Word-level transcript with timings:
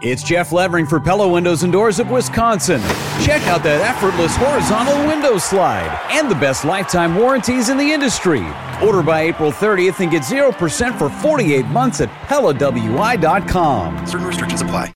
It's 0.00 0.22
Jeff 0.22 0.50
Levering 0.50 0.86
for 0.86 0.98
Pella 0.98 1.28
Windows 1.28 1.62
and 1.62 1.70
Doors 1.70 1.98
of 1.98 2.10
Wisconsin. 2.10 2.80
Check 3.22 3.42
out 3.48 3.62
that 3.64 3.82
effortless 3.82 4.34
horizontal 4.34 4.96
window 5.06 5.36
slide 5.36 5.90
and 6.10 6.30
the 6.30 6.34
best 6.36 6.64
lifetime 6.64 7.14
warranties 7.14 7.68
in 7.68 7.76
the 7.76 7.92
industry. 7.92 8.46
Order 8.82 9.02
by 9.02 9.22
April 9.22 9.52
30th 9.52 10.00
and 10.00 10.10
get 10.10 10.22
0% 10.22 10.98
for 10.98 11.10
48 11.10 11.66
months 11.66 12.00
at 12.00 12.08
PellaWI.com. 12.28 14.06
Certain 14.06 14.26
restrictions 14.26 14.62
apply. 14.62 14.90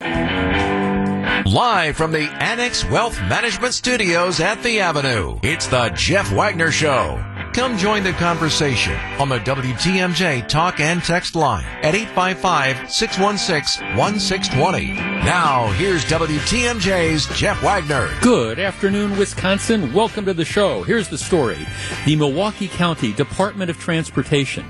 Live 1.45 1.97
from 1.97 2.11
the 2.11 2.31
Annex 2.41 2.89
Wealth 2.89 3.21
Management 3.23 3.75
Studios 3.75 4.41
at 4.41 4.63
The 4.63 4.81
Avenue, 4.81 5.39
it's 5.43 5.67
the 5.67 5.91
Jeff 5.91 6.33
Wagner 6.33 6.71
Show. 6.71 7.23
Come 7.55 7.79
join 7.79 8.03
the 8.03 8.11
conversation 8.15 8.97
on 9.21 9.29
the 9.29 9.39
WTMJ 9.39 10.49
talk 10.49 10.81
and 10.81 11.01
text 11.01 11.37
line 11.37 11.65
at 11.85 11.95
855 11.95 12.91
616 12.91 13.97
1620. 13.97 14.95
Now, 15.25 15.71
here's 15.75 16.05
WTMJ's 16.07 17.27
Jeff 17.39 17.63
Wagner. 17.63 18.11
Good 18.21 18.59
afternoon, 18.59 19.17
Wisconsin. 19.17 19.93
Welcome 19.93 20.25
to 20.25 20.35
the 20.35 20.45
show. 20.45 20.83
Here's 20.83 21.09
the 21.09 21.17
story 21.17 21.65
The 22.05 22.17
Milwaukee 22.17 22.67
County 22.67 23.13
Department 23.13 23.71
of 23.71 23.79
Transportation. 23.79 24.65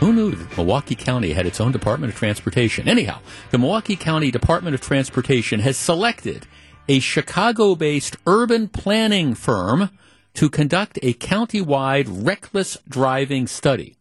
Who 0.00 0.14
knew 0.14 0.30
that 0.30 0.56
Milwaukee 0.56 0.94
County 0.94 1.34
had 1.34 1.44
its 1.44 1.60
own 1.60 1.70
Department 1.70 2.14
of 2.14 2.18
Transportation? 2.18 2.88
Anyhow, 2.88 3.18
the 3.50 3.58
Milwaukee 3.58 3.94
County 3.94 4.30
Department 4.30 4.74
of 4.74 4.80
Transportation 4.80 5.60
has 5.60 5.76
selected 5.76 6.46
a 6.88 6.98
Chicago 6.98 7.74
based 7.74 8.16
urban 8.26 8.68
planning 8.68 9.34
firm 9.34 9.90
to 10.34 10.50
conduct 10.50 10.98
a 11.02 11.14
countywide 11.14 12.06
reckless 12.08 12.78
driving 12.88 13.46
study. 13.46 13.96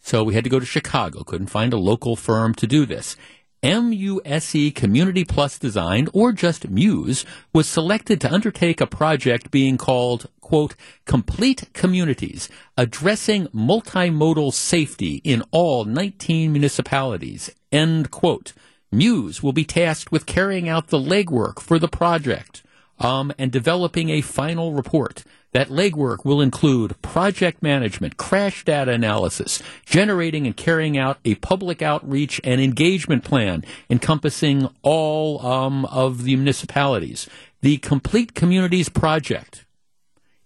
So 0.00 0.22
we 0.22 0.34
had 0.34 0.44
to 0.44 0.50
go 0.50 0.60
to 0.60 0.66
Chicago, 0.66 1.24
couldn't 1.24 1.48
find 1.48 1.72
a 1.72 1.78
local 1.78 2.14
firm 2.16 2.54
to 2.54 2.66
do 2.66 2.86
this. 2.86 3.16
MUSE 3.62 4.72
Community 4.74 5.24
Plus 5.24 5.58
Design, 5.58 6.08
or 6.12 6.30
just 6.30 6.68
Muse, 6.68 7.24
was 7.52 7.66
selected 7.66 8.20
to 8.20 8.32
undertake 8.32 8.80
a 8.80 8.86
project 8.86 9.50
being 9.50 9.76
called, 9.76 10.28
quote, 10.40 10.76
Complete 11.04 11.72
Communities, 11.72 12.48
addressing 12.76 13.48
multimodal 13.48 14.52
safety 14.52 15.20
in 15.24 15.42
all 15.50 15.84
19 15.84 16.52
municipalities, 16.52 17.50
end 17.72 18.10
quote. 18.10 18.52
Muse 18.92 19.42
will 19.42 19.52
be 19.52 19.64
tasked 19.64 20.12
with 20.12 20.26
carrying 20.26 20.68
out 20.68 20.88
the 20.88 20.98
legwork 20.98 21.58
for 21.58 21.78
the 21.78 21.88
project 21.88 22.62
um, 23.00 23.32
and 23.38 23.50
developing 23.50 24.10
a 24.10 24.20
final 24.20 24.74
report. 24.74 25.24
That 25.56 25.70
legwork 25.70 26.22
will 26.22 26.42
include 26.42 27.00
project 27.00 27.62
management, 27.62 28.18
crash 28.18 28.62
data 28.62 28.92
analysis, 28.92 29.62
generating 29.86 30.46
and 30.46 30.54
carrying 30.54 30.98
out 30.98 31.16
a 31.24 31.36
public 31.36 31.80
outreach 31.80 32.42
and 32.44 32.60
engagement 32.60 33.24
plan 33.24 33.64
encompassing 33.88 34.68
all 34.82 35.40
um, 35.46 35.86
of 35.86 36.24
the 36.24 36.36
municipalities. 36.36 37.26
The 37.62 37.78
Complete 37.78 38.34
Communities 38.34 38.90
Project 38.90 39.64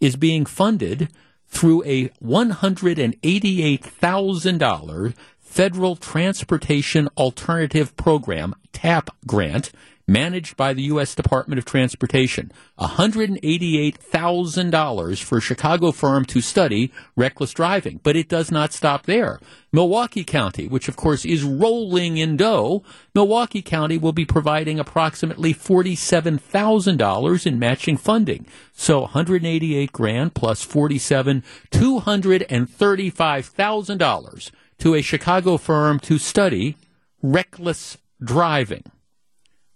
is 0.00 0.14
being 0.14 0.46
funded 0.46 1.08
through 1.48 1.82
a 1.86 2.10
$188,000 2.22 5.14
Federal 5.40 5.96
Transportation 5.96 7.08
Alternative 7.16 7.96
Program, 7.96 8.54
TAP 8.72 9.10
grant 9.26 9.72
managed 10.10 10.56
by 10.56 10.74
the 10.74 10.82
U.S. 10.82 11.14
Department 11.14 11.60
of 11.60 11.64
Transportation. 11.64 12.50
$188,000 12.80 15.22
for 15.22 15.38
a 15.38 15.40
Chicago 15.40 15.92
firm 15.92 16.24
to 16.24 16.40
study 16.40 16.92
reckless 17.14 17.52
driving. 17.52 18.00
But 18.02 18.16
it 18.16 18.28
does 18.28 18.50
not 18.50 18.72
stop 18.72 19.06
there. 19.06 19.38
Milwaukee 19.72 20.24
County, 20.24 20.66
which 20.66 20.88
of 20.88 20.96
course 20.96 21.24
is 21.24 21.44
rolling 21.44 22.16
in 22.16 22.36
dough, 22.36 22.82
Milwaukee 23.14 23.62
County 23.62 23.98
will 23.98 24.12
be 24.12 24.24
providing 24.24 24.80
approximately 24.80 25.54
$47,000 25.54 27.46
in 27.46 27.60
matching 27.60 27.96
funding. 27.96 28.48
So 28.72 29.02
188 29.02 29.92
grand 29.92 30.34
plus 30.34 30.64
47, 30.64 31.44
$235,000 31.70 34.50
to 34.78 34.94
a 34.94 35.02
Chicago 35.02 35.56
firm 35.56 36.00
to 36.00 36.18
study 36.18 36.76
reckless 37.22 37.96
driving. 38.22 38.82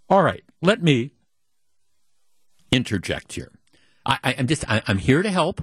All 0.08 0.22
right, 0.22 0.44
let 0.60 0.82
me 0.82 1.12
interject 2.70 3.32
here. 3.32 3.50
I, 4.06 4.34
am 4.36 4.46
just 4.46 4.68
I, 4.70 4.82
I'm 4.86 4.98
here 4.98 5.22
to 5.22 5.30
help. 5.30 5.62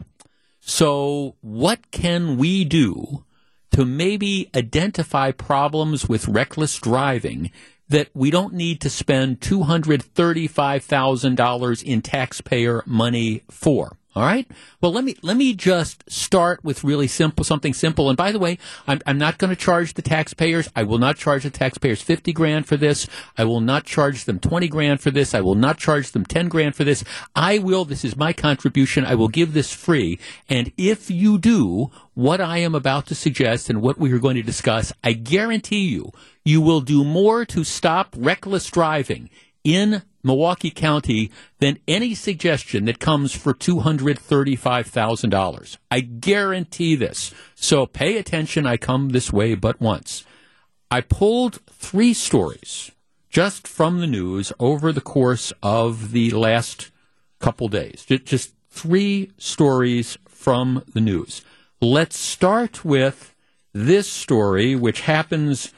So, 0.59 1.35
what 1.41 1.91
can 1.91 2.38
we 2.38 2.66
do 2.66 3.25
to 3.72 3.85
maybe 3.85 4.50
identify 4.56 5.31
problems 5.31 6.09
with 6.09 6.28
reckless 6.28 6.78
driving 6.78 7.52
that 7.90 8.09
we 8.13 8.31
don't 8.31 8.53
need 8.53 8.81
to 8.81 8.90
spend 8.90 9.41
two 9.41 9.63
hundred 9.63 10.02
thirty-five 10.02 10.84
thousand 10.84 11.35
dollars 11.35 11.84
in 11.84 12.02
taxpayer 12.02 12.84
money 12.85 13.44
for? 13.50 13.97
All 14.14 14.24
right. 14.24 14.46
Well, 14.82 14.92
let 14.92 15.06
me 15.06 15.16
let 15.22 15.38
me 15.38 15.54
just 15.54 16.04
start 16.12 16.66
with 16.66 16.84
really 16.84 17.08
simple 17.08 17.46
something 17.46 17.74
simple. 17.74 18.10
And 18.10 18.18
by 18.18 18.34
the 18.34 18.40
way, 18.40 18.58
I'm, 18.86 19.00
I'm 19.06 19.18
not 19.18 19.38
going 19.38 19.52
to 19.52 19.56
charge 19.56 19.94
the 19.94 20.02
taxpayers. 20.02 20.70
I 20.76 20.84
will 20.84 20.98
not 20.98 21.16
charge 21.16 21.44
the 21.44 21.50
taxpayers 21.50 22.02
fifty 22.02 22.34
grand 22.34 22.66
for 22.66 22.76
this. 22.76 23.08
I 23.38 23.46
will 23.46 23.62
not 23.62 23.86
charge 23.86 24.26
them 24.26 24.38
twenty 24.38 24.68
grand 24.68 25.00
for 25.00 25.12
this. 25.12 25.34
I 25.34 25.40
will 25.40 25.56
not 25.56 25.78
charge 25.78 26.12
them 26.12 26.26
ten 26.26 26.50
grand 26.50 26.76
for 26.76 26.84
this. 26.84 27.06
I 27.38 27.60
will. 27.60 27.86
This 27.86 28.04
is 28.04 28.18
my 28.18 28.34
contribution. 28.34 29.06
I 29.06 29.16
will 29.16 29.30
give 29.30 29.54
this 29.54 29.74
free. 29.74 30.20
And 30.50 30.74
if 30.76 31.10
you 31.10 31.38
do 31.38 31.90
what 32.14 32.42
I 32.42 32.58
am 32.58 32.76
about 32.76 33.06
to 33.08 33.16
suggest 33.16 33.70
and 33.70 33.82
what 33.82 33.98
we 33.98 34.12
are 34.12 34.20
going 34.20 34.36
to 34.36 34.44
discuss, 34.44 34.92
I 35.06 35.14
guarantee 35.14 35.88
you, 35.88 36.12
you 36.44 36.60
will 36.60 36.82
do 36.82 37.06
more 37.06 37.46
to 37.46 37.64
stop 37.64 38.14
reckless 38.18 38.70
driving 38.70 39.30
in 39.64 40.02
Milwaukee 40.24 40.72
County 40.72 41.32
than 41.59 41.78
any 41.88 42.16
suggestion 42.16 42.86
that 42.86 43.00
comes 43.00 43.34
for 43.34 43.54
$235,000. 43.54 45.78
I 45.90 46.00
guarantee 46.02 46.96
this. 46.96 47.34
So 47.56 47.86
pay 47.86 48.18
attention. 48.18 48.66
I 48.66 48.78
come 48.78 49.09
this 49.09 49.34
way 49.34 49.56
but 49.56 49.82
once. 49.82 50.24
I 50.90 51.02
pulled 51.02 51.59
three 51.70 52.14
stories 52.14 52.92
just 53.30 53.68
from 53.68 54.00
the 54.00 54.08
news 54.08 54.54
over 54.59 54.92
the 54.92 55.02
course 55.02 55.54
of 55.64 56.12
the 56.12 56.32
last 56.32 56.92
couple 57.40 57.68
days. 57.68 58.06
Just 58.06 58.53
three 58.70 59.32
stories 59.38 60.18
from 60.28 60.84
the 60.94 61.02
news. 61.02 61.44
Let's 61.80 62.18
start 62.18 62.84
with 62.84 63.34
this 63.74 64.09
story, 64.09 64.76
which 64.76 65.02
happens 65.02 65.72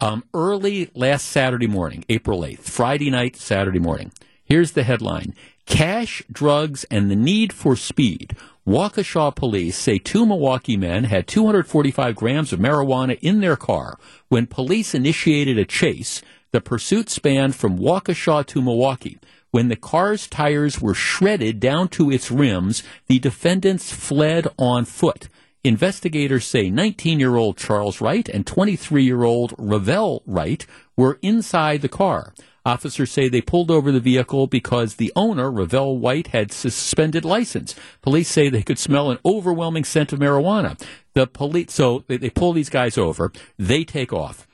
um, 0.00 0.24
early 0.34 0.90
last 0.94 1.26
Saturday 1.26 1.66
morning, 1.66 2.04
April 2.08 2.40
8th, 2.40 2.60
Friday 2.60 3.10
night, 3.10 3.36
Saturday 3.36 3.78
morning. 3.78 4.12
Here's 4.44 4.72
the 4.72 4.82
headline 4.82 5.34
Cash, 5.66 6.22
drugs, 6.30 6.84
and 6.90 7.10
the 7.10 7.16
need 7.16 7.52
for 7.52 7.76
speed. 7.76 8.36
Waukesha 8.66 9.34
police 9.34 9.76
say 9.76 9.98
two 9.98 10.26
Milwaukee 10.26 10.76
men 10.76 11.04
had 11.04 11.26
245 11.26 12.14
grams 12.14 12.52
of 12.52 12.60
marijuana 12.60 13.18
in 13.20 13.40
their 13.40 13.56
car. 13.56 13.98
When 14.28 14.46
police 14.46 14.94
initiated 14.94 15.58
a 15.58 15.64
chase, 15.64 16.22
the 16.52 16.60
pursuit 16.60 17.08
spanned 17.08 17.54
from 17.54 17.78
Waukesha 17.78 18.44
to 18.46 18.62
Milwaukee. 18.62 19.18
When 19.50 19.68
the 19.68 19.76
car's 19.76 20.28
tires 20.28 20.80
were 20.80 20.94
shredded 20.94 21.58
down 21.58 21.88
to 21.88 22.10
its 22.10 22.30
rims, 22.30 22.82
the 23.06 23.18
defendants 23.18 23.92
fled 23.92 24.46
on 24.58 24.84
foot. 24.84 25.28
Investigators 25.62 26.46
say 26.46 26.70
19 26.70 27.20
year 27.20 27.36
old 27.36 27.58
Charles 27.58 28.00
Wright 28.00 28.26
and 28.30 28.46
23 28.46 29.04
year 29.04 29.24
old 29.24 29.54
Ravel 29.58 30.22
Wright 30.24 30.64
were 30.96 31.18
inside 31.20 31.82
the 31.82 31.88
car. 31.88 32.32
Officers 32.64 33.10
say 33.10 33.28
they 33.28 33.42
pulled 33.42 33.70
over 33.70 33.92
the 33.92 34.00
vehicle 34.00 34.46
because 34.46 34.94
the 34.94 35.12
owner, 35.14 35.50
Ravel 35.50 35.98
White, 35.98 36.28
had 36.28 36.50
suspended 36.50 37.26
license. 37.26 37.74
Police 38.00 38.28
say 38.28 38.48
they 38.48 38.62
could 38.62 38.78
smell 38.78 39.10
an 39.10 39.18
overwhelming 39.24 39.84
scent 39.84 40.14
of 40.14 40.18
marijuana. 40.18 40.80
The 41.12 41.26
police, 41.26 41.72
so 41.72 42.04
they, 42.06 42.16
they 42.16 42.30
pull 42.30 42.54
these 42.54 42.70
guys 42.70 42.96
over. 42.96 43.30
They 43.58 43.84
take 43.84 44.14
off. 44.14 44.46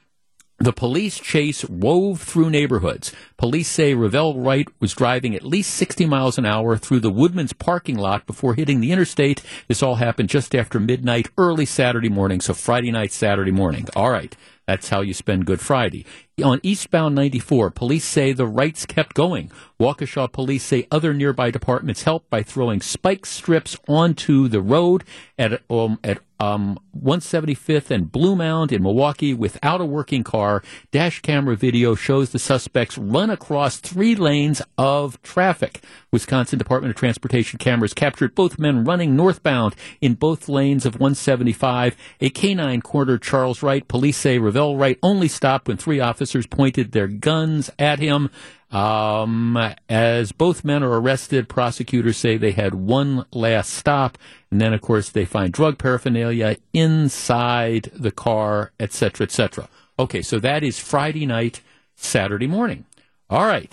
The 0.59 0.73
police 0.73 1.19
chase 1.19 1.67
wove 1.67 2.23
through 2.23 2.49
neighborhoods. 2.49 3.13
Police 3.37 3.69
say 3.69 3.93
Ravel 3.93 4.41
Wright 4.41 4.67
was 4.81 4.95
driving 4.95 5.35
at 5.35 5.45
least 5.45 5.75
60 5.75 6.07
miles 6.07 6.39
an 6.39 6.47
hour 6.47 6.79
through 6.79 7.01
the 7.01 7.11
Woodman's 7.11 7.53
parking 7.53 7.97
lot 7.97 8.27
before 8.27 8.55
hitting 8.55 8.81
the 8.81 8.91
interstate. 8.91 9.43
This 9.69 9.83
all 9.83 9.97
happened 9.97 10.31
just 10.31 10.55
after 10.55 10.81
midnight, 10.81 11.29
early 11.37 11.67
Saturday 11.67 12.09
morning, 12.09 12.41
so 12.41 12.55
Friday 12.55 12.91
night, 12.91 13.13
Saturday 13.13 13.51
morning. 13.51 13.87
All 13.95 14.11
right. 14.11 14.35
That's 14.67 14.89
how 14.89 15.03
you 15.03 15.13
spend 15.13 15.45
Good 15.45 15.61
Friday. 15.61 16.07
On 16.45 16.61
eastbound 16.63 17.15
94, 17.15 17.71
police 17.71 18.05
say 18.05 18.35
the 18.35 18.47
Wrights 18.47 18.85
kept 18.85 19.15
going. 19.15 19.51
Waukesha 19.81 20.31
police 20.31 20.65
say 20.65 20.87
other 20.91 21.15
nearby 21.15 21.51
departments 21.51 22.03
helped 22.03 22.29
by 22.29 22.43
throwing 22.43 22.83
spike 22.83 23.25
strips 23.25 23.79
onto 23.89 24.47
the 24.47 24.61
road 24.61 25.03
at 25.39 25.63
um, 25.71 25.99
at 26.05 26.19
um, 26.39 26.79
175th 27.03 27.91
and 27.91 28.13
Bluemound 28.13 28.71
in 28.71 28.83
Milwaukee 28.83 29.33
without 29.33 29.81
a 29.81 29.87
working 29.87 30.23
car. 30.23 30.63
Dash 30.93 31.21
camera 31.23 31.57
video 31.57 31.95
shows 31.95 32.29
the 32.29 32.39
suspects 32.39 32.99
run 32.99 33.31
across 33.31 33.79
three 33.79 34.15
lanes 34.15 34.61
of 34.77 35.21
traffic. 35.23 35.83
Wisconsin 36.13 36.59
Department 36.59 36.91
of 36.91 36.97
Transportation 36.99 37.59
cameras 37.59 37.95
captured 37.95 38.35
both 38.35 38.59
men 38.59 38.85
running 38.85 39.17
northbound 39.17 39.75
in 40.03 40.13
both 40.13 40.51
lanes 40.51 40.85
of 40.85 40.97
175. 40.97 41.97
A 42.21 42.29
canine 42.29 42.83
cornered 42.83 43.23
Charles 43.23 43.63
Wright. 43.63 43.89
Police 43.89 44.19
say 44.19 44.39
Ravel 44.39 44.77
Wright 44.77 44.99
only 45.03 45.29
stopped 45.29 45.69
when 45.69 45.79
three 45.79 46.01
officers 46.01 46.26
officers 46.27 46.47
pointed 46.49 46.91
their 46.91 47.07
guns 47.07 47.71
at 47.79 48.01
him. 48.01 48.31
Um, 48.73 49.57
as 49.89 50.33
both 50.33 50.65
men 50.65 50.83
are 50.83 51.01
arrested, 51.01 51.49
prosecutors 51.49 52.17
say 52.17 52.37
they 52.37 52.51
had 52.51 52.75
one 52.75 53.25
last 53.31 53.73
stop, 53.73 54.19
and 54.51 54.61
then, 54.61 54.75
of 54.75 54.81
course, 54.81 55.09
they 55.09 55.25
find 55.25 55.53
drug 55.53 55.79
paraphernalia 55.79 56.57
inside 56.73 57.93
the 57.95 58.11
car, 58.11 58.73
etc., 58.81 59.25
etc. 59.25 59.69
Okay, 60.01 60.21
so 60.21 60.41
that 60.41 60.65
is 60.65 60.81
Friday 60.81 61.27
night, 61.27 61.61
Saturday 61.95 62.49
morning. 62.49 62.87
All 63.31 63.47
right, 63.47 63.73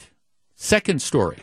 second 0.56 1.02
story. 1.02 1.40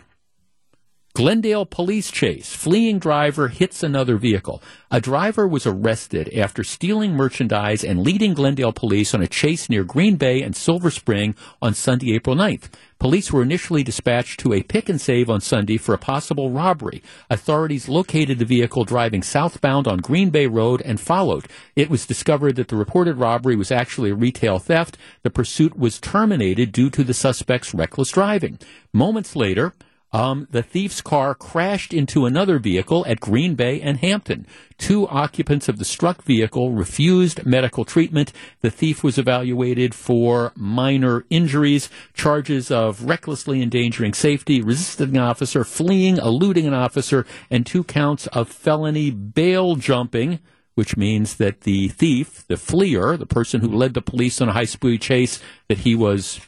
Glendale 1.21 1.67
police 1.67 2.11
chase. 2.11 2.55
Fleeing 2.55 2.99
driver 2.99 3.49
hits 3.49 3.83
another 3.83 4.17
vehicle. 4.17 4.63
A 4.91 5.03
driver 5.03 5.47
was 5.47 5.67
arrested 5.67 6.33
after 6.33 6.65
stealing 6.65 7.13
merchandise 7.13 7.85
and 7.85 8.01
leading 8.01 8.33
Glendale 8.33 8.73
police 8.73 9.13
on 9.13 9.21
a 9.21 9.27
chase 9.27 9.69
near 9.69 9.85
Green 9.85 10.17
Bay 10.17 10.41
and 10.41 10.57
Silver 10.57 10.91
Spring 10.91 11.35
on 11.61 11.75
Sunday, 11.75 12.15
April 12.15 12.35
9th. 12.35 12.71
Police 12.99 13.31
were 13.31 13.43
initially 13.43 13.83
dispatched 13.83 14.41
to 14.41 14.55
a 14.55 14.63
Pick 14.63 14.89
'n 14.89 14.99
Save 14.99 15.29
on 15.29 15.43
Sunday 15.43 15.77
for 15.77 15.95
a 15.95 15.99
possible 15.99 16.51
robbery. 16.51 17.03
Authorities 17.29 17.87
located 17.87 18.39
the 18.39 18.47
vehicle 18.47 18.87
driving 18.87 19.23
southbound 19.23 19.87
on 19.87 19.99
Green 19.99 20.31
Bay 20.31 20.47
Road 20.47 20.81
and 20.87 20.99
followed. 20.99 21.45
It 21.77 21.91
was 21.91 22.07
discovered 22.07 22.57
that 22.57 22.69
the 22.69 22.77
reported 22.77 23.19
robbery 23.19 23.57
was 23.57 23.71
actually 23.71 24.09
a 24.09 24.15
retail 24.15 24.59
theft. 24.59 24.97
The 25.23 25.29
pursuit 25.29 25.79
was 25.79 26.01
terminated 26.01 26.73
due 26.73 26.89
to 26.89 27.05
the 27.05 27.13
suspect's 27.13 27.75
reckless 27.75 28.11
driving. 28.11 28.59
Moments 28.95 29.37
later, 29.37 29.75
um, 30.13 30.49
the 30.51 30.63
thief's 30.63 31.01
car 31.01 31.35
crashed 31.35 31.95
into 31.95 32.27
another 32.27 32.59
vehicle 32.59 33.05
at 33.07 33.21
Green 33.21 33.55
Bay 33.55 33.81
and 33.81 33.99
Hampton. 33.99 34.47
Two 34.77 35.07
occupants 35.07 35.69
of 35.69 35.79
the 35.79 35.85
struck 35.85 36.23
vehicle 36.23 36.73
refused 36.73 37.47
medical 37.47 37.85
treatment. 37.85 38.33
The 38.61 38.71
thief 38.71 39.05
was 39.05 39.19
evaluated 39.19 39.95
for 39.95 40.53
minor 40.57 41.25
injuries, 41.31 41.89
charges 42.13 42.71
of 42.71 43.05
recklessly 43.05 43.63
endangering 43.63 44.15
safety, 44.15 44.61
resisting 44.61 45.17
an 45.17 45.23
officer, 45.23 45.63
fleeing, 45.63 46.17
eluding 46.17 46.67
an 46.67 46.75
officer, 46.75 47.25
and 47.51 47.65
two 47.65 47.85
counts 47.85 48.27
of 48.29 48.49
felony 48.49 49.11
bail 49.11 49.77
jumping 49.77 50.41
which 50.77 50.97
means 50.97 51.37
that 51.37 51.63
the 51.63 51.89
thief, 51.89 52.47
the 52.47 52.57
fleer, 52.57 53.17
the 53.17 53.27
person 53.27 53.61
who 53.61 53.69
led 53.69 53.93
the 53.93 54.01
police 54.01 54.41
on 54.41 54.49
a 54.49 54.53
high 54.53 54.65
speed 54.65 55.03
chase, 55.03 55.39
that 55.69 55.79
he 55.79 55.95
was 55.95 56.41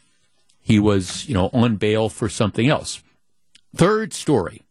he 0.62 0.78
was, 0.78 1.28
you 1.28 1.34
know, 1.34 1.50
on 1.52 1.76
bail 1.76 2.08
for 2.08 2.30
something 2.30 2.68
else. 2.68 3.02
Third 3.74 4.12
story 4.12 4.64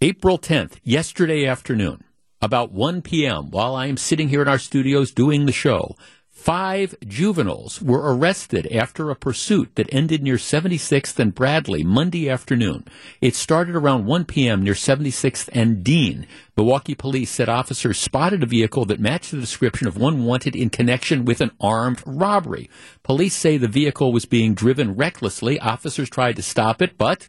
April 0.00 0.36
10th, 0.36 0.78
yesterday 0.82 1.46
afternoon, 1.46 2.02
about 2.40 2.72
1 2.72 3.02
p.m., 3.02 3.52
while 3.52 3.76
I 3.76 3.86
am 3.86 3.96
sitting 3.96 4.30
here 4.30 4.42
in 4.42 4.48
our 4.48 4.58
studios 4.58 5.12
doing 5.12 5.46
the 5.46 5.52
show, 5.52 5.94
five 6.26 6.96
juveniles 7.06 7.80
were 7.80 8.16
arrested 8.16 8.66
after 8.72 9.10
a 9.10 9.14
pursuit 9.14 9.76
that 9.76 9.94
ended 9.94 10.24
near 10.24 10.38
76th 10.38 11.20
and 11.20 11.32
Bradley 11.32 11.84
Monday 11.84 12.28
afternoon. 12.28 12.84
It 13.20 13.36
started 13.36 13.76
around 13.76 14.06
1 14.06 14.24
p.m. 14.24 14.64
near 14.64 14.74
76th 14.74 15.48
and 15.52 15.84
Dean. 15.84 16.26
Milwaukee 16.56 16.96
police 16.96 17.30
said 17.30 17.48
officers 17.48 17.96
spotted 17.96 18.42
a 18.42 18.46
vehicle 18.46 18.86
that 18.86 18.98
matched 18.98 19.30
the 19.30 19.40
description 19.40 19.86
of 19.86 19.96
one 19.96 20.24
wanted 20.24 20.56
in 20.56 20.68
connection 20.68 21.24
with 21.24 21.40
an 21.40 21.52
armed 21.60 22.02
robbery. 22.04 22.68
Police 23.04 23.36
say 23.36 23.56
the 23.56 23.68
vehicle 23.68 24.12
was 24.12 24.24
being 24.24 24.52
driven 24.52 24.96
recklessly. 24.96 25.60
Officers 25.60 26.10
tried 26.10 26.34
to 26.34 26.42
stop 26.42 26.82
it, 26.82 26.98
but 26.98 27.28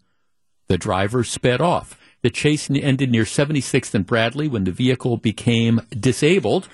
the 0.68 0.78
driver 0.78 1.24
sped 1.24 1.62
off. 1.62 2.00
The 2.22 2.30
chase 2.30 2.70
ended 2.70 3.12
near 3.12 3.24
76th 3.24 3.94
and 3.94 4.06
Bradley 4.06 4.48
when 4.48 4.64
the 4.64 4.72
vehicle 4.72 5.18
became 5.18 5.82
disabled. 5.90 6.70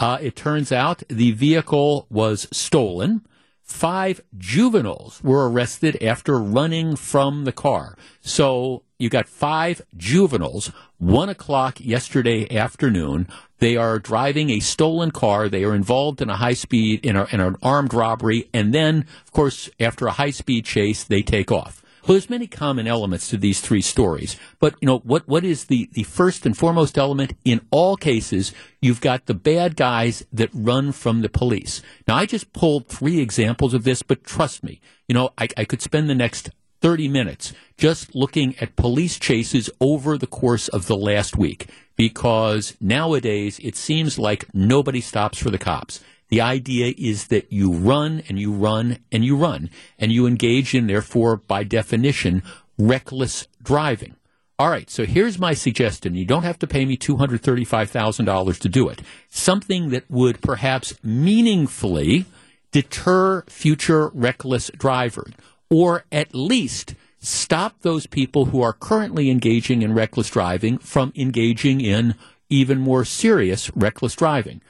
Uh, 0.00 0.18
it 0.20 0.34
turns 0.34 0.72
out 0.72 1.02
the 1.08 1.32
vehicle 1.32 2.06
was 2.10 2.48
stolen. 2.50 3.26
Five 3.62 4.22
juveniles 4.36 5.22
were 5.22 5.50
arrested 5.50 6.02
after 6.02 6.38
running 6.38 6.96
from 6.96 7.44
the 7.44 7.52
car. 7.52 7.96
So 8.20 8.82
you 8.98 9.08
got 9.10 9.28
five 9.28 9.82
juveniles, 9.96 10.70
one 10.98 11.28
o'clock 11.28 11.80
yesterday 11.80 12.50
afternoon. 12.54 13.28
They 13.58 13.76
are 13.76 13.98
driving 13.98 14.50
a 14.50 14.60
stolen 14.60 15.10
car. 15.10 15.48
They 15.48 15.64
are 15.64 15.74
involved 15.74 16.22
in 16.22 16.30
a 16.30 16.36
high 16.36 16.54
speed, 16.54 17.04
in, 17.04 17.16
a, 17.16 17.26
in 17.30 17.40
an 17.40 17.56
armed 17.62 17.92
robbery. 17.94 18.48
And 18.54 18.72
then, 18.72 19.06
of 19.24 19.32
course, 19.32 19.68
after 19.78 20.06
a 20.06 20.12
high 20.12 20.30
speed 20.30 20.64
chase, 20.64 21.04
they 21.04 21.22
take 21.22 21.52
off. 21.52 21.83
Well, 22.06 22.12
there's 22.16 22.28
many 22.28 22.46
common 22.46 22.86
elements 22.86 23.30
to 23.30 23.38
these 23.38 23.62
three 23.62 23.80
stories, 23.80 24.36
but 24.60 24.74
you 24.82 24.86
know 24.86 24.98
what? 24.98 25.26
What 25.26 25.42
is 25.42 25.64
the 25.64 25.88
the 25.92 26.02
first 26.02 26.44
and 26.44 26.54
foremost 26.54 26.98
element 26.98 27.32
in 27.46 27.62
all 27.70 27.96
cases? 27.96 28.52
You've 28.82 29.00
got 29.00 29.24
the 29.24 29.32
bad 29.32 29.74
guys 29.74 30.22
that 30.30 30.50
run 30.52 30.92
from 30.92 31.22
the 31.22 31.30
police. 31.30 31.80
Now, 32.06 32.16
I 32.16 32.26
just 32.26 32.52
pulled 32.52 32.88
three 32.88 33.20
examples 33.20 33.72
of 33.72 33.84
this, 33.84 34.02
but 34.02 34.22
trust 34.22 34.62
me, 34.62 34.82
you 35.08 35.14
know, 35.14 35.30
I, 35.38 35.48
I 35.56 35.64
could 35.64 35.80
spend 35.80 36.10
the 36.10 36.14
next 36.14 36.50
30 36.82 37.08
minutes 37.08 37.54
just 37.78 38.14
looking 38.14 38.54
at 38.58 38.76
police 38.76 39.18
chases 39.18 39.70
over 39.80 40.18
the 40.18 40.26
course 40.26 40.68
of 40.68 40.86
the 40.86 40.96
last 40.98 41.38
week 41.38 41.70
because 41.96 42.76
nowadays 42.82 43.58
it 43.60 43.76
seems 43.76 44.18
like 44.18 44.44
nobody 44.52 45.00
stops 45.00 45.38
for 45.38 45.48
the 45.48 45.56
cops. 45.56 46.00
The 46.28 46.40
idea 46.40 46.94
is 46.96 47.28
that 47.28 47.52
you 47.52 47.72
run 47.72 48.22
and 48.28 48.38
you 48.38 48.52
run 48.52 48.98
and 49.12 49.24
you 49.24 49.36
run 49.36 49.70
and 49.98 50.10
you 50.10 50.26
engage 50.26 50.74
in, 50.74 50.86
therefore, 50.86 51.36
by 51.36 51.64
definition, 51.64 52.42
reckless 52.78 53.46
driving. 53.62 54.16
All 54.58 54.70
right, 54.70 54.88
so 54.88 55.04
here's 55.04 55.38
my 55.38 55.52
suggestion. 55.52 56.14
You 56.14 56.24
don't 56.24 56.44
have 56.44 56.60
to 56.60 56.66
pay 56.66 56.84
me 56.84 56.96
$235,000 56.96 58.58
to 58.60 58.68
do 58.68 58.88
it. 58.88 59.02
Something 59.28 59.90
that 59.90 60.08
would 60.08 60.40
perhaps 60.40 60.94
meaningfully 61.02 62.26
deter 62.70 63.42
future 63.42 64.08
reckless 64.14 64.70
drivers, 64.76 65.32
or 65.70 66.04
at 66.12 66.34
least 66.34 66.94
stop 67.18 67.80
those 67.80 68.06
people 68.06 68.46
who 68.46 68.62
are 68.62 68.72
currently 68.72 69.30
engaging 69.30 69.82
in 69.82 69.92
reckless 69.94 70.30
driving 70.30 70.78
from 70.78 71.12
engaging 71.16 71.80
in 71.80 72.14
even 72.48 72.78
more 72.78 73.04
serious 73.04 73.74
reckless 73.76 74.14
driving. 74.14 74.60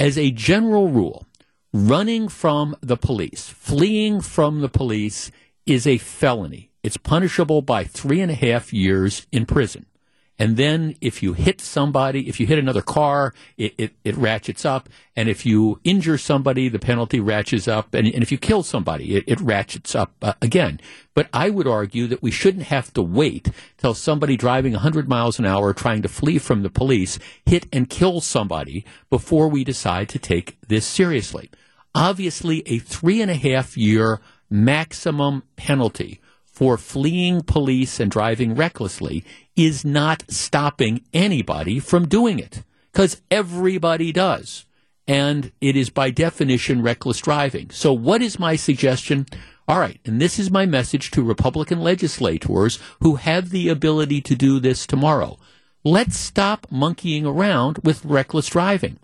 As 0.00 0.16
a 0.16 0.30
general 0.30 0.88
rule, 0.88 1.26
running 1.74 2.28
from 2.28 2.74
the 2.80 2.96
police, 2.96 3.50
fleeing 3.50 4.22
from 4.22 4.62
the 4.62 4.68
police 4.70 5.30
is 5.66 5.86
a 5.86 5.98
felony. 5.98 6.70
It's 6.82 6.96
punishable 6.96 7.60
by 7.60 7.84
three 7.84 8.22
and 8.22 8.30
a 8.30 8.34
half 8.34 8.72
years 8.72 9.26
in 9.30 9.44
prison. 9.44 9.84
And 10.40 10.56
then 10.56 10.96
if 11.02 11.22
you 11.22 11.34
hit 11.34 11.60
somebody, 11.60 12.26
if 12.26 12.40
you 12.40 12.46
hit 12.46 12.58
another 12.58 12.80
car, 12.80 13.34
it, 13.58 13.74
it, 13.76 13.92
it 14.04 14.16
ratchets 14.16 14.64
up. 14.64 14.88
And 15.14 15.28
if 15.28 15.44
you 15.44 15.78
injure 15.84 16.16
somebody, 16.16 16.70
the 16.70 16.78
penalty 16.78 17.20
ratchets 17.20 17.68
up. 17.68 17.92
And, 17.92 18.08
and 18.08 18.22
if 18.22 18.32
you 18.32 18.38
kill 18.38 18.62
somebody, 18.62 19.16
it, 19.16 19.24
it 19.26 19.38
ratchets 19.42 19.94
up 19.94 20.14
uh, 20.22 20.32
again. 20.40 20.80
But 21.12 21.28
I 21.34 21.50
would 21.50 21.66
argue 21.66 22.06
that 22.06 22.22
we 22.22 22.30
shouldn't 22.30 22.64
have 22.64 22.90
to 22.94 23.02
wait 23.02 23.50
till 23.76 23.92
somebody 23.92 24.38
driving 24.38 24.72
100 24.72 25.10
miles 25.10 25.38
an 25.38 25.44
hour 25.44 25.74
trying 25.74 26.00
to 26.02 26.08
flee 26.08 26.38
from 26.38 26.62
the 26.62 26.70
police 26.70 27.18
hit 27.44 27.66
and 27.70 27.90
kill 27.90 28.22
somebody 28.22 28.86
before 29.10 29.46
we 29.46 29.62
decide 29.62 30.08
to 30.08 30.18
take 30.18 30.56
this 30.66 30.86
seriously. 30.86 31.50
Obviously, 31.94 32.62
a 32.64 32.78
three 32.78 33.20
and 33.20 33.30
a 33.30 33.34
half 33.34 33.76
year 33.76 34.22
maximum 34.48 35.42
penalty 35.56 36.19
for 36.60 36.76
fleeing 36.76 37.40
police 37.40 37.98
and 37.98 38.10
driving 38.10 38.54
recklessly 38.54 39.24
is 39.56 39.82
not 39.82 40.22
stopping 40.30 41.02
anybody 41.14 41.80
from 41.80 42.06
doing 42.06 42.38
it 42.38 42.62
because 42.92 43.22
everybody 43.30 44.12
does. 44.12 44.66
And 45.08 45.52
it 45.62 45.74
is 45.74 45.88
by 45.88 46.10
definition 46.10 46.82
reckless 46.82 47.18
driving. 47.20 47.70
So, 47.70 47.94
what 47.94 48.20
is 48.20 48.38
my 48.38 48.56
suggestion? 48.56 49.24
All 49.66 49.78
right, 49.78 50.00
and 50.04 50.20
this 50.20 50.38
is 50.38 50.50
my 50.50 50.66
message 50.66 51.10
to 51.12 51.22
Republican 51.22 51.80
legislators 51.80 52.78
who 53.00 53.14
have 53.14 53.48
the 53.48 53.70
ability 53.70 54.20
to 54.20 54.34
do 54.34 54.60
this 54.60 54.86
tomorrow. 54.86 55.38
Let's 55.82 56.18
stop 56.18 56.66
monkeying 56.70 57.24
around 57.24 57.78
with 57.84 58.04
reckless 58.04 58.48
driving. 58.48 58.98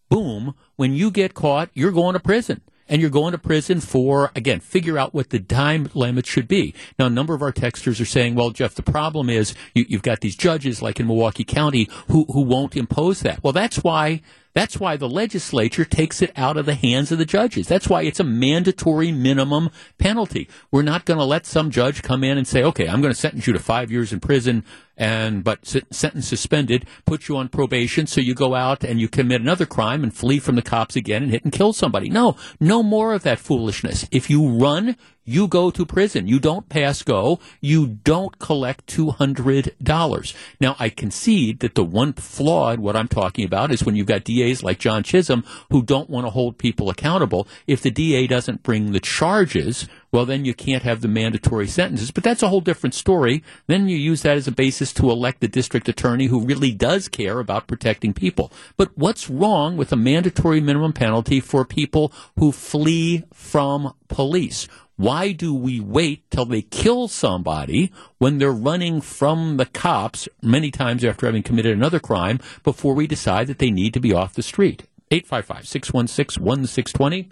Boom. 0.07 0.53
When 0.75 0.93
you 0.93 1.10
get 1.10 1.33
caught, 1.33 1.69
you're 1.74 1.91
going 1.91 2.13
to 2.13 2.19
prison. 2.19 2.62
And 2.88 3.01
you're 3.01 3.10
going 3.10 3.31
to 3.31 3.38
prison 3.38 3.79
for, 3.79 4.31
again, 4.36 4.60
figure 4.60 4.98
out 4.98 5.13
what 5.13 5.29
the 5.29 5.39
time 5.39 5.89
limit 5.93 6.25
should 6.25 6.48
be. 6.48 6.75
Now, 7.00 7.05
a 7.05 7.10
number 7.10 7.33
of 7.33 7.41
our 7.41 7.53
texters 7.53 8.01
are 8.01 8.05
saying, 8.05 8.36
well, 8.36 8.50
Jeff, 8.50 8.75
the 8.75 8.83
problem 8.83 9.29
is 9.29 9.55
you, 9.74 9.86
have 9.91 10.01
got 10.01 10.19
these 10.19 10.36
judges 10.36 10.81
like 10.81 11.00
in 11.00 11.07
Milwaukee 11.07 11.45
County 11.45 11.88
who, 12.10 12.25
who 12.25 12.41
won't 12.41 12.75
impose 12.75 13.21
that. 13.21 13.41
Well, 13.41 13.53
that's 13.53 13.77
why 13.77 14.21
that's 14.53 14.79
why 14.79 14.98
the 14.98 15.10
legislature 15.10 15.86
takes 15.86 16.22
it 16.22 16.31
out 16.36 16.58
of 16.58 16.65
the 16.65 16.75
hands 16.75 17.12
of 17.12 17.17
the 17.17 17.25
judges. 17.25 17.67
That's 17.67 17.88
why 17.88 18.03
it's 18.03 18.20
a 18.20 18.25
mandatory 18.25 19.12
minimum 19.12 19.70
penalty. 19.98 20.50
We're 20.72 20.81
not 20.81 21.05
going 21.05 21.20
to 21.20 21.25
let 21.25 21.46
some 21.46 21.72
judge 21.72 22.01
come 22.01 22.24
in 22.24 22.38
and 22.38 22.48
say, 22.48 22.63
okay, 22.63 22.88
I'm 22.88 23.01
going 23.01 23.13
to 23.13 23.20
sentence 23.20 23.48
you 23.48 23.53
to 23.53 23.60
five 23.60 23.91
years 23.91 24.12
in 24.12 24.20
prison 24.20 24.65
and 24.98 25.43
but 25.43 25.65
sentence 25.65 26.27
suspended, 26.27 26.86
put 27.05 27.27
you 27.27 27.36
on 27.38 27.50
probation, 27.50 28.05
so 28.05 28.22
you 28.22 28.36
go 28.36 28.53
out 28.53 28.84
and 28.84 29.01
you 29.01 29.08
commit 29.08 29.41
another 29.41 29.65
crime 29.65 30.03
and 30.03 30.13
flee 30.13 30.38
from 30.38 30.55
the 30.55 30.62
cops 30.62 30.96
again 30.96 31.24
and 31.24 31.31
hit 31.31 31.43
and 31.43 31.51
kill 31.51 31.74
somebody. 31.74 32.08
No, 32.10 32.36
no 32.60 32.84
more 32.84 33.13
of 33.13 33.24
that 33.24 33.39
foolishness. 33.39 34.08
If 34.12 34.29
you 34.29 34.48
run, 34.48 34.96
you 35.24 35.48
go 35.48 35.70
to 35.72 35.86
prison. 35.86 36.28
You 36.28 36.40
don't 36.40 36.68
pass 36.70 37.04
go. 37.04 37.40
You 37.60 37.88
don't 37.88 38.40
collect 38.40 38.88
$200. 38.88 40.36
Now, 40.60 40.75
I 40.80 40.90
concede 40.90 41.60
that 41.60 41.75
the 41.75 41.84
one 41.84 42.13
flaw 42.13 42.72
in 42.72 42.82
what 42.82 42.96
I'm 42.96 43.08
talking 43.08 43.46
about 43.46 43.72
is 43.72 43.84
when 43.84 43.96
you've 43.96 44.08
got 44.08 44.24
DAs 44.24 44.63
like 44.63 44.80
John 44.80 45.04
Chisholm 45.04 45.44
who 45.70 45.84
don't 45.84 46.10
want 46.10 46.25
to 46.25 46.32
hold 46.32 46.58
people 46.58 46.90
accountable. 46.90 47.48
If 47.68 47.82
the 47.82 47.92
DA 47.92 48.28
doesn't 48.28 48.63
bring 48.63 48.92
the 48.92 49.00
charges, 49.00 49.88
well, 50.12 50.25
then 50.25 50.44
you 50.44 50.54
can't 50.54 50.84
have 50.84 51.01
the 51.01 51.08
mandatory 51.08 51.68
sentences. 51.68 52.12
But 52.12 52.24
that's 52.24 52.44
a 52.44 52.50
whole 52.50 52.62
different 52.62 52.94
story. 52.94 53.44
Then 53.68 53.88
you 53.88 53.98
use 53.98 54.24
that 54.24 54.38
as 54.38 54.48
a 54.48 54.51
basis 54.51 54.92
to 54.94 55.10
elect 55.10 55.40
the 55.40 55.48
district 55.48 55.88
attorney 55.88 56.25
who 56.25 56.42
really 56.42 56.72
does 56.72 57.08
care 57.08 57.40
about 57.40 57.68
protecting 57.68 58.13
people. 58.13 58.51
But 58.75 58.98
what's 58.98 59.30
wrong 59.30 59.78
with 59.78 59.92
a 59.92 59.98
mandatory 59.98 60.60
minimum 60.60 60.94
penalty 60.94 61.40
for 61.40 61.63
people 61.63 62.12
who 62.38 62.51
flee 62.51 63.24
from 63.34 63.94
police? 64.10 64.68
Why 65.01 65.31
do 65.31 65.51
we 65.55 65.79
wait 65.79 66.29
till 66.29 66.46
they 66.46 66.62
kill 66.62 67.08
somebody 67.08 67.91
when 68.20 68.38
they're 68.38 68.51
running 68.51 69.01
from 69.01 69.58
the 69.58 69.65
cops 69.65 70.29
many 70.43 70.70
times 70.70 71.03
after 71.03 71.25
having 71.25 71.41
committed 71.41 71.75
another 71.75 72.00
crime 72.00 72.39
before 72.63 72.93
we 72.93 73.08
decide 73.08 73.48
that 73.48 73.58
they 73.58 73.72
need 73.72 73.96
to 73.96 74.00
be 74.00 74.13
off 74.13 74.36
the 74.36 74.43
street? 74.43 74.84
855 75.10 75.67
616 75.67 76.43
1620. 76.43 77.31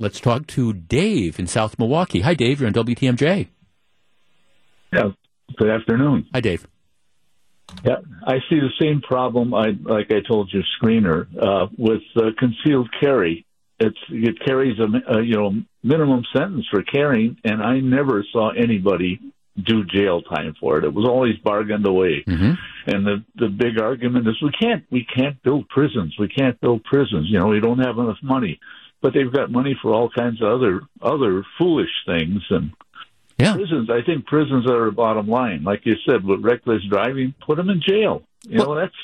Let's 0.00 0.18
talk 0.18 0.48
to 0.48 0.72
Dave 0.72 1.38
in 1.38 1.46
South 1.46 1.78
Milwaukee. 1.78 2.22
Hi, 2.22 2.34
Dave. 2.34 2.58
You're 2.58 2.66
on 2.66 2.74
WTMJ. 2.74 3.46
Yeah. 4.92 5.10
Good 5.56 5.70
afternoon. 5.70 6.26
Hi, 6.34 6.40
Dave. 6.40 6.66
Yeah, 7.84 7.98
I 8.26 8.38
see 8.50 8.58
the 8.58 8.72
same 8.80 9.02
problem. 9.02 9.54
I 9.54 9.66
like 9.82 10.10
I 10.10 10.18
told 10.26 10.52
your 10.52 10.64
screener 10.82 11.28
uh, 11.40 11.68
with 11.78 12.02
uh, 12.16 12.30
concealed 12.36 12.88
carry. 13.00 13.46
It's 13.80 13.98
it 14.10 14.38
carries 14.44 14.78
a, 14.78 15.18
a 15.18 15.22
you 15.22 15.36
know 15.36 15.52
minimum 15.82 16.24
sentence 16.36 16.66
for 16.70 16.82
carrying, 16.82 17.38
and 17.44 17.62
I 17.62 17.80
never 17.80 18.24
saw 18.32 18.50
anybody 18.50 19.20
do 19.62 19.84
jail 19.84 20.22
time 20.22 20.54
for 20.60 20.78
it. 20.78 20.84
It 20.84 20.94
was 20.94 21.06
always 21.06 21.36
bargained 21.38 21.86
away. 21.86 22.24
Mm-hmm. 22.26 22.52
And 22.86 23.06
the 23.06 23.24
the 23.36 23.48
big 23.48 23.80
argument 23.80 24.28
is 24.28 24.40
we 24.42 24.52
can't 24.52 24.84
we 24.90 25.04
can't 25.04 25.42
build 25.42 25.68
prisons. 25.68 26.14
We 26.18 26.28
can't 26.28 26.60
build 26.60 26.84
prisons. 26.84 27.28
You 27.28 27.40
know, 27.40 27.46
we 27.46 27.60
don't 27.60 27.78
have 27.78 27.98
enough 27.98 28.18
money 28.22 28.60
but 29.02 29.14
they've 29.14 29.32
got 29.32 29.50
money 29.50 29.76
for 29.80 29.94
all 29.94 30.10
kinds 30.10 30.42
of 30.42 30.48
other 30.48 30.82
other 31.02 31.44
foolish 31.58 31.90
things 32.06 32.42
and 32.50 32.72
yeah. 33.38 33.54
prisons. 33.54 33.88
I 33.90 34.02
think 34.04 34.26
prisons 34.26 34.70
are 34.70 34.86
a 34.86 34.92
bottom 34.92 35.26
line. 35.28 35.64
Like 35.64 35.86
you 35.86 35.94
said, 36.08 36.24
with 36.24 36.44
reckless 36.44 36.82
driving, 36.90 37.34
put 37.46 37.56
them 37.56 37.70
in 37.70 37.80
jail. 37.86 38.22
You 38.42 38.58
well, 38.58 38.74
know, 38.74 38.80
that's 38.80 38.94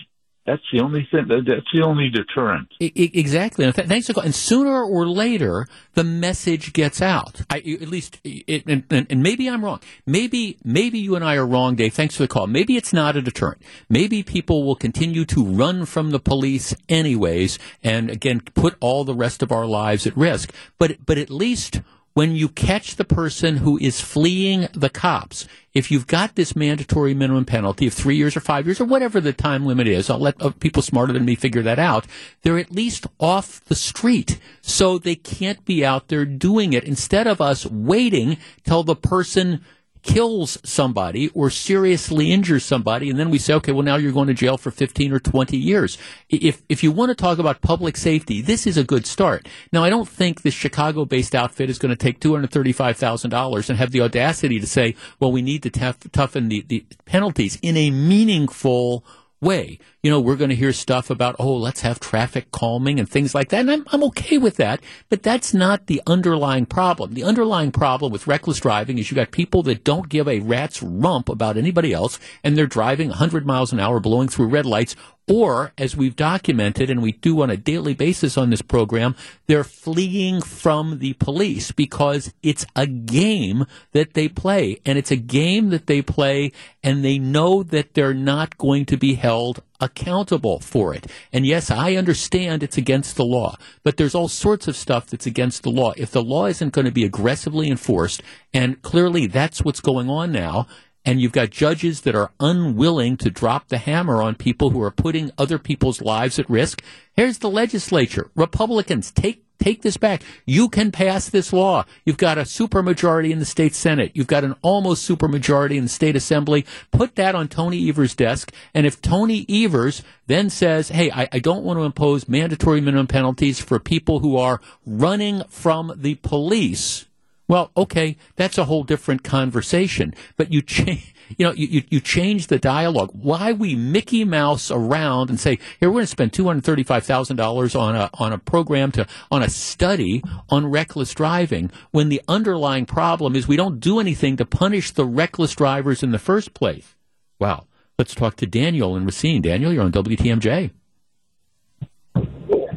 that's 0.46 0.62
the 0.72 0.80
only 0.80 1.06
thing. 1.10 1.26
That's 1.28 1.66
the 1.72 1.82
only 1.82 2.08
deterrent. 2.08 2.68
Exactly. 2.80 3.70
Thanks 3.72 4.06
for 4.06 4.12
calling. 4.12 4.26
And 4.26 4.34
sooner 4.34 4.82
or 4.82 5.08
later, 5.08 5.66
the 5.94 6.04
message 6.04 6.72
gets 6.72 7.02
out. 7.02 7.42
I, 7.50 7.58
at 7.58 7.88
least, 7.88 8.20
it, 8.22 8.64
and, 8.66 8.84
and, 8.90 9.22
maybe 9.22 9.50
I'm 9.50 9.64
wrong. 9.64 9.80
Maybe, 10.06 10.58
maybe 10.64 10.98
you 10.98 11.16
and 11.16 11.24
I 11.24 11.34
are 11.34 11.46
wrong, 11.46 11.74
Dave. 11.74 11.94
Thanks 11.94 12.16
for 12.16 12.22
the 12.22 12.28
call. 12.28 12.46
Maybe 12.46 12.76
it's 12.76 12.92
not 12.92 13.16
a 13.16 13.22
deterrent. 13.22 13.60
Maybe 13.88 14.22
people 14.22 14.64
will 14.64 14.76
continue 14.76 15.24
to 15.26 15.44
run 15.44 15.84
from 15.84 16.10
the 16.10 16.20
police 16.20 16.74
anyways, 16.88 17.58
and 17.82 18.08
again, 18.08 18.40
put 18.54 18.76
all 18.80 19.04
the 19.04 19.14
rest 19.14 19.42
of 19.42 19.50
our 19.50 19.66
lives 19.66 20.06
at 20.06 20.16
risk. 20.16 20.52
But, 20.78 21.04
but 21.04 21.18
at 21.18 21.30
least 21.30 21.80
when 22.16 22.34
you 22.34 22.48
catch 22.48 22.96
the 22.96 23.04
person 23.04 23.58
who 23.58 23.76
is 23.76 24.00
fleeing 24.00 24.68
the 24.72 24.88
cops, 24.88 25.46
if 25.74 25.90
you've 25.90 26.06
got 26.06 26.34
this 26.34 26.56
mandatory 26.56 27.12
minimum 27.12 27.44
penalty 27.44 27.86
of 27.86 27.92
three 27.92 28.16
years 28.16 28.34
or 28.34 28.40
five 28.40 28.64
years 28.64 28.80
or 28.80 28.86
whatever 28.86 29.20
the 29.20 29.34
time 29.34 29.66
limit 29.66 29.86
is, 29.86 30.08
I'll 30.08 30.18
let 30.18 30.40
uh, 30.40 30.48
people 30.48 30.80
smarter 30.80 31.12
than 31.12 31.26
me 31.26 31.34
figure 31.34 31.60
that 31.60 31.78
out. 31.78 32.06
They're 32.40 32.56
at 32.56 32.72
least 32.72 33.06
off 33.20 33.62
the 33.66 33.74
street. 33.74 34.40
So 34.62 34.96
they 34.96 35.14
can't 35.14 35.62
be 35.66 35.84
out 35.84 36.08
there 36.08 36.24
doing 36.24 36.72
it 36.72 36.84
instead 36.84 37.26
of 37.26 37.42
us 37.42 37.66
waiting 37.66 38.38
till 38.64 38.82
the 38.82 38.96
person 38.96 39.62
kills 40.06 40.56
somebody 40.62 41.28
or 41.34 41.50
seriously 41.50 42.32
injures 42.32 42.64
somebody, 42.64 43.10
and 43.10 43.18
then 43.18 43.28
we 43.28 43.38
say, 43.38 43.54
okay, 43.54 43.72
well 43.72 43.82
now 43.82 43.96
you're 43.96 44.12
going 44.12 44.28
to 44.28 44.34
jail 44.34 44.56
for 44.56 44.70
15 44.70 45.12
or 45.12 45.18
20 45.18 45.56
years. 45.56 45.98
If 46.28 46.62
if 46.68 46.82
you 46.82 46.92
want 46.92 47.10
to 47.10 47.14
talk 47.14 47.38
about 47.38 47.60
public 47.60 47.96
safety, 47.96 48.40
this 48.40 48.66
is 48.66 48.76
a 48.76 48.84
good 48.84 49.04
start. 49.06 49.48
Now, 49.72 49.82
I 49.82 49.90
don't 49.90 50.08
think 50.08 50.42
this 50.42 50.54
Chicago-based 50.54 51.34
outfit 51.34 51.68
is 51.68 51.78
going 51.78 51.90
to 51.90 51.96
take 51.96 52.20
$235,000 52.20 53.68
and 53.68 53.78
have 53.78 53.90
the 53.90 54.00
audacity 54.00 54.60
to 54.60 54.66
say, 54.66 54.94
well, 55.18 55.32
we 55.32 55.42
need 55.42 55.62
to 55.64 55.70
toughen 55.70 56.48
the, 56.48 56.64
the 56.68 56.84
penalties 57.04 57.58
in 57.62 57.76
a 57.76 57.90
meaningful 57.90 59.04
way. 59.40 59.78
You 60.02 60.10
know, 60.10 60.20
we're 60.20 60.36
going 60.36 60.50
to 60.50 60.56
hear 60.56 60.72
stuff 60.72 61.10
about, 61.10 61.36
oh, 61.38 61.56
let's 61.56 61.80
have 61.80 62.00
traffic 62.00 62.50
calming 62.52 62.98
and 62.98 63.08
things 63.08 63.34
like 63.34 63.48
that. 63.50 63.60
And 63.60 63.70
I'm, 63.70 63.86
I'm 63.88 64.04
okay 64.04 64.38
with 64.38 64.56
that, 64.56 64.80
but 65.08 65.22
that's 65.22 65.52
not 65.52 65.86
the 65.86 66.02
underlying 66.06 66.66
problem. 66.66 67.14
The 67.14 67.24
underlying 67.24 67.72
problem 67.72 68.12
with 68.12 68.26
reckless 68.26 68.60
driving 68.60 68.98
is 68.98 69.10
you 69.10 69.14
got 69.14 69.30
people 69.30 69.62
that 69.64 69.84
don't 69.84 70.08
give 70.08 70.28
a 70.28 70.40
rat's 70.40 70.82
rump 70.82 71.28
about 71.28 71.56
anybody 71.56 71.92
else 71.92 72.18
and 72.42 72.56
they're 72.56 72.66
driving 72.66 73.08
100 73.08 73.46
miles 73.46 73.72
an 73.72 73.80
hour, 73.80 74.00
blowing 74.00 74.28
through 74.28 74.46
red 74.46 74.66
lights 74.66 74.96
Or, 75.28 75.72
as 75.76 75.96
we've 75.96 76.14
documented, 76.14 76.88
and 76.88 77.02
we 77.02 77.10
do 77.10 77.42
on 77.42 77.50
a 77.50 77.56
daily 77.56 77.94
basis 77.94 78.38
on 78.38 78.50
this 78.50 78.62
program, 78.62 79.16
they're 79.48 79.64
fleeing 79.64 80.40
from 80.40 81.00
the 81.00 81.14
police 81.14 81.72
because 81.72 82.32
it's 82.44 82.64
a 82.76 82.86
game 82.86 83.66
that 83.90 84.14
they 84.14 84.28
play. 84.28 84.78
And 84.86 84.96
it's 84.96 85.10
a 85.10 85.16
game 85.16 85.70
that 85.70 85.88
they 85.88 86.00
play, 86.00 86.52
and 86.80 87.04
they 87.04 87.18
know 87.18 87.64
that 87.64 87.94
they're 87.94 88.14
not 88.14 88.56
going 88.56 88.86
to 88.86 88.96
be 88.96 89.14
held 89.14 89.62
accountable 89.80 90.60
for 90.60 90.94
it. 90.94 91.06
And 91.32 91.44
yes, 91.44 91.72
I 91.72 91.96
understand 91.96 92.62
it's 92.62 92.78
against 92.78 93.16
the 93.16 93.24
law, 93.24 93.56
but 93.82 93.96
there's 93.96 94.14
all 94.14 94.28
sorts 94.28 94.68
of 94.68 94.76
stuff 94.76 95.06
that's 95.06 95.26
against 95.26 95.64
the 95.64 95.70
law. 95.70 95.92
If 95.96 96.12
the 96.12 96.22
law 96.22 96.46
isn't 96.46 96.72
going 96.72 96.86
to 96.86 96.92
be 96.92 97.04
aggressively 97.04 97.68
enforced, 97.68 98.22
and 98.54 98.80
clearly 98.82 99.26
that's 99.26 99.64
what's 99.64 99.80
going 99.80 100.08
on 100.08 100.30
now, 100.30 100.66
and 101.06 101.20
you've 101.20 101.32
got 101.32 101.50
judges 101.50 102.00
that 102.02 102.16
are 102.16 102.32
unwilling 102.40 103.16
to 103.18 103.30
drop 103.30 103.68
the 103.68 103.78
hammer 103.78 104.20
on 104.20 104.34
people 104.34 104.70
who 104.70 104.82
are 104.82 104.90
putting 104.90 105.30
other 105.38 105.58
people's 105.58 106.02
lives 106.02 106.38
at 106.38 106.50
risk. 106.50 106.82
Here's 107.14 107.38
the 107.38 107.48
legislature. 107.48 108.28
Republicans, 108.34 109.12
take 109.12 109.44
take 109.58 109.80
this 109.80 109.96
back. 109.96 110.22
You 110.44 110.68
can 110.68 110.92
pass 110.92 111.30
this 111.30 111.50
law. 111.52 111.86
You've 112.04 112.18
got 112.18 112.36
a 112.36 112.42
supermajority 112.42 113.30
in 113.30 113.38
the 113.38 113.46
state 113.46 113.74
Senate. 113.74 114.12
You've 114.14 114.26
got 114.26 114.44
an 114.44 114.54
almost 114.60 115.08
supermajority 115.08 115.76
in 115.76 115.84
the 115.84 115.88
state 115.88 116.14
assembly. 116.14 116.66
Put 116.90 117.16
that 117.16 117.34
on 117.34 117.48
Tony 117.48 117.88
Evers' 117.88 118.14
desk. 118.14 118.52
And 118.74 118.86
if 118.86 119.00
Tony 119.00 119.46
Evers 119.48 120.02
then 120.26 120.50
says, 120.50 120.90
hey, 120.90 121.10
I, 121.10 121.28
I 121.32 121.38
don't 121.38 121.64
want 121.64 121.78
to 121.78 121.84
impose 121.84 122.28
mandatory 122.28 122.82
minimum 122.82 123.06
penalties 123.06 123.58
for 123.58 123.78
people 123.78 124.18
who 124.18 124.36
are 124.36 124.60
running 124.84 125.42
from 125.48 125.92
the 125.96 126.16
police, 126.16 127.05
well, 127.48 127.70
okay, 127.76 128.16
that's 128.34 128.58
a 128.58 128.64
whole 128.64 128.82
different 128.82 129.22
conversation. 129.22 130.14
But 130.36 130.52
you 130.52 130.62
change, 130.62 131.14
you 131.36 131.46
know, 131.46 131.52
you, 131.52 131.66
you, 131.66 131.82
you, 131.88 132.00
change 132.00 132.48
the 132.48 132.58
dialogue. 132.58 133.10
Why 133.12 133.52
we 133.52 133.74
Mickey 133.74 134.24
Mouse 134.24 134.70
around 134.70 135.30
and 135.30 135.38
say, 135.38 135.58
here, 135.80 135.88
we're 135.88 135.96
going 135.96 136.04
to 136.04 136.08
spend 136.08 136.32
$235,000 136.32 137.78
on 137.78 137.96
a, 137.96 138.10
on 138.14 138.32
a 138.32 138.38
program 138.38 138.92
to, 138.92 139.06
on 139.30 139.42
a 139.42 139.50
study 139.50 140.22
on 140.48 140.66
reckless 140.66 141.14
driving 141.14 141.70
when 141.90 142.08
the 142.08 142.20
underlying 142.28 142.86
problem 142.86 143.36
is 143.36 143.46
we 143.46 143.56
don't 143.56 143.80
do 143.80 144.00
anything 144.00 144.36
to 144.36 144.44
punish 144.44 144.90
the 144.90 145.04
reckless 145.04 145.54
drivers 145.54 146.02
in 146.02 146.10
the 146.10 146.18
first 146.18 146.54
place. 146.54 146.94
Wow. 147.38 147.66
Let's 147.98 148.14
talk 148.14 148.36
to 148.36 148.46
Daniel 148.46 148.94
and 148.94 149.06
Racine. 149.06 149.40
Daniel, 149.40 149.72
you're 149.72 149.84
on 149.84 149.92
WTMJ. 149.92 150.70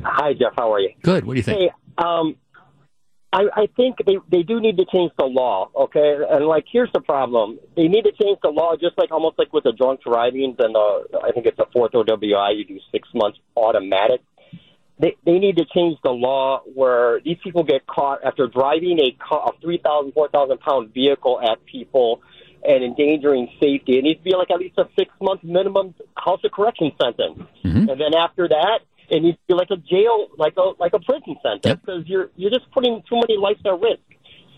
Hi, 0.04 0.34
Jeff. 0.34 0.54
How 0.58 0.74
are 0.74 0.80
you? 0.80 0.92
Good. 1.02 1.26
What 1.26 1.34
do 1.34 1.40
you 1.40 1.44
think? 1.44 1.60
Hey, 1.60 1.72
um, 1.98 2.36
I, 3.32 3.44
I 3.56 3.70
think 3.76 3.98
they 4.06 4.18
they 4.32 4.42
do 4.42 4.60
need 4.60 4.78
to 4.78 4.86
change 4.86 5.12
the 5.18 5.26
law, 5.26 5.70
okay? 5.76 6.18
And 6.30 6.46
like, 6.46 6.66
here's 6.72 6.92
the 6.94 7.02
problem: 7.02 7.60
they 7.76 7.88
need 7.88 8.04
to 8.04 8.12
change 8.12 8.40
the 8.42 8.50
law, 8.50 8.76
just 8.76 8.98
like 8.98 9.12
almost 9.12 9.38
like 9.38 9.54
with 9.54 9.66
the 9.66 9.72
drunk 9.72 10.02
driving. 10.04 10.56
Then 10.58 10.74
the 10.74 11.20
I 11.24 11.32
think 11.32 11.46
it's 11.46 11.60
a 11.60 11.68
fourth 11.72 11.92
OWI, 11.92 12.58
you 12.58 12.66
do 12.66 12.80
six 12.92 13.08
months 13.14 13.38
automatic. 13.56 14.22
They 14.98 15.16
they 15.26 15.38
need 15.38 15.58
to 15.58 15.66
change 15.66 16.00
the 16.04 16.10
law 16.10 16.62
where 16.74 17.20
these 17.24 17.38
people 17.44 17.64
get 17.64 17.86
caught 17.86 18.24
after 18.26 18.48
driving 18.48 19.00
a, 19.00 19.12
car, 19.12 19.52
a 19.54 19.62
three 19.62 19.78
thousand, 19.78 20.14
four 20.14 20.30
thousand 20.30 20.60
pound 20.62 20.92
vehicle 20.92 21.40
at 21.40 21.64
people 21.66 22.22
and 22.68 22.84
endangering 22.84 23.48
safety. 23.62 24.00
It 24.00 24.04
needs 24.04 24.20
to 24.20 24.24
be 24.24 24.36
like 24.36 24.50
at 24.50 24.60
least 24.60 24.78
a 24.80 24.90
six 24.98 25.12
month 25.22 25.44
minimum 25.44 25.94
house 26.18 26.40
of 26.44 26.52
correction 26.52 26.92
sentence, 27.00 27.48
mm-hmm. 27.64 27.90
and 27.90 28.02
then 28.02 28.16
after 28.18 28.48
that 28.48 28.80
it 29.10 29.24
you 29.24 29.34
feel 29.48 29.58
like 29.58 29.72
a 29.72 29.78
jail, 29.78 30.28
like 30.38 30.54
a 30.58 30.72
like 30.80 30.94
a 30.94 31.00
prison 31.00 31.36
sentence, 31.42 31.80
because 31.82 32.02
yep. 32.02 32.08
you're 32.08 32.30
you're 32.36 32.52
just 32.52 32.70
putting 32.72 33.02
too 33.10 33.16
many 33.16 33.38
lives 33.38 33.60
at 33.66 33.80
risk 33.80 34.09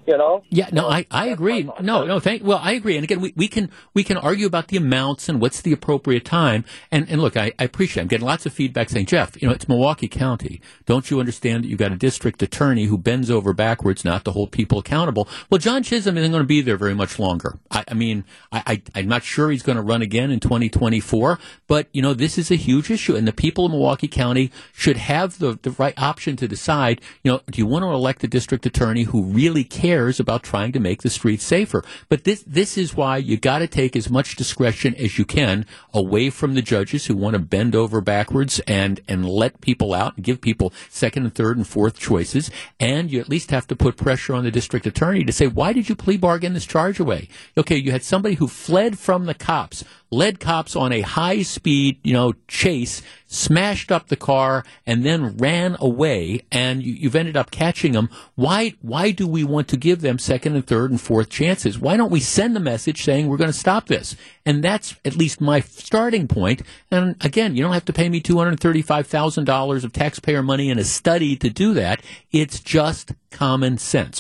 you 0.08 0.18
know. 0.18 0.44
Yeah, 0.50 0.70
no, 0.72 0.90
I, 0.90 1.06
I 1.12 1.28
agree. 1.28 1.70
No, 1.82 2.06
no, 2.06 2.20
thank. 2.20 2.44
Well, 2.44 2.60
I 2.62 2.74
agree. 2.74 2.96
And 2.96 3.04
again, 3.04 3.22
we, 3.22 3.34
we 3.36 3.48
can 3.48 3.70
we 3.94 4.04
can 4.04 4.18
argue 4.18 4.46
about 4.48 4.68
the 4.68 4.78
amounts 4.78 5.30
and 5.30 5.40
what's 5.40 5.62
the 5.62 5.72
appropriate 5.72 6.26
time. 6.26 6.66
And 6.92 7.10
and 7.10 7.22
look, 7.22 7.38
I, 7.38 7.52
I 7.60 7.64
appreciate. 7.64 8.02
I'm 8.02 8.08
getting 8.08 8.26
lots 8.26 8.46
of 8.46 8.54
feedback 8.54 8.90
saying, 8.90 9.06
Jeff, 9.06 9.42
you 9.42 9.48
know, 9.48 9.54
it's 9.54 9.68
Milwaukee 9.68 10.08
County. 10.08 10.62
Don't 10.86 11.10
you 11.10 11.20
understand 11.20 11.64
that 11.64 11.68
you've 11.68 11.80
got 11.80 11.92
a 11.92 11.98
district 11.98 12.42
attorney 12.42 12.86
who 12.86 12.98
bends 12.98 13.30
over 13.30 13.54
backwards 13.54 14.04
not 14.04 14.26
to 14.26 14.32
hold 14.32 14.52
people 14.52 14.80
accountable? 14.80 15.28
Well, 15.50 15.60
John 15.60 15.84
Chisholm 15.84 16.18
isn't 16.18 16.32
going 16.32 16.44
to 16.44 16.48
be 16.48 16.62
there 16.62 16.78
very 16.78 16.96
much 16.96 17.20
longer. 17.20 17.60
I, 17.70 17.84
I 17.88 17.94
mean, 17.94 18.26
I, 18.52 18.64
I 18.66 19.00
I'm 19.00 19.08
not 19.08 19.24
sure 19.24 19.52
he's 19.52 19.64
going 19.64 19.78
to 19.78 19.82
run 19.82 20.02
again 20.02 20.32
in 20.32 20.40
2024. 20.40 21.40
But 21.68 21.88
you 21.94 22.02
know, 22.02 22.14
this 22.14 22.38
is 22.38 22.52
a 22.52 22.56
huge 22.56 22.90
issue, 22.90 23.16
and 23.16 23.28
the 23.28 23.34
people 23.34 23.66
of 23.66 23.72
Milwaukee 23.72 24.08
County 24.08 24.52
should 24.74 24.98
have 24.98 25.40
the 25.40 25.60
the 25.62 25.72
right 25.72 25.98
option 26.02 26.36
to 26.38 26.48
decide. 26.48 27.02
You 27.24 27.32
know, 27.32 27.42
do 27.50 27.60
you 27.60 27.66
want 27.66 27.84
to 27.84 27.90
elect 27.90 28.24
a 28.24 28.28
district 28.28 28.66
attorney 28.66 29.04
who 29.04 29.24
really 29.24 29.64
cares? 29.64 29.91
Cares 29.92 30.22
about 30.22 30.42
trying 30.42 30.72
to 30.72 30.80
make 30.80 31.02
the 31.02 31.10
streets 31.10 31.44
safer. 31.44 31.84
But 32.08 32.24
this 32.24 32.44
this 32.48 32.78
is 32.78 32.96
why 32.96 33.18
you 33.18 33.36
got 33.36 33.60
to 33.60 33.68
take 33.68 33.94
as 33.98 34.10
much 34.10 34.38
discretion 34.38 34.96
as 34.96 35.20
you 35.20 35.26
can 35.26 35.66
away 35.94 36.30
from 36.30 36.54
the 36.54 36.62
judges 36.62 37.08
who 37.08 37.16
want 37.16 37.34
to 37.34 37.40
bend 37.40 37.76
over 37.76 38.00
backwards 38.00 38.62
and 38.68 39.02
and 39.10 39.28
let 39.28 39.60
people 39.60 39.94
out 39.94 40.16
and 40.16 40.24
give 40.24 40.40
people 40.40 40.72
second 40.90 41.24
and 41.26 41.36
third 41.36 41.58
and 41.58 41.68
fourth 41.68 42.00
choices. 42.00 42.50
And 42.80 43.12
you 43.12 43.20
at 43.20 43.28
least 43.28 43.52
have 43.52 43.68
to 43.68 43.76
put 43.76 43.98
pressure 43.98 44.34
on 44.34 44.46
the 44.46 44.52
district 44.52 44.88
attorney 44.88 45.26
to 45.26 45.34
say, 45.34 45.48
why 45.48 45.74
did 45.74 45.90
you 45.90 45.96
plea 45.96 46.16
bargain 46.16 46.54
this 46.54 46.66
charge 46.66 47.02
away? 47.02 47.28
Okay, 47.58 47.76
you 47.76 47.92
had 47.92 48.04
somebody 48.04 48.36
who 48.36 48.48
fled 48.48 48.98
from 48.98 49.26
the 49.26 49.34
cops 49.34 49.84
led 50.12 50.40
cops 50.42 50.76
on 50.76 50.92
a 50.92 51.02
high 51.02 51.42
speed, 51.42 51.98
you 52.04 52.14
know, 52.14 52.34
chase, 52.48 53.02
smashed 53.26 53.92
up 53.92 54.10
the 54.10 54.18
car, 54.18 54.66
and 54.86 55.06
then 55.06 55.38
ran 55.38 55.78
away, 55.80 56.42
and 56.52 56.84
you, 56.84 57.08
have 57.08 57.16
ended 57.16 57.38
up 57.38 57.50
catching 57.50 57.94
them. 57.94 58.10
Why, 58.36 58.74
why 58.82 59.12
do 59.12 59.26
we 59.26 59.46
want 59.46 59.70
to 59.70 59.78
give 59.78 60.02
them 60.02 60.20
second 60.20 60.56
and 60.56 60.68
third 60.68 60.92
and 60.92 61.00
fourth 61.00 61.30
chances? 61.30 61.80
Why 61.80 61.96
don't 61.96 62.12
we 62.12 62.20
send 62.20 62.58
a 62.58 62.60
message 62.60 63.04
saying 63.04 63.28
we're 63.28 63.38
going 63.38 63.52
to 63.52 63.58
stop 63.58 63.88
this? 63.88 64.18
And 64.46 64.62
that's 64.62 64.96
at 65.06 65.16
least 65.16 65.40
my 65.40 65.62
starting 65.62 66.28
point. 66.28 66.62
And 66.92 67.16
again, 67.24 67.56
you 67.56 67.64
don't 67.64 67.74
have 67.74 67.86
to 67.86 67.94
pay 67.94 68.10
me 68.10 68.22
$235,000 68.22 69.84
of 69.84 69.94
taxpayer 69.94 70.44
money 70.44 70.70
in 70.70 70.78
a 70.78 70.84
study 70.84 71.38
to 71.38 71.50
do 71.50 71.74
that. 71.76 72.02
It's 72.32 72.60
just 72.60 73.14
common 73.32 73.78
sense. 73.78 74.20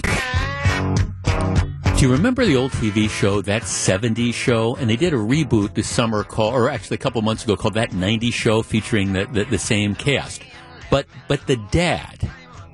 Do 2.01 2.07
you 2.07 2.13
remember 2.13 2.43
the 2.47 2.55
old 2.55 2.71
TV 2.71 3.07
show, 3.07 3.43
That 3.43 3.61
70s 3.61 4.33
Show? 4.33 4.75
And 4.77 4.89
they 4.89 4.95
did 4.95 5.13
a 5.13 5.17
reboot 5.17 5.75
this 5.75 5.87
summer 5.87 6.23
called, 6.23 6.55
or 6.55 6.67
actually 6.67 6.95
a 6.95 6.97
couple 6.97 7.21
months 7.21 7.43
ago 7.43 7.55
called 7.55 7.75
That 7.75 7.91
90s 7.91 8.33
Show 8.33 8.63
featuring 8.63 9.13
the, 9.13 9.25
the, 9.25 9.43
the 9.43 9.59
same 9.59 9.93
cast. 9.93 10.41
But, 10.89 11.05
but 11.27 11.45
the 11.45 11.57
dad 11.57 12.27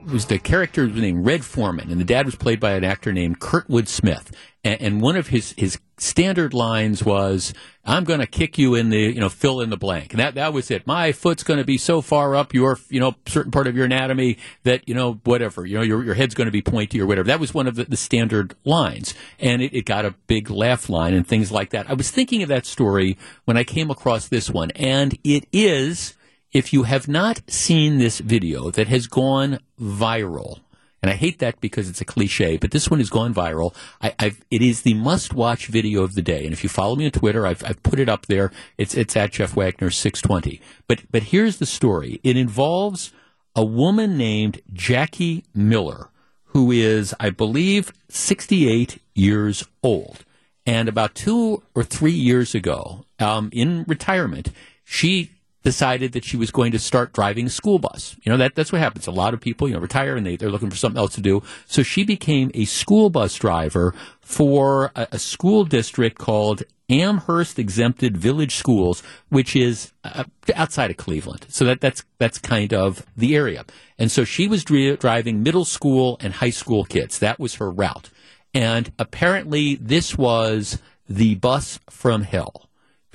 was 0.09 0.27
the 0.27 0.39
character 0.39 0.87
named 0.87 1.25
Red 1.25 1.43
Foreman, 1.43 1.91
and 1.91 1.99
the 1.99 2.05
dad 2.05 2.25
was 2.25 2.35
played 2.35 2.61
by 2.61 2.75
an 2.75 2.85
actor 2.85 3.11
named 3.11 3.41
Kurtwood 3.41 3.89
Smith 3.89 4.31
and, 4.63 4.81
and 4.81 5.01
one 5.01 5.17
of 5.17 5.27
his 5.27 5.53
his 5.57 5.77
standard 5.97 6.53
lines 6.53 7.03
was, 7.03 7.53
"I'm 7.83 8.03
going 8.03 8.19
to 8.19 8.27
kick 8.27 8.57
you 8.57 8.75
in 8.75 8.89
the 8.89 8.99
you 8.99 9.19
know 9.19 9.29
fill 9.29 9.61
in 9.61 9.69
the 9.69 9.77
blank," 9.77 10.13
and 10.13 10.19
that 10.19 10.35
that 10.35 10.53
was 10.53 10.71
it. 10.71 10.85
My 10.85 11.11
foot's 11.11 11.43
going 11.43 11.59
to 11.59 11.65
be 11.65 11.77
so 11.77 12.01
far 12.01 12.35
up 12.35 12.53
your 12.53 12.79
you 12.89 12.99
know 12.99 13.15
certain 13.25 13.51
part 13.51 13.67
of 13.67 13.75
your 13.75 13.85
anatomy 13.85 14.37
that 14.63 14.87
you 14.87 14.93
know 14.93 15.19
whatever 15.23 15.65
you 15.65 15.75
know 15.75 15.83
your 15.83 16.03
your 16.03 16.13
head's 16.13 16.35
going 16.35 16.45
to 16.45 16.51
be 16.51 16.61
pointy 16.61 17.01
or 17.01 17.05
whatever. 17.05 17.27
That 17.27 17.39
was 17.39 17.53
one 17.53 17.67
of 17.67 17.75
the, 17.75 17.85
the 17.85 17.97
standard 17.97 18.55
lines, 18.63 19.13
and 19.39 19.61
it, 19.61 19.73
it 19.73 19.85
got 19.85 20.05
a 20.05 20.15
big 20.27 20.49
laugh 20.49 20.89
line 20.89 21.13
and 21.13 21.27
things 21.27 21.51
like 21.51 21.71
that. 21.71 21.89
I 21.89 21.93
was 21.93 22.11
thinking 22.11 22.43
of 22.43 22.49
that 22.49 22.65
story 22.65 23.17
when 23.45 23.57
I 23.57 23.63
came 23.63 23.89
across 23.89 24.27
this 24.27 24.49
one, 24.49 24.71
and 24.71 25.17
it 25.23 25.47
is. 25.51 26.13
If 26.53 26.71
you 26.71 26.83
have 26.83 27.09
not 27.09 27.41
seen 27.49 27.97
this 27.97 28.19
video 28.19 28.71
that 28.71 28.87
has 28.87 29.05
gone 29.07 29.59
viral, 29.79 30.61
and 31.07 31.13
I 31.13 31.17
hate 31.17 31.39
that 31.39 31.61
because 31.61 31.87
it's 31.87 32.01
a 32.01 32.05
cliche, 32.05 32.57
but 32.57 32.71
this 32.71 32.89
one 32.89 32.99
has 32.99 33.09
gone 33.09 33.33
viral. 33.33 33.73
I, 34.01 34.35
it 34.51 34.61
is 34.61 34.81
the 34.81 34.93
must-watch 34.93 35.67
video 35.67 36.03
of 36.03 36.15
the 36.15 36.21
day, 36.21 36.43
and 36.43 36.51
if 36.51 36.63
you 36.63 36.69
follow 36.69 36.97
me 36.97 37.05
on 37.05 37.11
Twitter, 37.11 37.47
I've, 37.47 37.63
I've 37.63 37.81
put 37.81 37.97
it 37.97 38.09
up 38.09 38.25
there. 38.25 38.51
It's 38.77 38.93
it's 38.93 39.15
at 39.15 39.31
Jeff 39.31 39.55
Wagner 39.55 39.89
six 39.89 40.21
twenty. 40.21 40.59
But 40.85 41.03
but 41.09 41.23
here's 41.23 41.59
the 41.59 41.65
story. 41.65 42.19
It 42.25 42.35
involves 42.35 43.13
a 43.55 43.63
woman 43.63 44.17
named 44.17 44.59
Jackie 44.73 45.45
Miller, 45.55 46.09
who 46.47 46.71
is, 46.71 47.15
I 47.21 47.29
believe, 47.29 47.93
sixty 48.09 48.69
eight 48.69 49.01
years 49.15 49.63
old, 49.81 50.25
and 50.65 50.89
about 50.89 51.15
two 51.15 51.63
or 51.73 51.85
three 51.85 52.11
years 52.11 52.53
ago, 52.53 53.05
um, 53.17 53.49
in 53.53 53.85
retirement, 53.87 54.51
she 54.83 55.31
decided 55.67 56.13
that 56.13 56.23
she 56.23 56.37
was 56.37 56.49
going 56.49 56.71
to 56.71 56.79
start 56.79 57.11
driving 57.11 57.45
a 57.45 57.49
school 57.49 57.77
bus. 57.77 58.15
You 58.23 58.31
know, 58.31 58.37
that, 58.37 58.55
that's 58.55 58.71
what 58.71 58.79
happens. 58.79 59.05
A 59.05 59.11
lot 59.11 59.33
of 59.33 59.41
people, 59.41 59.67
you 59.67 59.73
know, 59.73 59.81
retire 59.81 60.15
and 60.15 60.25
they, 60.25 60.37
they're 60.37 60.49
looking 60.49 60.69
for 60.69 60.77
something 60.77 60.97
else 60.97 61.13
to 61.15 61.21
do. 61.21 61.43
So 61.65 61.83
she 61.83 62.05
became 62.05 62.51
a 62.53 62.63
school 62.63 63.09
bus 63.09 63.35
driver 63.35 63.93
for 64.21 64.93
a, 64.95 65.09
a 65.11 65.19
school 65.19 65.65
district 65.65 66.17
called 66.17 66.63
Amherst 66.89 67.59
Exempted 67.59 68.15
Village 68.15 68.55
Schools, 68.55 69.03
which 69.27 69.57
is 69.57 69.91
uh, 70.05 70.23
outside 70.55 70.89
of 70.89 70.95
Cleveland. 70.95 71.45
So 71.49 71.65
that, 71.65 71.81
that's, 71.81 72.05
that's 72.17 72.39
kind 72.39 72.73
of 72.73 73.05
the 73.17 73.35
area. 73.35 73.65
And 73.99 74.09
so 74.09 74.23
she 74.23 74.47
was 74.47 74.63
dri- 74.63 74.95
driving 74.95 75.43
middle 75.43 75.65
school 75.65 76.15
and 76.21 76.35
high 76.35 76.49
school 76.61 76.85
kids. 76.85 77.19
That 77.19 77.41
was 77.41 77.55
her 77.55 77.69
route. 77.69 78.09
And 78.53 78.93
apparently 78.97 79.75
this 79.75 80.17
was 80.17 80.79
the 81.09 81.35
bus 81.35 81.81
from 81.89 82.21
hell 82.21 82.66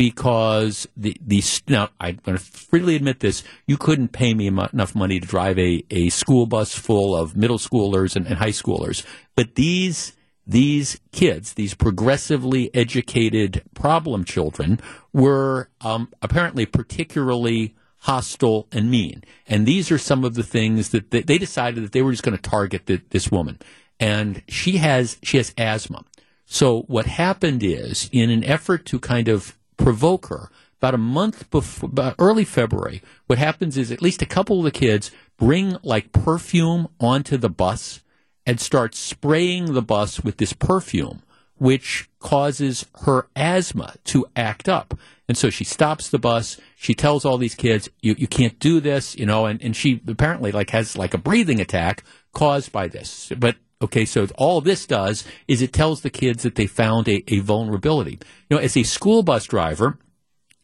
because 0.02 0.88
the 0.96 1.16
the 1.24 1.40
now 1.68 1.88
I'm 2.00 2.18
going 2.24 2.36
to 2.36 2.42
freely 2.42 2.96
admit 2.96 3.20
this. 3.20 3.44
You 3.68 3.76
couldn't 3.76 4.08
pay 4.08 4.34
me 4.34 4.48
enough 4.48 4.96
money 4.96 5.20
to 5.20 5.26
drive 5.28 5.60
a, 5.60 5.84
a 5.92 6.08
school 6.08 6.46
bus 6.46 6.74
full 6.74 7.14
of 7.14 7.36
middle 7.36 7.58
schoolers 7.58 8.16
and, 8.16 8.26
and 8.26 8.38
high 8.38 8.48
schoolers, 8.48 9.06
but 9.36 9.54
these 9.54 10.14
these 10.44 11.00
kids, 11.12 11.54
these 11.54 11.74
progressively 11.74 12.74
educated 12.74 13.62
problem 13.74 14.24
children, 14.24 14.80
were 15.12 15.68
um, 15.82 16.08
apparently 16.20 16.66
particularly 16.66 17.76
hostile 17.98 18.66
and 18.72 18.90
mean. 18.90 19.22
And 19.46 19.66
these 19.66 19.92
are 19.92 19.98
some 19.98 20.24
of 20.24 20.34
the 20.34 20.42
things 20.42 20.88
that 20.88 21.12
they, 21.12 21.22
they 21.22 21.38
decided 21.38 21.84
that 21.84 21.92
they 21.92 22.02
were 22.02 22.10
just 22.10 22.24
going 22.24 22.36
to 22.36 22.50
target 22.50 22.86
the, 22.86 23.00
this 23.10 23.30
woman. 23.30 23.60
And 24.00 24.42
she 24.48 24.78
has 24.78 25.18
she 25.22 25.36
has 25.36 25.54
asthma. 25.56 26.04
So 26.44 26.82
what 26.88 27.06
happened 27.06 27.62
is, 27.62 28.10
in 28.10 28.30
an 28.30 28.42
effort 28.42 28.84
to 28.86 28.98
kind 28.98 29.28
of 29.28 29.56
provoke 29.82 30.26
her, 30.26 30.50
about 30.82 30.94
a 30.94 30.98
month 30.98 31.48
before, 31.50 31.88
about 31.88 32.16
early 32.18 32.44
February, 32.44 33.02
what 33.28 33.38
happens 33.38 33.76
is 33.76 33.92
at 33.92 34.02
least 34.02 34.20
a 34.20 34.26
couple 34.26 34.58
of 34.58 34.64
the 34.64 34.72
kids 34.72 35.12
bring 35.38 35.76
like 35.84 36.10
perfume 36.10 36.88
onto 36.98 37.36
the 37.36 37.48
bus 37.48 38.02
and 38.44 38.60
start 38.60 38.94
spraying 38.96 39.74
the 39.74 39.82
bus 39.82 40.24
with 40.24 40.38
this 40.38 40.52
perfume, 40.52 41.22
which 41.56 42.10
causes 42.18 42.84
her 43.02 43.28
asthma 43.36 43.94
to 44.04 44.26
act 44.34 44.68
up. 44.68 44.98
And 45.28 45.38
so 45.38 45.50
she 45.50 45.62
stops 45.62 46.08
the 46.08 46.18
bus. 46.18 46.60
She 46.74 46.94
tells 46.94 47.24
all 47.24 47.38
these 47.38 47.54
kids, 47.54 47.88
you, 48.00 48.16
you 48.18 48.26
can't 48.26 48.58
do 48.58 48.80
this, 48.80 49.16
you 49.16 49.24
know, 49.24 49.46
and, 49.46 49.62
and 49.62 49.76
she 49.76 50.00
apparently 50.08 50.50
like 50.50 50.70
has 50.70 50.98
like 50.98 51.14
a 51.14 51.18
breathing 51.18 51.60
attack 51.60 52.02
caused 52.32 52.72
by 52.72 52.88
this. 52.88 53.30
But 53.38 53.54
okay, 53.82 54.04
so 54.04 54.26
all 54.36 54.60
this 54.60 54.86
does 54.86 55.24
is 55.48 55.60
it 55.60 55.72
tells 55.72 56.00
the 56.00 56.10
kids 56.10 56.42
that 56.42 56.54
they 56.54 56.66
found 56.66 57.08
a, 57.08 57.22
a 57.28 57.40
vulnerability. 57.40 58.18
You 58.48 58.56
know, 58.56 58.62
as 58.62 58.76
a 58.76 58.82
school 58.82 59.22
bus 59.22 59.44
driver, 59.44 59.98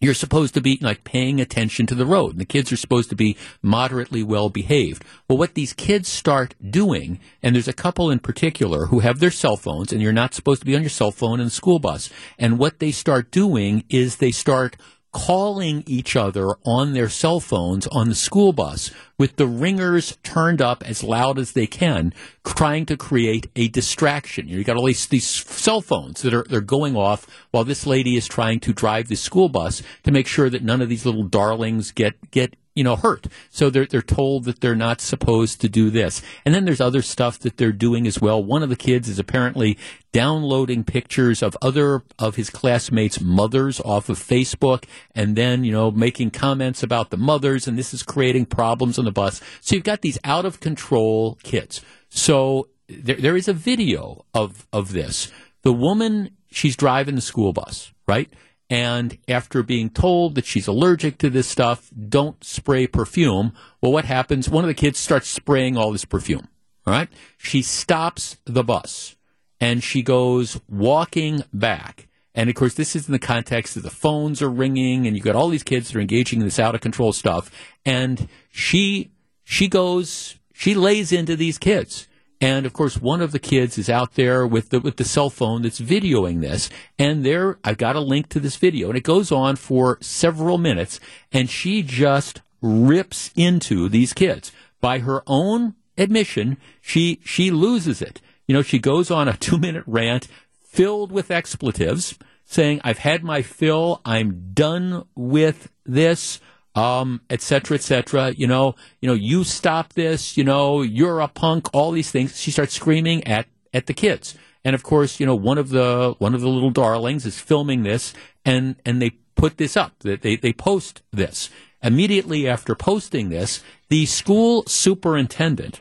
you're 0.00 0.14
supposed 0.14 0.54
to 0.54 0.60
be 0.60 0.78
like 0.80 1.04
paying 1.04 1.40
attention 1.40 1.86
to 1.86 1.94
the 1.94 2.06
road. 2.06 2.32
And 2.32 2.40
the 2.40 2.44
kids 2.44 2.70
are 2.70 2.76
supposed 2.76 3.10
to 3.10 3.16
be 3.16 3.36
moderately 3.62 4.22
well 4.22 4.48
behaved. 4.48 5.04
Well, 5.28 5.38
what 5.38 5.54
these 5.54 5.72
kids 5.72 6.08
start 6.08 6.54
doing, 6.70 7.18
and 7.42 7.54
there's 7.54 7.68
a 7.68 7.72
couple 7.72 8.10
in 8.10 8.20
particular 8.20 8.86
who 8.86 9.00
have 9.00 9.18
their 9.18 9.30
cell 9.30 9.56
phones, 9.56 9.92
and 9.92 10.00
you're 10.00 10.12
not 10.12 10.34
supposed 10.34 10.60
to 10.60 10.66
be 10.66 10.76
on 10.76 10.82
your 10.82 10.90
cell 10.90 11.10
phone 11.10 11.40
in 11.40 11.46
the 11.46 11.50
school 11.50 11.78
bus. 11.78 12.10
And 12.38 12.58
what 12.58 12.78
they 12.78 12.92
start 12.92 13.30
doing 13.30 13.84
is 13.88 14.16
they 14.16 14.30
start 14.30 14.76
calling 15.12 15.82
each 15.86 16.16
other 16.16 16.54
on 16.64 16.92
their 16.92 17.08
cell 17.08 17.40
phones 17.40 17.86
on 17.88 18.08
the 18.08 18.14
school 18.14 18.52
bus 18.52 18.90
with 19.16 19.36
the 19.36 19.46
ringers 19.46 20.16
turned 20.22 20.60
up 20.60 20.82
as 20.86 21.02
loud 21.02 21.38
as 21.38 21.52
they 21.52 21.66
can, 21.66 22.12
trying 22.44 22.86
to 22.86 22.96
create 22.96 23.48
a 23.56 23.68
distraction. 23.68 24.48
You, 24.48 24.62
got 24.64 24.76
all 24.76 24.86
these, 24.86 25.06
these 25.06 25.26
cell 25.26 25.80
phones 25.80 26.22
that 26.22 26.34
are 26.34 26.44
they're 26.48 26.60
going 26.60 26.96
off 26.96 27.26
while 27.50 27.64
this 27.64 27.86
lady 27.86 28.16
is 28.16 28.26
trying 28.26 28.60
to 28.60 28.72
drive 28.72 29.08
the 29.08 29.16
school 29.16 29.48
bus 29.48 29.82
to 30.04 30.10
make 30.10 30.26
sure 30.26 30.50
that 30.50 30.62
none 30.62 30.82
of 30.82 30.88
these 30.88 31.06
little 31.06 31.24
darlings 31.24 31.90
get 31.90 32.30
get 32.30 32.54
you 32.78 32.84
know, 32.84 32.94
hurt. 32.94 33.26
So 33.50 33.70
they're, 33.70 33.86
they're 33.86 34.00
told 34.00 34.44
that 34.44 34.60
they're 34.60 34.76
not 34.76 35.00
supposed 35.00 35.60
to 35.62 35.68
do 35.68 35.90
this. 35.90 36.22
And 36.44 36.54
then 36.54 36.64
there's 36.64 36.80
other 36.80 37.02
stuff 37.02 37.40
that 37.40 37.56
they're 37.56 37.72
doing 37.72 38.06
as 38.06 38.20
well. 38.20 38.40
One 38.40 38.62
of 38.62 38.68
the 38.68 38.76
kids 38.76 39.08
is 39.08 39.18
apparently 39.18 39.76
downloading 40.12 40.84
pictures 40.84 41.42
of 41.42 41.56
other 41.60 42.04
of 42.20 42.36
his 42.36 42.50
classmates' 42.50 43.20
mothers 43.20 43.80
off 43.80 44.08
of 44.08 44.16
Facebook 44.16 44.84
and 45.12 45.34
then, 45.34 45.64
you 45.64 45.72
know, 45.72 45.90
making 45.90 46.30
comments 46.30 46.84
about 46.84 47.10
the 47.10 47.16
mothers. 47.16 47.66
And 47.66 47.76
this 47.76 47.92
is 47.92 48.04
creating 48.04 48.46
problems 48.46 48.96
on 48.96 49.04
the 49.04 49.10
bus. 49.10 49.40
So 49.60 49.74
you've 49.74 49.82
got 49.84 50.02
these 50.02 50.18
out 50.22 50.44
of 50.44 50.60
control 50.60 51.36
kids. 51.42 51.80
So 52.08 52.68
there, 52.88 53.16
there 53.16 53.36
is 53.36 53.48
a 53.48 53.52
video 53.52 54.24
of, 54.32 54.68
of 54.72 54.92
this. 54.92 55.32
The 55.62 55.72
woman, 55.72 56.30
she's 56.48 56.76
driving 56.76 57.16
the 57.16 57.20
school 57.22 57.52
bus, 57.52 57.92
right? 58.06 58.32
And 58.70 59.16
after 59.28 59.62
being 59.62 59.88
told 59.88 60.34
that 60.34 60.44
she's 60.44 60.66
allergic 60.66 61.18
to 61.18 61.30
this 61.30 61.48
stuff, 61.48 61.90
don't 62.08 62.42
spray 62.44 62.86
perfume. 62.86 63.52
Well, 63.80 63.92
what 63.92 64.04
happens? 64.04 64.50
One 64.50 64.64
of 64.64 64.68
the 64.68 64.74
kids 64.74 64.98
starts 64.98 65.28
spraying 65.28 65.76
all 65.76 65.90
this 65.90 66.04
perfume. 66.04 66.48
All 66.86 66.92
right. 66.92 67.08
She 67.38 67.62
stops 67.62 68.36
the 68.44 68.64
bus 68.64 69.16
and 69.60 69.82
she 69.82 70.02
goes 70.02 70.60
walking 70.68 71.42
back. 71.52 72.08
And 72.34 72.48
of 72.48 72.56
course, 72.56 72.74
this 72.74 72.94
is 72.94 73.08
in 73.08 73.12
the 73.12 73.18
context 73.18 73.74
that 73.74 73.82
the 73.82 73.90
phones 73.90 74.42
are 74.42 74.50
ringing 74.50 75.06
and 75.06 75.16
you've 75.16 75.24
got 75.24 75.34
all 75.34 75.48
these 75.48 75.62
kids 75.62 75.88
that 75.88 75.96
are 75.98 76.00
engaging 76.00 76.40
in 76.40 76.46
this 76.46 76.58
out 76.58 76.74
of 76.74 76.80
control 76.80 77.12
stuff. 77.12 77.50
And 77.84 78.28
she, 78.50 79.10
she 79.44 79.68
goes, 79.68 80.38
she 80.52 80.74
lays 80.74 81.12
into 81.12 81.36
these 81.36 81.58
kids. 81.58 82.07
And 82.40 82.66
of 82.66 82.72
course, 82.72 82.98
one 82.98 83.20
of 83.20 83.32
the 83.32 83.38
kids 83.38 83.78
is 83.78 83.90
out 83.90 84.14
there 84.14 84.46
with 84.46 84.70
the 84.70 84.80
with 84.80 84.96
the 84.96 85.04
cell 85.04 85.30
phone 85.30 85.62
that's 85.62 85.80
videoing 85.80 86.40
this. 86.40 86.70
And 86.98 87.24
there, 87.24 87.58
I've 87.64 87.78
got 87.78 87.96
a 87.96 88.00
link 88.00 88.28
to 88.30 88.40
this 88.40 88.56
video, 88.56 88.88
and 88.88 88.96
it 88.96 89.02
goes 89.02 89.32
on 89.32 89.56
for 89.56 89.98
several 90.00 90.56
minutes. 90.56 91.00
And 91.32 91.50
she 91.50 91.82
just 91.82 92.42
rips 92.60 93.32
into 93.34 93.88
these 93.88 94.12
kids. 94.12 94.52
By 94.80 95.00
her 95.00 95.22
own 95.26 95.74
admission, 95.96 96.58
she 96.80 97.20
she 97.24 97.50
loses 97.50 98.00
it. 98.00 98.20
You 98.46 98.54
know, 98.54 98.62
she 98.62 98.78
goes 98.78 99.10
on 99.10 99.28
a 99.28 99.36
two 99.36 99.58
minute 99.58 99.84
rant 99.86 100.28
filled 100.62 101.10
with 101.10 101.32
expletives, 101.32 102.16
saying, 102.44 102.80
"I've 102.84 102.98
had 102.98 103.24
my 103.24 103.42
fill. 103.42 104.00
I'm 104.04 104.52
done 104.54 105.06
with 105.16 105.72
this." 105.84 106.40
Um, 106.74 107.20
et 107.30 107.42
cetera, 107.42 107.76
et 107.76 107.82
cetera. 107.82 108.30
You 108.30 108.46
know, 108.46 108.74
you 109.00 109.08
know, 109.08 109.14
you 109.14 109.44
stop 109.44 109.94
this. 109.94 110.36
You 110.36 110.44
know, 110.44 110.82
you're 110.82 111.20
a 111.20 111.28
punk. 111.28 111.68
All 111.72 111.90
these 111.90 112.10
things. 112.10 112.40
She 112.40 112.50
starts 112.50 112.74
screaming 112.74 113.26
at 113.26 113.46
at 113.74 113.86
the 113.86 113.94
kids, 113.94 114.34
and 114.64 114.74
of 114.74 114.82
course, 114.82 115.20
you 115.20 115.26
know, 115.26 115.36
one 115.36 115.58
of 115.58 115.70
the 115.70 116.14
one 116.18 116.34
of 116.34 116.40
the 116.40 116.48
little 116.48 116.70
darlings 116.70 117.26
is 117.26 117.40
filming 117.40 117.82
this, 117.82 118.14
and 118.44 118.76
and 118.84 119.00
they 119.02 119.10
put 119.34 119.56
this 119.56 119.76
up. 119.76 119.98
They 120.00 120.36
they 120.36 120.52
post 120.52 121.02
this 121.12 121.50
immediately 121.82 122.48
after 122.48 122.74
posting 122.74 123.28
this. 123.28 123.62
The 123.88 124.06
school 124.06 124.64
superintendent 124.66 125.80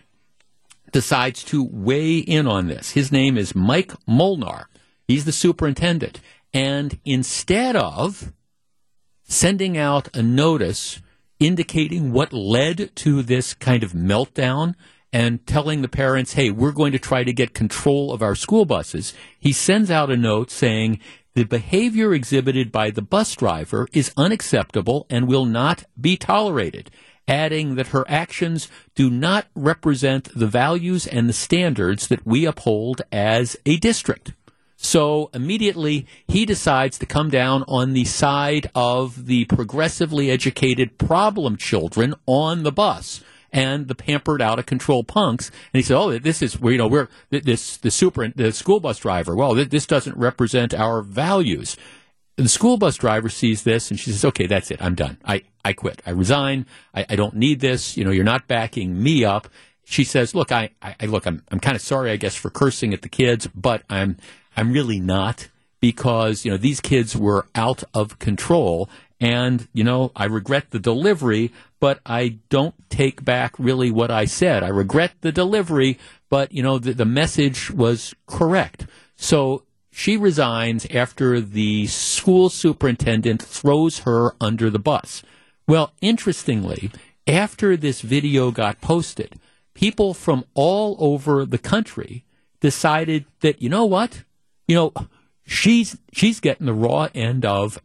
decides 0.91 1.43
to 1.43 1.63
weigh 1.63 2.17
in 2.19 2.47
on 2.47 2.67
this. 2.67 2.91
His 2.91 3.11
name 3.11 3.37
is 3.37 3.55
Mike 3.55 3.93
Molnar. 4.07 4.69
He's 5.07 5.25
the 5.25 5.31
superintendent, 5.31 6.19
and 6.53 6.99
instead 7.05 7.75
of 7.75 8.33
sending 9.27 9.77
out 9.77 10.15
a 10.15 10.23
notice 10.23 11.01
indicating 11.39 12.11
what 12.11 12.33
led 12.33 12.95
to 12.95 13.21
this 13.21 13.53
kind 13.53 13.83
of 13.83 13.91
meltdown 13.91 14.73
and 15.13 15.45
telling 15.45 15.81
the 15.81 15.87
parents, 15.87 16.33
hey, 16.33 16.49
we're 16.49 16.71
going 16.71 16.91
to 16.91 16.99
try 16.99 17.23
to 17.23 17.33
get 17.33 17.53
control 17.53 18.11
of 18.11 18.21
our 18.21 18.35
school 18.35 18.65
buses. 18.65 19.13
He 19.39 19.51
sends 19.51 19.91
out 19.91 20.09
a 20.09 20.17
note 20.17 20.49
saying 20.49 20.99
the 21.35 21.43
behavior 21.43 22.13
exhibited 22.13 22.71
by 22.71 22.89
the 22.89 23.01
bus 23.01 23.35
driver 23.35 23.87
is 23.93 24.11
unacceptable 24.17 25.05
and 25.09 25.27
will 25.27 25.45
not 25.45 25.83
be 25.99 26.17
tolerated, 26.17 26.89
adding 27.27 27.75
that 27.75 27.87
her 27.87 28.05
actions 28.09 28.69
do 28.95 29.09
not 29.09 29.45
represent 29.53 30.29
the 30.35 30.47
values 30.47 31.05
and 31.05 31.29
the 31.29 31.33
standards 31.33 32.07
that 32.07 32.25
we 32.25 32.45
uphold 32.45 33.01
as 33.11 33.55
a 33.65 33.77
district. 33.77 34.33
So 34.77 35.31
immediately 35.33 36.05
he 36.27 36.45
decides 36.45 36.99
to 36.99 37.07
come 37.07 37.29
down 37.31 37.63
on 37.67 37.93
the 37.93 38.05
side 38.05 38.69
of 38.75 39.25
the 39.25 39.45
progressively 39.45 40.29
educated 40.29 40.99
problem 40.99 41.57
children 41.57 42.13
on 42.27 42.61
the 42.61 42.71
bus 42.71 43.23
and 43.51 43.87
the 43.87 43.95
pampered 43.95 44.41
out 44.41 44.59
of 44.59 44.67
control 44.67 45.03
punks. 45.03 45.49
And 45.49 45.79
he 45.79 45.81
said, 45.81 45.97
"Oh, 45.97 46.17
this 46.19 46.43
is 46.43 46.59
you 46.61 46.77
know 46.77 46.87
we're 46.87 47.09
this 47.31 47.77
the 47.77 47.89
super 47.89 48.27
the 48.29 48.51
school 48.51 48.79
bus 48.79 48.99
driver. 48.99 49.35
Well, 49.35 49.55
this 49.55 49.87
doesn't 49.87 50.15
represent 50.15 50.73
our 50.73 51.01
values." 51.01 51.75
The 52.35 52.47
school 52.47 52.77
bus 52.77 52.97
driver 52.97 53.29
sees 53.29 53.63
this 53.63 53.89
and 53.89 53.99
she 53.99 54.11
says, 54.11 54.23
"Okay, 54.23 54.45
that's 54.45 54.69
it. 54.69 54.79
I'm 54.79 54.93
done. 54.93 55.17
I 55.25 55.41
I 55.65 55.73
quit. 55.73 56.03
I 56.05 56.11
resign. 56.11 56.67
I, 56.93 57.05
I 57.09 57.15
don't 57.15 57.35
need 57.35 57.61
this. 57.61 57.97
You 57.97 58.03
know, 58.03 58.11
you're 58.11 58.23
not 58.23 58.47
backing 58.47 59.01
me 59.01 59.25
up." 59.25 59.49
She 59.85 60.03
says, 60.03 60.35
"Look, 60.35 60.51
I, 60.51 60.69
I 60.81 61.05
look. 61.07 61.25
I'm 61.25 61.41
I'm 61.49 61.59
kind 61.59 61.75
of 61.75 61.81
sorry, 61.81 62.11
I 62.11 62.17
guess, 62.17 62.35
for 62.35 62.51
cursing 62.51 62.93
at 62.93 63.01
the 63.01 63.09
kids, 63.09 63.47
but 63.55 63.81
I'm 63.89 64.17
I'm 64.57 64.73
really 64.73 64.99
not 64.99 65.47
because, 65.79 66.43
you 66.43 66.51
know, 66.51 66.57
these 66.57 66.81
kids 66.81 67.15
were 67.15 67.47
out 67.53 67.83
of 67.93 68.17
control. 68.17 68.89
And, 69.21 69.67
you 69.71 69.83
know, 69.83 70.11
I 70.15 70.25
regret 70.25 70.71
the 70.71 70.79
delivery, 70.79 71.53
but 71.79 71.99
I 72.05 72.39
don't 72.49 72.75
take 72.89 73.23
back 73.23 73.53
really 73.59 73.91
what 73.91 74.11
I 74.11 74.25
said. 74.25 74.63
I 74.63 74.69
regret 74.69 75.13
the 75.21 75.31
delivery, 75.31 75.99
but, 76.29 76.51
you 76.51 76.63
know, 76.63 76.79
the, 76.79 76.93
the 76.93 77.05
message 77.05 77.69
was 77.71 78.15
correct. 78.25 78.87
So 79.15 79.63
she 79.91 80.17
resigns 80.17 80.87
after 80.87 81.39
the 81.39 81.87
school 81.87 82.49
superintendent 82.49 83.41
throws 83.41 83.99
her 83.99 84.35
under 84.41 84.69
the 84.69 84.79
bus. 84.79 85.23
Well, 85.67 85.93
interestingly, 86.01 86.91
after 87.27 87.77
this 87.77 88.01
video 88.01 88.51
got 88.51 88.81
posted, 88.81 89.39
people 89.73 90.13
from 90.13 90.45
all 90.53 90.95
over 90.99 91.45
the 91.45 91.57
country 91.57 92.23
decided 92.59 93.25
that, 93.41 93.61
you 93.61 93.69
know 93.69 93.85
what? 93.85 94.23
You 94.67 94.75
know, 94.75 94.93
she's 95.45 95.97
she's 96.11 96.39
getting 96.39 96.65
the 96.65 96.73
raw 96.73 97.07
end 97.15 97.45
of 97.45 97.79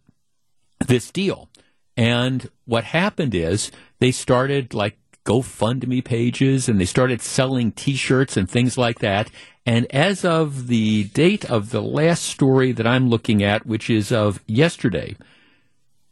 this 0.86 1.10
deal. 1.10 1.48
And 1.96 2.50
what 2.64 2.84
happened 2.84 3.34
is 3.34 3.70
they 3.98 4.10
started 4.10 4.74
like 4.74 4.98
GoFundMe 5.24 6.04
pages 6.04 6.68
and 6.68 6.78
they 6.80 6.84
started 6.84 7.22
selling 7.22 7.70
T-shirts 7.72 8.36
and 8.36 8.50
things 8.50 8.76
like 8.76 8.98
that. 9.00 9.30
And 9.64 9.86
as 9.94 10.24
of 10.24 10.66
the 10.66 11.04
date 11.04 11.48
of 11.48 11.70
the 11.70 11.82
last 11.82 12.24
story 12.24 12.72
that 12.72 12.84
I'm 12.86 13.08
looking 13.08 13.44
at, 13.44 13.64
which 13.64 13.88
is 13.88 14.10
of 14.10 14.42
yesterday, 14.46 15.14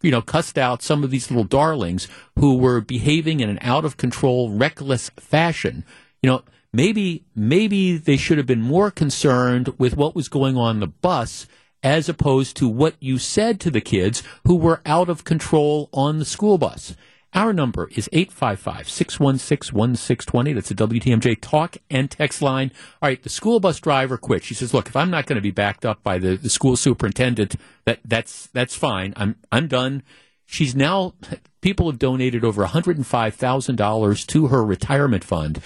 you 0.00 0.12
know, 0.12 0.22
cussed 0.22 0.56
out 0.56 0.80
some 0.80 1.02
of 1.02 1.10
these 1.10 1.28
little 1.28 1.44
darlings 1.44 2.06
who 2.38 2.56
were 2.56 2.80
behaving 2.80 3.40
in 3.40 3.50
an 3.50 3.58
out 3.62 3.84
of 3.84 3.96
control, 3.96 4.50
reckless 4.50 5.10
fashion, 5.16 5.84
you 6.22 6.30
know, 6.30 6.42
maybe, 6.72 7.24
maybe 7.34 7.96
they 7.96 8.16
should 8.16 8.38
have 8.38 8.46
been 8.46 8.62
more 8.62 8.92
concerned 8.92 9.74
with 9.76 9.96
what 9.96 10.14
was 10.14 10.28
going 10.28 10.56
on 10.56 10.78
the 10.78 10.86
bus 10.86 11.48
as 11.82 12.08
opposed 12.08 12.56
to 12.56 12.68
what 12.68 12.94
you 13.00 13.18
said 13.18 13.58
to 13.58 13.72
the 13.72 13.80
kids 13.80 14.22
who 14.46 14.54
were 14.54 14.80
out 14.86 15.08
of 15.08 15.24
control 15.24 15.88
on 15.92 16.20
the 16.20 16.24
school 16.24 16.58
bus. 16.58 16.94
Our 17.34 17.54
number 17.54 17.88
is 17.94 18.10
855 18.12 18.88
616 18.90 19.74
1620. 19.74 20.52
That's 20.52 20.70
a 20.70 20.74
WTMJ 20.74 21.40
talk 21.40 21.78
and 21.90 22.10
text 22.10 22.42
line. 22.42 22.72
All 23.00 23.08
right, 23.08 23.22
the 23.22 23.30
school 23.30 23.58
bus 23.58 23.80
driver 23.80 24.18
quit. 24.18 24.44
She 24.44 24.54
says, 24.54 24.74
Look, 24.74 24.88
if 24.88 24.96
I'm 24.96 25.10
not 25.10 25.26
going 25.26 25.36
to 25.36 25.42
be 25.42 25.50
backed 25.50 25.86
up 25.86 26.02
by 26.02 26.18
the, 26.18 26.36
the 26.36 26.50
school 26.50 26.76
superintendent, 26.76 27.56
that, 27.86 28.00
that's, 28.04 28.48
that's 28.48 28.76
fine. 28.76 29.14
I'm, 29.16 29.36
I'm 29.50 29.66
done. 29.66 30.02
She's 30.44 30.74
now, 30.74 31.14
people 31.62 31.90
have 31.90 31.98
donated 31.98 32.44
over 32.44 32.66
$105,000 32.66 34.26
to 34.26 34.46
her 34.48 34.64
retirement 34.64 35.24
fund. 35.24 35.62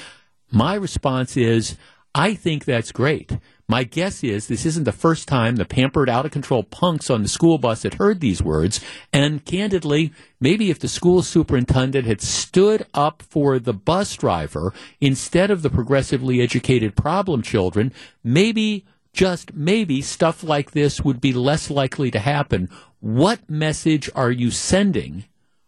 My 0.52 0.74
response 0.74 1.36
is, 1.36 1.76
I 2.14 2.34
think 2.34 2.64
that's 2.64 2.92
great. 2.92 3.38
My 3.68 3.82
guess 3.82 4.22
is 4.22 4.46
this 4.46 4.64
isn't 4.64 4.84
the 4.84 4.92
first 4.92 5.26
time 5.26 5.56
the 5.56 5.64
pampered, 5.64 6.08
out 6.08 6.24
of 6.24 6.30
control 6.30 6.62
punks 6.62 7.10
on 7.10 7.22
the 7.22 7.28
school 7.28 7.58
bus 7.58 7.82
had 7.82 7.94
heard 7.94 8.20
these 8.20 8.40
words. 8.40 8.80
And 9.12 9.44
candidly, 9.44 10.12
maybe 10.40 10.70
if 10.70 10.78
the 10.78 10.88
school 10.88 11.22
superintendent 11.22 12.06
had 12.06 12.20
stood 12.20 12.86
up 12.94 13.22
for 13.22 13.58
the 13.58 13.72
bus 13.72 14.14
driver 14.14 14.72
instead 15.00 15.50
of 15.50 15.62
the 15.62 15.70
progressively 15.70 16.40
educated 16.40 16.94
problem 16.94 17.42
children, 17.42 17.92
maybe, 18.22 18.84
just 19.12 19.52
maybe, 19.54 20.00
stuff 20.00 20.44
like 20.44 20.70
this 20.70 21.00
would 21.00 21.20
be 21.20 21.32
less 21.32 21.68
likely 21.68 22.12
to 22.12 22.20
happen. 22.20 22.70
What 23.00 23.50
message 23.50 24.08
are 24.14 24.30
you 24.30 24.52
sending 24.52 25.24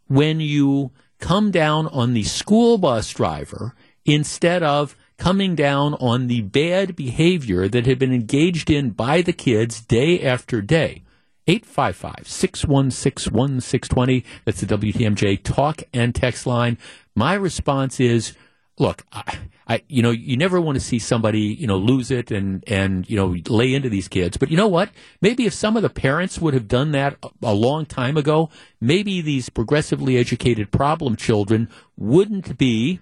when 0.07 0.39
you 0.39 0.93
come 1.19 1.51
down 1.51 1.89
on 1.89 2.15
the 2.15 2.23
school 2.23 2.79
bus 2.79 3.11
driver 3.11 3.75
instead 4.05 4.63
of 4.63 4.97
coming 5.19 5.55
down 5.55 5.95
on 5.95 6.29
the 6.29 6.43
bad 6.43 6.97
behavior 6.97 7.69
that 7.69 7.87
had 7.87 7.99
been 7.99 8.15
engaged 8.15 8.71
in 8.71 8.91
by 8.91 9.21
the 9.21 9.33
kids 9.33 9.81
day 9.81 10.23
after 10.23 10.63
day. 10.63 11.03
855 11.47 12.29
616 12.29 13.33
1620. 13.33 14.25
That's 14.45 14.61
the 14.61 14.79
WTMJ 14.79 15.43
talk 15.43 15.83
and 15.93 16.15
text 16.15 16.47
line. 16.47 16.79
My 17.15 17.35
response 17.35 18.01
is 18.01 18.35
look, 18.79 19.05
I, 19.13 19.39
I, 19.67 19.83
you 19.89 20.03
know, 20.03 20.11
you 20.11 20.37
never 20.37 20.61
want 20.61 20.77
to 20.77 20.81
see 20.81 20.99
somebody, 20.99 21.41
you 21.41 21.67
know, 21.67 21.77
lose 21.77 22.11
it 22.11 22.31
and, 22.31 22.65
and, 22.67 23.09
you 23.09 23.17
know, 23.17 23.37
lay 23.49 23.75
into 23.75 23.89
these 23.89 24.09
kids. 24.09 24.37
But 24.37 24.51
you 24.51 24.57
know 24.57 24.69
what? 24.69 24.91
Maybe 25.21 25.47
if 25.47 25.53
some 25.53 25.77
of 25.77 25.83
the 25.83 25.91
parents 25.91 26.39
would 26.39 26.55
have 26.55 26.69
done 26.69 26.93
that 26.93 27.17
a, 27.23 27.31
a 27.43 27.55
long 27.55 27.87
time 27.87 28.17
ago, 28.17 28.51
maybe 28.81 29.21
these 29.21 29.49
progressively 29.49 30.17
educated 30.17 30.71
problem 30.71 31.17
children 31.17 31.69
wouldn't 31.97 32.57
be 32.57 33.01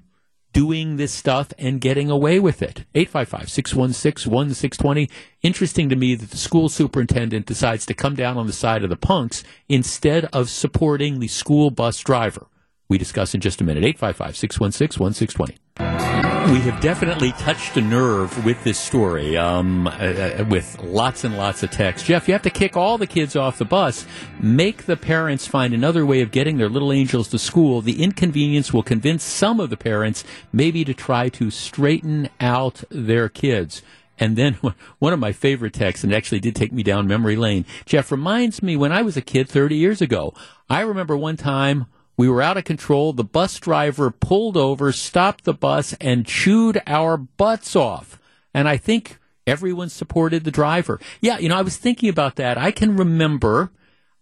doing 0.56 0.96
this 0.96 1.12
stuff 1.12 1.52
and 1.58 1.82
getting 1.82 2.10
away 2.10 2.40
with 2.40 2.62
it. 2.62 2.86
855 2.94 3.50
616 3.50 4.32
1620. 4.32 5.10
Interesting 5.42 5.90
to 5.90 5.96
me 5.96 6.14
that 6.14 6.30
the 6.30 6.38
school 6.38 6.70
superintendent 6.70 7.44
decides 7.44 7.84
to 7.84 7.92
come 7.92 8.14
down 8.14 8.38
on 8.38 8.46
the 8.46 8.54
side 8.54 8.82
of 8.82 8.88
the 8.88 8.96
punks 8.96 9.44
instead 9.68 10.24
of 10.32 10.48
supporting 10.48 11.20
the 11.20 11.28
school 11.28 11.70
bus 11.70 12.00
driver. 12.00 12.46
We 12.88 12.96
discuss 12.96 13.34
in 13.34 13.42
just 13.42 13.60
a 13.60 13.64
minute. 13.64 13.84
855 13.84 14.34
616 14.34 14.98
1620. 14.98 16.15
We 16.46 16.60
have 16.60 16.80
definitely 16.80 17.32
touched 17.32 17.76
a 17.76 17.80
nerve 17.80 18.44
with 18.44 18.62
this 18.62 18.78
story, 18.78 19.36
um, 19.36 19.88
uh, 19.88 19.90
uh, 19.90 20.44
with 20.48 20.80
lots 20.80 21.24
and 21.24 21.36
lots 21.36 21.64
of 21.64 21.72
text. 21.72 22.04
Jeff, 22.04 22.28
you 22.28 22.34
have 22.34 22.42
to 22.42 22.50
kick 22.50 22.76
all 22.76 22.98
the 22.98 23.06
kids 23.08 23.34
off 23.34 23.58
the 23.58 23.64
bus. 23.64 24.06
Make 24.38 24.86
the 24.86 24.96
parents 24.96 25.48
find 25.48 25.74
another 25.74 26.06
way 26.06 26.20
of 26.20 26.30
getting 26.30 26.56
their 26.56 26.68
little 26.68 26.92
angels 26.92 27.26
to 27.30 27.38
school. 27.40 27.80
The 27.80 28.00
inconvenience 28.00 28.72
will 28.72 28.84
convince 28.84 29.24
some 29.24 29.58
of 29.58 29.70
the 29.70 29.76
parents 29.76 30.22
maybe 30.52 30.84
to 30.84 30.94
try 30.94 31.28
to 31.30 31.50
straighten 31.50 32.28
out 32.38 32.84
their 32.90 33.28
kids. 33.28 33.82
And 34.16 34.36
then 34.36 34.54
one 35.00 35.12
of 35.12 35.18
my 35.18 35.32
favorite 35.32 35.74
texts, 35.74 36.04
and 36.04 36.14
actually 36.14 36.38
did 36.38 36.54
take 36.54 36.72
me 36.72 36.84
down 36.84 37.08
memory 37.08 37.34
lane. 37.34 37.64
Jeff 37.86 38.12
reminds 38.12 38.62
me 38.62 38.76
when 38.76 38.92
I 38.92 39.02
was 39.02 39.16
a 39.16 39.20
kid 39.20 39.48
30 39.48 39.74
years 39.74 40.00
ago. 40.00 40.32
I 40.70 40.82
remember 40.82 41.16
one 41.16 41.36
time 41.36 41.86
we 42.16 42.28
were 42.28 42.42
out 42.42 42.56
of 42.56 42.64
control. 42.64 43.12
The 43.12 43.24
bus 43.24 43.58
driver 43.58 44.10
pulled 44.10 44.56
over, 44.56 44.92
stopped 44.92 45.44
the 45.44 45.54
bus, 45.54 45.94
and 46.00 46.26
chewed 46.26 46.80
our 46.86 47.16
butts 47.16 47.76
off. 47.76 48.18
And 48.54 48.68
I 48.68 48.76
think 48.76 49.18
everyone 49.46 49.88
supported 49.88 50.44
the 50.44 50.50
driver. 50.50 50.98
Yeah, 51.20 51.38
you 51.38 51.48
know, 51.48 51.56
I 51.56 51.62
was 51.62 51.76
thinking 51.76 52.08
about 52.08 52.36
that. 52.36 52.58
I 52.58 52.70
can 52.70 52.96
remember. 52.96 53.70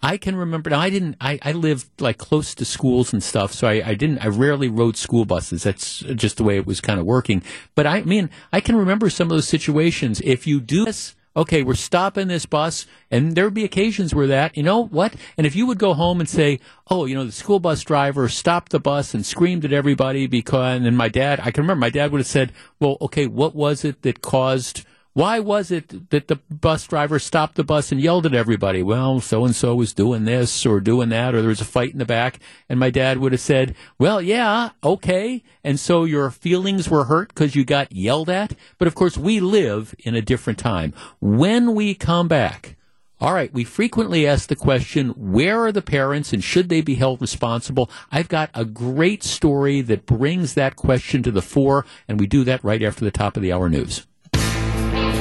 I 0.03 0.19
can 0.19 0.37
remember. 0.37 0.71
Now, 0.71 0.81
I 0.81 0.91
didn't. 0.91 1.17
I, 1.21 1.39
I 1.43 1.53
lived 1.53 1.89
like 2.01 2.19
close 2.19 2.55
to 2.57 2.65
schools 2.65 3.13
and 3.13 3.23
stuff, 3.23 3.53
so 3.53 3.67
I, 3.67 3.83
I 3.87 3.95
didn't. 3.95 4.19
I 4.19 4.29
rarely 4.29 4.69
rode 4.69 4.97
school 4.97 5.25
buses. 5.25 5.63
That's 5.63 6.01
just 6.01 6.37
the 6.37 6.45
way 6.45 6.57
it 6.57 6.67
was 6.67 6.81
kind 6.81 7.01
of 7.01 7.07
working. 7.07 7.43
But 7.75 7.87
I 7.87 8.03
mean, 8.03 8.29
I 8.53 8.61
can 8.61 8.77
remember 8.77 9.09
some 9.09 9.27
of 9.27 9.31
those 9.31 9.49
situations. 9.49 10.21
If 10.23 10.47
you 10.47 10.61
do 10.61 10.85
this 10.85 11.15
okay, 11.37 11.63
we're 11.63 11.75
stopping 11.75 12.29
this 12.29 12.47
bus, 12.47 12.87
and 13.11 13.35
there 13.35 13.45
would 13.45 13.55
be 13.55 13.65
occasions 13.65 14.15
where 14.15 14.27
that, 14.27 14.57
you 14.57 14.63
know 14.63 14.85
what? 14.85 15.15
And 15.37 15.47
if 15.47 15.57
you 15.57 15.67
would 15.67 15.79
go 15.79 15.95
home 15.95 16.21
and 16.21 16.29
say, 16.29 16.61
oh, 16.89 17.07
you 17.07 17.15
know, 17.15 17.25
the 17.25 17.33
school 17.33 17.61
bus 17.61 17.83
driver 17.83 18.29
stopped 18.29 18.71
the 18.71 18.81
bus 18.81 19.15
and 19.15 19.27
screamed 19.27 19.65
at 19.65 19.73
everybody 19.73 20.27
because, 20.27 20.83
and 20.83 20.97
my 20.97 21.09
dad, 21.09 21.41
I 21.41 21.51
can 21.51 21.65
remember 21.65 21.81
my 21.81 21.91
dad 21.91 22.13
would 22.13 22.21
have 22.21 22.27
said, 22.27 22.53
well, 22.79 22.97
okay, 23.01 23.27
what 23.27 23.55
was 23.55 23.85
it 23.85 24.03
that 24.03 24.23
caused 24.23 24.85
why 25.15 25.39
was 25.39 25.71
it 25.71 26.11
that 26.11 26.27
the 26.27 26.41
bus 26.51 26.89
driver 26.89 27.21
stopped 27.21 27.55
the 27.55 27.63
bus 27.63 27.93
and 27.93 28.01
yelled 28.01 28.27
at 28.27 28.35
everybody? 28.35 28.83
Well, 28.83 29.21
so 29.21 29.45
and 29.45 29.55
so 29.55 29.77
was 29.77 29.95
doing 29.95 30.25
this 30.25 30.67
or 30.67 30.81
doing 30.81 31.09
that, 31.11 31.35
or 31.35 31.41
there 31.41 31.49
was 31.49 31.61
a 31.61 31.65
fight 31.65 31.93
in 31.93 31.99
the 31.99 32.05
back. 32.05 32.41
And 32.69 32.81
my 32.81 32.91
dad 32.91 33.19
would 33.19 33.31
have 33.31 33.41
said, 33.41 33.77
Well, 33.97 34.21
yeah, 34.21 34.71
okay. 34.83 35.45
And 35.63 35.79
so 35.79 36.03
your 36.03 36.31
feelings 36.33 36.91
were 36.91 37.05
hurt 37.05 37.29
because 37.29 37.55
you 37.55 37.65
got 37.65 37.93
yelled 37.93 38.29
at. 38.29 38.55
But 38.77 38.89
of 38.89 38.97
course, 38.97 39.17
we 39.17 39.39
live 39.39 39.95
in 40.01 40.17
a 40.17 40.21
different 40.21 40.59
time. 40.59 40.93
When 41.21 41.77
we 41.77 41.95
come 41.95 42.27
back, 42.27 42.77
all 43.21 43.33
right, 43.33 43.55
we 43.55 43.63
frequently 43.63 44.27
ask 44.27 44.49
the 44.49 44.57
question, 44.57 45.11
where 45.11 45.65
are 45.65 45.73
the 45.73 45.81
parents 45.81 46.33
and 46.33 46.43
should 46.43 46.69
they 46.69 46.81
be 46.81 46.97
held 46.97 47.21
responsible? 47.21 47.89
I've 48.11 48.29
got 48.29 48.51
a 48.53 48.65
great 48.65 49.23
story 49.23 49.81
that 49.83 50.07
brings 50.07 50.55
that 50.55 50.75
question 50.75 51.23
to 51.23 51.31
the 51.31 51.41
fore, 51.41 51.87
and 52.09 52.19
we 52.19 52.27
do 52.27 52.43
that 52.43 52.65
right 52.65 52.83
after 52.83 53.05
the 53.05 53.13
top 53.13 53.37
of 53.37 53.43
the 53.43 53.53
hour 53.53 53.69
news. 53.69 54.09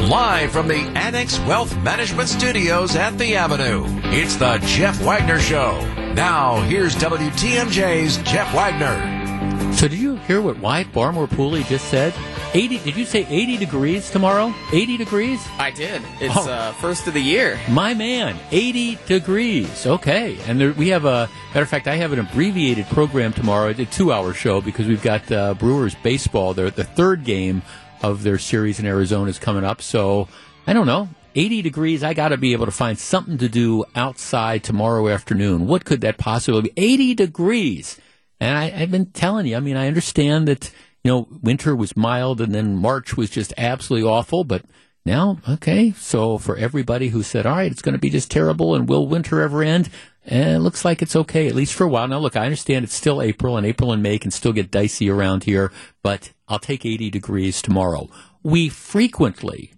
Live 0.10 0.52
from 0.52 0.68
the 0.68 0.80
Annex 0.98 1.40
Wealth 1.40 1.76
Management 1.78 2.28
Studios 2.28 2.94
at 2.98 3.18
the 3.18 3.38
Avenue, 3.38 3.86
it's 4.12 4.36
the 4.36 4.58
Jeff 4.66 5.02
Wagner 5.02 5.40
Show. 5.40 5.80
Now, 6.14 6.60
here's 6.64 6.94
WTMJ's 6.98 8.18
Jeff 8.30 8.54
Wagner. 8.54 9.74
So, 9.74 9.88
did 9.88 10.00
you 10.00 10.18
hear 10.18 10.42
what 10.42 10.60
Wyatt 10.60 10.92
Barmore 10.92 11.30
Pooley 11.30 11.66
just 11.70 11.88
said? 11.88 12.14
80, 12.54 12.80
did 12.80 12.98
you 12.98 13.06
say 13.06 13.26
80 13.30 13.58
degrees 13.58 14.12
tomorrow? 14.12 14.54
80 14.74 14.98
degrees? 14.98 15.40
I 15.58 15.72
did. 15.72 16.02
It's 16.20 16.36
oh. 16.36 16.52
uh, 16.52 16.74
first 16.74 17.08
of 17.08 17.14
the 17.14 17.22
year. 17.22 17.58
My 17.70 17.94
man, 17.94 18.38
80 18.52 19.00
degrees. 19.08 19.88
Okay. 19.88 20.38
And 20.48 20.60
there, 20.60 20.74
we 20.74 20.90
have 20.90 21.06
a, 21.06 21.30
matter 21.48 21.64
of 21.64 21.70
fact, 21.70 21.88
I 21.88 21.96
have 21.96 22.12
an 22.12 22.20
abbreviated 22.20 22.88
program 22.88 23.34
tomorrow, 23.34 23.70
a 23.70 23.86
two 23.86 24.12
hour 24.12 24.34
show 24.34 24.60
because 24.60 24.86
we've 24.86 25.02
got 25.02 25.32
uh, 25.32 25.54
Brewers 25.56 25.96
baseball. 25.96 26.54
They're 26.54 26.70
the 26.70 26.84
third 26.84 27.24
game 27.24 27.64
of 28.04 28.24
their 28.24 28.38
series 28.38 28.80
in 28.80 28.86
Arizona 28.86 29.30
is 29.30 29.40
coming 29.40 29.64
up. 29.64 29.82
So 29.82 30.28
I 30.68 30.74
don't 30.74 30.86
know. 30.86 31.10
80 31.36 31.64
degrees, 31.64 32.04
I 32.04 32.14
got 32.14 32.30
to 32.30 32.38
be 32.38 32.54
able 32.54 32.66
to 32.66 32.72
find 32.72 33.00
something 33.00 33.40
to 33.40 33.50
do 33.50 33.86
outside 33.96 34.64
tomorrow 34.64 35.08
afternoon. 35.10 35.66
What 35.66 35.84
could 35.84 36.02
that 36.02 36.20
possibly 36.20 36.62
be? 36.62 36.74
80 36.78 37.16
degrees. 37.16 38.00
And 38.40 38.56
I, 38.56 38.70
have 38.70 38.92
been 38.92 39.08
telling 39.08 39.48
you, 39.48 39.56
I 39.58 39.60
mean, 39.60 39.78
I 39.78 39.88
understand 39.88 40.48
that, 40.48 40.72
you 41.04 41.10
know, 41.10 41.28
winter 41.42 41.76
was 41.76 41.98
mild 41.98 42.40
and 42.40 42.54
then 42.54 42.76
March 42.76 43.18
was 43.18 43.32
just 43.32 43.52
absolutely 43.58 44.08
awful, 44.08 44.44
but 44.44 44.64
now, 45.06 45.40
okay, 45.50 45.92
so 45.98 46.38
for 46.38 46.56
everybody 46.56 47.10
who 47.10 47.24
said, 47.24 47.46
all 47.46 47.56
right, 47.56 47.72
it's 47.72 47.82
going 47.82 47.94
to 47.94 48.00
be 48.00 48.10
just 48.10 48.32
terrible 48.32 48.76
and 48.76 48.88
will 48.88 49.08
winter 49.08 49.42
ever 49.42 49.64
end? 49.64 49.90
And 50.26 50.52
it 50.56 50.60
looks 50.60 50.86
like 50.86 51.02
it's 51.02 51.16
okay, 51.16 51.48
at 51.48 51.56
least 51.56 51.74
for 51.74 51.84
a 51.84 51.90
while. 51.90 52.08
Now, 52.08 52.20
look, 52.20 52.36
I 52.36 52.46
understand 52.46 52.86
it's 52.86 52.94
still 52.94 53.22
April, 53.22 53.58
and 53.58 53.66
April 53.66 53.92
and 53.92 54.02
May 54.02 54.18
can 54.18 54.32
still 54.32 54.54
get 54.54 54.72
dicey 54.72 55.10
around 55.10 55.44
here, 55.44 55.72
but 56.02 56.32
I'll 56.48 56.60
take 56.60 56.86
80 56.86 57.10
degrees 57.10 57.62
tomorrow. 57.62 58.10
We 58.42 58.70
frequently 58.70 59.74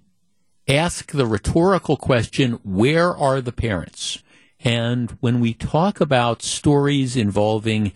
ask 0.67 1.11
the 1.11 1.25
rhetorical 1.25 1.97
question, 1.97 2.59
where 2.63 3.15
are 3.15 3.41
the 3.41 3.51
parents? 3.51 4.21
And 4.59 5.11
when 5.19 5.39
we 5.39 5.53
talk 5.53 5.99
about 5.99 6.41
stories 6.41 7.15
involving 7.15 7.91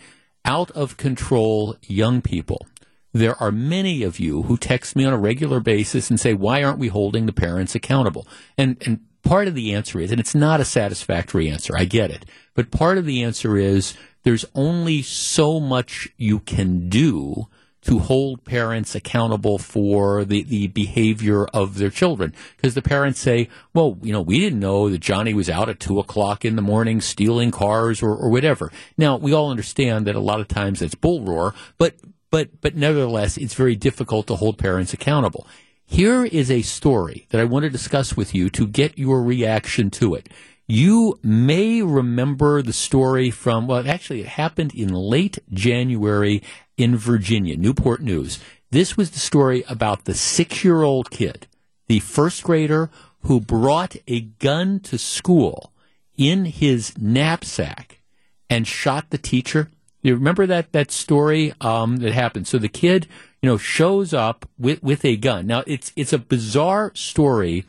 out 0.46 0.72
of 0.72 0.98
control 0.98 1.76
young 1.84 2.22
people, 2.22 2.68
there 3.12 3.42
are 3.42 3.52
many 3.52 4.04
of 4.04 4.20
you 4.20 4.44
who 4.44 4.58
text 4.58 4.96
me 4.96 5.04
on 5.04 5.14
a 5.14 5.18
regular 5.18 5.60
basis 5.60 6.10
and 6.10 6.20
say, 6.20 6.34
why 6.34 6.64
aren't 6.64 6.78
we 6.78 6.90
holding 6.90 7.26
the 7.26 7.34
parents 7.34 7.74
accountable? 7.74 8.28
And, 8.58 8.78
and 8.86 9.00
part 9.24 9.48
of 9.48 9.56
the 9.56 9.74
answer 9.74 10.00
is, 10.00 10.12
and 10.12 10.20
it's 10.20 10.36
not 10.36 10.60
a 10.60 10.66
satisfactory 10.66 11.50
answer, 11.50 11.76
I 11.78 11.86
get 11.86 12.12
it, 12.12 12.26
but 12.54 12.72
part 12.72 12.98
of 12.98 13.06
the 13.06 13.24
answer 13.24 13.58
is 13.58 13.96
there's 14.24 14.46
only 14.56 15.02
so 15.02 15.60
much 15.60 16.10
you 16.18 16.40
can 16.40 16.90
do 16.90 17.48
to 17.82 18.00
hold 18.00 18.44
parents 18.44 18.94
accountable 18.94 19.58
for 19.58 20.26
the, 20.26 20.44
the 20.44 20.68
behavior 20.68 21.46
of 21.48 21.78
their 21.78 21.90
children. 21.90 22.34
Because 22.58 22.74
the 22.74 22.82
parents 22.82 23.20
say, 23.20 23.48
well, 23.74 23.98
you 24.02 24.12
know, 24.12 24.22
we 24.22 24.40
didn't 24.40 24.60
know 24.60 24.90
that 24.90 25.00
Johnny 25.00 25.34
was 25.34 25.50
out 25.50 25.70
at 25.70 25.80
two 25.80 25.98
o'clock 25.98 26.44
in 26.44 26.58
the 26.58 26.62
morning 26.62 27.00
stealing 27.00 27.52
cars 27.52 28.04
or, 28.04 28.14
or 28.14 28.30
whatever. 28.30 28.72
Now, 28.98 29.16
we 29.18 29.34
all 29.34 29.50
understand 29.50 30.06
that 30.08 30.16
a 30.16 30.20
lot 30.20 30.42
of 30.42 30.50
times 30.50 30.82
it's 30.82 30.96
bull 30.96 31.24
roar, 31.24 31.56
but, 31.78 31.96
but, 32.30 32.60
but 32.60 32.76
nevertheless, 32.76 33.38
it's 33.38 33.54
very 33.54 33.78
difficult 33.78 34.28
to 34.28 34.36
hold 34.36 34.58
parents 34.58 34.94
accountable. 34.94 35.48
Here 35.92 36.24
is 36.24 36.52
a 36.52 36.62
story 36.62 37.26
that 37.32 37.42
I 37.42 37.46
want 37.46 37.64
to 37.64 37.70
discuss 37.70 38.16
with 38.16 38.36
you 38.36 38.52
to 38.52 38.68
get 38.68 39.00
your 39.00 39.24
reaction 39.24 39.90
to 39.90 40.14
it. 40.14 40.30
You 40.68 41.20
may 41.24 41.82
remember 41.82 42.62
the 42.62 42.74
story 42.74 43.32
from, 43.32 43.66
well, 43.66 43.90
actually, 43.90 44.22
it 44.22 44.28
happened 44.28 44.76
in 44.76 44.94
late 44.94 45.40
January 45.52 46.44
in 46.78 46.96
Virginia, 46.96 47.58
Newport 47.58 48.02
News. 48.02 48.38
This 48.70 48.98
was 48.98 49.10
the 49.10 49.20
story 49.20 49.64
about 49.68 50.06
the 50.06 50.14
six 50.14 50.64
year 50.64 50.84
old 50.84 51.10
kid, 51.10 51.48
the 51.88 52.00
first 52.02 52.44
grader 52.44 52.92
who 53.22 53.42
brought 53.42 53.96
a 54.08 54.22
gun 54.22 54.80
to 54.82 55.00
school 55.00 55.74
in 56.16 56.46
his 56.46 56.96
knapsack 57.00 58.04
and 58.48 58.68
shot 58.68 59.10
the 59.10 59.18
teacher. 59.18 59.72
You 60.04 60.14
remember 60.14 60.46
that, 60.46 60.72
that 60.72 60.92
story 60.92 61.52
um, 61.60 61.98
that 61.98 62.14
happened? 62.14 62.48
So 62.48 62.60
the 62.60 62.70
kid, 62.70 63.08
you 63.42 63.50
know, 63.50 63.58
shows 63.58 64.14
up 64.14 64.48
with, 64.58 64.82
with 64.84 65.06
a 65.06 65.16
gun. 65.16 65.48
Now, 65.48 65.64
it's, 65.66 65.92
it's 65.96 66.14
a 66.14 66.18
bizarre 66.18 66.92
story 66.94 67.66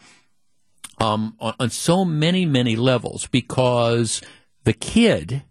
um, 0.98 1.36
on, 1.40 1.54
on 1.58 1.70
so 1.70 2.04
many, 2.04 2.44
many 2.44 2.76
levels 2.76 3.26
because 3.28 4.20
the 4.64 4.72
kid, 4.72 5.42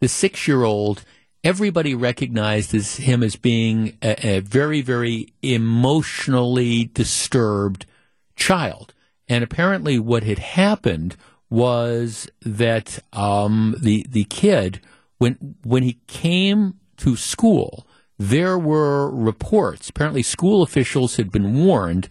the 0.00 0.08
six 0.08 0.48
year 0.48 0.64
old, 0.64 1.04
everybody 1.42 1.94
recognizes 1.94 2.96
him 2.96 3.22
as 3.22 3.36
being 3.36 3.98
a, 4.02 4.36
a, 4.36 4.40
very, 4.40 4.80
very 4.80 5.32
emotionally 5.42 6.86
disturbed 6.86 7.86
child. 8.34 8.94
And 9.28 9.44
apparently, 9.44 9.98
what 9.98 10.22
had 10.22 10.38
happened 10.38 11.16
was 11.50 12.28
that 12.42 12.98
um, 13.12 13.76
the 13.78 14.06
the 14.10 14.24
kid, 14.24 14.80
when 15.18 15.56
when 15.62 15.82
he 15.82 16.00
came 16.06 16.80
to 16.98 17.16
school, 17.16 17.83
there 18.18 18.58
were 18.58 19.10
reports. 19.10 19.88
Apparently, 19.88 20.22
school 20.22 20.62
officials 20.62 21.16
had 21.16 21.30
been 21.30 21.64
warned 21.64 22.08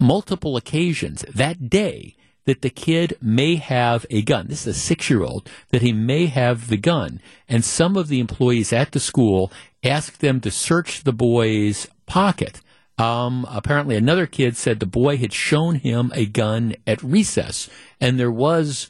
multiple 0.00 0.56
occasions 0.56 1.24
that 1.32 1.68
day 1.70 2.16
that 2.44 2.62
the 2.62 2.70
kid 2.70 3.16
may 3.20 3.56
have 3.56 4.04
a 4.10 4.22
gun. 4.22 4.46
This 4.48 4.66
is 4.66 4.76
a 4.76 4.80
six 4.80 5.08
year 5.08 5.22
old, 5.22 5.48
that 5.70 5.82
he 5.82 5.92
may 5.92 6.26
have 6.26 6.68
the 6.68 6.76
gun. 6.76 7.20
And 7.48 7.64
some 7.64 7.96
of 7.96 8.08
the 8.08 8.20
employees 8.20 8.72
at 8.72 8.92
the 8.92 9.00
school 9.00 9.50
asked 9.82 10.20
them 10.20 10.40
to 10.42 10.50
search 10.50 11.04
the 11.04 11.12
boy's 11.12 11.86
pocket. 12.06 12.60
Um, 12.96 13.46
apparently, 13.50 13.96
another 13.96 14.26
kid 14.26 14.56
said 14.56 14.78
the 14.78 14.86
boy 14.86 15.16
had 15.16 15.32
shown 15.32 15.76
him 15.76 16.12
a 16.14 16.26
gun 16.26 16.76
at 16.86 17.02
recess, 17.02 17.68
and 18.00 18.20
there 18.20 18.30
was 18.30 18.88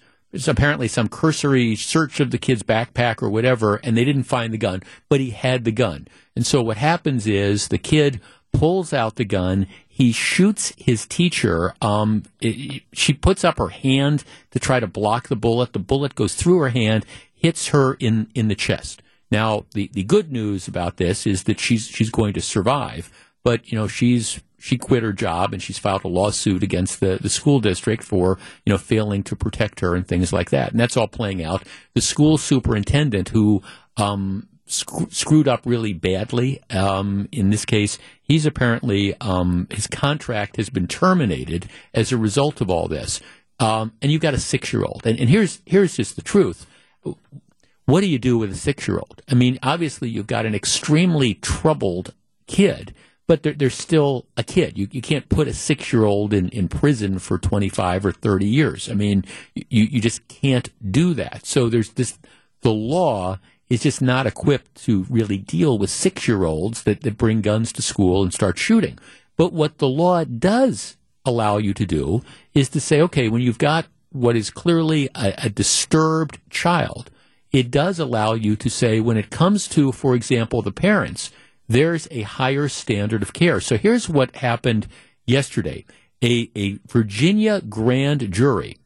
apparently 0.49 0.89
some 0.89 1.09
cursory 1.09 1.77
search 1.77 2.21
of 2.21 2.31
the 2.31 2.39
kid's 2.39 2.63
backpack 2.63 3.23
or 3.23 3.31
whatever, 3.31 3.77
and 3.77 3.97
they 3.97 4.05
didn't 4.05 4.25
find 4.25 4.53
the 4.53 4.59
gun, 4.59 4.83
but 5.09 5.21
he 5.21 5.31
had 5.31 5.65
the 5.65 5.73
gun. 5.73 6.09
And 6.35 6.47
so 6.47 6.63
what 6.63 6.77
happens 6.77 7.27
is 7.27 7.69
the 7.69 7.79
kid 7.79 8.21
pulls 8.53 8.93
out 8.93 9.17
the 9.17 9.25
gun 9.25 9.67
he 9.95 10.11
shoots 10.11 10.73
his 10.77 11.07
teacher. 11.07 11.73
Um, 11.81 12.25
it, 12.41 12.83
she 12.93 13.13
puts 13.13 13.45
up 13.45 13.59
her 13.59 13.69
hand 13.69 14.25
to 14.51 14.59
try 14.59 14.81
to 14.81 14.89
block 14.89 15.29
the 15.29 15.37
bullet. 15.37 15.73
The 15.73 15.79
bullet 15.79 16.17
goes 16.17 16.35
through 16.35 16.59
her 16.59 16.71
hand, 16.71 17.07
hits 17.33 17.69
her 17.69 17.95
in, 18.01 18.27
in 18.35 18.49
the 18.49 18.57
chest. 18.57 19.03
Now, 19.31 19.67
the, 19.73 19.89
the 19.93 20.03
good 20.03 20.33
news 20.33 20.67
about 20.67 20.97
this 20.97 21.29
is 21.29 21.45
that 21.45 21.61
she's 21.61 21.87
she's 21.87 22.11
going 22.11 22.35
to 22.35 22.41
survive, 22.41 23.09
but 23.45 23.71
you 23.71 23.79
know 23.79 23.87
she's 23.87 24.41
she 24.65 24.79
quit 24.79 25.03
her 25.03 25.13
job 25.13 25.53
and 25.53 25.63
she's 25.63 25.79
filed 25.79 26.05
a 26.05 26.09
lawsuit 26.09 26.63
against 26.63 27.01
the, 27.01 27.19
the 27.21 27.29
school 27.29 27.61
district 27.61 28.03
for 28.03 28.39
you 28.65 28.73
know 28.73 28.79
failing 28.79 29.23
to 29.23 29.37
protect 29.37 29.81
her 29.81 29.95
and 29.95 30.09
things 30.09 30.33
like 30.33 30.49
that. 30.49 30.71
And 30.71 30.81
that's 30.81 30.97
all 30.97 31.07
playing 31.07 31.45
out. 31.45 31.65
The 31.93 32.01
school 32.01 32.39
superintendent 32.39 33.29
who 33.29 33.63
um, 33.99 34.49
sc- 34.65 35.11
screwed 35.13 35.49
up 35.49 35.61
really 35.67 35.93
badly. 35.93 36.63
Um, 36.71 37.29
in 37.31 37.51
this 37.51 37.67
case, 37.67 37.99
he's 38.23 38.47
apparently 38.47 39.15
um, 39.21 39.67
his 39.71 39.87
contract 39.87 40.57
has 40.57 40.71
been 40.71 40.87
terminated 40.87 41.69
as 41.93 42.11
a 42.11 42.17
result 42.17 42.63
of 42.63 42.71
all 42.71 42.89
this. 42.89 43.21
Um, 43.61 43.93
and 44.01 44.11
you've 44.11 44.23
got 44.23 44.33
a 44.33 44.41
six 44.41 44.73
year 44.73 44.83
old, 44.83 45.03
and, 45.05 45.21
and 45.21 45.29
here's 45.29 45.61
here's 45.67 45.97
just 45.97 46.17
the 46.17 46.23
truth. 46.23 46.67
What 47.85 48.01
do 48.01 48.07
you 48.07 48.19
do 48.19 48.39
with 48.39 48.51
a 48.51 48.57
six 48.57 48.89
year 48.89 48.97
old? 48.97 49.21
I 49.31 49.35
mean, 49.35 49.59
obviously 49.63 50.09
you've 50.09 50.27
got 50.27 50.47
an 50.47 50.55
extremely 50.55 51.35
troubled 51.35 52.15
kid, 52.47 52.95
but 53.27 53.43
they're, 53.43 53.53
they're 53.53 53.71
still 53.71 54.27
a 54.37 54.43
kid. 54.43 54.79
You, 54.79 54.89
you 54.91 55.01
can't 55.01 55.29
put 55.29 55.49
a 55.49 55.55
six 55.55 55.93
year 55.93 56.05
old 56.05 56.33
in, 56.33 56.49
in 56.51 56.69
prison 56.69 57.19
for 57.19 57.39
25 57.39 58.07
or 58.07 58.13
30 58.13 58.47
years. 58.47 58.89
I 58.91 58.95
mean, 58.95 59.25
you, 59.55 59.85
you 59.85 60.01
just 60.01 60.27
can't 60.29 60.71
do 60.91 61.15
that. 61.15 61.47
So 61.47 61.69
there's 61.69 61.91
this, 61.91 62.19
the 62.61 62.73
law 62.73 63.39
is 63.69 63.83
just 63.83 64.03
not 64.03 64.27
equipped 64.27 64.75
to 64.85 65.07
really 65.09 65.39
deal 65.39 65.79
with 65.79 65.91
six 65.91 66.29
year 66.29 66.45
olds 66.45 66.83
that, 66.83 67.01
that 67.03 67.17
bring 67.17 67.41
guns 67.41 67.73
to 67.73 67.83
school 67.83 68.23
and 68.23 68.33
start 68.33 68.59
shooting. 68.59 68.99
But 69.37 69.53
what 69.53 69.79
the 69.79 69.89
law 69.89 70.25
does 70.25 70.97
allow 71.25 71.57
you 71.57 71.73
to 71.75 71.87
do 71.87 72.23
is 72.53 72.69
to 72.71 72.81
say, 72.81 73.01
okay, 73.01 73.29
when 73.29 73.41
you've 73.41 73.59
got 73.59 73.87
what 74.11 74.37
is 74.37 74.51
clearly 74.51 75.09
a, 75.15 75.35
a 75.39 75.49
disturbed 75.49 76.39
child, 76.51 77.11
it 77.53 77.71
does 77.71 77.99
allow 77.99 78.35
you 78.35 78.57
to 78.57 78.69
say, 78.69 79.01
when 79.01 79.17
it 79.17 79.31
comes 79.31 79.67
to, 79.69 79.93
for 79.93 80.15
example, 80.15 80.61
the 80.61 80.73
parents, 80.73 81.31
there's 81.69 82.09
a 82.11 82.23
higher 82.23 82.69
standard 82.69 83.23
of 83.23 83.33
care. 83.33 83.61
So 83.61 83.77
here's 83.77 84.09
what 84.09 84.37
happened 84.37 84.87
yesterday. 85.27 85.85
A, 86.23 86.51
a 86.57 86.79
Virginia 86.87 87.61
grand 87.61 88.33
jury 88.33 88.79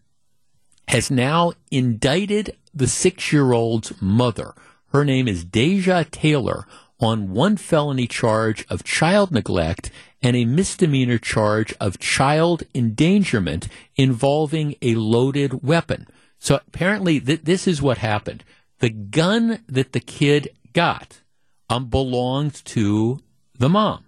has 0.89 1.11
now 1.11 1.53
indicted 1.71 2.57
the 2.75 2.87
six 2.87 3.33
year 3.33 3.53
old's 3.53 3.93
mother 4.01 4.55
her 4.93 5.05
name 5.05 5.29
is 5.29 5.45
Deja 5.45 6.05
Taylor 6.11 6.67
on 6.99 7.31
one 7.31 7.59
felony 7.59 8.07
charge 8.07 8.67
of 8.71 8.85
child 8.85 9.31
neglect 9.31 9.91
and 10.23 10.35
a 10.35 10.47
misdemeanor 10.47 11.19
charge 11.19 11.75
of 11.79 11.99
child 11.99 12.63
endangerment 12.75 13.69
involving 13.97 14.75
a 14.81 14.95
loaded 14.95 15.63
weapon. 15.63 16.07
So 16.39 16.61
apparently, 16.67 17.21
th- 17.21 17.43
this 17.43 17.69
is 17.69 17.83
what 17.83 17.99
happened. 17.99 18.45
The 18.79 18.89
gun 18.89 19.63
that 19.69 19.93
the 19.93 20.01
kid 20.01 20.49
got 20.73 21.21
um, 21.69 21.87
belonged 21.87 22.65
to 22.67 23.21
the 23.59 23.69
mom. 23.69 24.05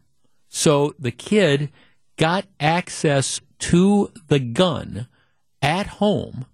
So 0.49 0.95
the 0.99 1.11
kid 1.11 1.71
got 2.17 2.47
access 2.59 3.41
to 3.61 4.13
the 4.29 4.41
gun 4.41 5.09
at 5.63 5.87
home 5.87 6.47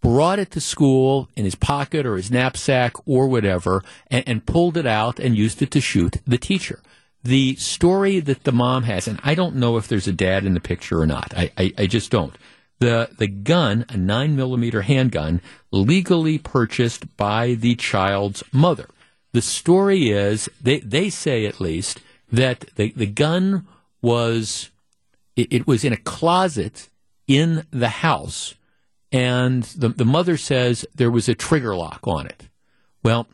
brought 0.00 0.38
it 0.38 0.50
to 0.52 0.60
school 0.60 1.28
in 1.36 1.44
his 1.44 1.54
pocket 1.54 2.06
or 2.06 2.16
his 2.16 2.30
knapsack 2.30 2.94
or 3.06 3.28
whatever, 3.28 3.82
and, 4.10 4.24
and, 4.26 4.46
pulled 4.46 4.76
it 4.76 4.86
out 4.86 5.18
and 5.18 5.36
used 5.36 5.60
it 5.60 5.70
to 5.72 5.80
shoot 5.80 6.16
the 6.26 6.38
teacher. 6.38 6.80
The 7.24 7.56
story 7.56 8.20
that 8.20 8.44
the 8.44 8.52
mom 8.52 8.84
has, 8.84 9.08
and 9.08 9.20
I 9.24 9.34
don't 9.34 9.56
know 9.56 9.76
if 9.76 9.88
there's 9.88 10.08
a 10.08 10.12
dad 10.12 10.44
in 10.44 10.54
the 10.54 10.60
picture 10.60 11.00
or 11.00 11.06
not. 11.06 11.34
I, 11.36 11.50
I, 11.58 11.72
I 11.78 11.86
just 11.86 12.10
don't. 12.10 12.34
The 12.78 13.10
the 13.18 13.26
gun, 13.26 13.84
a 13.88 13.96
nine 13.96 14.36
millimeter 14.36 14.82
handgun, 14.82 15.40
legally 15.72 16.38
purchased 16.38 17.16
by 17.16 17.54
the 17.54 17.74
child's 17.74 18.44
mother. 18.52 18.88
The 19.32 19.42
story 19.42 20.10
is 20.10 20.48
they 20.60 20.80
they 20.80 21.10
say 21.10 21.46
at 21.46 21.60
least 21.60 22.00
that 22.30 22.60
the 22.76 22.92
the 22.96 23.06
gun 23.06 23.66
was 24.00 24.70
it, 25.36 25.52
it 25.52 25.66
was 25.66 25.84
in 25.84 25.92
a 25.92 25.98
closet 25.98 26.88
in 27.26 27.66
the 27.70 27.88
house 27.88 28.54
and 29.10 29.62
the, 29.64 29.88
the 29.88 30.04
mother 30.04 30.36
says 30.36 30.86
there 30.94 31.10
was 31.10 31.28
a 31.28 31.34
trigger 31.34 31.74
lock 31.74 32.00
on 32.06 32.26
it. 32.26 32.48
Well, 33.02 33.26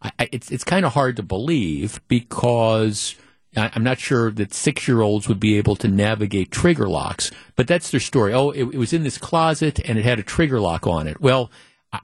I, 0.00 0.28
it's 0.32 0.50
it's 0.50 0.64
kind 0.64 0.84
of 0.84 0.94
hard 0.94 1.16
to 1.16 1.22
believe 1.22 2.00
because 2.08 3.14
I, 3.56 3.70
am 3.74 3.84
not 3.84 3.98
sure 3.98 4.30
that 4.32 4.52
six 4.52 4.88
year 4.88 5.00
olds 5.00 5.28
would 5.28 5.38
be 5.38 5.56
able 5.58 5.76
to 5.76 5.88
navigate 5.88 6.50
trigger 6.50 6.88
locks. 6.88 7.30
But 7.54 7.68
that's 7.68 7.90
their 7.90 8.00
story. 8.00 8.32
Oh, 8.32 8.50
it, 8.50 8.64
it 8.64 8.78
was 8.78 8.92
in 8.92 9.04
this 9.04 9.18
closet 9.18 9.78
and 9.84 9.98
it 9.98 10.04
had 10.04 10.18
a 10.18 10.24
trigger 10.24 10.60
lock 10.60 10.86
on 10.86 11.06
it. 11.06 11.20
Well, 11.20 11.50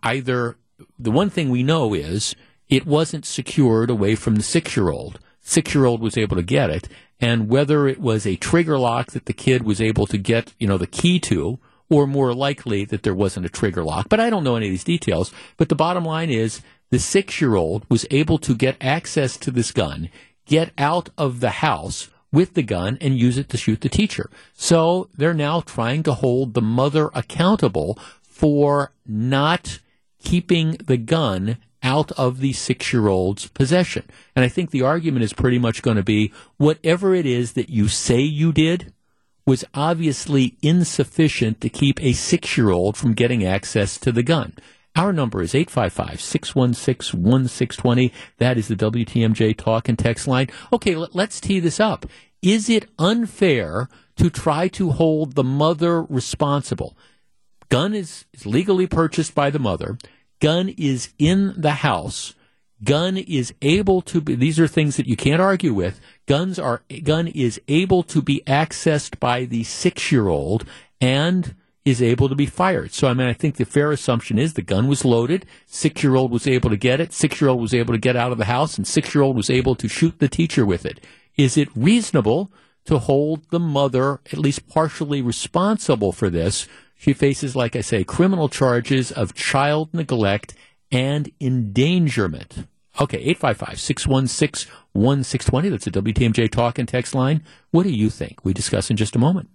either 0.02 0.56
the 0.98 1.10
one 1.10 1.30
thing 1.30 1.50
we 1.50 1.62
know 1.62 1.94
is 1.94 2.36
it 2.68 2.86
wasn't 2.86 3.24
secured 3.24 3.90
away 3.90 4.14
from 4.14 4.36
the 4.36 4.42
six 4.42 4.76
year 4.76 4.90
old. 4.90 5.18
Six 5.40 5.74
year 5.74 5.84
old 5.84 6.00
was 6.00 6.18
able 6.18 6.36
to 6.36 6.42
get 6.42 6.70
it, 6.70 6.88
and 7.20 7.48
whether 7.48 7.88
it 7.88 8.00
was 8.00 8.26
a 8.26 8.36
trigger 8.36 8.78
lock 8.78 9.12
that 9.12 9.26
the 9.26 9.32
kid 9.32 9.62
was 9.62 9.80
able 9.80 10.06
to 10.06 10.18
get, 10.18 10.52
you 10.58 10.66
know, 10.66 10.78
the 10.78 10.86
key 10.86 11.18
to, 11.20 11.58
or 11.88 12.06
more 12.06 12.34
likely 12.34 12.84
that 12.84 13.02
there 13.02 13.14
wasn't 13.14 13.46
a 13.46 13.50
trigger 13.50 13.82
lock. 13.82 14.08
But 14.08 14.20
I 14.20 14.30
don't 14.30 14.44
know 14.44 14.56
any 14.56 14.66
of 14.66 14.72
these 14.72 14.84
details. 14.84 15.32
But 15.56 15.68
the 15.68 15.74
bottom 15.74 16.04
line 16.04 16.30
is 16.30 16.60
the 16.90 16.98
six 16.98 17.40
year 17.40 17.54
old 17.54 17.86
was 17.88 18.06
able 18.10 18.38
to 18.38 18.54
get 18.54 18.76
access 18.80 19.36
to 19.38 19.50
this 19.50 19.72
gun, 19.72 20.10
get 20.46 20.72
out 20.76 21.10
of 21.16 21.40
the 21.40 21.50
house 21.50 22.10
with 22.30 22.54
the 22.54 22.62
gun 22.62 22.98
and 23.00 23.18
use 23.18 23.38
it 23.38 23.48
to 23.48 23.56
shoot 23.56 23.80
the 23.80 23.88
teacher. 23.88 24.30
So 24.52 25.08
they're 25.16 25.32
now 25.32 25.60
trying 25.60 26.02
to 26.04 26.14
hold 26.14 26.54
the 26.54 26.62
mother 26.62 27.10
accountable 27.14 27.98
for 28.22 28.92
not 29.06 29.78
keeping 30.22 30.72
the 30.72 30.98
gun 30.98 31.56
out 31.82 32.12
of 32.12 32.40
the 32.40 32.52
six 32.52 32.92
year 32.92 33.08
old's 33.08 33.48
possession. 33.48 34.04
And 34.34 34.44
I 34.44 34.48
think 34.48 34.70
the 34.70 34.82
argument 34.82 35.24
is 35.24 35.32
pretty 35.32 35.58
much 35.58 35.82
going 35.82 35.96
to 35.96 36.02
be 36.02 36.32
whatever 36.56 37.14
it 37.14 37.26
is 37.26 37.52
that 37.52 37.70
you 37.70 37.88
say 37.88 38.20
you 38.20 38.52
did 38.52 38.92
was 39.46 39.64
obviously 39.72 40.56
insufficient 40.60 41.60
to 41.60 41.68
keep 41.68 42.02
a 42.02 42.12
six 42.12 42.56
year 42.58 42.70
old 42.70 42.96
from 42.96 43.14
getting 43.14 43.44
access 43.44 43.98
to 43.98 44.12
the 44.12 44.22
gun. 44.22 44.52
Our 44.94 45.12
number 45.12 45.40
is 45.40 45.54
855 45.54 46.20
616 46.20 47.22
1620. 47.22 48.12
That 48.38 48.58
is 48.58 48.68
the 48.68 48.76
WTMJ 48.76 49.56
talk 49.56 49.88
and 49.88 49.98
text 49.98 50.26
line. 50.26 50.48
Okay, 50.72 50.96
let, 50.96 51.14
us 51.16 51.40
tee 51.40 51.60
this 51.60 51.78
up. 51.78 52.04
Is 52.42 52.68
it 52.68 52.88
unfair 52.98 53.88
to 54.16 54.28
try 54.28 54.68
to 54.68 54.90
hold 54.90 55.34
the 55.34 55.44
mother 55.44 56.02
responsible? 56.02 56.96
Gun 57.68 57.94
is, 57.94 58.24
is 58.32 58.44
legally 58.44 58.86
purchased 58.86 59.34
by 59.34 59.50
the 59.50 59.58
mother. 59.58 59.98
Gun 60.40 60.68
is 60.76 61.10
in 61.18 61.54
the 61.60 61.72
house. 61.72 62.34
Gun 62.84 63.16
is 63.16 63.52
able 63.60 64.02
to 64.02 64.20
be, 64.20 64.36
these 64.36 64.60
are 64.60 64.68
things 64.68 64.96
that 64.96 65.06
you 65.06 65.16
can't 65.16 65.42
argue 65.42 65.74
with. 65.74 66.00
Guns 66.26 66.58
are, 66.58 66.82
gun 67.02 67.26
is 67.26 67.60
able 67.66 68.04
to 68.04 68.22
be 68.22 68.42
accessed 68.46 69.18
by 69.18 69.44
the 69.44 69.64
six 69.64 70.12
year 70.12 70.28
old 70.28 70.64
and 71.00 71.56
is 71.84 72.00
able 72.02 72.28
to 72.28 72.34
be 72.36 72.46
fired. 72.46 72.92
So, 72.92 73.08
I 73.08 73.14
mean, 73.14 73.26
I 73.26 73.32
think 73.32 73.56
the 73.56 73.64
fair 73.64 73.90
assumption 73.90 74.38
is 74.38 74.54
the 74.54 74.62
gun 74.62 74.86
was 74.86 75.04
loaded, 75.04 75.46
six 75.66 76.02
year 76.02 76.14
old 76.14 76.30
was 76.30 76.46
able 76.46 76.70
to 76.70 76.76
get 76.76 77.00
it, 77.00 77.12
six 77.12 77.40
year 77.40 77.50
old 77.50 77.60
was 77.60 77.74
able 77.74 77.94
to 77.94 77.98
get 77.98 78.14
out 78.14 78.30
of 78.30 78.38
the 78.38 78.44
house, 78.44 78.76
and 78.76 78.86
six 78.86 79.14
year 79.14 79.24
old 79.24 79.36
was 79.36 79.50
able 79.50 79.74
to 79.74 79.88
shoot 79.88 80.18
the 80.18 80.28
teacher 80.28 80.64
with 80.64 80.86
it. 80.86 81.00
Is 81.36 81.56
it 81.56 81.68
reasonable 81.74 82.52
to 82.84 82.98
hold 82.98 83.50
the 83.50 83.60
mother 83.60 84.20
at 84.32 84.38
least 84.38 84.68
partially 84.68 85.22
responsible 85.22 86.12
for 86.12 86.30
this? 86.30 86.68
She 86.98 87.12
faces, 87.12 87.54
like 87.54 87.76
I 87.76 87.80
say, 87.80 88.02
criminal 88.02 88.48
charges 88.48 89.12
of 89.12 89.32
child 89.32 89.94
neglect 89.94 90.54
and 90.90 91.30
endangerment. 91.40 92.66
Okay, 93.00 93.18
855 93.18 93.80
616 93.80 94.72
1620. 94.92 95.68
That's 95.68 95.86
a 95.86 95.92
WTMJ 95.92 96.50
talk 96.50 96.76
and 96.76 96.88
text 96.88 97.14
line. 97.14 97.44
What 97.70 97.84
do 97.84 97.90
you 97.90 98.10
think? 98.10 98.44
We 98.44 98.52
discuss 98.52 98.90
in 98.90 98.96
just 98.96 99.14
a 99.14 99.20
moment. 99.20 99.48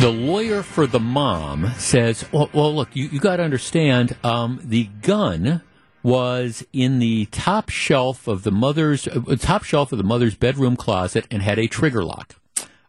The 0.00 0.10
lawyer 0.10 0.62
for 0.62 0.86
the 0.86 1.00
mom 1.00 1.70
says, 1.78 2.26
well, 2.30 2.50
well 2.52 2.74
look, 2.74 2.94
you, 2.94 3.06
you 3.06 3.20
got 3.20 3.36
to 3.36 3.42
understand 3.42 4.16
um, 4.22 4.60
the 4.62 4.90
gun 5.00 5.62
was 6.02 6.66
in 6.74 6.98
the 6.98 7.26
top 7.26 7.70
shelf 7.70 8.28
of 8.28 8.42
the 8.42 8.50
mother's 8.50 9.08
uh, 9.08 9.36
top 9.38 9.62
shelf 9.62 9.92
of 9.92 9.98
the 9.98 10.04
mother's 10.04 10.34
bedroom 10.34 10.76
closet 10.76 11.26
and 11.30 11.40
had 11.40 11.58
a 11.58 11.68
trigger 11.68 12.04
lock. 12.04 12.34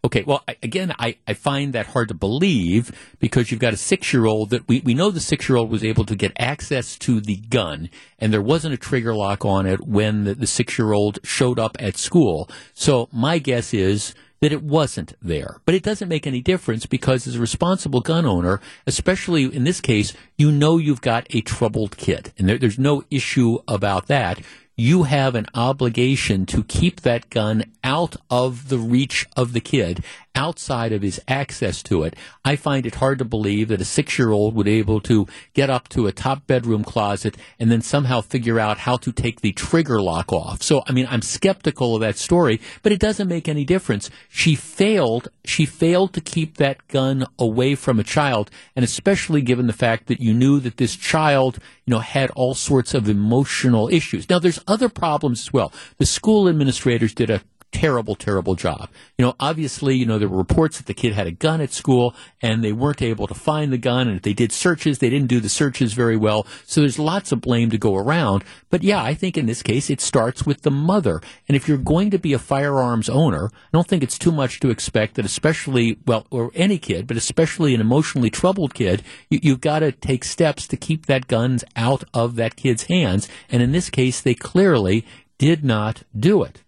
Okay, 0.06 0.24
well, 0.28 0.44
I, 0.50 0.58
again, 0.62 0.94
I, 1.00 1.16
I 1.26 1.34
find 1.34 1.72
that 1.74 1.88
hard 1.88 2.10
to 2.10 2.14
believe 2.14 2.92
because 3.20 3.50
you've 3.50 3.62
got 3.62 3.74
a 3.74 3.78
six 3.78 4.12
year 4.12 4.26
old 4.26 4.50
that 4.50 4.68
we, 4.68 4.82
we 4.82 4.94
know 4.94 5.10
the 5.10 5.22
six 5.22 5.48
year 5.48 5.58
old 5.58 5.72
was 5.72 5.84
able 5.84 6.04
to 6.06 6.16
get 6.16 6.34
access 6.38 6.98
to 7.00 7.22
the 7.22 7.38
gun 7.38 7.90
and 8.20 8.34
there 8.34 8.42
wasn't 8.42 8.74
a 8.74 8.78
trigger 8.78 9.16
lock 9.16 9.46
on 9.46 9.66
it 9.66 9.88
when 9.88 10.26
the, 10.26 10.36
the 10.36 10.48
six 10.48 10.78
year 10.78 10.92
old 10.92 11.20
showed 11.24 11.58
up 11.58 11.78
at 11.80 11.96
school. 11.96 12.50
So 12.74 13.08
my 13.14 13.40
guess 13.40 13.74
is 13.74 14.14
that 14.42 14.52
it 14.52 14.62
wasn't 14.62 15.14
there. 15.22 15.62
But 15.66 15.74
it 15.74 15.84
doesn't 15.84 16.10
make 16.10 16.28
any 16.28 16.42
difference 16.42 16.86
because 16.86 17.26
as 17.26 17.38
a 17.38 17.40
responsible 17.40 18.02
gun 18.02 18.26
owner, 18.26 18.60
especially 18.86 19.46
in 19.46 19.64
this 19.64 19.80
case, 19.80 20.12
you 20.38 20.52
know 20.52 20.78
you've 20.78 21.00
got 21.00 21.26
a 21.30 21.40
troubled 21.40 21.96
kid. 21.96 22.34
And 22.38 22.50
there, 22.50 22.58
there's 22.58 22.78
no 22.78 23.06
issue 23.10 23.60
about 23.70 24.08
that 24.08 24.42
you 24.84 25.04
have 25.04 25.34
an 25.34 25.46
obligation 25.56 26.46
to 26.46 26.62
keep 26.62 27.00
that 27.02 27.30
gun 27.30 27.64
out 27.86 28.18
of 28.30 28.68
the 28.68 28.78
reach 28.78 29.26
of 29.38 29.54
the 29.54 29.62
kid, 29.62 30.04
outside 30.36 30.92
of 30.92 31.02
his 31.02 31.20
access 31.28 31.84
to 31.84 32.04
it. 32.04 32.16
I 32.44 32.56
find 32.56 32.86
it 32.86 32.96
hard 32.96 33.20
to 33.20 33.26
believe 33.26 33.68
that 33.68 33.82
a 33.82 33.86
six 33.86 34.18
year 34.18 34.32
old 34.32 34.56
would 34.56 34.66
be 34.66 34.80
able 34.80 35.00
to 35.02 35.28
get 35.54 35.70
up 35.70 35.90
to 35.90 36.08
a 36.08 36.12
top 36.12 36.48
bedroom 36.48 36.84
closet 36.84 37.38
and 37.60 37.72
then 37.72 37.82
somehow 37.82 38.22
figure 38.22 38.60
out 38.60 38.80
how 38.80 38.98
to 38.98 39.12
take 39.12 39.42
the 39.42 39.52
trigger 39.52 40.02
lock 40.02 40.32
off. 40.32 40.62
So, 40.62 40.84
I 40.88 40.92
mean, 40.92 41.08
I'm 41.10 41.22
skeptical 41.22 41.96
of 41.96 42.02
that 42.02 42.18
story, 42.18 42.60
but 42.82 42.92
it 42.92 43.00
doesn't 43.00 43.28
make 43.28 43.48
any 43.48 43.66
difference. 43.66 44.10
She 44.30 44.56
failed, 44.56 45.30
she 45.46 45.66
failed 45.66 46.14
to 46.14 46.22
keep 46.22 46.58
that 46.58 46.88
gun 46.88 47.26
away 47.38 47.76
from 47.76 48.00
a 48.00 48.04
child, 48.04 48.50
and 48.76 48.84
especially 48.84 49.42
given 49.42 49.68
the 49.68 49.74
fact 49.74 50.08
that 50.08 50.20
you 50.20 50.34
knew 50.34 50.60
that 50.60 50.78
this 50.78 50.96
child, 50.96 51.60
you 51.86 51.92
know, 51.92 52.00
had 52.00 52.32
all 52.32 52.54
sorts 52.54 52.94
of 52.94 53.08
emotional 53.08 53.90
issues. 53.90 54.30
Now, 54.30 54.40
there's 54.40 54.60
other 54.68 54.90
problems 54.90 55.42
as 55.42 55.54
well. 55.54 55.72
The 55.98 56.06
school 56.06 56.48
administrators 56.48 57.14
did 57.14 57.30
a 57.30 57.42
terrible, 57.74 58.16
terrible 58.16 58.56
job. 58.56 58.88
You 59.18 59.26
know, 59.26 59.36
obviously, 59.40 59.96
you 59.96 60.06
know, 60.06 60.20
there 60.20 60.30
were 60.30 60.38
reports 60.38 60.78
that 60.78 60.86
the 60.86 60.94
kid 60.94 61.14
had 61.14 61.28
a 61.28 61.32
gun 61.32 61.60
at 61.60 61.74
school 61.74 62.16
and 62.42 62.64
they 62.64 62.72
weren't 62.72 63.02
able 63.02 63.28
to 63.28 63.34
find 63.34 63.74
the 63.74 63.78
gun. 63.78 64.08
And 64.08 64.18
if 64.18 64.24
they 64.24 64.34
did 64.34 64.52
searches, 64.52 65.00
they 65.00 65.10
didn't 65.10 65.28
do 65.28 65.40
the 65.40 65.50
searches 65.50 65.94
very 65.94 66.16
well. 66.16 66.48
So 66.66 66.82
there's 66.82 67.00
lots 67.00 67.32
of 67.32 67.42
blame 67.42 67.72
to 67.72 67.78
go 67.78 67.96
around. 67.96 68.44
But 68.70 68.84
yeah, 68.84 69.04
I 69.04 69.14
think 69.14 69.38
in 69.38 69.48
this 69.48 69.64
case, 69.64 69.90
it 69.90 70.00
starts 70.00 70.46
with 70.46 70.62
the 70.62 70.72
mother. 70.72 71.22
And 71.48 71.58
if 71.58 71.68
you're 71.68 71.78
going 71.78 72.12
to 72.12 72.20
be 72.20 72.32
a 72.34 72.40
firearms 72.40 73.10
owner, 73.10 73.50
I 73.52 73.70
don't 73.74 73.88
think 73.88 74.04
it's 74.04 74.20
too 74.20 74.32
much 74.32 74.60
to 74.62 74.70
expect 74.70 75.16
that 75.16 75.26
especially, 75.26 75.98
well, 76.06 76.28
or 76.30 76.52
any 76.54 76.78
kid, 76.78 77.08
but 77.08 77.18
especially 77.18 77.74
an 77.74 77.82
emotionally 77.82 78.30
troubled 78.30 78.74
kid, 78.74 79.04
you, 79.30 79.40
you've 79.42 79.62
got 79.62 79.80
to 79.80 79.92
take 79.92 80.24
steps 80.24 80.68
to 80.68 80.78
keep 80.78 81.08
that 81.08 81.28
guns 81.28 81.64
out 81.76 82.04
of 82.14 82.36
that 82.36 82.56
kid's 82.56 82.84
hands. 82.84 83.28
And 83.50 83.62
in 83.62 83.72
this 83.72 83.90
case, 83.90 84.22
they 84.22 84.36
clearly 84.36 85.06
did 85.38 85.66
not 85.66 86.04
do 86.18 86.44
it. 86.44 86.63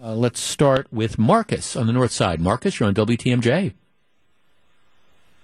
Uh, 0.00 0.14
let's 0.14 0.38
start 0.38 0.86
with 0.92 1.18
Marcus 1.18 1.74
on 1.74 1.88
the 1.88 1.92
north 1.92 2.12
side. 2.12 2.40
Marcus, 2.40 2.78
you're 2.78 2.86
on 2.86 2.94
WTMJ. 2.94 3.74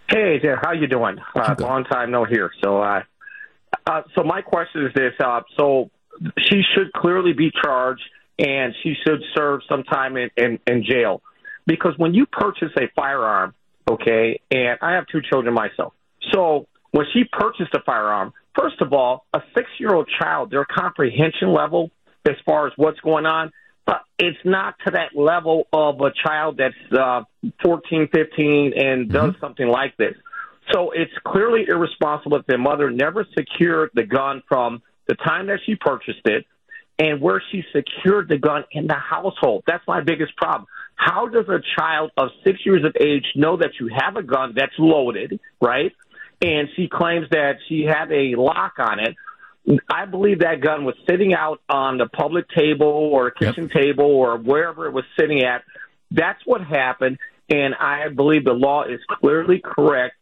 Hey, 0.08 0.38
there, 0.40 0.60
how 0.62 0.72
you 0.72 0.86
doing? 0.86 1.16
Uh, 1.34 1.54
long 1.58 1.82
time 1.84 2.12
no 2.12 2.24
hear. 2.24 2.52
So, 2.62 2.80
uh, 2.80 3.00
uh, 3.86 4.02
so 4.14 4.22
my 4.22 4.42
question 4.42 4.86
is 4.86 4.92
this: 4.94 5.12
uh, 5.18 5.40
so 5.58 5.90
she 6.38 6.62
should 6.74 6.92
clearly 6.92 7.32
be 7.32 7.50
charged, 7.64 8.02
and 8.38 8.74
she 8.82 8.94
should 9.04 9.22
serve 9.34 9.62
some 9.68 9.82
time 9.82 10.16
in, 10.16 10.30
in, 10.36 10.60
in 10.68 10.84
jail, 10.88 11.22
because 11.66 11.94
when 11.96 12.14
you 12.14 12.26
purchase 12.26 12.70
a 12.78 12.84
firearm, 12.94 13.54
okay, 13.90 14.40
and 14.52 14.78
I 14.80 14.92
have 14.92 15.06
two 15.10 15.20
children 15.28 15.52
myself, 15.52 15.94
so 16.32 16.68
when 16.92 17.06
she 17.12 17.24
purchased 17.24 17.74
a 17.74 17.80
firearm, 17.84 18.32
first 18.56 18.80
of 18.80 18.92
all, 18.92 19.24
a 19.34 19.40
six-year-old 19.56 20.08
child, 20.20 20.52
their 20.52 20.64
comprehension 20.64 21.52
level 21.52 21.90
as 22.24 22.36
far 22.46 22.68
as 22.68 22.72
what's 22.76 23.00
going 23.00 23.26
on 23.26 23.50
but 23.86 24.02
it's 24.18 24.38
not 24.44 24.76
to 24.86 24.92
that 24.92 25.16
level 25.16 25.66
of 25.72 26.00
a 26.00 26.10
child 26.26 26.58
that's 26.58 26.74
uh, 26.98 27.22
14, 27.62 28.08
15 28.12 28.72
and 28.76 29.10
does 29.10 29.30
mm-hmm. 29.30 29.40
something 29.40 29.68
like 29.68 29.96
this. 29.96 30.14
So 30.72 30.92
it's 30.92 31.12
clearly 31.26 31.66
irresponsible 31.68 32.38
if 32.38 32.46
the 32.46 32.56
mother 32.56 32.90
never 32.90 33.26
secured 33.36 33.90
the 33.94 34.04
gun 34.04 34.42
from 34.48 34.82
the 35.06 35.14
time 35.14 35.48
that 35.48 35.60
she 35.66 35.74
purchased 35.74 36.26
it 36.26 36.46
and 36.98 37.20
where 37.20 37.42
she 37.50 37.64
secured 37.72 38.28
the 38.28 38.38
gun 38.38 38.64
in 38.70 38.86
the 38.86 38.94
household. 38.94 39.64
That's 39.66 39.86
my 39.86 40.00
biggest 40.00 40.36
problem. 40.36 40.66
How 40.94 41.26
does 41.26 41.48
a 41.48 41.60
child 41.78 42.12
of 42.16 42.28
six 42.44 42.60
years 42.64 42.84
of 42.84 42.96
age 43.00 43.26
know 43.34 43.56
that 43.56 43.72
you 43.80 43.90
have 43.94 44.16
a 44.16 44.22
gun 44.22 44.54
that's 44.56 44.72
loaded, 44.78 45.40
right? 45.60 45.92
And 46.40 46.68
she 46.76 46.88
claims 46.88 47.26
that 47.30 47.56
she 47.68 47.84
had 47.84 48.12
a 48.12 48.36
lock 48.36 48.74
on 48.78 49.00
it. 49.00 49.16
I 49.88 50.04
believe 50.04 50.40
that 50.40 50.60
gun 50.60 50.84
was 50.84 50.94
sitting 51.08 51.32
out 51.32 51.60
on 51.68 51.96
the 51.98 52.06
public 52.06 52.46
table 52.50 52.86
or 52.86 53.30
kitchen 53.30 53.64
yep. 53.64 53.72
table 53.72 54.04
or 54.04 54.36
wherever 54.36 54.86
it 54.86 54.92
was 54.92 55.04
sitting 55.18 55.42
at. 55.42 55.62
That's 56.10 56.40
what 56.44 56.60
happened, 56.60 57.18
and 57.48 57.74
I 57.74 58.08
believe 58.08 58.44
the 58.44 58.52
law 58.52 58.84
is 58.84 59.00
clearly 59.08 59.60
correct. 59.64 60.16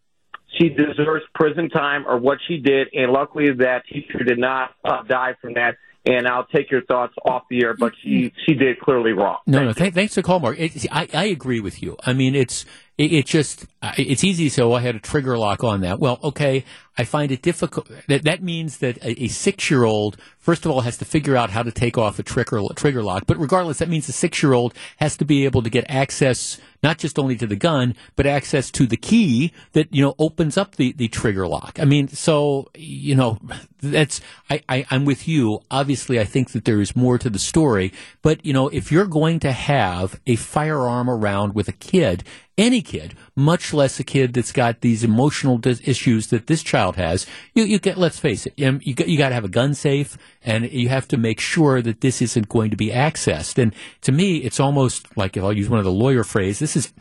She 0.59 0.69
deserves 0.69 1.25
prison 1.35 1.71
time 1.71 2.07
or 2.07 2.19
what 2.19 2.39
she 2.47 2.59
did, 2.59 2.89
and 2.93 3.13
luckily 3.13 3.53
that 3.53 3.85
teacher 3.87 4.23
did 4.25 4.39
not 4.39 4.71
uh, 4.85 5.03
die 5.03 5.35
from 5.41 5.55
that 5.55 5.77
and 6.05 6.27
I'll 6.27 6.47
take 6.47 6.71
your 6.71 6.83
thoughts 6.83 7.15
off 7.25 7.45
the 7.49 7.65
air. 7.65 7.75
But 7.75 7.93
she 8.03 8.33
she 8.47 8.55
did 8.55 8.81
clearly 8.81 9.13
wrong. 9.13 9.39
No, 9.47 9.59
Thank 9.59 9.67
no. 9.67 9.73
Th- 9.73 9.95
thanks 9.95 10.15
for 10.15 10.23
calling, 10.23 10.43
Mark. 10.43 10.59
It, 10.59 10.87
I 10.91 11.09
I 11.15 11.25
agree 11.27 11.61
with 11.61 11.83
you. 11.83 11.97
I 12.05 12.13
mean, 12.13 12.35
it's 12.35 12.65
it, 13.03 13.13
it 13.13 13.27
just 13.27 13.67
it's 13.99 14.23
easy 14.23 14.45
to 14.45 14.51
say, 14.51 14.63
oh, 14.63 14.73
I 14.73 14.81
had 14.81 14.95
a 14.95 15.01
trigger 15.01 15.37
lock 15.37 15.65
on 15.65 15.81
that. 15.81 15.99
Well, 15.99 16.21
okay, 16.23 16.65
I 16.97 17.05
find 17.05 17.33
it 17.33 17.43
difficult. 17.43 17.91
That, 18.07 18.23
that 18.25 18.43
means 18.43 18.79
that 18.79 18.99
a, 18.99 19.25
a 19.25 19.29
six 19.29 19.71
year 19.71 19.85
old, 19.85 20.19
first 20.39 20.65
of 20.65 20.71
all, 20.71 20.83
has 20.83 20.99
to 20.99 21.05
figure 21.05 21.37
out 21.37 21.51
how 21.51 21.63
to 21.63 21.73
take 21.73 21.99
off 21.99 22.19
a 22.19 22.23
trigger, 22.23 22.61
trigger 22.77 23.03
lock. 23.03 23.25
But 23.27 23.39
regardless, 23.39 23.79
that 23.79 23.89
means 23.89 24.07
the 24.07 24.13
six 24.13 24.43
year 24.43 24.53
old 24.53 24.75
has 24.99 25.17
to 25.17 25.25
be 25.25 25.45
able 25.45 25.63
to 25.63 25.71
get 25.71 25.85
access 25.89 26.61
not 26.83 26.99
just 26.99 27.19
only 27.19 27.37
to 27.37 27.47
the 27.47 27.57
gun, 27.57 27.95
but 28.17 28.27
access 28.27 28.71
to 28.73 28.87
the 28.87 28.97
key 28.97 29.53
that, 29.73 29.93
you 29.95 30.03
know, 30.03 30.15
opens 30.19 30.57
up 30.57 30.77
the, 30.77 30.93
the 30.93 31.09
trigger 31.09 31.47
lock. 31.47 31.79
I 31.81 31.85
mean, 31.85 32.09
so, 32.09 32.69
you 32.75 33.15
know, 33.15 33.39
that's, 33.81 34.21
I, 34.51 34.63
I, 34.69 34.85
I'm 34.91 35.05
with 35.05 35.29
you. 35.29 35.61
Obviously, 35.71 36.19
I 36.19 36.25
think 36.25 36.51
that 36.51 36.65
there 36.65 36.81
is 36.81 36.97
more 36.97 37.19
to 37.19 37.31
the 37.31 37.39
story. 37.39 37.93
But, 38.21 38.45
you 38.45 38.53
know, 38.53 38.69
if 38.69 38.91
you're 38.91 39.07
going 39.07 39.39
to 39.41 39.53
have 39.53 40.21
a 40.27 40.37
firearm 40.37 41.09
around 41.09 41.55
with 41.55 41.69
a 41.69 41.73
kid, 41.73 42.25
any 42.59 42.83
kid, 42.83 43.15
much 43.35 43.73
less 43.73 43.99
a 43.99 44.05
kid 44.05 44.35
that's 44.35 44.53
got 44.53 44.81
these 44.81 45.03
emotional 45.03 45.59
dis- 45.59 45.81
issues 45.85 46.27
that 46.29 46.47
this 46.47 46.63
child 46.63 46.97
has. 46.97 47.27
You, 47.55 47.65
you 47.65 47.79
get, 47.79 47.97
let's 47.97 48.19
face 48.19 48.47
it, 48.47 48.55
um, 48.63 48.81
you, 48.83 48.95
you, 48.99 49.05
you 49.07 49.19
got 49.19 49.31
to 49.31 49.35
have 49.35 49.45
a 49.45 49.49
gun 49.49 49.75
safe, 49.75 50.19
and 50.45 50.71
you 50.71 50.89
have 50.89 51.09
to 51.09 51.17
make 51.17 51.41
sure 51.41 51.81
that 51.83 52.01
this 52.01 52.21
isn't 52.21 52.49
going 52.49 52.71
to 52.71 52.77
be 52.77 52.91
accessed. 52.91 53.57
And 53.57 53.75
to 54.03 54.13
me, 54.13 54.39
it's 54.39 54.61
almost 54.61 55.17
like 55.17 55.37
if 55.37 55.43
I'll 55.43 55.53
use 55.53 55.69
one 55.69 55.79
of 55.79 55.85
the 55.85 55.93
lawyer 55.93 56.25
phrase, 56.25 56.59
this 56.59 56.77
is 56.77 56.93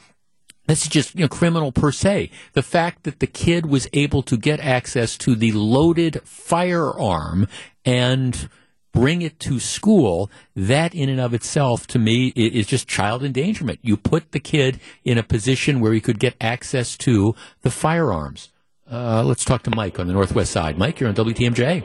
This 0.67 0.83
is 0.83 0.89
just 0.89 1.15
you 1.15 1.21
know, 1.21 1.27
criminal 1.27 1.71
per 1.71 1.91
se. 1.91 2.29
The 2.53 2.63
fact 2.63 3.03
that 3.03 3.19
the 3.19 3.27
kid 3.27 3.65
was 3.65 3.89
able 3.93 4.21
to 4.23 4.37
get 4.37 4.59
access 4.59 5.17
to 5.17 5.35
the 5.35 5.51
loaded 5.51 6.21
firearm 6.23 7.47
and 7.83 8.47
bring 8.91 9.21
it 9.21 9.39
to 9.39 9.59
school, 9.59 10.29
that 10.55 10.93
in 10.93 11.09
and 11.09 11.19
of 11.19 11.33
itself, 11.33 11.87
to 11.87 11.99
me, 11.99 12.27
is 12.35 12.67
just 12.67 12.87
child 12.87 13.23
endangerment. 13.23 13.79
You 13.81 13.97
put 13.97 14.31
the 14.31 14.39
kid 14.39 14.79
in 15.03 15.17
a 15.17 15.23
position 15.23 15.79
where 15.79 15.93
he 15.93 16.01
could 16.01 16.19
get 16.19 16.35
access 16.41 16.97
to 16.97 17.33
the 17.61 17.71
firearms. 17.71 18.49
Uh, 18.89 19.23
let's 19.23 19.45
talk 19.45 19.63
to 19.63 19.71
Mike 19.75 19.99
on 19.99 20.07
the 20.07 20.13
northwest 20.13 20.51
side. 20.51 20.77
Mike, 20.77 20.99
you're 20.99 21.07
on 21.07 21.15
WTMJ. 21.15 21.83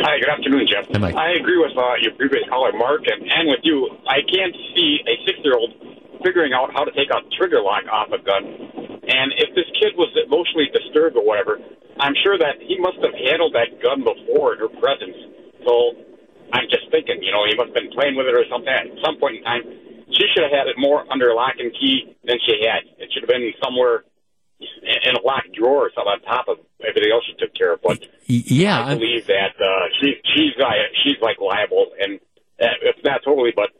Hi, 0.00 0.16
good 0.16 0.32
afternoon, 0.32 0.64
Jeff. 0.64 0.88
Hi, 0.88 0.98
Mike. 0.98 1.14
I 1.14 1.36
agree 1.36 1.60
with 1.60 1.76
uh, 1.76 2.00
your 2.00 2.16
previous 2.16 2.48
caller, 2.48 2.72
Mark, 2.72 3.04
and, 3.04 3.20
and 3.28 3.44
with 3.44 3.60
you. 3.62 3.84
I 4.08 4.24
can't 4.24 4.56
see 4.72 4.96
a 5.04 5.14
six-year-old 5.28 6.24
figuring 6.24 6.56
out 6.56 6.72
how 6.72 6.84
to 6.84 6.92
take 6.96 7.12
a 7.12 7.20
trigger 7.36 7.60
lock 7.60 7.84
off 7.92 8.08
a 8.08 8.20
gun. 8.24 8.44
And 9.04 9.36
if 9.36 9.52
this 9.52 9.68
kid 9.76 9.92
was 10.00 10.08
emotionally 10.16 10.72
disturbed 10.72 11.16
or 11.16 11.24
whatever, 11.24 11.60
I'm 12.00 12.16
sure 12.24 12.40
that 12.40 12.56
he 12.64 12.80
must 12.80 12.96
have 13.04 13.12
handled 13.12 13.52
that 13.52 13.76
gun 13.84 14.00
before 14.00 14.56
in 14.56 14.64
her 14.64 14.72
presence. 14.80 15.16
So 15.64 15.96
I'm 16.52 16.66
just 16.70 16.90
thinking, 16.90 17.22
you 17.22 17.32
know, 17.32 17.46
he 17.46 17.54
must 17.56 17.70
have 17.70 17.78
been 17.78 17.92
playing 17.94 18.16
with 18.16 18.26
it 18.26 18.34
or 18.34 18.44
something 18.50 18.70
at 18.70 18.86
some 19.04 19.18
point 19.18 19.38
in 19.38 19.42
time. 19.44 19.62
She 20.10 20.26
should 20.34 20.42
have 20.42 20.52
had 20.52 20.66
it 20.66 20.74
more 20.76 21.06
under 21.06 21.32
lock 21.34 21.54
and 21.58 21.70
key 21.72 22.16
than 22.26 22.36
she 22.42 22.66
had. 22.66 22.82
It 22.98 23.10
should 23.14 23.22
have 23.22 23.30
been 23.30 23.46
somewhere 23.62 24.02
in 24.60 25.14
a 25.16 25.22
locked 25.24 25.54
drawer 25.54 25.86
or 25.86 25.90
something 25.94 26.10
on 26.10 26.20
top 26.22 26.48
of 26.48 26.58
everything 26.86 27.12
else 27.12 27.24
she 27.26 27.34
took 27.38 27.54
care 27.54 27.74
of. 27.74 27.80
But 27.82 28.02
yeah, 28.26 28.84
I 28.84 28.94
believe 28.94 29.26
that 29.26 29.54
uh, 29.56 29.86
she, 30.00 30.14
she's 30.34 30.52
she's 31.04 31.16
like 31.22 31.38
liable, 31.40 31.86
and 31.98 32.20
uh, 32.60 32.66
if 32.82 32.96
not 33.04 33.20
totally, 33.24 33.52
but 33.54 33.70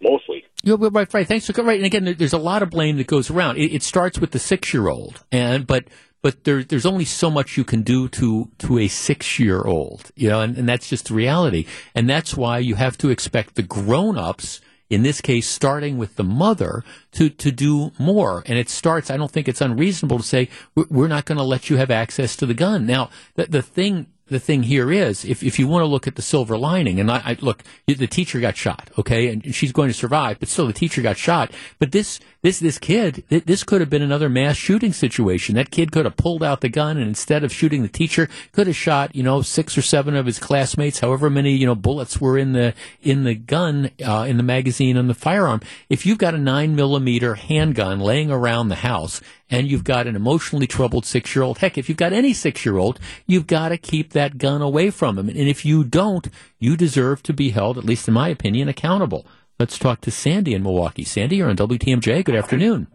mostly. 0.00 0.44
Yeah, 0.62 0.76
right, 0.78 1.12
right. 1.12 1.28
Thanks 1.28 1.46
for 1.46 1.62
right. 1.62 1.78
And 1.78 1.86
again, 1.86 2.16
there's 2.18 2.32
a 2.32 2.38
lot 2.38 2.62
of 2.62 2.70
blame 2.70 2.96
that 2.96 3.06
goes 3.06 3.30
around. 3.30 3.58
It, 3.58 3.74
it 3.74 3.82
starts 3.82 4.18
with 4.18 4.32
the 4.32 4.38
six 4.38 4.74
year 4.74 4.88
old, 4.88 5.22
and 5.30 5.66
but 5.66 5.84
but 6.26 6.42
there, 6.42 6.64
there's 6.64 6.86
only 6.86 7.04
so 7.04 7.30
much 7.30 7.56
you 7.56 7.62
can 7.62 7.82
do 7.82 8.08
to 8.08 8.50
to 8.58 8.78
a 8.80 8.88
six 8.88 9.38
year 9.38 9.62
old, 9.62 10.10
you 10.16 10.28
know, 10.28 10.40
and, 10.40 10.58
and 10.58 10.68
that's 10.68 10.88
just 10.88 11.06
the 11.06 11.14
reality. 11.14 11.66
And 11.94 12.10
that's 12.10 12.36
why 12.36 12.58
you 12.58 12.74
have 12.74 12.98
to 12.98 13.10
expect 13.10 13.54
the 13.54 13.62
grown 13.62 14.18
ups 14.18 14.60
in 14.90 15.04
this 15.04 15.20
case, 15.20 15.48
starting 15.48 15.98
with 15.98 16.16
the 16.16 16.24
mother 16.24 16.82
to, 17.12 17.30
to 17.30 17.52
do 17.52 17.92
more. 17.96 18.42
And 18.46 18.58
it 18.58 18.68
starts, 18.68 19.08
I 19.08 19.16
don't 19.16 19.30
think 19.30 19.46
it's 19.46 19.60
unreasonable 19.60 20.18
to 20.18 20.24
say, 20.24 20.48
we're 20.74 21.06
not 21.06 21.26
going 21.26 21.38
to 21.38 21.44
let 21.44 21.70
you 21.70 21.76
have 21.76 21.92
access 21.92 22.34
to 22.36 22.46
the 22.46 22.54
gun. 22.54 22.86
Now, 22.86 23.10
the, 23.36 23.46
the 23.46 23.62
thing 23.62 24.08
the 24.28 24.40
thing 24.40 24.64
here 24.64 24.90
is, 24.90 25.24
if, 25.24 25.42
if 25.42 25.58
you 25.58 25.68
want 25.68 25.82
to 25.82 25.86
look 25.86 26.08
at 26.08 26.16
the 26.16 26.22
silver 26.22 26.58
lining, 26.58 26.98
and 26.98 27.10
I, 27.10 27.22
I 27.24 27.36
look, 27.40 27.62
the 27.86 28.08
teacher 28.08 28.40
got 28.40 28.56
shot, 28.56 28.90
okay, 28.98 29.28
and 29.28 29.54
she's 29.54 29.72
going 29.72 29.88
to 29.88 29.94
survive, 29.94 30.40
but 30.40 30.48
still 30.48 30.66
the 30.66 30.72
teacher 30.72 31.00
got 31.00 31.16
shot. 31.16 31.52
But 31.78 31.92
this 31.92 32.18
this 32.42 32.58
this 32.58 32.78
kid, 32.78 33.24
this 33.28 33.62
could 33.62 33.80
have 33.80 33.90
been 33.90 34.02
another 34.02 34.28
mass 34.28 34.56
shooting 34.56 34.92
situation. 34.92 35.54
That 35.54 35.70
kid 35.70 35.92
could 35.92 36.06
have 36.06 36.16
pulled 36.16 36.42
out 36.42 36.60
the 36.60 36.68
gun 36.68 36.96
and 36.96 37.08
instead 37.08 37.44
of 37.44 37.52
shooting 37.52 37.82
the 37.82 37.88
teacher, 37.88 38.28
could 38.52 38.66
have 38.66 38.76
shot 38.76 39.14
you 39.14 39.22
know 39.22 39.42
six 39.42 39.78
or 39.78 39.82
seven 39.82 40.16
of 40.16 40.26
his 40.26 40.40
classmates, 40.40 41.00
however 41.00 41.30
many 41.30 41.52
you 41.52 41.66
know 41.66 41.76
bullets 41.76 42.20
were 42.20 42.36
in 42.36 42.52
the 42.52 42.74
in 43.02 43.22
the 43.22 43.34
gun, 43.34 43.90
uh, 44.04 44.26
in 44.28 44.38
the 44.38 44.42
magazine, 44.42 44.96
and 44.96 45.08
the 45.08 45.14
firearm. 45.14 45.60
If 45.88 46.04
you've 46.04 46.18
got 46.18 46.34
a 46.34 46.38
nine 46.38 46.74
millimeter 46.74 47.34
handgun 47.34 48.00
laying 48.00 48.30
around 48.30 48.68
the 48.68 48.76
house 48.76 49.20
and 49.50 49.68
you've 49.68 49.84
got 49.84 50.06
an 50.06 50.16
emotionally 50.16 50.66
troubled 50.66 51.06
six 51.06 51.34
year 51.34 51.42
old, 51.42 51.58
heck, 51.58 51.78
if 51.78 51.88
you've 51.88 51.98
got 51.98 52.12
any 52.12 52.32
six 52.32 52.64
year 52.64 52.76
old, 52.76 52.98
you've 53.26 53.46
got 53.46 53.68
to 53.68 53.78
keep 53.78 54.12
that 54.12 54.38
gun 54.38 54.62
away 54.62 54.90
from 54.90 55.18
him. 55.18 55.28
And 55.28 55.38
if 55.38 55.64
you 55.64 55.84
don't, 55.84 56.28
you 56.58 56.76
deserve 56.76 57.22
to 57.24 57.32
be 57.32 57.50
held, 57.50 57.78
at 57.78 57.84
least 57.84 58.08
in 58.08 58.14
my 58.14 58.28
opinion, 58.28 58.68
accountable. 58.68 59.26
Let's 59.58 59.78
talk 59.78 60.00
to 60.02 60.10
Sandy 60.10 60.54
in 60.54 60.62
Milwaukee. 60.62 61.04
Sandy, 61.04 61.36
you're 61.36 61.48
on 61.48 61.56
WTMJ. 61.56 62.24
Good 62.24 62.36
afternoon. 62.36 62.88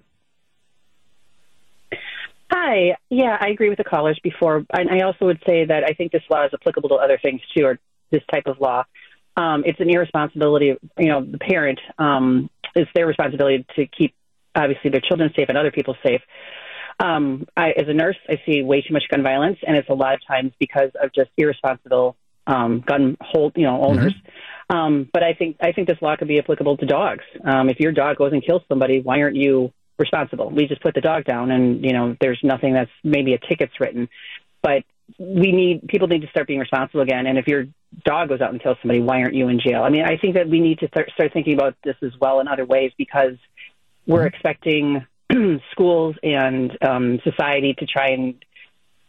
Hi. 2.51 2.97
Yeah, 3.09 3.37
I 3.39 3.47
agree 3.49 3.69
with 3.69 3.77
the 3.77 3.83
callers 3.83 4.19
before. 4.21 4.65
And 4.71 4.89
I 4.89 5.05
also 5.05 5.25
would 5.25 5.41
say 5.47 5.65
that 5.65 5.83
I 5.83 5.93
think 5.93 6.11
this 6.11 6.21
law 6.29 6.45
is 6.45 6.51
applicable 6.53 6.89
to 6.89 6.95
other 6.95 7.17
things 7.17 7.41
too, 7.55 7.65
or 7.65 7.79
this 8.11 8.21
type 8.31 8.43
of 8.45 8.59
law. 8.59 8.83
Um, 9.37 9.63
it's 9.65 9.79
an 9.79 9.89
irresponsibility 9.89 10.69
of, 10.69 10.79
you 10.99 11.07
know, 11.07 11.23
the 11.23 11.37
parent. 11.37 11.79
Um, 11.97 12.49
it's 12.75 12.91
their 12.93 13.07
responsibility 13.07 13.65
to 13.75 13.87
keep, 13.87 14.13
obviously, 14.55 14.89
their 14.89 15.01
children 15.01 15.31
safe 15.35 15.49
and 15.49 15.57
other 15.57 15.71
people 15.71 15.95
safe. 16.03 16.21
Um, 16.99 17.47
I, 17.57 17.71
as 17.71 17.87
a 17.87 17.93
nurse, 17.93 18.17
I 18.29 18.41
see 18.45 18.61
way 18.61 18.81
too 18.81 18.93
much 18.93 19.03
gun 19.09 19.23
violence, 19.23 19.57
and 19.65 19.75
it's 19.75 19.89
a 19.89 19.93
lot 19.93 20.13
of 20.13 20.19
times 20.27 20.51
because 20.59 20.91
of 21.01 21.11
just 21.13 21.29
irresponsible 21.37 22.15
um, 22.47 22.83
gun 22.85 23.17
hold, 23.21 23.53
you 23.55 23.63
know, 23.63 23.81
owners. 23.81 24.13
Mm-hmm. 24.13 24.75
Um, 24.75 25.09
but 25.11 25.23
I 25.23 25.33
think 25.33 25.57
I 25.61 25.71
think 25.71 25.87
this 25.87 25.97
law 26.01 26.15
could 26.15 26.27
be 26.27 26.39
applicable 26.39 26.77
to 26.77 26.85
dogs. 26.85 27.23
Um, 27.43 27.69
if 27.69 27.79
your 27.79 27.91
dog 27.91 28.17
goes 28.17 28.33
and 28.33 28.45
kills 28.45 28.61
somebody, 28.69 29.01
why 29.01 29.21
aren't 29.21 29.35
you 29.35 29.73
responsible? 29.97 30.49
We 30.49 30.67
just 30.67 30.81
put 30.81 30.93
the 30.95 31.01
dog 31.01 31.25
down, 31.25 31.51
and 31.51 31.83
you 31.83 31.93
know 31.93 32.15
there's 32.21 32.39
nothing 32.43 32.73
that's 32.73 32.91
maybe 33.03 33.33
a 33.33 33.39
ticket's 33.39 33.73
written, 33.79 34.07
but 34.61 34.83
we 35.19 35.51
need 35.51 35.87
people 35.87 36.07
need 36.07 36.21
to 36.21 36.29
start 36.29 36.47
being 36.47 36.59
responsible 36.59 37.01
again. 37.01 37.27
And 37.27 37.37
if 37.37 37.47
your 37.47 37.65
dog 38.05 38.29
goes 38.29 38.41
out 38.41 38.51
and 38.51 38.61
kills 38.61 38.77
somebody, 38.81 39.01
why 39.01 39.21
aren't 39.21 39.35
you 39.35 39.47
in 39.49 39.59
jail? 39.59 39.83
I 39.83 39.89
mean, 39.89 40.03
I 40.03 40.17
think 40.17 40.35
that 40.35 40.47
we 40.47 40.59
need 40.59 40.79
to 40.79 40.87
start, 40.87 41.11
start 41.13 41.33
thinking 41.33 41.53
about 41.53 41.75
this 41.83 41.95
as 42.01 42.11
well 42.19 42.39
in 42.39 42.47
other 42.47 42.65
ways 42.65 42.91
because 42.97 43.35
we're 44.11 44.27
expecting 44.27 45.05
schools 45.71 46.15
and 46.23 46.77
um, 46.87 47.19
society 47.23 47.73
to 47.79 47.85
try 47.85 48.09
and 48.09 48.43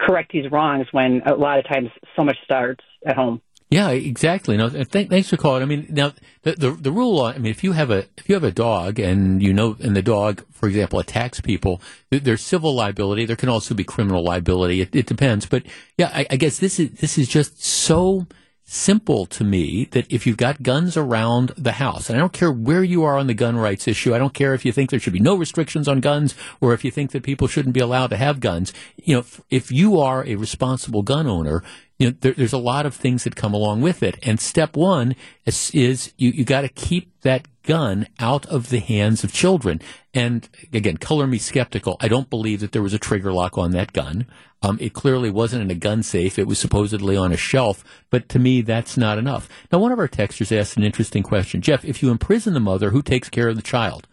correct 0.01 0.33
these 0.33 0.51
wrongs 0.51 0.87
when 0.93 1.23
a 1.27 1.35
lot 1.35 1.59
of 1.59 1.67
times 1.67 1.89
so 2.17 2.25
much 2.25 2.37
starts 2.45 2.85
at 3.07 3.17
home. 3.17 3.41
Yeah, 3.71 3.89
exactly. 3.89 4.59
No, 4.59 4.69
th- 4.69 5.09
thanks 5.09 5.31
for 5.31 5.39
calling. 5.39 5.63
I 5.63 5.65
mean, 5.65 5.87
now 5.89 6.13
the, 6.43 6.53
the, 6.53 6.73
the 6.73 6.93
rule. 6.93 7.23
I 7.23 7.39
mean, 7.39 7.51
if 7.51 7.65
you 7.65 7.73
have 7.73 7.91
a 7.91 8.05
if 8.19 8.29
you 8.29 8.35
have 8.35 8.45
a 8.45 8.53
dog 8.53 8.99
and 8.99 9.43
you 9.43 9.55
know, 9.55 9.77
and 9.81 9.97
the 9.97 10.03
dog, 10.03 10.45
for 10.53 10.69
example, 10.69 10.99
attacks 10.99 11.41
people, 11.41 11.81
there's 12.11 12.43
civil 12.43 12.75
liability. 12.75 13.25
There 13.25 13.35
can 13.35 13.49
also 13.49 13.75
be 13.75 13.83
criminal 13.83 14.23
liability. 14.23 14.83
It, 14.83 14.95
it 14.95 15.07
depends, 15.07 15.47
but 15.47 15.63
yeah, 15.97 16.11
I, 16.13 16.27
I, 16.29 16.37
guess 16.37 16.59
this 16.59 16.79
is 16.79 16.91
this 17.01 17.17
is 17.17 17.29
just 17.29 17.65
so 17.65 18.27
simple 18.73 19.27
to 19.27 19.45
me 19.45 19.85
that 19.91 20.11
if 20.11 20.27
you've 20.27 20.39
got 20.39 20.63
guns 20.63 20.97
around 20.97 21.53
the 21.59 21.73
house, 21.73 22.09
and 22.09 22.17
I 22.17 22.21
don't 22.21 22.33
care 22.33 22.51
where 22.51 22.83
you 22.83 23.05
are 23.05 23.19
on 23.19 23.27
the 23.27 23.35
gun 23.35 23.59
rights 23.59 23.87
issue, 23.87 24.15
I 24.15 24.19
don't 24.19 24.33
care 24.33 24.55
if 24.55 24.65
you 24.65 24.73
think 24.73 24.89
there 24.89 24.99
should 24.99 25.13
be 25.13 25.21
no 25.21 25.35
restrictions 25.35 25.89
on 25.89 26.01
guns 26.01 26.35
or 26.59 26.73
if 26.73 26.83
you 26.83 26.91
think 26.91 27.11
that 27.11 27.23
people 27.23 27.49
shouldn't 27.49 27.75
be 27.75 27.81
allowed 27.81 28.09
to 28.09 28.17
have 28.17 28.41
guns. 28.41 28.73
You 28.97 29.15
know, 29.15 29.21
if, 29.21 29.41
if 29.51 29.71
you 29.71 30.01
are 30.01 30.27
a 30.27 30.37
responsible 30.37 31.03
gun 31.03 31.27
owner, 31.27 31.63
you 31.99 32.09
know, 32.09 32.17
there, 32.21 32.33
there's 32.33 32.53
a 32.53 32.59
lot 32.59 32.87
of 32.87 32.95
things 32.95 33.25
that 33.25 33.37
come 33.37 33.55
along 33.55 33.81
with 33.81 34.03
it. 34.03 34.19
And 34.23 34.41
step 34.41 34.77
one 34.77 35.15
is, 35.47 35.71
is 35.73 36.13
you, 36.17 36.31
you 36.31 36.45
got 36.45 36.63
to 36.63 36.69
keep 36.69 37.21
that 37.23 37.47
gun 37.63 38.09
out 38.19 38.45
of 38.47 38.71
the 38.71 38.81
hands 38.81 39.23
of 39.23 39.33
children. 39.33 39.81
And 40.13 40.49
again, 40.73 40.97
color 40.97 41.27
me 41.27 41.39
skeptical. 41.39 41.97
I 42.01 42.09
don't 42.09 42.31
believe 42.31 42.61
that 42.61 42.73
there 42.73 42.83
was 42.83 42.95
a 42.95 42.99
trigger 42.99 43.33
lock 43.33 43.57
on 43.57 43.71
that 43.73 43.93
gun. 43.93 44.27
Um, 44.63 44.79
it 44.81 44.95
clearly 44.95 45.31
wasn't 45.31 45.63
in 45.63 45.71
a 45.71 45.77
gun 45.79 46.03
safe. 46.03 46.39
It 46.39 46.47
was 46.47 46.59
supposedly 46.59 47.17
on 47.17 47.33
a 47.33 47.37
shelf. 47.37 47.85
But 48.11 48.29
to 48.31 48.39
me, 48.39 48.63
that's 48.63 48.97
not 48.97 49.19
enough. 49.19 49.49
Now, 49.71 49.79
one 49.79 49.93
of 49.93 49.99
our 49.99 50.09
texters 50.09 50.57
asked 50.57 50.77
an 50.77 50.85
interesting 50.85 51.23
question. 51.23 51.61
Jeff, 51.61 51.85
if 51.85 52.03
you 52.03 52.11
imprison 52.11 52.55
the 52.55 52.61
mother, 52.61 52.91
who 52.91 53.03
takes 53.03 53.29
care 53.29 53.49
of 53.49 53.57
the 53.57 53.63
child? 53.63 54.07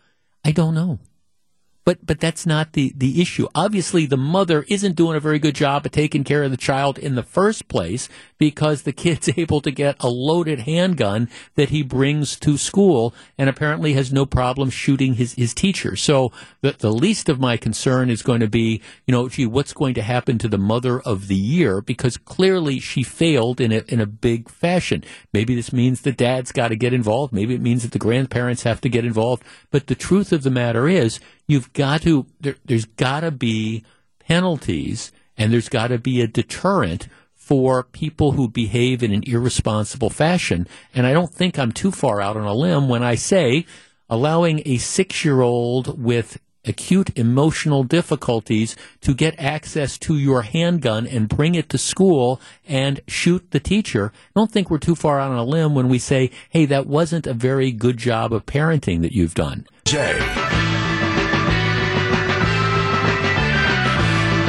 I 0.43 0.51
don't 0.51 0.73
know. 0.73 0.99
But 1.85 2.05
but 2.05 2.19
that's 2.19 2.45
not 2.45 2.73
the, 2.73 2.93
the 2.95 3.21
issue. 3.21 3.47
Obviously, 3.55 4.05
the 4.05 4.17
mother 4.17 4.65
isn't 4.67 4.95
doing 4.95 5.15
a 5.15 5.21
very 5.21 5.39
good 5.39 5.55
job 5.55 5.85
of 5.85 5.91
taking 5.91 6.23
care 6.23 6.43
of 6.43 6.51
the 6.51 6.57
child 6.57 6.99
in 6.99 7.15
the 7.15 7.23
first 7.23 7.67
place 7.67 8.09
because 8.37 8.83
the 8.83 8.91
kid's 8.91 9.29
able 9.37 9.61
to 9.61 9.71
get 9.71 9.95
a 9.99 10.09
loaded 10.09 10.59
handgun 10.59 11.29
that 11.55 11.69
he 11.69 11.81
brings 11.81 12.39
to 12.39 12.57
school 12.57 13.13
and 13.37 13.49
apparently 13.49 13.93
has 13.93 14.11
no 14.11 14.25
problem 14.25 14.69
shooting 14.69 15.15
his, 15.15 15.33
his 15.33 15.53
teacher. 15.53 15.95
So 15.95 16.31
the, 16.61 16.71
the 16.71 16.91
least 16.91 17.29
of 17.29 17.39
my 17.39 17.57
concern 17.57 18.09
is 18.09 18.21
going 18.21 18.39
to 18.39 18.47
be, 18.47 18.81
you 19.07 19.11
know, 19.11 19.29
gee, 19.29 19.45
what's 19.45 19.73
going 19.73 19.93
to 19.95 20.01
happen 20.01 20.37
to 20.39 20.47
the 20.47 20.57
mother 20.57 20.99
of 21.01 21.27
the 21.27 21.35
year? 21.35 21.81
Because 21.81 22.17
clearly 22.17 22.79
she 22.79 23.03
failed 23.03 23.59
in 23.59 23.71
a, 23.71 23.83
in 23.87 23.99
a 23.99 24.05
big 24.05 24.49
fashion. 24.49 25.03
Maybe 25.33 25.55
this 25.55 25.73
means 25.73 26.01
the 26.01 26.11
dad's 26.11 26.51
got 26.51 26.69
to 26.69 26.75
get 26.75 26.93
involved. 26.93 27.33
Maybe 27.33 27.55
it 27.55 27.61
means 27.61 27.83
that 27.83 27.91
the 27.91 27.99
grandparents 27.99 28.63
have 28.63 28.81
to 28.81 28.89
get 28.89 29.05
involved. 29.05 29.43
But 29.71 29.87
the 29.87 29.95
truth 29.95 30.31
of 30.31 30.43
the 30.43 30.51
matter 30.51 30.87
is, 30.87 31.19
you've 31.49 31.73
got 31.73 32.03
to 32.03 32.25
there, 32.39 32.55
has 32.69 32.85
got 32.85 33.21
to 33.21 33.31
be 33.31 33.83
penalties 34.19 35.11
and 35.35 35.51
there's 35.51 35.67
got 35.67 35.87
to 35.87 35.97
be 35.97 36.21
a 36.21 36.27
deterrent 36.27 37.07
for 37.33 37.83
people 37.83 38.33
who 38.33 38.47
behave 38.47 39.01
in 39.01 39.11
an 39.11 39.23
irresponsible 39.25 40.11
fashion. 40.11 40.67
And 40.93 41.07
I 41.07 41.13
don't 41.13 41.33
think 41.33 41.57
I'm 41.57 41.71
too 41.71 41.91
far 41.91 42.21
out 42.21 42.37
on 42.37 42.45
a 42.45 42.53
limb 42.53 42.87
when 42.87 43.01
I 43.01 43.15
say 43.15 43.65
allowing 44.09 44.61
a 44.65 44.77
six 44.77 45.25
year 45.25 45.41
old 45.41 46.01
with 46.01 46.37
acute 46.65 47.17
emotional 47.17 47.83
difficulties 47.83 48.75
to 49.01 49.15
get 49.15 49.39
access 49.39 49.97
to 49.97 50.17
your 50.17 50.43
handgun 50.43 51.07
and 51.07 51.27
bring 51.27 51.55
it 51.55 51.69
to 51.69 51.77
school 51.79 52.39
and 52.67 52.99
shoot 53.07 53.49
the 53.49 53.59
teacher. 53.59 54.11
I 54.35 54.39
don't 54.39 54.51
think 54.51 54.69
we're 54.69 54.77
too 54.77 54.95
far 54.95 55.19
out 55.19 55.31
on 55.31 55.37
a 55.37 55.43
limb 55.43 55.73
when 55.73 55.89
we 55.89 55.97
say, 55.97 56.29
hey, 56.49 56.65
that 56.65 56.85
wasn't 56.85 57.25
a 57.25 57.33
very 57.33 57.71
good 57.71 57.97
job 57.97 58.33
of 58.33 58.45
parenting 58.45 59.01
that 59.01 59.13
you've 59.13 59.35
done. 59.35 59.65
Jay. 59.85 60.78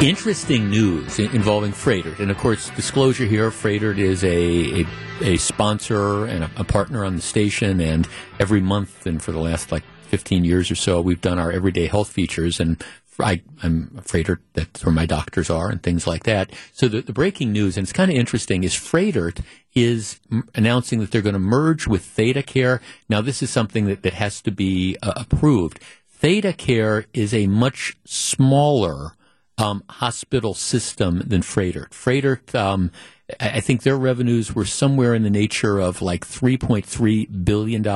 Interesting 0.03 0.71
news 0.71 1.19
involving 1.19 1.73
Froedtert. 1.73 2.21
And 2.21 2.31
of 2.31 2.39
course, 2.39 2.71
disclosure 2.71 3.27
here 3.27 3.51
Froedtert 3.51 3.99
is 3.99 4.25
a, 4.25 4.81
a, 4.81 4.87
a 5.21 5.37
sponsor 5.37 6.25
and 6.25 6.45
a, 6.45 6.51
a, 6.57 6.65
partner 6.65 7.05
on 7.05 7.17
the 7.17 7.23
station. 7.23 7.83
And 7.83 8.09
every 8.39 8.63
month, 8.63 9.05
and 9.05 9.23
for 9.23 9.33
the 9.33 9.39
last 9.39 9.71
like 9.71 9.83
15 10.05 10.43
years 10.43 10.71
or 10.71 10.75
so, 10.75 11.03
we've 11.03 11.21
done 11.21 11.39
our 11.39 11.53
everyday 11.53 11.87
health 11.87 12.09
features, 12.09 12.59
and 12.59 12.83
I, 13.19 13.43
am 13.63 13.95
afraid 13.99 14.27
that's 14.55 14.87
where 14.87 14.95
my 14.95 15.05
doctors 15.05 15.51
are 15.51 15.69
and 15.69 15.83
things 15.83 16.07
like 16.07 16.23
that. 16.23 16.51
So 16.73 16.89
the, 16.89 17.03
the 17.03 17.13
breaking 17.13 17.53
news, 17.53 17.77
and 17.77 17.85
it's 17.85 17.93
kind 17.93 18.11
of 18.11 18.17
interesting, 18.17 18.65
is 18.65 18.73
Froedtert 18.73 19.45
is 19.75 20.19
m- 20.33 20.49
announcing 20.55 21.01
that 21.01 21.11
they're 21.11 21.21
going 21.21 21.35
to 21.35 21.39
merge 21.39 21.87
with 21.87 22.07
ThedaCare. 22.17 22.81
Now, 23.11 23.21
this 23.21 23.43
is 23.43 23.51
something 23.51 23.85
that, 23.85 24.03
that 24.03 24.15
has 24.15 24.41
to 24.43 24.51
be 24.51 24.97
uh, 25.03 25.13
approved. 25.17 25.79
ThedaCare 26.23 27.05
is 27.13 27.35
a 27.35 27.47
much 27.49 27.99
smaller 28.07 29.15
um, 29.61 29.85
hospital 29.89 30.55
system 30.55 31.23
than 31.27 31.43
Froedtert. 31.43 31.91
Froedtert, 31.91 32.55
um, 32.55 32.91
I 33.39 33.61
think 33.61 33.83
their 33.83 33.97
revenues 33.97 34.55
were 34.55 34.65
somewhere 34.65 35.15
in 35.15 35.23
the 35.23 35.31
nature 35.31 35.79
of 35.79 36.03
like 36.03 36.27
$3.3 36.27 37.45
billion 37.45 37.87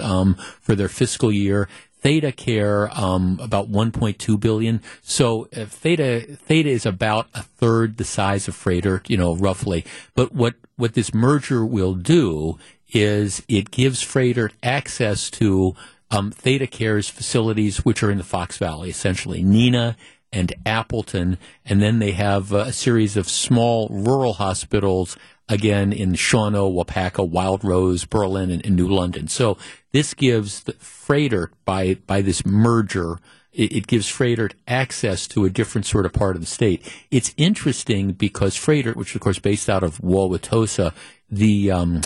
um, 0.00 0.34
for 0.60 0.74
their 0.74 0.88
fiscal 0.88 1.32
year. 1.32 1.68
ThedaCare 2.02 2.96
um, 2.96 3.38
about 3.42 3.70
1.2 3.70 4.40
billion. 4.40 4.80
So 5.02 5.48
uh, 5.54 5.66
Theda 5.66 6.22
Theda 6.36 6.70
is 6.70 6.86
about 6.86 7.28
a 7.34 7.42
third 7.42 7.98
the 7.98 8.04
size 8.04 8.48
of 8.48 8.56
Froedtert, 8.56 9.10
you 9.10 9.18
know, 9.18 9.36
roughly. 9.36 9.84
But 10.14 10.32
what 10.32 10.54
what 10.76 10.94
this 10.94 11.12
merger 11.12 11.62
will 11.62 11.92
do 11.92 12.58
is 12.88 13.42
it 13.48 13.70
gives 13.70 14.02
Froedtert 14.02 14.52
access 14.62 15.28
to 15.32 15.76
um, 16.10 16.30
ThedaCare's 16.32 17.10
facilities, 17.10 17.84
which 17.84 18.02
are 18.02 18.10
in 18.10 18.16
the 18.16 18.24
Fox 18.24 18.56
Valley, 18.56 18.88
essentially 18.88 19.44
Neenah 19.44 19.94
and 20.32 20.54
Appleton, 20.64 21.38
and 21.64 21.82
then 21.82 21.98
they 21.98 22.12
have 22.12 22.52
a 22.52 22.72
series 22.72 23.16
of 23.16 23.28
small 23.28 23.88
rural 23.90 24.34
hospitals 24.34 25.16
again 25.48 25.92
in 25.92 26.12
Shawano, 26.12 26.72
Waupaca, 26.72 27.28
Wild 27.28 27.64
Rose, 27.64 28.04
Berlin, 28.04 28.50
and, 28.50 28.64
and 28.64 28.76
New 28.76 28.88
London. 28.88 29.28
So 29.28 29.58
this 29.92 30.14
gives 30.14 30.62
Froedtert 30.64 31.48
by 31.64 31.94
by 32.06 32.22
this 32.22 32.46
merger. 32.46 33.18
It, 33.52 33.72
it 33.72 33.86
gives 33.88 34.08
Froedtert 34.08 34.52
access 34.68 35.26
to 35.28 35.44
a 35.44 35.50
different 35.50 35.86
sort 35.86 36.06
of 36.06 36.12
part 36.12 36.36
of 36.36 36.42
the 36.42 36.46
state. 36.46 36.88
It's 37.10 37.34
interesting 37.36 38.12
because 38.12 38.54
Froedtert, 38.54 38.94
which 38.94 39.10
is 39.10 39.16
of 39.16 39.22
course 39.22 39.40
based 39.40 39.68
out 39.68 39.82
of 39.82 39.98
Wauwatosa, 39.98 40.94
the 41.28 41.72
um, 41.72 42.02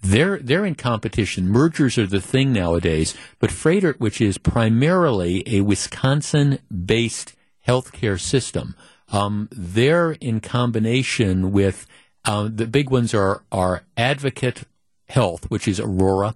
they're 0.00 0.38
they're 0.38 0.66
in 0.66 0.76
competition. 0.76 1.48
Mergers 1.48 1.98
are 1.98 2.06
the 2.06 2.20
thing 2.20 2.52
nowadays, 2.52 3.16
but 3.40 3.50
Froedtert, 3.50 3.98
which 3.98 4.20
is 4.20 4.38
primarily 4.38 5.42
a 5.46 5.62
Wisconsin-based 5.62 7.33
healthcare 7.66 8.20
system. 8.20 8.74
Um, 9.08 9.48
they're 9.50 10.12
in 10.12 10.40
combination 10.40 11.52
with 11.52 11.86
uh, 12.24 12.48
the 12.52 12.66
big 12.66 12.90
ones 12.90 13.14
are 13.14 13.42
are 13.52 13.84
Advocate 13.96 14.64
Health, 15.08 15.50
which 15.50 15.68
is 15.68 15.78
Aurora, 15.78 16.34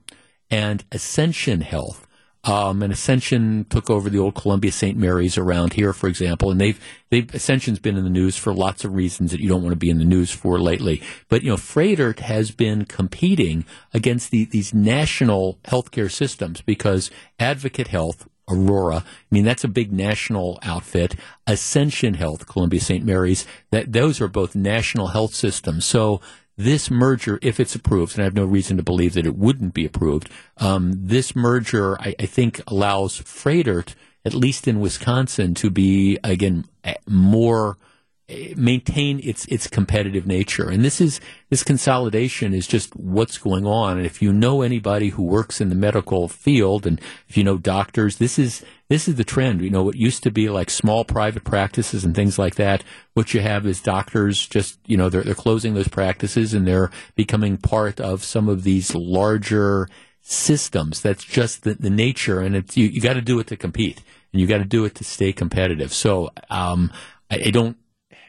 and 0.51 0.85
Ascension 0.93 1.63
Health. 1.63 2.07
Um, 2.45 2.83
and 2.83 2.93
Ascension 2.93 3.67
took 3.69 3.91
over 3.91 4.09
the 4.09 4.19
old 4.19 4.37
Columbia 4.37 4.71
St. 4.71 4.97
Mary's 4.97 5.37
around 5.37 5.73
here, 5.73 5.93
for 5.93 6.09
example, 6.09 6.51
and 6.51 6.61
they've 6.61 6.81
they've 7.11 7.35
Ascension's 7.35 7.81
been 7.81 7.97
in 7.97 8.05
the 8.05 8.11
news 8.11 8.37
for 8.37 8.55
lots 8.55 8.85
of 8.85 8.95
reasons 8.95 9.33
that 9.33 9.41
you 9.41 9.49
don't 9.49 9.63
want 9.63 9.73
to 9.73 9.79
be 9.79 9.91
in 9.91 9.99
the 9.99 10.05
news 10.05 10.31
for 10.31 10.59
lately. 10.59 11.03
But 11.29 11.43
you 11.43 11.51
know, 11.51 11.57
Froedtert 11.57 12.21
has 12.21 12.51
been 12.51 12.85
competing 12.85 13.65
against 13.93 14.31
the, 14.31 14.45
these 14.45 14.73
national 14.73 15.59
healthcare 15.65 16.11
systems 16.11 16.63
because 16.63 17.11
Advocate 17.41 17.89
Health, 17.89 18.29
Aurora. 18.49 18.97
I 18.97 19.05
mean, 19.31 19.45
that's 19.45 19.65
a 19.65 19.69
big 19.69 19.93
national 19.93 20.59
outfit. 20.63 21.15
Ascension 21.47 22.15
Health, 22.15 22.47
Columbia 22.47 22.81
St. 22.81 23.05
Mary's, 23.05 23.47
that 23.71 23.93
those 23.93 24.21
are 24.21 24.29
both 24.29 24.55
national 24.55 25.09
health 25.09 25.35
systems. 25.35 25.85
So 25.85 26.21
this 26.57 26.91
merger, 26.91 27.39
if 27.41 27.61
it's 27.61 27.75
approved, 27.75 28.15
and 28.15 28.23
I 28.23 28.25
have 28.25 28.35
no 28.35 28.45
reason 28.45 28.77
to 28.79 28.83
believe 28.83 29.15
that 29.15 29.27
it 29.27 29.37
wouldn't 29.37 29.75
be 29.75 29.85
approved, 29.85 30.29
um, 30.57 30.93
this 30.95 31.37
merger, 31.37 32.01
I, 32.01 32.17
I, 32.19 32.27
think, 32.27 32.61
allows 32.67 33.21
Froedtert, 33.21 33.95
at 34.25 34.35
least 34.35 34.67
in 34.67 34.81
Wisconsin, 34.81 35.55
to 35.55 35.71
be 35.71 36.19
again 36.25 36.65
more 37.07 37.79
maintain 38.57 39.21
its 39.25 39.47
its 39.47 39.67
competitive 39.67 40.27
nature. 40.27 40.69
And 40.69 40.85
this 40.85 41.01
is 41.01 41.19
this 41.49 41.63
consolidation 41.63 42.53
is 42.53 42.67
just 42.67 42.95
what's 42.95 43.39
going 43.39 43.67
on. 43.67 43.97
And 43.97 44.05
if 44.05 44.21
you 44.21 44.33
know 44.33 44.61
anybody 44.61 45.09
who 45.11 45.23
works 45.23 45.61
in 45.63 45.71
the 45.71 45.75
medical 45.75 46.29
field, 46.29 46.87
and 46.87 47.01
if 47.29 47.39
you 47.39 47.45
know 47.45 47.57
doctors, 47.57 48.17
this 48.17 48.39
is 48.39 48.63
this 48.91 49.09
is 49.09 49.15
the 49.15 49.25
trend. 49.25 49.63
You 49.63 49.71
know, 49.71 49.83
what 49.83 49.97
used 49.97 50.23
to 50.25 50.31
be 50.31 50.51
like 50.51 50.69
small 50.69 51.05
private 51.05 51.45
practices 51.45 52.05
and 52.05 52.15
things 52.15 52.39
like 52.39 52.57
that. 52.57 52.85
What 53.15 53.33
you 53.33 53.41
have 53.41 53.67
is 53.67 53.81
doctors 53.81 54.47
just 54.47 54.79
you 54.87 54.99
know 54.99 55.09
they're 55.09 55.23
they're 55.23 55.35
closing 55.35 55.73
those 55.73 55.89
practices 55.89 56.53
and 56.53 56.67
they're 56.67 56.91
becoming 57.15 57.57
part 57.57 57.99
of 57.99 58.25
some 58.25 58.49
of 58.49 58.63
these 58.63 58.95
larger 58.95 59.89
systems. 60.21 61.01
That's 61.01 61.25
just 61.25 61.63
the, 61.63 61.75
the 61.75 61.91
nature, 61.91 62.41
and 62.41 62.55
it's 62.55 62.77
you, 62.77 62.89
you 62.89 63.01
got 63.01 63.15
to 63.15 63.23
do 63.23 63.39
it 63.39 63.47
to 63.47 63.57
compete, 63.57 64.03
and 64.35 64.41
you 64.43 64.47
got 64.47 64.59
to 64.59 64.67
do 64.67 64.85
it 64.85 64.95
to 64.97 65.05
stay 65.05 65.33
competitive. 65.33 65.95
So 65.95 66.29
um, 66.51 66.93
I, 67.31 67.45
I 67.47 67.51
don't 67.51 67.79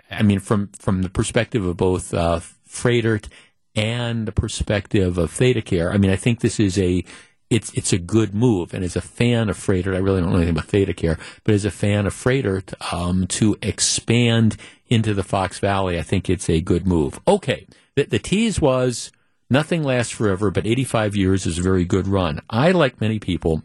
I 0.09 0.23
mean, 0.23 0.39
from 0.39 0.69
from 0.79 1.01
the 1.01 1.09
perspective 1.09 1.65
of 1.65 1.77
both 1.77 2.13
uh, 2.13 2.39
Froedtert 2.67 3.27
and 3.75 4.27
the 4.27 4.31
perspective 4.31 5.17
of 5.17 5.31
ThedaCare, 5.31 5.93
I 5.93 5.97
mean, 5.97 6.11
I 6.11 6.15
think 6.15 6.39
this 6.39 6.59
is 6.59 6.77
a 6.77 7.03
it's 7.49 7.71
it's 7.73 7.93
a 7.93 7.97
good 7.97 8.33
move. 8.33 8.73
And 8.73 8.83
as 8.83 8.95
a 8.95 9.01
fan 9.01 9.49
of 9.49 9.57
Froedtert, 9.57 9.95
I 9.95 9.99
really 9.99 10.21
don't 10.21 10.31
know 10.31 10.37
anything 10.37 10.57
about 10.57 10.67
ThedaCare, 10.67 11.19
but 11.43 11.53
as 11.53 11.65
a 11.65 11.71
fan 11.71 12.05
of 12.05 12.13
Froedtert, 12.13 12.73
um, 12.93 13.27
to 13.27 13.57
expand 13.61 14.57
into 14.87 15.13
the 15.13 15.23
Fox 15.23 15.59
Valley, 15.59 15.99
I 15.99 16.03
think 16.03 16.29
it's 16.29 16.49
a 16.49 16.61
good 16.61 16.87
move. 16.87 17.19
Okay, 17.27 17.67
the, 17.95 18.05
the 18.05 18.19
tease 18.19 18.59
was 18.59 19.11
nothing 19.49 19.83
lasts 19.83 20.13
forever, 20.13 20.51
but 20.51 20.65
85 20.65 21.15
years 21.15 21.45
is 21.45 21.59
a 21.59 21.63
very 21.63 21.85
good 21.85 22.07
run. 22.07 22.41
I, 22.49 22.71
like 22.71 23.01
many 23.01 23.19
people, 23.19 23.63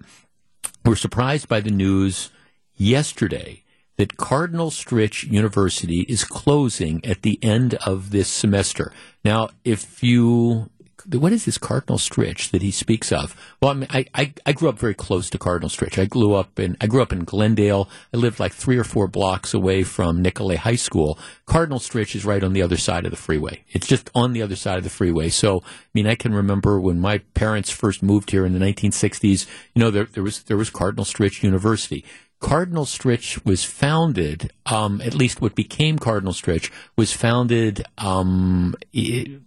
were 0.84 0.96
surprised 0.96 1.48
by 1.48 1.60
the 1.60 1.70
news 1.70 2.30
yesterday 2.76 3.63
that 3.96 4.16
Cardinal 4.16 4.70
Stritch 4.70 5.30
University 5.30 6.00
is 6.08 6.24
closing 6.24 7.04
at 7.04 7.22
the 7.22 7.38
end 7.42 7.74
of 7.86 8.10
this 8.10 8.28
semester. 8.28 8.92
Now, 9.24 9.50
if 9.64 10.02
you 10.02 10.70
what 11.12 11.32
is 11.32 11.44
this 11.44 11.58
Cardinal 11.58 11.98
Stritch 11.98 12.50
that 12.50 12.62
he 12.62 12.70
speaks 12.70 13.12
of? 13.12 13.36
Well, 13.60 13.72
I, 13.72 13.74
mean, 13.74 13.88
I, 13.90 14.06
I, 14.14 14.32
I, 14.46 14.52
grew 14.52 14.68
up 14.68 14.78
very 14.78 14.94
close 14.94 15.28
to 15.30 15.38
Cardinal 15.38 15.68
Stritch. 15.68 16.00
I 16.00 16.06
grew 16.06 16.34
up 16.34 16.58
in 16.58 16.76
I 16.80 16.86
grew 16.86 17.02
up 17.02 17.12
in 17.12 17.24
Glendale. 17.24 17.88
I 18.12 18.16
lived 18.16 18.40
like 18.40 18.52
three 18.52 18.78
or 18.78 18.84
four 18.84 19.06
blocks 19.06 19.52
away 19.52 19.82
from 19.82 20.22
Nicolet 20.22 20.60
High 20.60 20.76
School. 20.76 21.18
Cardinal 21.46 21.78
Stritch 21.78 22.14
is 22.14 22.24
right 22.24 22.42
on 22.42 22.52
the 22.52 22.62
other 22.62 22.76
side 22.76 23.04
of 23.04 23.10
the 23.10 23.16
freeway. 23.16 23.64
It's 23.68 23.86
just 23.86 24.10
on 24.14 24.32
the 24.32 24.42
other 24.42 24.56
side 24.56 24.78
of 24.78 24.84
the 24.84 24.90
freeway. 24.90 25.28
So, 25.28 25.60
I 25.64 25.90
mean, 25.92 26.06
I 26.06 26.14
can 26.14 26.32
remember 26.32 26.80
when 26.80 27.00
my 27.00 27.18
parents 27.34 27.70
first 27.70 28.02
moved 28.02 28.30
here 28.30 28.46
in 28.46 28.58
the 28.58 28.64
1960s. 28.64 29.46
You 29.74 29.80
know, 29.80 29.90
there, 29.90 30.04
there 30.06 30.22
was 30.22 30.44
there 30.44 30.56
was 30.56 30.70
Cardinal 30.70 31.04
Stritch 31.04 31.42
University. 31.42 32.04
Cardinal 32.44 32.84
Stritch 32.84 33.42
was 33.46 33.64
founded, 33.64 34.52
um, 34.66 35.00
at 35.00 35.14
least 35.14 35.40
what 35.40 35.54
became 35.54 35.98
Cardinal 35.98 36.34
Stritch 36.34 36.70
was 36.94 37.10
founded. 37.10 37.86
Um, 37.96 38.74
it, 38.92 39.40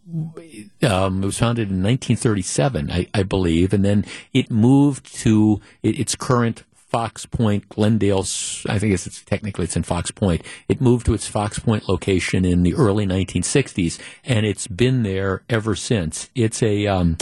um, 0.81 1.21
it, 1.21 1.25
was 1.27 1.37
founded 1.37 1.69
in 1.69 1.83
1937, 1.83 2.89
I, 2.89 3.05
I, 3.13 3.21
believe, 3.21 3.71
and 3.71 3.85
then 3.85 4.03
it 4.33 4.49
moved 4.49 5.13
to 5.17 5.61
its 5.83 6.15
current 6.15 6.63
Fox 6.73 7.27
Point, 7.27 7.69
Glendale. 7.69 8.25
I 8.67 8.79
think 8.79 8.95
it's 8.95 9.23
technically 9.25 9.65
it's 9.65 9.75
in 9.75 9.83
Fox 9.83 10.09
Point. 10.09 10.41
It 10.67 10.81
moved 10.81 11.05
to 11.05 11.13
its 11.13 11.27
Fox 11.27 11.59
Point 11.59 11.87
location 11.87 12.45
in 12.45 12.63
the 12.63 12.73
early 12.73 13.05
1960s, 13.05 13.99
and 14.25 14.43
it's 14.43 14.65
been 14.65 15.03
there 15.03 15.43
ever 15.51 15.75
since. 15.75 16.31
It's 16.33 16.63
a, 16.63 16.87
um, 16.87 17.17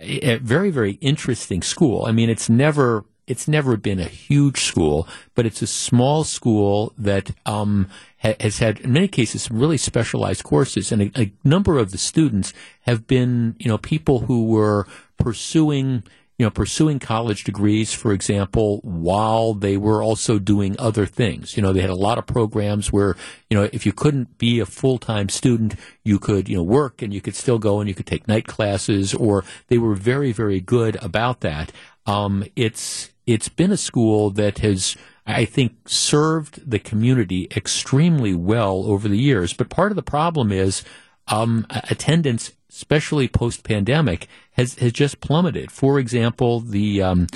a 0.00 0.36
very 0.36 0.70
very 0.70 0.92
interesting 1.02 1.60
school. 1.60 2.06
I 2.06 2.12
mean, 2.12 2.30
it's 2.30 2.48
never 2.48 3.04
it's 3.26 3.48
never 3.48 3.76
been 3.76 4.00
a 4.00 4.04
huge 4.04 4.64
school, 4.64 5.08
but 5.34 5.46
it's 5.46 5.62
a 5.62 5.66
small 5.66 6.24
school 6.24 6.92
that 6.98 7.30
um, 7.46 7.88
ha- 8.18 8.36
has 8.40 8.58
had, 8.58 8.80
in 8.80 8.92
many 8.92 9.08
cases, 9.08 9.44
some 9.44 9.58
really 9.58 9.78
specialized 9.78 10.44
courses, 10.44 10.92
and 10.92 11.02
a, 11.02 11.20
a, 11.20 11.32
number 11.42 11.78
of 11.78 11.90
the 11.90 11.98
students 11.98 12.52
have 12.82 13.06
been, 13.06 13.56
you 13.58 13.68
know, 13.68 13.78
people 13.78 14.20
who 14.20 14.46
were 14.46 14.86
pursuing. 15.18 16.02
You 16.36 16.46
know, 16.46 16.50
pursuing 16.50 16.98
college 16.98 17.44
degrees, 17.44 17.92
for 17.92 18.12
example, 18.12 18.80
while 18.82 19.54
they 19.54 19.76
were 19.76 20.02
also 20.02 20.40
doing 20.40 20.74
other 20.80 21.06
things. 21.06 21.56
You 21.56 21.62
know, 21.62 21.72
they 21.72 21.80
had 21.80 21.90
a 21.90 21.94
lot 21.94 22.18
of 22.18 22.26
programs 22.26 22.92
where, 22.92 23.14
you 23.48 23.56
know, 23.56 23.68
if 23.72 23.86
you 23.86 23.92
couldn't 23.92 24.36
be 24.36 24.58
a 24.58 24.66
full 24.66 24.98
time 24.98 25.28
student, 25.28 25.76
you 26.02 26.18
could, 26.18 26.48
you 26.48 26.56
know, 26.56 26.64
work 26.64 27.02
and 27.02 27.14
you 27.14 27.20
could 27.20 27.36
still 27.36 27.60
go 27.60 27.78
and 27.78 27.88
you 27.88 27.94
could 27.94 28.08
take 28.08 28.26
night 28.26 28.48
classes, 28.48 29.14
or 29.14 29.44
they 29.68 29.78
were 29.78 29.94
very, 29.94 30.32
very 30.32 30.58
good 30.58 30.96
about 31.04 31.38
that. 31.42 31.70
Um, 32.04 32.44
it's 32.56 33.13
it's 33.26 33.48
been 33.48 33.72
a 33.72 33.76
school 33.76 34.30
that 34.30 34.58
has, 34.58 34.96
I 35.26 35.44
think, 35.44 35.76
served 35.86 36.70
the 36.70 36.78
community 36.78 37.48
extremely 37.56 38.34
well 38.34 38.84
over 38.86 39.08
the 39.08 39.18
years. 39.18 39.52
But 39.52 39.70
part 39.70 39.92
of 39.92 39.96
the 39.96 40.02
problem 40.02 40.52
is 40.52 40.82
um, 41.28 41.66
attendance, 41.70 42.52
especially 42.70 43.28
post 43.28 43.64
pandemic, 43.64 44.28
has, 44.52 44.74
has 44.76 44.92
just 44.92 45.20
plummeted. 45.20 45.70
For 45.70 45.98
example, 45.98 46.60
the 46.60 47.02
um, 47.02 47.26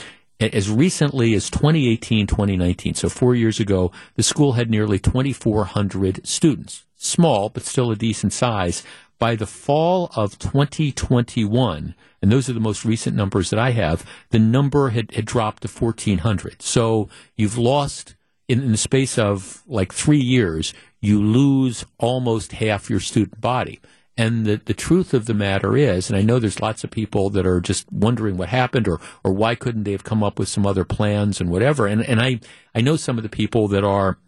as 0.41 0.71
recently 0.71 1.35
as 1.35 1.51
2018, 1.51 2.27
2019, 2.27 2.95
so 2.95 3.09
four 3.09 3.35
years 3.35 3.59
ago, 3.59 3.91
the 4.15 4.23
school 4.23 4.53
had 4.53 4.71
nearly 4.71 4.99
2,400 4.99 6.27
students. 6.27 6.85
Small, 7.01 7.49
but 7.49 7.63
still 7.63 7.91
a 7.91 7.97
decent 7.97 8.33
size. 8.33 8.83
By 9.19 9.35
the 9.35 9.47
fall 9.47 10.11
of 10.15 10.39
2021, 10.39 11.95
and 12.23 12.33
those 12.33 12.49
are 12.49 12.53
the 12.53 12.61
most 12.61 12.85
recent 12.85 13.17
numbers 13.17 13.51
that 13.51 13.59
I 13.59 13.71
have, 13.71 14.05
the 14.31 14.39
number 14.39 14.91
had, 14.91 15.13
had 15.13 15.25
dropped 15.25 15.63
to 15.63 15.69
1,400. 15.69 16.63
So 16.63 17.09
you've 17.37 17.59
lost, 17.59 18.15
in, 18.49 18.63
in 18.63 18.73
the 18.73 18.79
space 18.79 19.19
of 19.19 19.63
like 19.67 19.93
three 19.93 20.21
years, 20.21 20.73
you 21.01 21.23
lose 21.23 21.85
almost 21.99 22.53
half 22.53 22.91
your 22.91 23.01
student 23.01 23.41
body. 23.41 23.81
And 24.17 24.47
the, 24.47 24.61
the 24.65 24.75
truth 24.75 25.15
of 25.15 25.27
the 25.27 25.35
matter 25.35 25.77
is, 25.77 26.11
and 26.11 26.19
I 26.19 26.23
know 26.23 26.41
there's 26.41 26.61
lots 26.61 26.83
of 26.83 26.91
people 26.91 27.31
that 27.31 27.47
are 27.47 27.61
just 27.61 27.91
wondering 27.93 28.37
what 28.37 28.49
happened 28.49 28.89
or, 28.89 29.01
or 29.23 29.33
why 29.33 29.55
couldn't 29.55 29.85
they 29.85 29.93
have 29.93 30.03
come 30.03 30.25
up 30.25 30.41
with 30.41 30.49
some 30.49 30.67
other 30.67 30.85
plans 30.85 31.41
and 31.41 31.51
whatever. 31.51 31.87
And, 31.87 32.05
and 32.05 32.21
I, 32.21 32.41
I 32.75 32.81
know 32.81 32.97
some 32.97 33.17
of 33.17 33.23
the 33.23 33.29
people 33.29 33.69
that 33.69 33.85
are 33.85 34.19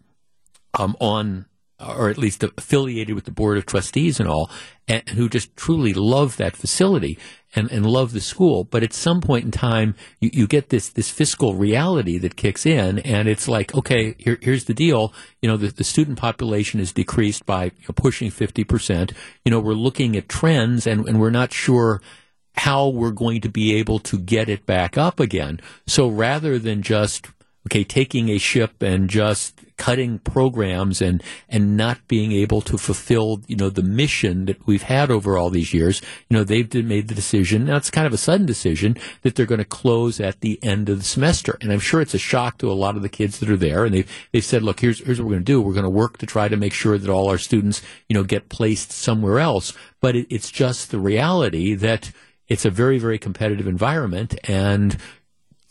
um, 0.79 0.95
on 1.01 1.45
or 1.81 2.09
at 2.09 2.17
least 2.17 2.43
affiliated 2.43 3.15
with 3.15 3.25
the 3.25 3.31
board 3.31 3.57
of 3.57 3.65
trustees 3.65 4.19
and 4.19 4.29
all, 4.29 4.49
and 4.87 5.07
who 5.09 5.27
just 5.27 5.55
truly 5.55 5.93
love 5.93 6.37
that 6.37 6.55
facility 6.55 7.17
and, 7.55 7.71
and 7.71 7.85
love 7.85 8.13
the 8.13 8.21
school. 8.21 8.63
But 8.63 8.83
at 8.83 8.93
some 8.93 9.21
point 9.21 9.45
in 9.45 9.51
time, 9.51 9.95
you, 10.19 10.29
you 10.33 10.47
get 10.47 10.69
this 10.69 10.89
this 10.89 11.09
fiscal 11.09 11.55
reality 11.55 12.17
that 12.19 12.35
kicks 12.35 12.65
in, 12.65 12.99
and 12.99 13.27
it's 13.27 13.47
like, 13.47 13.73
okay, 13.75 14.15
here, 14.17 14.37
here's 14.41 14.65
the 14.65 14.73
deal. 14.73 15.13
You 15.41 15.49
know, 15.49 15.57
the, 15.57 15.67
the 15.67 15.83
student 15.83 16.17
population 16.17 16.79
is 16.79 16.93
decreased 16.93 17.45
by 17.45 17.65
you 17.65 17.71
know, 17.87 17.93
pushing 17.95 18.31
fifty 18.31 18.63
percent. 18.63 19.13
You 19.45 19.51
know, 19.51 19.59
we're 19.59 19.73
looking 19.73 20.15
at 20.15 20.29
trends, 20.29 20.87
and, 20.87 21.07
and 21.07 21.19
we're 21.19 21.29
not 21.29 21.53
sure 21.53 22.01
how 22.55 22.89
we're 22.89 23.11
going 23.11 23.41
to 23.41 23.49
be 23.49 23.73
able 23.75 23.99
to 23.99 24.19
get 24.19 24.49
it 24.49 24.65
back 24.65 24.97
up 24.97 25.19
again. 25.19 25.59
So 25.87 26.09
rather 26.09 26.59
than 26.59 26.81
just 26.81 27.27
okay, 27.67 27.83
taking 27.83 28.29
a 28.29 28.37
ship 28.37 28.81
and 28.81 29.09
just 29.09 29.61
cutting 29.77 30.19
programs 30.19 31.01
and 31.01 31.23
and 31.49 31.75
not 31.75 32.07
being 32.07 32.31
able 32.31 32.61
to 32.61 32.77
fulfill 32.77 33.41
you 33.47 33.55
know 33.55 33.69
the 33.69 33.81
mission 33.81 34.45
that 34.45 34.67
we've 34.67 34.83
had 34.83 35.09
over 35.09 35.37
all 35.37 35.49
these 35.49 35.73
years. 35.73 36.03
You 36.29 36.37
know 36.37 36.43
they've 36.43 36.71
made 36.85 37.07
the 37.07 37.15
decision. 37.15 37.65
Now 37.65 37.77
it's 37.77 37.89
kind 37.89 38.05
of 38.05 38.13
a 38.13 38.17
sudden 38.17 38.45
decision 38.45 38.95
that 39.23 39.35
they're 39.35 39.47
going 39.47 39.59
to 39.59 39.65
close 39.65 40.19
at 40.19 40.41
the 40.41 40.59
end 40.63 40.89
of 40.89 40.99
the 40.99 41.03
semester, 41.03 41.57
and 41.61 41.71
I'm 41.71 41.79
sure 41.79 41.99
it's 41.99 42.13
a 42.13 42.19
shock 42.19 42.59
to 42.59 42.71
a 42.71 42.73
lot 42.73 42.95
of 42.95 43.01
the 43.01 43.09
kids 43.09 43.39
that 43.39 43.49
are 43.49 43.57
there. 43.57 43.85
And 43.85 43.95
they 43.95 44.05
they've 44.31 44.45
said, 44.45 44.61
look, 44.61 44.81
here's 44.81 45.03
here's 45.03 45.19
what 45.19 45.25
we're 45.25 45.35
going 45.35 45.45
to 45.45 45.51
do. 45.51 45.61
We're 45.61 45.73
going 45.73 45.83
to 45.83 45.89
work 45.89 46.19
to 46.19 46.27
try 46.27 46.47
to 46.47 46.57
make 46.57 46.73
sure 46.73 46.97
that 46.97 47.09
all 47.09 47.29
our 47.29 47.39
students 47.39 47.81
you 48.07 48.13
know 48.13 48.23
get 48.23 48.49
placed 48.49 48.91
somewhere 48.91 49.39
else. 49.39 49.73
But 49.99 50.15
it, 50.15 50.27
it's 50.29 50.51
just 50.51 50.91
the 50.91 50.99
reality 50.99 51.73
that 51.73 52.11
it's 52.47 52.65
a 52.65 52.69
very 52.69 52.99
very 52.99 53.17
competitive 53.17 53.65
environment 53.65 54.37
and 54.47 54.97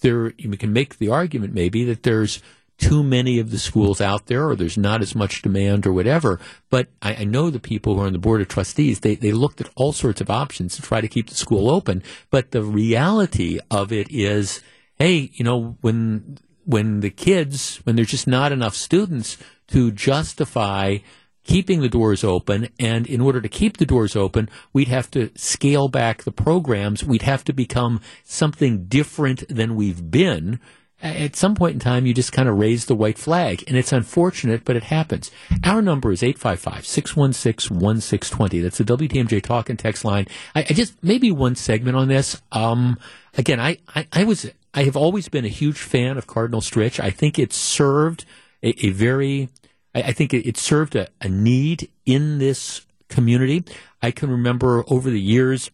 there 0.01 0.33
you 0.37 0.51
can 0.57 0.73
make 0.73 0.99
the 0.99 1.09
argument 1.09 1.55
maybe 1.55 1.85
that 1.85 2.03
there's 2.03 2.43
too 2.81 3.05
many 3.05 3.39
of 3.39 3.51
the 3.51 3.59
schools 3.59 4.01
out 4.01 4.27
there 4.27 4.49
or 4.49 4.57
there's 4.57 4.79
not 4.79 5.03
as 5.03 5.15
much 5.15 5.43
demand 5.43 5.87
or 5.87 5.93
whatever. 5.93 6.41
But 6.71 6.89
I, 7.03 7.17
I, 7.17 7.25
know 7.25 7.51
the 7.51 7.61
people 7.61 7.95
who 7.95 8.01
are 8.01 8.07
on 8.07 8.15
the 8.15 8.19
board 8.19 8.41
of 8.41 8.49
trustees, 8.49 9.01
they, 9.01 9.15
they 9.15 9.33
looked 9.33 9.61
at 9.61 9.69
all 9.77 9.93
sorts 9.93 10.23
of 10.23 10.31
options 10.31 10.77
to 10.77 10.83
try 10.83 11.03
to 11.03 11.09
keep 11.09 11.29
the 11.29 11.35
school 11.35 11.69
open. 11.69 12.03
But 12.31 12.53
the 12.53 12.63
reality 12.63 13.59
of 13.71 13.93
it 13.93 14.11
is, 14.11 14.63
hey, 14.97 15.31
you 15.35 15.45
know, 15.45 15.77
when 15.83 16.39
when 16.65 17.01
the 17.01 17.11
kids, 17.11 17.81
when 17.85 17.97
there's 17.97 18.11
just 18.11 18.27
not 18.27 18.53
enough 18.53 18.75
students 18.75 19.37
to 19.69 19.91
justify 19.91 20.99
keeping 21.45 21.81
the 21.81 21.89
doors 21.89 22.25
open. 22.25 22.69
And 22.79 23.07
in 23.07 23.21
order 23.21 23.41
to 23.41 23.49
keep 23.49 23.77
the 23.77 23.87
doors 23.87 24.17
open, 24.17 24.49
we'd 24.73 24.89
have 24.89 25.11
to 25.13 25.31
scale 25.37 25.89
back 25.89 26.23
the 26.23 26.33
programs. 26.33 27.05
We'd 27.05 27.23
have 27.23 27.45
to 27.45 27.53
become 27.53 28.01
something 28.25 28.85
different 28.85 29.49
than 29.49 29.75
we've 29.75 30.11
been. 30.11 30.61
At 31.03 31.35
some 31.35 31.55
point 31.55 31.73
in 31.73 31.81
time, 31.81 32.05
you 32.05 32.13
just 32.13 32.33
kind 32.33 32.47
of 32.47 32.59
raise 32.59 32.85
the 32.85 32.95
white 32.95 33.17
flag. 33.17 33.65
And 33.67 33.77
it's 33.77 33.93
unfortunate, 33.93 34.67
but 34.67 34.77
it 34.77 34.85
happens. 34.85 35.31
Our 35.65 35.81
number 35.81 36.13
is 36.13 36.23
855 36.23 36.87
616 36.87 37.79
1620. 37.79 38.61
That's 38.61 38.79
the 38.79 38.85
WTMJ 38.85 39.43
talk 39.43 39.71
and 39.71 39.79
text 39.79 40.05
line. 40.05 40.27
I, 40.55 40.61
I, 40.61 40.75
just, 40.75 41.03
maybe 41.03 41.33
one 41.33 41.55
segment 41.55 41.97
on 41.97 42.09
this. 42.09 42.43
Um, 42.53 42.99
again, 43.39 43.61
I, 43.61 43.79
I, 43.95 44.07
I 44.13 44.25
was, 44.25 44.51
I 44.75 44.85
have 44.85 44.97
always 44.97 45.31
been 45.31 45.47
a 45.47 45.49
huge 45.49 45.79
fan 45.79 46.19
of 46.19 46.27
Cardinal 46.27 46.61
Stritch. 46.61 47.01
I 47.03 47.09
think 47.09 47.39
it 47.39 47.55
served 47.55 48.27
a, 48.63 48.87
a 48.87 48.91
very 48.91 49.49
I, 49.95 50.03
I 50.03 50.13
think 50.13 50.35
it, 50.35 50.47
it 50.47 50.57
served 50.57 50.97
a, 50.97 51.09
a 51.21 51.29
need 51.29 51.91
in 52.07 52.39
this 52.39 52.87
community. 53.09 53.65
I 54.03 54.11
can 54.11 54.31
remember 54.31 54.85
over 54.89 55.11
the 55.11 55.21
years 55.21 55.71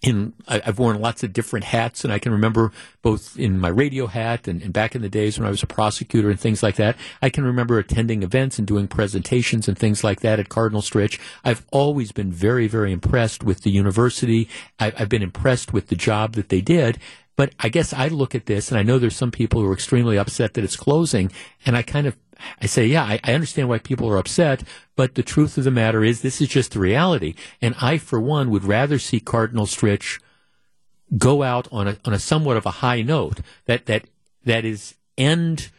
in 0.00 0.32
I've 0.46 0.78
worn 0.78 1.00
lots 1.00 1.24
of 1.24 1.32
different 1.32 1.64
hats, 1.64 2.04
and 2.04 2.12
I 2.12 2.20
can 2.20 2.30
remember 2.30 2.70
both 3.02 3.36
in 3.36 3.58
my 3.58 3.68
radio 3.68 4.06
hat 4.06 4.46
and, 4.46 4.62
and, 4.62 4.72
back 4.72 4.94
in 4.94 5.02
the 5.02 5.08
days 5.08 5.38
when 5.38 5.46
I 5.46 5.50
was 5.50 5.62
a 5.62 5.66
prosecutor 5.66 6.30
and 6.30 6.38
things 6.38 6.62
like 6.62 6.76
that. 6.76 6.96
I 7.20 7.30
can 7.30 7.44
remember 7.44 7.78
attending 7.78 8.22
events 8.22 8.58
and 8.58 8.66
doing 8.66 8.86
presentations 8.86 9.66
and 9.66 9.76
things 9.76 10.04
like 10.04 10.20
that 10.20 10.38
at 10.38 10.48
Cardinal 10.48 10.82
Stritch. 10.82 11.18
I've 11.44 11.66
always 11.72 12.12
been 12.12 12.30
very, 12.30 12.68
very 12.68 12.92
impressed 12.92 13.42
with 13.42 13.62
the 13.62 13.70
university. 13.70 14.48
I, 14.78 14.92
I've 14.96 15.08
been 15.08 15.22
impressed 15.22 15.72
with 15.72 15.88
the 15.88 15.96
job 15.96 16.34
that 16.34 16.48
they 16.48 16.60
did. 16.60 16.98
But 17.34 17.54
I 17.60 17.68
guess 17.68 17.92
I 17.92 18.08
look 18.08 18.34
at 18.34 18.46
this, 18.46 18.70
and 18.70 18.78
I 18.78 18.82
know 18.82 18.98
there's 18.98 19.16
some 19.16 19.30
people 19.30 19.60
who 19.60 19.68
are 19.68 19.72
extremely 19.72 20.18
upset 20.18 20.54
that 20.54 20.64
it's 20.64 20.76
closing, 20.76 21.30
and 21.64 21.76
I 21.76 21.82
kind 21.82 22.08
of 22.08 22.16
I 22.60 22.66
say, 22.66 22.86
yeah, 22.86 23.04
I, 23.04 23.20
I, 23.24 23.34
understand 23.34 23.68
why 23.68 23.78
people 23.78 24.08
are 24.08 24.18
upset, 24.18 24.62
but 24.96 25.14
the 25.14 25.22
truth 25.22 25.58
of 25.58 25.64
the 25.64 25.70
matter 25.70 26.04
is 26.04 26.20
this 26.20 26.40
is 26.40 26.48
just 26.48 26.72
the 26.72 26.80
reality. 26.80 27.34
And 27.60 27.74
I, 27.80 27.98
for 27.98 28.20
one, 28.20 28.50
would 28.50 28.64
rather 28.64 28.98
see 28.98 29.20
Cardinal 29.20 29.66
Stritch 29.66 30.20
go 31.16 31.42
out 31.42 31.68
on 31.72 31.88
a, 31.88 31.96
on 32.04 32.12
a 32.12 32.18
somewhat 32.18 32.56
of 32.56 32.66
a 32.66 32.70
high 32.70 33.02
note 33.02 33.40
that, 33.66 33.86
that, 33.86 34.04
that 34.44 34.64
is 34.64 34.94
end, 35.16 35.70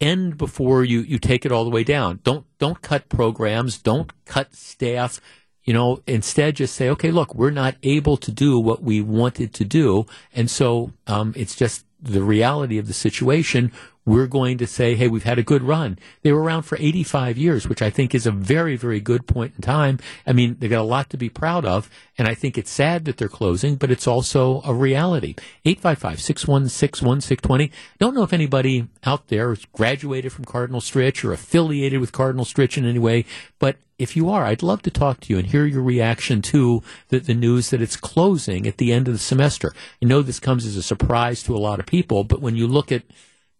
end 0.00 0.36
before 0.36 0.84
you, 0.84 1.00
you 1.00 1.18
take 1.18 1.44
it 1.46 1.52
all 1.52 1.64
the 1.64 1.70
way 1.70 1.84
down. 1.84 2.20
Don't, 2.22 2.46
don't 2.58 2.82
cut 2.82 3.08
programs. 3.08 3.78
Don't 3.78 4.12
cut 4.24 4.54
staff. 4.54 5.20
You 5.64 5.72
know, 5.72 6.02
instead 6.06 6.56
just 6.56 6.74
say, 6.74 6.90
okay, 6.90 7.10
look, 7.10 7.34
we're 7.34 7.50
not 7.50 7.76
able 7.82 8.18
to 8.18 8.30
do 8.30 8.60
what 8.60 8.82
we 8.82 9.00
wanted 9.00 9.54
to 9.54 9.64
do. 9.64 10.06
And 10.34 10.50
so, 10.50 10.92
um, 11.06 11.32
it's 11.36 11.56
just 11.56 11.86
the 12.04 12.22
reality 12.22 12.76
of 12.76 12.86
the 12.86 12.92
situation 12.92 13.72
we're 14.06 14.26
going 14.26 14.58
to 14.58 14.66
say, 14.66 14.94
hey, 14.94 15.08
we've 15.08 15.24
had 15.24 15.38
a 15.38 15.42
good 15.42 15.62
run. 15.62 15.98
They 16.22 16.32
were 16.32 16.42
around 16.42 16.62
for 16.62 16.76
85 16.78 17.38
years, 17.38 17.68
which 17.68 17.80
I 17.80 17.90
think 17.90 18.14
is 18.14 18.26
a 18.26 18.30
very, 18.30 18.76
very 18.76 19.00
good 19.00 19.26
point 19.26 19.54
in 19.56 19.62
time. 19.62 19.98
I 20.26 20.32
mean, 20.32 20.56
they've 20.58 20.70
got 20.70 20.82
a 20.82 20.82
lot 20.82 21.08
to 21.10 21.16
be 21.16 21.30
proud 21.30 21.64
of, 21.64 21.88
and 22.18 22.28
I 22.28 22.34
think 22.34 22.58
it's 22.58 22.70
sad 22.70 23.06
that 23.06 23.16
they're 23.16 23.28
closing, 23.28 23.76
but 23.76 23.90
it's 23.90 24.06
also 24.06 24.60
a 24.64 24.74
reality. 24.74 25.34
855-616-1620. 25.64 27.70
Don't 27.98 28.14
know 28.14 28.22
if 28.22 28.32
anybody 28.32 28.88
out 29.04 29.28
there 29.28 29.48
has 29.50 29.64
graduated 29.72 30.32
from 30.32 30.44
Cardinal 30.44 30.80
Stritch 30.80 31.24
or 31.24 31.32
affiliated 31.32 32.00
with 32.00 32.12
Cardinal 32.12 32.44
Stritch 32.44 32.76
in 32.76 32.84
any 32.84 32.98
way, 32.98 33.24
but 33.58 33.76
if 33.96 34.16
you 34.16 34.28
are, 34.28 34.44
I'd 34.44 34.62
love 34.62 34.82
to 34.82 34.90
talk 34.90 35.20
to 35.20 35.32
you 35.32 35.38
and 35.38 35.46
hear 35.46 35.64
your 35.64 35.82
reaction 35.82 36.42
to 36.42 36.82
the, 37.08 37.20
the, 37.20 37.32
news 37.32 37.70
that 37.70 37.80
it's 37.80 37.96
closing 37.96 38.66
at 38.66 38.78
the 38.78 38.92
end 38.92 39.06
of 39.06 39.14
the 39.14 39.18
semester. 39.18 39.72
I 40.02 40.06
know 40.06 40.20
this 40.20 40.40
comes 40.40 40.66
as 40.66 40.76
a 40.76 40.82
surprise 40.82 41.44
to 41.44 41.54
a 41.54 41.58
lot 41.58 41.78
of 41.78 41.86
people, 41.86 42.24
but 42.24 42.40
when 42.40 42.56
you 42.56 42.66
look 42.66 42.90
at 42.90 43.04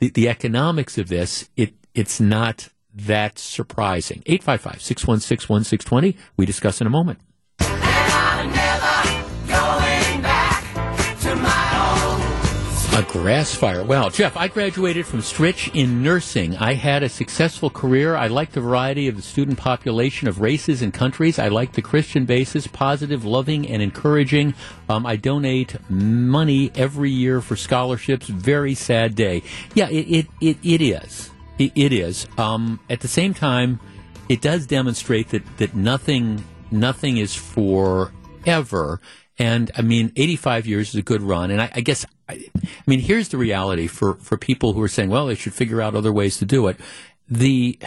the, 0.04 0.22
the 0.22 0.28
economics 0.28 0.98
of 0.98 1.08
this, 1.08 1.48
it 1.56 1.74
it's 1.94 2.20
not 2.20 2.68
that 2.94 3.38
surprising. 3.38 4.22
855 4.26 4.82
616 4.82 5.52
1620. 5.52 6.16
We 6.36 6.46
discuss 6.46 6.80
in 6.80 6.86
a 6.86 6.90
moment. 6.90 7.20
A 12.94 13.02
grass 13.02 13.52
fire. 13.52 13.82
Well, 13.82 14.08
Jeff, 14.08 14.36
I 14.36 14.46
graduated 14.46 15.04
from 15.04 15.18
Stritch 15.18 15.74
in 15.74 16.04
nursing. 16.04 16.56
I 16.58 16.74
had 16.74 17.02
a 17.02 17.08
successful 17.08 17.68
career. 17.68 18.14
I 18.14 18.28
like 18.28 18.52
the 18.52 18.60
variety 18.60 19.08
of 19.08 19.16
the 19.16 19.22
student 19.22 19.58
population 19.58 20.28
of 20.28 20.40
races 20.40 20.80
and 20.80 20.94
countries. 20.94 21.40
I 21.40 21.48
like 21.48 21.72
the 21.72 21.82
Christian 21.82 22.24
basis, 22.24 22.68
positive, 22.68 23.24
loving, 23.24 23.66
and 23.66 23.82
encouraging. 23.82 24.54
Um, 24.88 25.06
I 25.06 25.16
donate 25.16 25.74
money 25.90 26.70
every 26.76 27.10
year 27.10 27.40
for 27.40 27.56
scholarships. 27.56 28.28
Very 28.28 28.74
sad 28.74 29.16
day. 29.16 29.42
Yeah, 29.74 29.88
it, 29.88 30.06
it, 30.08 30.26
it, 30.40 30.58
it 30.62 30.80
is. 30.80 31.30
It, 31.58 31.72
it 31.74 31.92
is. 31.92 32.28
Um, 32.38 32.78
at 32.88 33.00
the 33.00 33.08
same 33.08 33.34
time, 33.34 33.80
it 34.28 34.40
does 34.40 34.68
demonstrate 34.68 35.30
that, 35.30 35.42
that 35.56 35.74
nothing, 35.74 36.44
nothing 36.70 37.16
is 37.16 37.34
forever. 37.34 39.00
And 39.38 39.70
I 39.76 39.82
mean, 39.82 40.12
85 40.16 40.66
years 40.66 40.88
is 40.90 40.94
a 40.96 41.02
good 41.02 41.22
run. 41.22 41.50
And 41.50 41.60
I, 41.60 41.70
I 41.74 41.80
guess 41.80 42.06
I, 42.28 42.44
I 42.54 42.82
mean, 42.86 43.00
here's 43.00 43.28
the 43.28 43.36
reality 43.36 43.86
for, 43.86 44.14
for 44.14 44.36
people 44.38 44.72
who 44.72 44.82
are 44.82 44.88
saying, 44.88 45.10
well, 45.10 45.26
they 45.26 45.34
should 45.34 45.54
figure 45.54 45.82
out 45.82 45.94
other 45.94 46.12
ways 46.12 46.38
to 46.38 46.44
do 46.44 46.68
it. 46.68 46.78
The, 47.28 47.78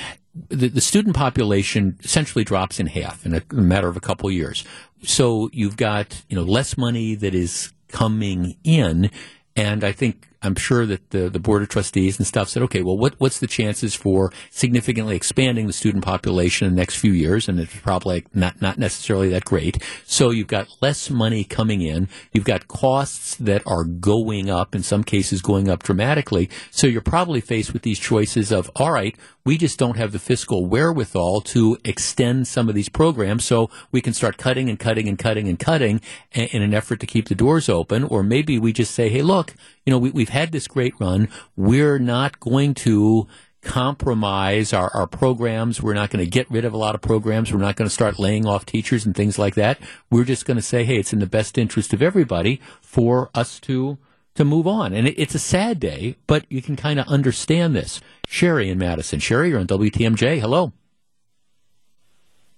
the, 0.49 0.67
the 0.69 0.81
student 0.81 1.15
population 1.15 1.97
essentially 2.03 2.43
drops 2.43 2.79
in 2.79 2.87
half 2.87 3.25
in 3.25 3.35
a, 3.35 3.41
a 3.51 3.55
matter 3.55 3.87
of 3.87 3.95
a 3.95 4.01
couple 4.01 4.27
of 4.27 4.33
years. 4.33 4.63
So 5.03 5.49
you've 5.53 5.77
got, 5.77 6.23
you 6.27 6.35
know, 6.35 6.43
less 6.43 6.77
money 6.77 7.15
that 7.15 7.33
is 7.33 7.71
coming 7.87 8.57
in. 8.63 9.09
And 9.55 9.83
I 9.83 9.91
think 9.91 10.27
I'm 10.47 10.55
sure 10.55 10.85
that 10.85 11.11
the, 11.11 11.29
the 11.29 11.39
board 11.39 11.61
of 11.61 11.69
trustees 11.69 12.17
and 12.17 12.25
stuff 12.25 12.49
said, 12.49 12.63
okay, 12.63 12.81
well, 12.81 12.97
what, 12.97 13.15
what's 13.19 13.39
the 13.39 13.47
chances 13.47 13.93
for 13.93 14.31
significantly 14.49 15.15
expanding 15.15 15.67
the 15.67 15.73
student 15.73 16.03
population 16.03 16.67
in 16.67 16.73
the 16.73 16.79
next 16.79 16.95
few 16.95 17.11
years? 17.11 17.47
And 17.47 17.59
it's 17.59 17.75
probably 17.75 18.25
not, 18.33 18.61
not 18.61 18.77
necessarily 18.77 19.29
that 19.29 19.45
great. 19.45 19.83
So 20.05 20.31
you've 20.31 20.47
got 20.47 20.67
less 20.81 21.09
money 21.09 21.43
coming 21.43 21.81
in. 21.81 22.09
You've 22.31 22.45
got 22.45 22.67
costs 22.67 23.35
that 23.35 23.61
are 23.67 23.83
going 23.83 24.49
up, 24.49 24.73
in 24.73 24.81
some 24.81 25.03
cases 25.03 25.41
going 25.41 25.69
up 25.69 25.83
dramatically. 25.83 26.49
So 26.71 26.87
you're 26.87 27.01
probably 27.01 27.41
faced 27.41 27.73
with 27.73 27.83
these 27.83 27.99
choices 27.99 28.51
of, 28.51 28.71
all 28.75 28.91
right, 28.91 29.15
we 29.45 29.57
just 29.57 29.79
don't 29.79 29.95
have 29.95 30.11
the 30.11 30.19
fiscal 30.19 30.65
wherewithal 30.65 31.41
to 31.41 31.77
extend 31.85 32.47
some 32.47 32.67
of 32.67 32.75
these 32.75 32.89
programs 32.89 33.45
so 33.45 33.69
we 33.91 34.01
can 34.01 34.13
start 34.13 34.37
cutting 34.37 34.69
and 34.69 34.77
cutting 34.77 35.07
and 35.07 35.17
cutting 35.17 35.47
and 35.47 35.57
cutting 35.57 36.01
in 36.33 36.61
an 36.61 36.73
effort 36.73 36.99
to 36.99 37.05
keep 37.05 37.29
the 37.29 37.35
doors 37.35 37.69
open. 37.69 38.03
Or 38.03 38.23
maybe 38.23 38.59
we 38.59 38.73
just 38.73 38.93
say, 38.93 39.07
hey, 39.07 39.21
look, 39.21 39.53
you 39.87 39.91
know, 39.91 39.99
we, 39.99 40.11
we've 40.11 40.29
had 40.29 40.51
this 40.51 40.67
great 40.67 40.93
run. 40.99 41.29
We're 41.55 41.97
not 41.97 42.41
going 42.41 42.73
to 42.73 43.25
compromise 43.61 44.73
our, 44.73 44.91
our 44.93 45.07
programs. 45.07 45.81
We're 45.81 45.93
not 45.93 46.09
going 46.09 46.23
to 46.23 46.29
get 46.29 46.51
rid 46.51 46.65
of 46.65 46.73
a 46.73 46.77
lot 46.77 46.93
of 46.93 46.99
programs. 46.99 47.53
We're 47.53 47.59
not 47.59 47.77
going 47.77 47.87
to 47.87 47.93
start 47.93 48.19
laying 48.19 48.45
off 48.45 48.65
teachers 48.65 49.05
and 49.05 49.15
things 49.15 49.39
like 49.39 49.55
that. 49.55 49.79
We're 50.11 50.25
just 50.25 50.45
going 50.45 50.57
to 50.57 50.61
say, 50.61 50.83
hey, 50.83 50.97
it's 50.97 51.13
in 51.13 51.19
the 51.19 51.25
best 51.25 51.57
interest 51.57 51.93
of 51.93 52.01
everybody 52.01 52.59
for 52.81 53.29
us 53.33 53.61
to 53.61 53.97
to 54.35 54.43
move 54.45 54.67
on. 54.67 54.93
And 54.93 55.07
it, 55.07 55.17
it's 55.17 55.33
a 55.33 55.39
sad 55.39 55.79
day, 55.79 56.17
but 56.27 56.45
you 56.49 56.61
can 56.61 56.75
kind 56.75 56.99
of 56.99 57.07
understand 57.07 57.73
this. 57.73 58.01
Sherry 58.27 58.69
in 58.69 58.77
Madison. 58.77 59.19
Sherry, 59.19 59.49
you're 59.49 59.59
on 59.59 59.67
WTMJ. 59.67 60.41
Hello. 60.41 60.73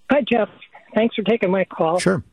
Hi, 0.09 0.21
Jeff. 0.27 0.49
Thanks 0.95 1.15
for 1.15 1.21
taking 1.21 1.51
my 1.51 1.63
call. 1.65 1.99
Sure. 1.99 2.23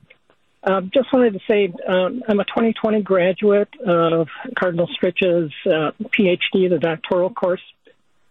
Uh, 0.66 0.80
just 0.92 1.12
wanted 1.12 1.32
to 1.34 1.40
say 1.48 1.72
um, 1.86 2.22
I'm 2.28 2.40
a 2.40 2.44
2020 2.44 3.02
graduate 3.02 3.68
of 3.86 4.26
Cardinal 4.58 4.88
Stritch's 4.88 5.52
uh, 5.64 5.92
PhD, 6.10 6.68
the 6.68 6.78
doctoral 6.80 7.30
course. 7.30 7.62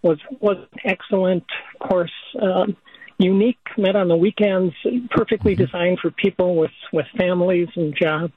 was 0.01 0.19
was 0.41 0.57
an 0.73 0.79
excellent 0.83 1.45
course, 1.79 2.11
um, 2.41 2.75
unique, 3.17 3.59
met 3.77 3.95
on 3.95 4.09
the 4.09 4.17
weekends, 4.17 4.75
perfectly 5.11 5.53
mm-hmm. 5.53 5.63
designed 5.63 5.99
for 6.01 6.11
people 6.11 6.57
with 6.57 6.75
with 6.91 7.05
families 7.17 7.69
and 7.77 7.95
jobs 7.97 8.33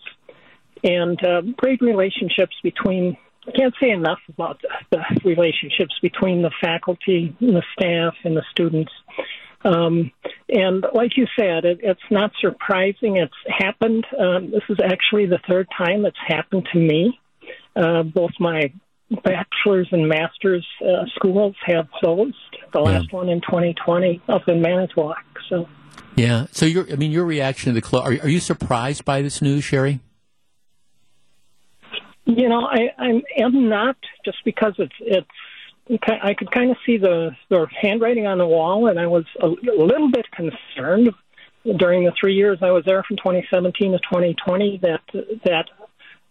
and 0.84 1.18
uh, 1.24 1.40
great 1.56 1.80
relationships 1.80 2.54
between. 2.62 3.16
I 3.46 3.50
can't 3.52 3.74
say 3.80 3.90
enough 3.90 4.18
about 4.28 4.60
the, 4.60 4.68
the 4.90 5.02
relationships 5.24 5.94
between 6.02 6.42
the 6.42 6.50
faculty, 6.60 7.34
and 7.40 7.56
the 7.56 7.62
staff, 7.72 8.14
and 8.22 8.36
the 8.36 8.44
students. 8.50 8.92
Um, 9.64 10.12
and 10.48 10.84
like 10.94 11.16
you 11.16 11.26
said, 11.38 11.64
it, 11.64 11.80
it's 11.82 12.00
not 12.10 12.30
surprising. 12.40 13.16
It's 13.16 13.32
happened. 13.48 14.06
Um, 14.18 14.50
this 14.50 14.62
is 14.68 14.78
actually 14.82 15.26
the 15.26 15.40
third 15.48 15.68
time 15.76 16.04
it's 16.04 16.16
happened 16.26 16.68
to 16.72 16.78
me. 16.78 17.18
Uh, 17.74 18.02
both 18.02 18.30
my 18.38 18.72
bachelor's 19.24 19.88
and 19.90 20.08
master's 20.08 20.66
uh, 20.82 21.04
schools 21.14 21.56
have 21.66 21.88
closed. 21.90 22.36
The 22.72 22.80
last 22.80 23.08
yeah. 23.10 23.18
one 23.18 23.28
in 23.28 23.40
2020 23.40 24.22
up 24.28 24.48
in 24.48 24.62
Manitowoc. 24.62 25.24
So. 25.48 25.68
Yeah. 26.14 26.46
So 26.52 26.66
your, 26.66 26.90
I 26.90 26.96
mean, 26.96 27.10
your 27.10 27.24
reaction 27.24 27.72
to 27.72 27.74
the 27.74 27.82
close. 27.82 28.02
Are, 28.02 28.24
are 28.24 28.28
you 28.28 28.40
surprised 28.40 29.04
by 29.04 29.22
this 29.22 29.40
news, 29.42 29.64
Sherry? 29.64 30.00
You 32.24 32.48
know, 32.48 32.60
I, 32.66 32.90
I 32.98 33.22
am 33.42 33.68
not 33.68 33.96
just 34.24 34.38
because 34.44 34.74
it's 34.78 34.92
it's. 35.00 35.26
I 35.90 36.34
could 36.34 36.50
kind 36.50 36.70
of 36.70 36.76
see 36.84 36.98
the 36.98 37.30
the 37.48 37.66
handwriting 37.80 38.26
on 38.26 38.38
the 38.38 38.46
wall, 38.46 38.88
and 38.88 38.98
I 38.98 39.06
was 39.06 39.24
a, 39.40 39.46
little 39.46 40.10
bit 40.10 40.26
concerned 40.30 41.10
during 41.76 42.04
the 42.04 42.12
three 42.18 42.34
years 42.34 42.58
I 42.62 42.70
was 42.70 42.84
there 42.84 43.02
from 43.02 43.16
2017 43.16 43.92
to 43.92 43.98
2020 43.98 44.78
that 44.82 45.00
that 45.44 45.70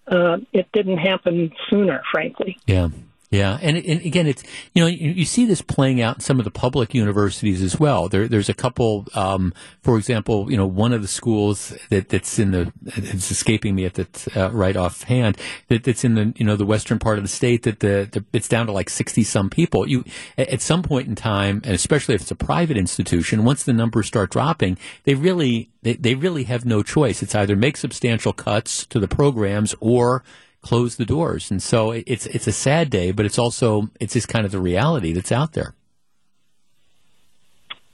uh, 0.07 0.37
it 0.53 0.67
didn't 0.73 0.97
happen 0.97 1.51
sooner, 1.69 2.01
frankly. 2.11 2.57
Yeah. 2.65 2.89
Yeah, 3.29 3.59
and, 3.61 3.75
and 3.75 4.05
again, 4.05 4.25
it's 4.25 4.41
you 4.73 4.81
know 4.81 4.87
you, 4.87 5.11
you, 5.11 5.25
see 5.25 5.43
this 5.43 5.61
playing 5.61 6.01
out 6.01 6.15
in 6.15 6.21
some 6.21 6.39
of 6.39 6.45
the 6.45 6.51
public 6.51 6.93
universities 6.93 7.61
as 7.61 7.77
well. 7.77 8.07
There, 8.07 8.25
there's 8.25 8.47
a 8.47 8.53
couple, 8.53 9.05
um, 9.15 9.53
for 9.81 9.97
example, 9.97 10.49
you 10.49 10.55
know, 10.55 10.65
one 10.65 10.93
of 10.93 11.01
the 11.01 11.09
schools 11.09 11.77
that, 11.89 12.07
that's 12.07 12.39
in 12.39 12.51
the 12.51 12.71
it's 12.85 13.29
escaping 13.29 13.75
me 13.75 13.83
at 13.83 13.95
that 13.95 14.37
uh, 14.37 14.49
right 14.51 14.77
offhand 14.77 15.37
that, 15.67 15.83
that's 15.83 16.05
in 16.05 16.15
the 16.15 16.33
you 16.37 16.45
know 16.45 16.55
the 16.55 16.65
western 16.65 16.99
part 16.99 17.17
of 17.17 17.25
the 17.25 17.29
state 17.29 17.63
that 17.63 17.81
the, 17.81 18.07
the 18.09 18.23
it's 18.31 18.47
down 18.47 18.65
to 18.67 18.71
like 18.71 18.89
sixty 18.89 19.25
some 19.25 19.49
people. 19.49 19.85
You 19.85 20.05
at 20.37 20.61
some 20.61 20.81
point 20.81 21.09
in 21.09 21.15
time, 21.15 21.59
and 21.65 21.75
especially 21.75 22.15
if 22.15 22.21
it's 22.21 22.31
a 22.31 22.35
private 22.35 22.77
institution, 22.77 23.43
once 23.43 23.63
the 23.63 23.73
numbers 23.73 24.07
start 24.07 24.31
dropping, 24.31 24.77
they 25.03 25.15
really 25.15 25.69
they, 25.81 25.95
they 25.95 26.15
really 26.15 26.45
have 26.45 26.65
no 26.65 26.81
choice. 26.81 27.21
It's 27.21 27.35
either 27.35 27.57
make 27.57 27.75
substantial 27.75 28.31
cuts 28.31 28.85
to 28.85 29.01
the 29.01 29.07
programs 29.09 29.75
or 29.81 30.23
close 30.67 30.97
the 30.97 31.05
doors. 31.05 31.49
And 31.49 31.63
so 31.63 31.91
it's 31.91 32.25
it's 32.25 32.45
a 32.45 32.51
sad 32.51 32.89
day, 32.89 33.11
but 33.11 33.25
it's 33.25 33.39
also 33.39 33.89
it's 34.01 34.13
just 34.13 34.27
kind 34.27 34.45
of 34.45 34.51
the 34.51 34.59
reality 34.59 35.13
that's 35.13 35.31
out 35.31 35.53
there. 35.53 35.73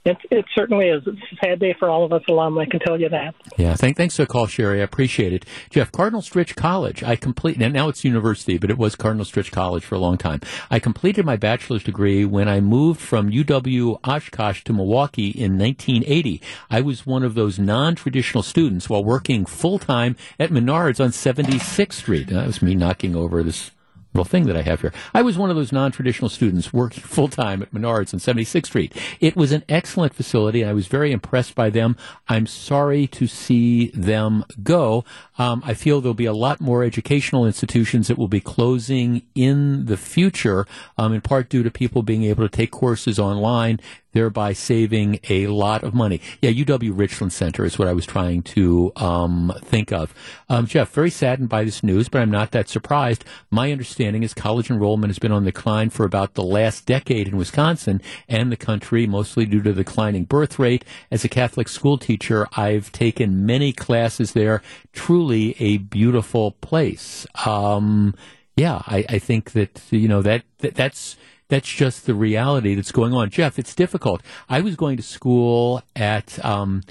It, 0.04 0.18
it 0.30 0.44
certainly 0.54 0.88
is. 0.88 1.02
It's 1.06 1.18
a 1.32 1.46
sad 1.46 1.60
day 1.60 1.74
for 1.78 1.88
all 1.88 2.04
of 2.04 2.12
us 2.12 2.22
alum, 2.28 2.58
I 2.58 2.66
can 2.66 2.78
tell 2.78 3.00
you 3.00 3.08
that. 3.08 3.34
Yeah, 3.56 3.74
thank, 3.74 3.96
thanks 3.96 4.16
for 4.16 4.22
the 4.22 4.26
call, 4.26 4.46
Sherry. 4.46 4.80
I 4.80 4.84
appreciate 4.84 5.32
it. 5.32 5.46
Jeff, 5.70 5.90
Cardinal 5.92 6.20
Stritch 6.20 6.54
College, 6.54 7.02
I 7.02 7.16
complete, 7.16 7.58
now 7.58 7.88
it's 7.88 8.04
university, 8.04 8.58
but 8.58 8.70
it 8.70 8.76
was 8.76 8.96
Cardinal 8.96 9.24
Stritch 9.24 9.50
College 9.50 9.82
for 9.82 9.94
a 9.94 9.98
long 9.98 10.18
time. 10.18 10.42
I 10.70 10.78
completed 10.78 11.24
my 11.24 11.36
bachelor's 11.36 11.82
degree 11.82 12.26
when 12.26 12.48
I 12.48 12.60
moved 12.60 13.00
from 13.00 13.30
UW 13.30 13.98
Oshkosh 14.04 14.62
to 14.64 14.74
Milwaukee 14.74 15.30
in 15.30 15.58
1980. 15.58 16.42
I 16.68 16.82
was 16.82 17.06
one 17.06 17.22
of 17.22 17.34
those 17.34 17.58
non-traditional 17.58 18.42
students 18.42 18.90
while 18.90 19.04
working 19.04 19.46
full-time 19.46 20.16
at 20.38 20.50
Menards 20.50 21.02
on 21.02 21.10
76th 21.10 21.92
Street. 21.92 22.26
That 22.28 22.46
was 22.46 22.60
me 22.60 22.74
knocking 22.74 23.16
over 23.16 23.42
this 23.42 23.70
little 24.14 24.24
thing 24.24 24.46
that 24.46 24.56
I 24.56 24.62
have 24.62 24.80
here. 24.80 24.92
I 25.12 25.22
was 25.22 25.36
one 25.36 25.50
of 25.50 25.56
those 25.56 25.72
non-traditional 25.72 26.28
students 26.28 26.72
working 26.72 27.02
full 27.04 27.28
time 27.28 27.62
at 27.62 27.72
Menards 27.72 28.14
on 28.14 28.20
76th 28.20 28.66
Street. 28.66 28.92
It 29.20 29.36
was 29.36 29.52
an 29.52 29.64
excellent 29.68 30.14
facility, 30.14 30.64
I 30.64 30.72
was 30.72 30.86
very 30.86 31.12
impressed 31.12 31.54
by 31.54 31.70
them. 31.70 31.96
I'm 32.28 32.46
sorry 32.46 33.06
to 33.08 33.26
see 33.26 33.88
them 33.88 34.44
go. 34.62 35.04
Um, 35.38 35.62
I 35.64 35.74
feel 35.74 36.00
there'll 36.00 36.14
be 36.14 36.24
a 36.24 36.32
lot 36.32 36.60
more 36.60 36.84
educational 36.84 37.44
institutions 37.44 38.08
that 38.08 38.18
will 38.18 38.28
be 38.28 38.40
closing 38.40 39.22
in 39.34 39.86
the 39.86 39.96
future, 39.96 40.66
um, 40.96 41.12
in 41.12 41.20
part 41.20 41.48
due 41.48 41.62
to 41.62 41.70
people 41.70 42.02
being 42.02 42.24
able 42.24 42.44
to 42.44 42.56
take 42.56 42.70
courses 42.70 43.18
online 43.18 43.80
thereby 44.14 44.54
saving 44.54 45.20
a 45.28 45.48
lot 45.48 45.84
of 45.84 45.92
money. 45.92 46.20
Yeah, 46.40 46.50
UW 46.50 46.92
Richland 46.96 47.32
Center 47.32 47.64
is 47.64 47.78
what 47.78 47.88
I 47.88 47.92
was 47.92 48.06
trying 48.06 48.42
to 48.42 48.92
um, 48.96 49.52
think 49.62 49.92
of. 49.92 50.14
Um, 50.48 50.66
Jeff, 50.66 50.90
very 50.92 51.10
saddened 51.10 51.50
by 51.50 51.64
this 51.64 51.82
news, 51.82 52.08
but 52.08 52.22
I'm 52.22 52.30
not 52.30 52.52
that 52.52 52.68
surprised. 52.68 53.24
My 53.50 53.70
understanding 53.70 54.22
is 54.22 54.32
college 54.32 54.70
enrollment 54.70 55.10
has 55.10 55.18
been 55.18 55.32
on 55.32 55.44
decline 55.44 55.90
for 55.90 56.06
about 56.06 56.34
the 56.34 56.42
last 56.42 56.86
decade 56.86 57.28
in 57.28 57.36
Wisconsin 57.36 58.00
and 58.28 58.50
the 58.50 58.56
country, 58.56 59.06
mostly 59.06 59.44
due 59.44 59.62
to 59.62 59.72
the 59.72 59.84
declining 59.84 60.24
birth 60.24 60.58
rate. 60.58 60.84
As 61.10 61.24
a 61.24 61.28
Catholic 61.28 61.68
school 61.68 61.98
teacher, 61.98 62.48
I've 62.56 62.90
taken 62.92 63.44
many 63.44 63.72
classes 63.72 64.32
there. 64.32 64.62
Truly 64.92 65.56
a 65.58 65.78
beautiful 65.78 66.52
place. 66.52 67.26
Um, 67.44 68.14
yeah, 68.56 68.82
I, 68.86 69.04
I, 69.08 69.18
think 69.18 69.52
that 69.52 69.82
you 69.90 70.06
know 70.06 70.22
that, 70.22 70.44
that 70.58 70.76
that's 70.76 71.16
that's 71.48 71.68
just 71.68 72.06
the 72.06 72.14
reality 72.14 72.74
that's 72.74 72.92
going 72.92 73.12
on. 73.12 73.30
Jeff, 73.30 73.58
it's 73.58 73.74
difficult. 73.74 74.22
I 74.48 74.60
was 74.60 74.76
going 74.76 74.96
to 74.96 75.02
school 75.02 75.82
at 75.94 76.42
um, 76.44 76.82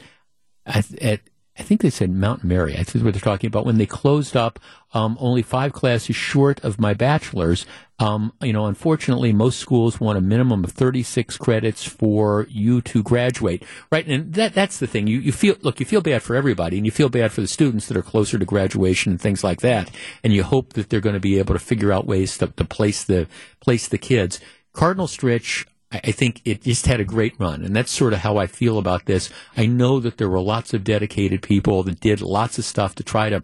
at, 0.65 0.93
at 1.01 1.21
I 1.57 1.61
think 1.61 1.81
they 1.81 1.91
said 1.91 2.09
Mount 2.09 2.43
Mary. 2.43 2.75
I 2.75 2.83
think 2.83 3.05
what 3.05 3.13
they're 3.13 3.21
talking 3.21 3.47
about 3.47 3.65
when 3.65 3.77
they 3.77 3.85
closed 3.85 4.35
up 4.35 4.59
um, 4.93 5.17
only 5.19 5.43
five 5.43 5.71
classes 5.71 6.15
short 6.15 6.63
of 6.63 6.79
my 6.79 6.95
bachelor's. 6.95 7.67
Um, 7.99 8.33
you 8.41 8.53
know, 8.53 8.65
unfortunately, 8.65 9.33
most 9.33 9.59
schools 9.59 9.99
want 9.99 10.17
a 10.17 10.21
minimum 10.21 10.63
of 10.63 10.71
36 10.71 11.37
credits 11.37 11.85
for 11.85 12.47
you 12.49 12.81
to 12.81 13.03
graduate, 13.03 13.63
right? 13.91 14.05
And 14.07 14.33
that 14.33 14.55
that's 14.55 14.79
the 14.79 14.87
thing. 14.87 15.05
You 15.05 15.19
you 15.19 15.31
feel 15.31 15.55
look, 15.61 15.79
you 15.79 15.85
feel 15.85 16.01
bad 16.01 16.23
for 16.23 16.35
everybody, 16.35 16.77
and 16.77 16.87
you 16.87 16.91
feel 16.91 17.09
bad 17.09 17.31
for 17.31 17.41
the 17.41 17.47
students 17.47 17.87
that 17.87 17.97
are 17.97 18.01
closer 18.01 18.39
to 18.39 18.45
graduation 18.45 19.11
and 19.11 19.21
things 19.21 19.43
like 19.43 19.61
that. 19.61 19.91
And 20.23 20.33
you 20.33 20.43
hope 20.43 20.73
that 20.73 20.89
they're 20.89 21.01
going 21.01 21.13
to 21.13 21.19
be 21.19 21.37
able 21.37 21.53
to 21.53 21.59
figure 21.59 21.91
out 21.91 22.07
ways 22.07 22.37
to, 22.39 22.47
to 22.47 22.65
place 22.65 23.03
the 23.03 23.27
place 23.59 23.87
the 23.87 23.99
kids. 23.99 24.39
Cardinal 24.73 25.05
Stritch, 25.05 25.67
I 25.93 26.11
think 26.11 26.41
it 26.45 26.63
just 26.63 26.87
had 26.87 26.99
a 26.99 27.05
great 27.05 27.39
run. 27.39 27.63
And 27.63 27.75
that's 27.75 27.91
sort 27.91 28.13
of 28.13 28.19
how 28.19 28.37
I 28.37 28.47
feel 28.47 28.77
about 28.77 29.05
this. 29.05 29.29
I 29.55 29.65
know 29.65 29.99
that 29.99 30.17
there 30.17 30.29
were 30.29 30.41
lots 30.41 30.73
of 30.73 30.83
dedicated 30.83 31.41
people 31.41 31.83
that 31.83 31.99
did 31.99 32.21
lots 32.21 32.57
of 32.57 32.65
stuff 32.65 32.95
to 32.95 33.03
try 33.03 33.29
to 33.29 33.43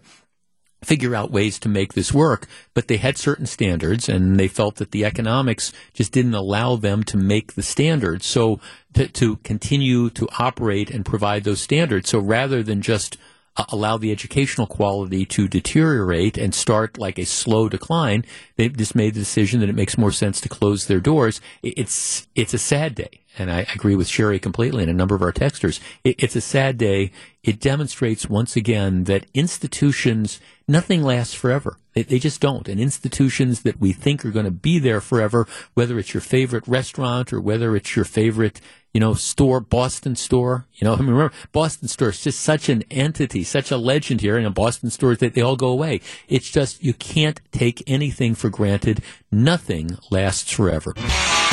figure 0.82 1.14
out 1.14 1.30
ways 1.30 1.58
to 1.58 1.68
make 1.68 1.92
this 1.92 2.12
work, 2.12 2.46
but 2.72 2.88
they 2.88 2.96
had 2.96 3.18
certain 3.18 3.46
standards 3.46 4.08
and 4.08 4.40
they 4.40 4.48
felt 4.48 4.76
that 4.76 4.92
the 4.92 5.04
economics 5.04 5.72
just 5.92 6.10
didn't 6.10 6.34
allow 6.34 6.74
them 6.74 7.02
to 7.02 7.16
make 7.16 7.52
the 7.52 7.62
standards. 7.62 8.24
So 8.24 8.60
to, 8.94 9.06
to 9.08 9.36
continue 9.36 10.10
to 10.10 10.28
operate 10.38 10.90
and 10.90 11.04
provide 11.04 11.44
those 11.44 11.60
standards. 11.60 12.08
So 12.08 12.18
rather 12.18 12.62
than 12.62 12.80
just 12.80 13.18
Uh, 13.60 13.64
allow 13.68 13.98
the 13.98 14.10
educational 14.10 14.66
quality 14.66 15.26
to 15.26 15.46
deteriorate 15.46 16.38
and 16.38 16.54
start 16.54 16.96
like 16.96 17.18
a 17.18 17.26
slow 17.26 17.68
decline, 17.68 18.24
they've 18.56 18.74
just 18.74 18.94
made 18.94 19.12
the 19.12 19.20
decision 19.20 19.60
that 19.60 19.68
it 19.68 19.74
makes 19.74 19.98
more 19.98 20.10
sense 20.10 20.40
to 20.40 20.48
close 20.48 20.86
their 20.86 20.98
doors. 20.98 21.42
It's 21.62 22.26
it's 22.34 22.54
a 22.54 22.58
sad 22.58 22.94
day, 22.94 23.20
and 23.38 23.50
I 23.50 23.66
agree 23.74 23.94
with 23.94 24.08
Sherry 24.08 24.38
completely 24.38 24.82
and 24.82 24.90
a 24.90 24.94
number 24.94 25.14
of 25.14 25.20
our 25.20 25.32
texters. 25.32 25.78
It, 26.04 26.16
it's 26.18 26.36
a 26.36 26.40
sad 26.40 26.78
day. 26.78 27.12
It 27.42 27.60
demonstrates 27.60 28.30
once 28.30 28.56
again 28.56 29.04
that 29.04 29.26
institutions, 29.34 30.40
nothing 30.66 31.02
lasts 31.02 31.34
forever. 31.34 31.76
They, 31.92 32.04
they 32.04 32.18
just 32.18 32.40
don't. 32.40 32.66
And 32.66 32.80
institutions 32.80 33.60
that 33.62 33.78
we 33.78 33.92
think 33.92 34.24
are 34.24 34.30
going 34.30 34.46
to 34.46 34.50
be 34.50 34.78
there 34.78 35.02
forever, 35.02 35.46
whether 35.74 35.98
it's 35.98 36.14
your 36.14 36.22
favorite 36.22 36.66
restaurant 36.66 37.30
or 37.30 37.42
whether 37.42 37.76
it's 37.76 37.94
your 37.94 38.06
favorite, 38.06 38.62
you 38.92 39.00
know, 39.00 39.14
store, 39.14 39.60
Boston 39.60 40.16
store, 40.16 40.66
you 40.74 40.84
know, 40.84 40.94
I 40.94 40.98
mean, 40.98 41.10
remember, 41.10 41.34
Boston 41.52 41.88
store 41.88 42.10
is 42.10 42.22
just 42.22 42.40
such 42.40 42.68
an 42.68 42.84
entity, 42.90 43.44
such 43.44 43.70
a 43.70 43.76
legend 43.76 44.20
here. 44.20 44.36
And 44.36 44.54
Boston 44.54 44.90
stores, 44.90 45.18
they, 45.18 45.28
they 45.28 45.42
all 45.42 45.56
go 45.56 45.68
away. 45.68 46.00
It's 46.28 46.50
just, 46.50 46.82
you 46.82 46.94
can't 46.94 47.40
take 47.52 47.82
anything 47.86 48.34
for 48.34 48.50
granted. 48.50 49.02
Nothing 49.30 49.96
lasts 50.10 50.50
forever. 50.50 50.94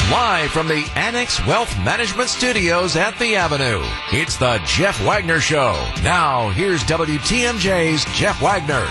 Live 0.10 0.52
from 0.52 0.68
the 0.68 0.90
Annex 0.96 1.46
Wealth 1.46 1.76
Management 1.80 2.30
Studios 2.30 2.96
at 2.96 3.20
the 3.20 3.36
Avenue, 3.36 3.82
it's 4.12 4.38
the 4.38 4.62
Jeff 4.66 5.04
Wagner 5.04 5.42
Show. 5.42 5.74
Now, 6.02 6.50
here's 6.52 6.82
WTMJ's 6.86 8.06
Jeff 8.18 8.42
Wagner. 8.42 8.88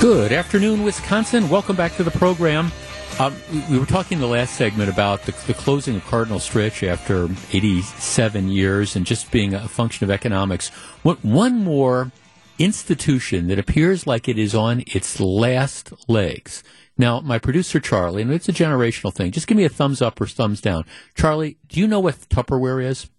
Good 0.00 0.32
afternoon, 0.32 0.82
Wisconsin. 0.82 1.50
Welcome 1.50 1.76
back 1.76 1.94
to 1.96 2.02
the 2.02 2.10
program. 2.10 2.72
Um, 3.20 3.36
we 3.70 3.78
were 3.78 3.84
talking 3.84 4.16
in 4.16 4.22
the 4.22 4.26
last 4.26 4.54
segment 4.54 4.88
about 4.88 5.24
the, 5.24 5.32
the, 5.46 5.52
closing 5.52 5.96
of 5.96 6.06
Cardinal 6.06 6.38
Stritch 6.38 6.88
after 6.88 7.28
87 7.52 8.48
years 8.48 8.96
and 8.96 9.04
just 9.04 9.30
being 9.30 9.52
a 9.52 9.68
function 9.68 10.04
of 10.04 10.10
economics. 10.10 10.70
What, 11.02 11.22
one 11.22 11.62
more 11.62 12.12
institution 12.58 13.48
that 13.48 13.58
appears 13.58 14.06
like 14.06 14.26
it 14.26 14.38
is 14.38 14.54
on 14.54 14.84
its 14.86 15.20
last 15.20 15.92
legs. 16.08 16.64
Now, 16.96 17.20
my 17.20 17.38
producer 17.38 17.78
Charlie, 17.78 18.22
and 18.22 18.32
it's 18.32 18.48
a 18.48 18.54
generational 18.54 19.12
thing. 19.12 19.32
Just 19.32 19.46
give 19.46 19.58
me 19.58 19.64
a 19.64 19.68
thumbs 19.68 20.00
up 20.00 20.18
or 20.18 20.26
thumbs 20.26 20.62
down. 20.62 20.86
Charlie, 21.14 21.58
do 21.68 21.78
you 21.78 21.86
know 21.86 22.00
what 22.00 22.14
Tupperware 22.30 22.82
is? 22.82 23.10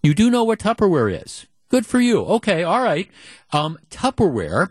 You 0.00 0.14
do 0.14 0.30
know 0.30 0.44
what 0.44 0.60
Tupperware 0.60 1.24
is. 1.24 1.48
Good 1.70 1.86
for 1.86 1.98
you. 1.98 2.20
Okay, 2.20 2.62
all 2.62 2.84
right. 2.84 3.10
Um, 3.52 3.80
Tupperware 3.90 4.70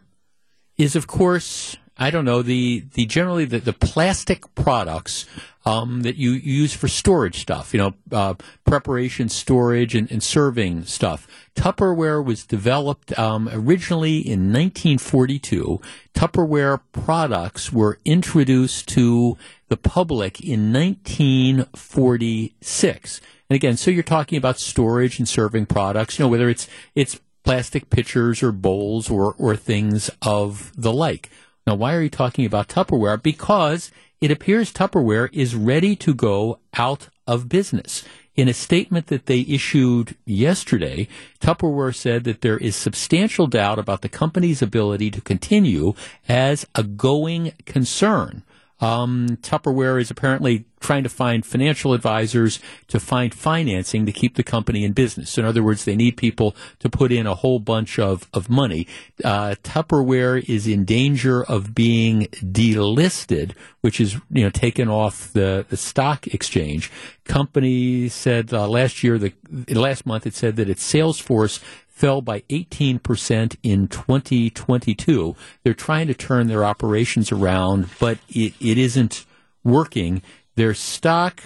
is, 0.78 0.96
of 0.96 1.06
course, 1.06 1.76
I 1.98 2.12
don't 2.12 2.26
know 2.26 2.42
the 2.42 2.86
the 2.94 3.06
generally 3.06 3.46
the, 3.46 3.60
the 3.60 3.74
plastic 3.74 4.54
products 4.56 5.26
um, 5.68 6.02
that 6.04 6.16
you, 6.16 6.32
use 6.32 6.74
for 6.74 6.88
storage 6.88 7.42
stuff. 7.42 7.74
You 7.74 7.80
know, 7.80 7.94
uh, 8.12 8.36
preparation, 8.66 9.28
storage, 9.28 9.96
and, 9.96 10.10
and, 10.10 10.24
serving 10.24 10.86
stuff. 10.86 11.28
Tupperware 11.56 12.24
was 12.24 12.46
developed 12.46 13.20
um, 13.20 13.50
originally 13.52 14.20
in 14.20 14.54
1942. 14.54 15.82
Tupperware 16.14 16.80
products 16.94 17.74
were 17.74 18.00
introduced 18.06 18.88
to 18.90 19.36
the 19.68 19.76
public 19.76 20.40
in 20.40 20.72
1946. 20.72 23.22
And 23.50 23.56
again, 23.56 23.76
so 23.76 23.90
you're 23.92 24.04
talking 24.04 24.38
about 24.38 24.60
storage 24.60 25.20
and 25.20 25.28
serving 25.28 25.66
products. 25.66 26.18
You 26.18 26.24
know, 26.26 26.30
whether 26.30 26.48
it's 26.48 26.70
it's 26.96 27.20
plastic 27.44 27.90
pitchers 27.90 28.42
or 28.44 28.52
bowls 28.52 29.10
or, 29.10 29.34
or 29.38 29.56
things 29.56 30.12
of 30.22 30.72
the 30.76 30.92
like. 30.94 31.30
Now, 31.68 31.76
why 31.76 31.94
are 31.94 32.02
you 32.02 32.10
talking 32.10 32.46
about 32.46 32.70
Tupperware? 32.70 33.22
Because 33.22 33.92
it 34.22 34.32
appears 34.32 34.72
Tupperware 34.72 35.28
is 35.34 35.54
ready 35.54 35.98
to 35.98 36.14
go 36.14 36.60
out 36.76 37.10
of 37.28 37.50
business. 37.50 38.06
In 38.38 38.48
a 38.48 38.54
statement 38.54 39.08
that 39.08 39.26
they 39.26 39.42
issued 39.42 40.16
yesterday, 40.26 41.10
Tupperware 41.42 41.94
said 41.94 42.24
that 42.24 42.40
there 42.40 42.58
is 42.58 42.78
substantial 42.78 43.48
doubt 43.48 43.80
about 43.80 44.02
the 44.02 44.08
company's 44.08 44.62
ability 44.62 45.12
to 45.12 45.20
continue 45.20 45.94
as 46.30 46.66
a 46.74 46.84
going 46.84 47.52
concern. 47.66 48.44
Um, 48.80 49.38
Tupperware 49.42 50.00
is 50.00 50.12
apparently 50.12 50.66
trying 50.80 51.04
to 51.04 51.10
find 51.10 51.46
financial 51.46 51.94
advisors 51.94 52.60
to 52.88 53.00
find 53.00 53.34
financing 53.34 54.06
to 54.06 54.12
keep 54.12 54.36
the 54.36 54.44
company 54.44 54.84
in 54.84 54.94
business. 54.94 55.38
In 55.38 55.46
other 55.46 55.64
words, 55.64 55.86
they 55.86 55.96
need 55.96 56.18
people 56.18 56.56
to 56.80 56.90
put 56.90 57.12
in 57.12 57.26
a 57.26 57.34
whole 57.34 57.60
bunch 57.60 57.98
of, 57.98 58.30
of 58.34 58.50
money. 58.50 58.88
Uh, 59.24 59.56
Tupperware 59.64 60.48
is 60.48 60.68
in 60.68 60.86
danger 60.86 61.44
of 61.44 61.74
being 61.74 62.28
delisted, 62.44 63.54
which 63.82 64.00
is, 64.00 64.16
you 64.30 64.44
know, 64.44 64.52
taken 64.52 64.88
off 64.88 65.34
the, 65.34 65.66
the 65.70 65.78
stock 65.78 66.28
exchange. 66.28 66.92
Company 67.24 68.08
said 68.10 68.54
uh, 68.54 68.68
last 68.68 69.04
year, 69.04 69.18
the, 69.18 69.34
last 69.74 70.06
month, 70.06 70.28
it 70.28 70.36
said 70.36 70.56
that 70.58 70.70
its 70.70 70.84
sales 70.84 71.20
force 71.20 71.60
fell 71.98 72.22
by 72.22 72.42
18% 72.42 73.56
in 73.64 73.88
2022. 73.88 75.36
They're 75.64 75.74
trying 75.74 76.06
to 76.06 76.14
turn 76.14 76.46
their 76.46 76.64
operations 76.64 77.32
around, 77.32 77.90
but 78.00 78.20
it, 78.30 78.54
it 78.62 78.78
isn't 78.78 79.26
working. 79.64 80.22
Their 80.56 80.76
stock 80.76 81.42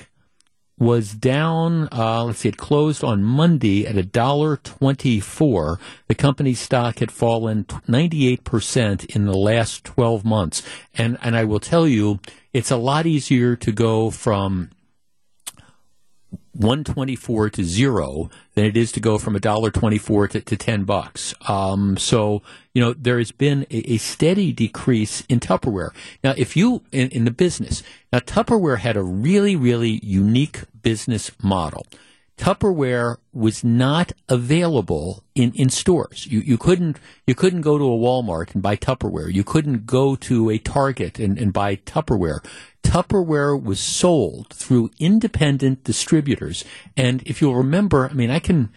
was 0.78 1.14
down. 1.14 1.88
Uh, 1.94 2.26
let's 2.26 2.40
see, 2.40 2.50
it 2.50 2.58
closed 2.58 3.02
on 3.02 3.24
Monday 3.24 3.88
at 3.88 3.96
a 3.96 4.04
dollar 4.04 4.58
twenty-four. 4.58 5.80
The 6.08 6.16
company's 6.16 6.60
stock 6.60 7.00
had 7.00 7.12
fallen 7.12 7.66
ninety-eight 7.88 8.44
percent 8.44 9.06
in 9.06 9.26
the 9.26 9.38
last 9.38 9.86
twelve 9.86 10.26
months, 10.26 10.64
and 10.96 11.18
and 11.22 11.38
I 11.38 11.46
will 11.46 11.60
tell 11.60 11.88
you, 11.88 12.20
it's 12.52 12.72
a 12.72 12.78
lot 12.78 13.06
easier 13.06 13.56
to 13.56 13.72
go 13.72 14.10
from 14.10 14.72
124 16.54 17.50
to 17.52 17.64
zero 17.64 18.30
than 18.54 18.66
it 18.66 18.78
is 18.78 18.92
to 18.92 19.00
go 19.00 19.18
from 19.18 19.36
a 19.36 19.40
dollar 19.40 19.72
24 19.72 20.28
to, 20.30 20.42
to 20.42 20.58
10 20.58 20.84
bucks. 20.84 21.34
Um, 21.48 21.98
so, 21.98 22.42
you 22.74 22.82
know, 22.82 22.94
there 22.94 23.18
has 23.18 23.32
been 23.32 23.66
a, 23.72 23.94
a, 23.94 23.98
steady 23.98 24.52
decrease 24.52 25.24
in 25.30 25.40
Tupperware. 25.40 25.92
Now, 26.24 26.34
if 26.38 26.56
you, 26.56 26.84
in, 26.92 27.10
in 27.10 27.26
the 27.26 27.32
business, 27.32 27.84
now 28.12 28.20
Tupperware 28.20 28.80
had 28.80 28.98
a 28.98 29.04
really, 29.04 29.56
really 29.56 30.00
unique 30.04 30.62
business 30.82 31.32
model. 31.42 31.86
Tupperware 32.42 33.18
was 33.34 33.64
not 33.64 34.14
available 34.28 35.24
in, 35.36 35.54
in 35.54 35.70
stores. 35.70 36.26
You, 36.26 36.40
you 36.40 36.58
couldn't 36.58 36.98
you 37.28 37.36
couldn't 37.36 37.62
go 37.62 37.78
to 37.78 37.84
a 37.84 37.98
Walmart 37.98 38.56
and 38.56 38.64
buy 38.64 38.76
Tupperware. 38.76 39.32
You 39.32 39.44
couldn't 39.44 39.86
go 39.86 40.16
to 40.16 40.50
a 40.50 40.58
Target 40.58 41.20
and, 41.20 41.38
and 41.38 41.54
buy 41.54 41.76
Tupperware. 41.76 42.44
Tupperware 42.84 43.62
was 43.62 43.80
sold 43.80 44.50
through 44.50 44.92
independent 45.00 45.84
distributors. 45.84 46.66
And 46.98 47.24
if 47.26 47.42
you'll 47.42 47.56
remember, 47.56 48.10
I 48.10 48.14
mean, 48.14 48.30
I 48.30 48.40
can, 48.40 48.70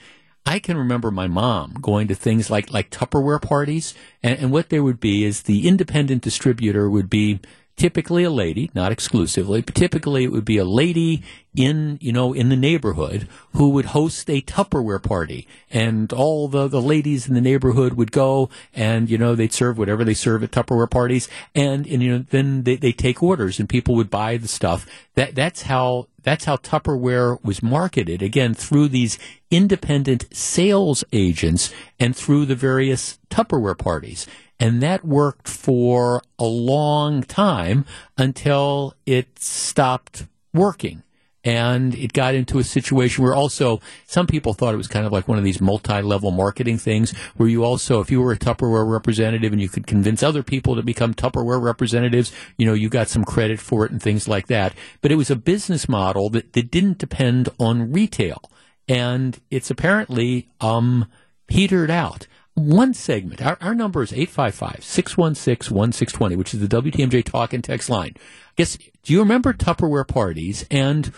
I 0.47 0.59
can 0.59 0.77
remember 0.77 1.11
my 1.11 1.27
mom 1.27 1.75
going 1.81 2.09
to 2.09 2.15
things 2.15 2.51
like, 2.51 2.73
like 2.73 2.91
Tupperware 2.91 3.41
parties. 3.43 3.95
And, 4.23 4.39
and 4.39 4.53
what 4.53 4.69
there 4.69 4.83
would 4.83 5.01
be 5.01 5.25
is 5.25 5.43
the 5.43 5.67
independent 5.67 6.23
distributor 6.23 6.89
would 6.89 7.11
be 7.11 7.41
typically 7.77 8.23
a 8.23 8.31
lady, 8.31 8.71
not 8.75 8.93
exclusively, 8.93 9.61
but 9.61 9.75
typically 9.75 10.25
it 10.25 10.33
would 10.33 10.45
be 10.45 10.59
a 10.59 10.65
lady 10.65 11.23
in, 11.57 11.99
you 12.01 12.13
know, 12.13 12.33
in 12.33 12.49
the 12.49 12.57
neighborhood 12.57 13.29
who 13.53 13.71
would 13.71 13.87
host 13.87 14.29
a 14.31 14.41
Tupperware 14.43 15.03
party. 15.03 15.47
And 15.71 16.13
all 16.13 16.49
the, 16.49 16.69
the 16.69 16.83
ladies 16.83 17.29
in 17.29 17.35
the 17.35 17.41
neighborhood 17.41 17.95
would 17.95 18.13
go 18.13 18.49
and, 18.73 19.11
you 19.11 19.19
know, 19.19 19.35
they'd 19.35 19.53
serve 19.53 19.79
whatever 19.79 20.05
they 20.05 20.15
serve 20.15 20.43
at 20.43 20.51
Tupperware 20.51 20.91
parties. 20.91 21.29
And, 21.55 21.87
and 21.87 22.03
you 22.03 22.13
know, 22.13 22.25
then 22.31 22.63
they, 22.63 22.77
they 22.77 22.93
take 22.93 23.23
orders 23.23 23.59
and 23.59 23.69
people 23.69 23.95
would 23.97 24.11
buy 24.11 24.37
the 24.37 24.49
stuff. 24.49 24.87
That, 25.15 25.35
that's 25.35 25.63
how, 25.63 26.09
that's 26.23 26.45
how 26.45 26.57
Tupperware 26.57 27.43
was 27.45 27.63
marketed. 27.63 28.23
Again, 28.23 28.55
through 28.55 28.89
these 28.89 29.19
independent 29.51 30.35
sales 30.35 31.05
agents 31.13 31.73
and 31.99 32.17
through 32.17 32.47
the 32.47 32.57
various 32.57 33.19
Tupperware 33.31 33.79
parties. 33.79 34.27
And 34.61 34.83
that 34.83 35.05
worked 35.05 35.49
for 35.49 36.23
a 36.39 36.45
long 36.45 37.23
time 37.23 37.85
until 38.17 38.95
it 39.05 39.39
stopped 39.39 40.27
working. 40.53 41.03
And 41.47 41.95
it 41.95 42.15
got 42.15 42.35
into 42.35 42.59
a 42.59 42.65
situation 42.65 43.23
where 43.23 43.35
also 43.35 43.81
some 44.07 44.27
people 44.27 44.55
thought 44.55 44.73
it 44.73 44.79
was 44.79 44.89
kind 44.89 45.05
of 45.05 45.13
like 45.13 45.29
one 45.29 45.37
of 45.37 45.45
these 45.45 45.61
multi-level 45.61 46.31
marketing 46.31 46.79
things 46.79 47.13
where 47.37 47.51
you 47.51 47.65
also, 47.65 48.01
if 48.01 48.11
you 48.11 48.23
were 48.23 48.33
a 48.33 48.39
Tupperware 48.39 48.91
representative 48.91 49.53
and 49.53 49.61
you 49.61 49.69
could 49.69 49.87
convince 49.87 50.23
other 50.23 50.43
people 50.43 50.75
to 50.75 50.83
become 50.83 51.13
Tupperware 51.13 51.61
representatives, 51.61 52.33
you 52.57 52.65
know, 52.65 52.73
you 52.73 52.89
got 52.89 53.09
some 53.09 53.25
credit 53.25 53.61
for 53.61 53.85
it 53.85 53.93
and 53.93 54.01
things 54.01 54.27
like 54.27 54.47
that. 54.47 54.73
But 55.03 55.13
it 55.13 55.17
was 55.17 55.31
a 55.31 55.37
business 55.37 55.87
model 55.87 56.31
that, 56.31 56.55
that 56.55 56.71
didn't 56.71 56.97
depend 56.97 57.51
on 57.61 57.93
retail. 57.93 58.51
And 58.89 59.39
it's 59.51 59.71
apparently, 59.71 60.49
um, 60.63 61.11
petered 61.47 61.91
out 61.91 62.27
one 62.55 62.95
segment. 62.95 63.45
Our, 63.45 63.59
our 63.61 63.75
number 63.75 64.03
is 64.03 64.13
855 64.13 64.85
616 64.85 65.75
1620, 65.75 66.37
which 66.37 66.55
is 66.55 66.61
the 66.61 66.69
WTMJ 66.69 67.25
talk 67.25 67.53
and 67.53 67.63
text 67.63 67.91
line. 67.91 68.15
I 68.17 68.53
guess, 68.57 68.79
do 69.03 69.13
you 69.13 69.19
remember 69.19 69.53
Tupperware 69.53 70.07
parties 70.07 70.65
and, 70.71 71.13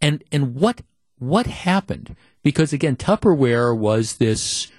and, 0.00 0.22
and 0.30 0.54
what, 0.54 0.82
what 1.18 1.46
happened? 1.46 2.16
Because 2.42 2.72
again, 2.72 2.96
Tupperware 2.96 3.76
was 3.76 4.16
this, 4.16 4.70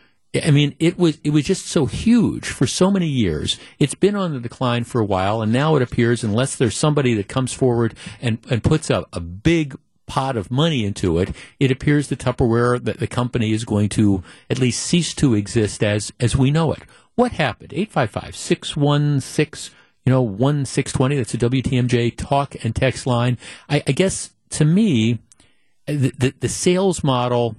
I 0.44 0.52
mean, 0.52 0.76
it 0.80 1.00
was, 1.00 1.20
it 1.24 1.32
was 1.32 1.46
just 1.46 1.66
so 1.66 1.88
huge 1.88 2.48
for 2.48 2.68
so 2.68 2.92
many 2.92 3.08
years. 3.08 3.58
It's 3.80 3.96
been 3.96 4.16
on 4.16 4.34
the 4.34 4.40
decline 4.40 4.84
for 4.84 5.02
a 5.02 5.06
while, 5.06 5.42
and 5.42 5.52
now 5.52 5.76
it 5.76 5.82
appears, 5.82 6.24
unless 6.24 6.56
there's 6.56 6.78
somebody 6.78 7.14
that 7.16 7.28
comes 7.28 7.54
forward 7.54 7.96
and, 8.22 8.38
and 8.50 8.64
puts 8.64 8.90
a, 8.90 9.06
a 9.14 9.22
big 9.22 9.76
pot 10.06 10.38
of 10.38 10.52
money 10.52 10.86
into 10.86 11.20
it, 11.20 11.36
it 11.60 11.72
appears 11.72 12.08
the 12.08 12.16
Tupperware, 12.16 12.84
that 12.84 13.00
the 13.00 13.08
company 13.08 13.52
is 13.52 13.66
going 13.66 13.90
to 13.90 14.24
at 14.50 14.60
least 14.60 14.84
cease 14.84 15.14
to 15.16 15.34
exist 15.34 15.84
as, 15.84 16.12
as 16.20 16.36
we 16.36 16.52
know 16.52 16.72
it. 16.72 16.84
What 17.16 17.34
happened? 17.34 17.74
855 17.74 18.36
616 18.36 19.76
you 20.06 20.12
know, 20.12 20.22
1620. 20.22 21.16
That's 21.16 21.34
a 21.34 21.38
WTMJ 21.38 22.16
talk 22.16 22.56
and 22.64 22.76
text 22.76 23.08
line. 23.08 23.38
I, 23.68 23.84
I 23.88 23.92
guess 23.92 24.32
to 24.52 24.66
me, 24.66 25.20
the, 25.88 26.14
the, 26.18 26.34
the 26.40 26.50
sales 26.50 27.04
model 27.04 27.56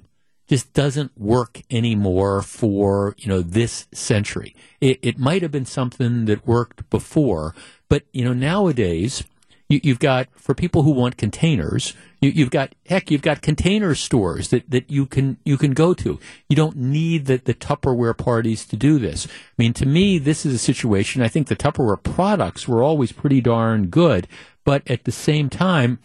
just 0.48 0.72
doesn't 0.72 1.18
work 1.18 1.62
anymore 1.70 2.40
for 2.40 3.14
you 3.18 3.28
know 3.28 3.40
this 3.40 3.88
century. 3.92 4.54
It, 4.80 4.98
it 5.02 5.18
might 5.18 5.42
have 5.42 5.50
been 5.50 5.66
something 5.66 6.26
that 6.26 6.46
worked 6.46 6.88
before, 6.88 7.54
but 7.88 8.04
you 8.12 8.24
know 8.24 8.32
nowadays 8.32 9.24
you, 9.68 9.92
have 9.92 9.98
got 9.98 10.28
for 10.36 10.54
people 10.54 10.82
who 10.82 10.92
want 10.92 11.16
containers. 11.16 11.94
You, 12.20 12.44
have 12.44 12.50
got 12.50 12.74
heck, 12.86 13.10
you've 13.10 13.22
got 13.22 13.42
container 13.42 13.94
stores 13.94 14.48
that, 14.48 14.70
that 14.70 14.90
you 14.90 15.06
can 15.06 15.38
you 15.44 15.56
can 15.56 15.72
go 15.72 15.92
to. 15.94 16.20
You 16.48 16.56
don't 16.56 16.76
need 16.76 17.26
the, 17.26 17.38
the 17.38 17.54
Tupperware 17.54 18.16
parties 18.16 18.64
to 18.66 18.76
do 18.76 18.98
this. 18.98 19.26
I 19.26 19.30
mean, 19.58 19.72
to 19.74 19.86
me, 19.86 20.18
this 20.18 20.46
is 20.46 20.54
a 20.54 20.58
situation. 20.58 21.22
I 21.22 21.28
think 21.28 21.48
the 21.48 21.56
Tupperware 21.56 22.02
products 22.02 22.68
were 22.68 22.82
always 22.82 23.12
pretty 23.12 23.40
darn 23.40 23.86
good, 23.86 24.28
but 24.64 24.88
at 24.88 25.04
the 25.04 25.12
same 25.12 25.50
time, 25.50 25.98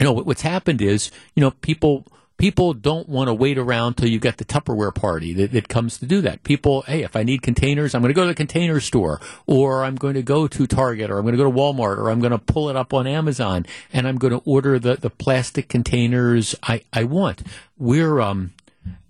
you 0.00 0.04
know 0.04 0.12
what's 0.12 0.42
happened 0.42 0.82
is 0.82 1.12
you 1.36 1.40
know 1.40 1.52
people 1.52 2.06
people 2.42 2.74
don't 2.74 3.08
want 3.08 3.28
to 3.28 3.34
wait 3.34 3.56
around 3.56 3.94
till 3.94 4.08
you 4.08 4.18
get 4.18 4.38
the 4.38 4.44
Tupperware 4.44 4.92
party 4.92 5.32
that, 5.32 5.52
that 5.52 5.68
comes 5.68 5.96
to 5.96 6.06
do 6.06 6.20
that. 6.20 6.42
People, 6.42 6.82
hey, 6.82 7.04
if 7.04 7.14
I 7.14 7.22
need 7.22 7.40
containers, 7.40 7.94
I'm 7.94 8.02
going 8.02 8.10
to 8.10 8.14
go 8.14 8.22
to 8.22 8.26
the 8.30 8.34
container 8.34 8.80
store, 8.80 9.20
or 9.46 9.84
I'm 9.84 9.94
going 9.94 10.14
to 10.14 10.24
go 10.24 10.48
to 10.48 10.66
Target, 10.66 11.08
or 11.08 11.18
I'm 11.18 11.22
going 11.22 11.36
to 11.36 11.38
go 11.38 11.48
to 11.48 11.56
Walmart, 11.56 11.98
or 11.98 12.10
I'm 12.10 12.18
going 12.18 12.32
to 12.32 12.38
pull 12.38 12.68
it 12.68 12.74
up 12.74 12.92
on 12.92 13.06
Amazon, 13.06 13.64
and 13.92 14.08
I'm 14.08 14.16
going 14.16 14.32
to 14.32 14.42
order 14.44 14.80
the, 14.80 14.96
the 14.96 15.08
plastic 15.08 15.68
containers 15.68 16.56
I, 16.64 16.82
I 16.92 17.04
want. 17.04 17.44
We're 17.78 18.18
um, 18.18 18.54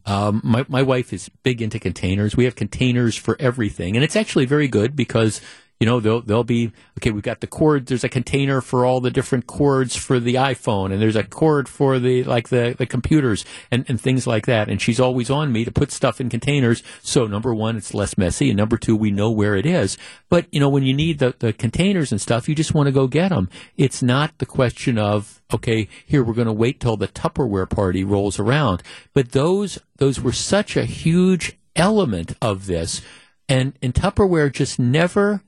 um, 0.05 0.43
my 0.45 0.67
my 0.69 0.83
wife 0.83 1.15
is 1.15 1.31
big 1.43 1.63
into 1.63 1.79
containers. 1.79 2.37
We 2.37 2.45
have 2.45 2.55
containers 2.55 3.17
for 3.17 3.39
everything, 3.41 3.97
and 3.97 4.05
it's 4.05 4.15
actually 4.15 4.45
very 4.45 4.69
good 4.69 4.95
because 4.95 5.41
you 5.83 5.87
know, 5.87 5.99
they'll 5.99 6.21
they'll 6.21 6.45
be 6.45 6.71
okay. 7.01 7.11
We've 7.11 7.25
got 7.25 7.41
the 7.41 7.49
cord. 7.49 7.87
There's 7.87 8.05
a 8.05 8.09
container 8.09 8.61
for 8.61 8.85
all 8.85 9.01
the 9.01 9.11
different 9.11 9.49
cords 9.49 9.97
for 9.97 10.21
the 10.21 10.37
iPhone, 10.37 10.93
and 10.93 11.03
there's 11.03 11.17
a 11.17 11.25
cord 11.25 11.69
for 11.69 11.99
the 11.99 12.23
like 12.23 12.51
the, 12.51 12.77
the 12.79 12.87
computers 12.87 13.45
and, 13.69 13.85
and 13.89 14.01
things 14.01 14.25
like 14.25 14.47
that. 14.47 14.69
And 14.69 14.81
she's 14.81 15.01
always 15.01 15.29
on 15.29 15.51
me 15.51 15.65
to 15.65 15.73
put 15.73 15.91
stuff 15.91 16.21
in 16.21 16.29
containers. 16.29 16.85
So 17.03 17.27
number 17.27 17.53
one, 17.53 17.77
it's 17.77 17.95
less 17.95 18.17
messy, 18.17 18.49
and 18.49 18.57
number 18.57 18.77
two, 18.77 18.95
we 18.95 19.11
know 19.11 19.33
where 19.33 19.57
it 19.57 19.67
is. 19.67 19.99
But 20.29 20.47
you 20.53 20.61
know, 20.61 20.69
when 20.69 20.85
you 20.85 20.95
need 20.95 21.19
the 21.19 21.35
the 21.37 21.53
containers 21.53 22.13
and 22.13 22.21
stuff, 22.21 22.49
you 22.49 22.55
just 22.55 22.75
want 22.75 22.87
to 22.87 22.93
go 22.93 23.09
get 23.09 23.31
them. 23.31 23.51
It's 23.77 24.05
not 24.05 24.39
the 24.39 24.47
question 24.47 24.99
of 24.99 25.43
okay, 25.53 25.89
here 26.07 26.23
we're 26.23 26.33
going 26.33 26.47
to 26.47 26.53
wait 26.53 26.79
till 26.79 26.97
the 26.97 27.09
Tupperware 27.09 27.69
party 27.69 28.05
rolls 28.05 28.39
around. 28.39 28.85
But 29.15 29.33
those 29.33 29.81
those 29.97 30.21
were 30.21 30.31
such 30.31 30.77
a 30.77 30.85
huge 30.85 31.59
element 31.75 32.37
of 32.41 32.67
this, 32.67 33.03
and 33.49 33.77
and 33.83 33.93
Tupperware 33.93 34.53
just 34.53 34.79
never 34.79 35.43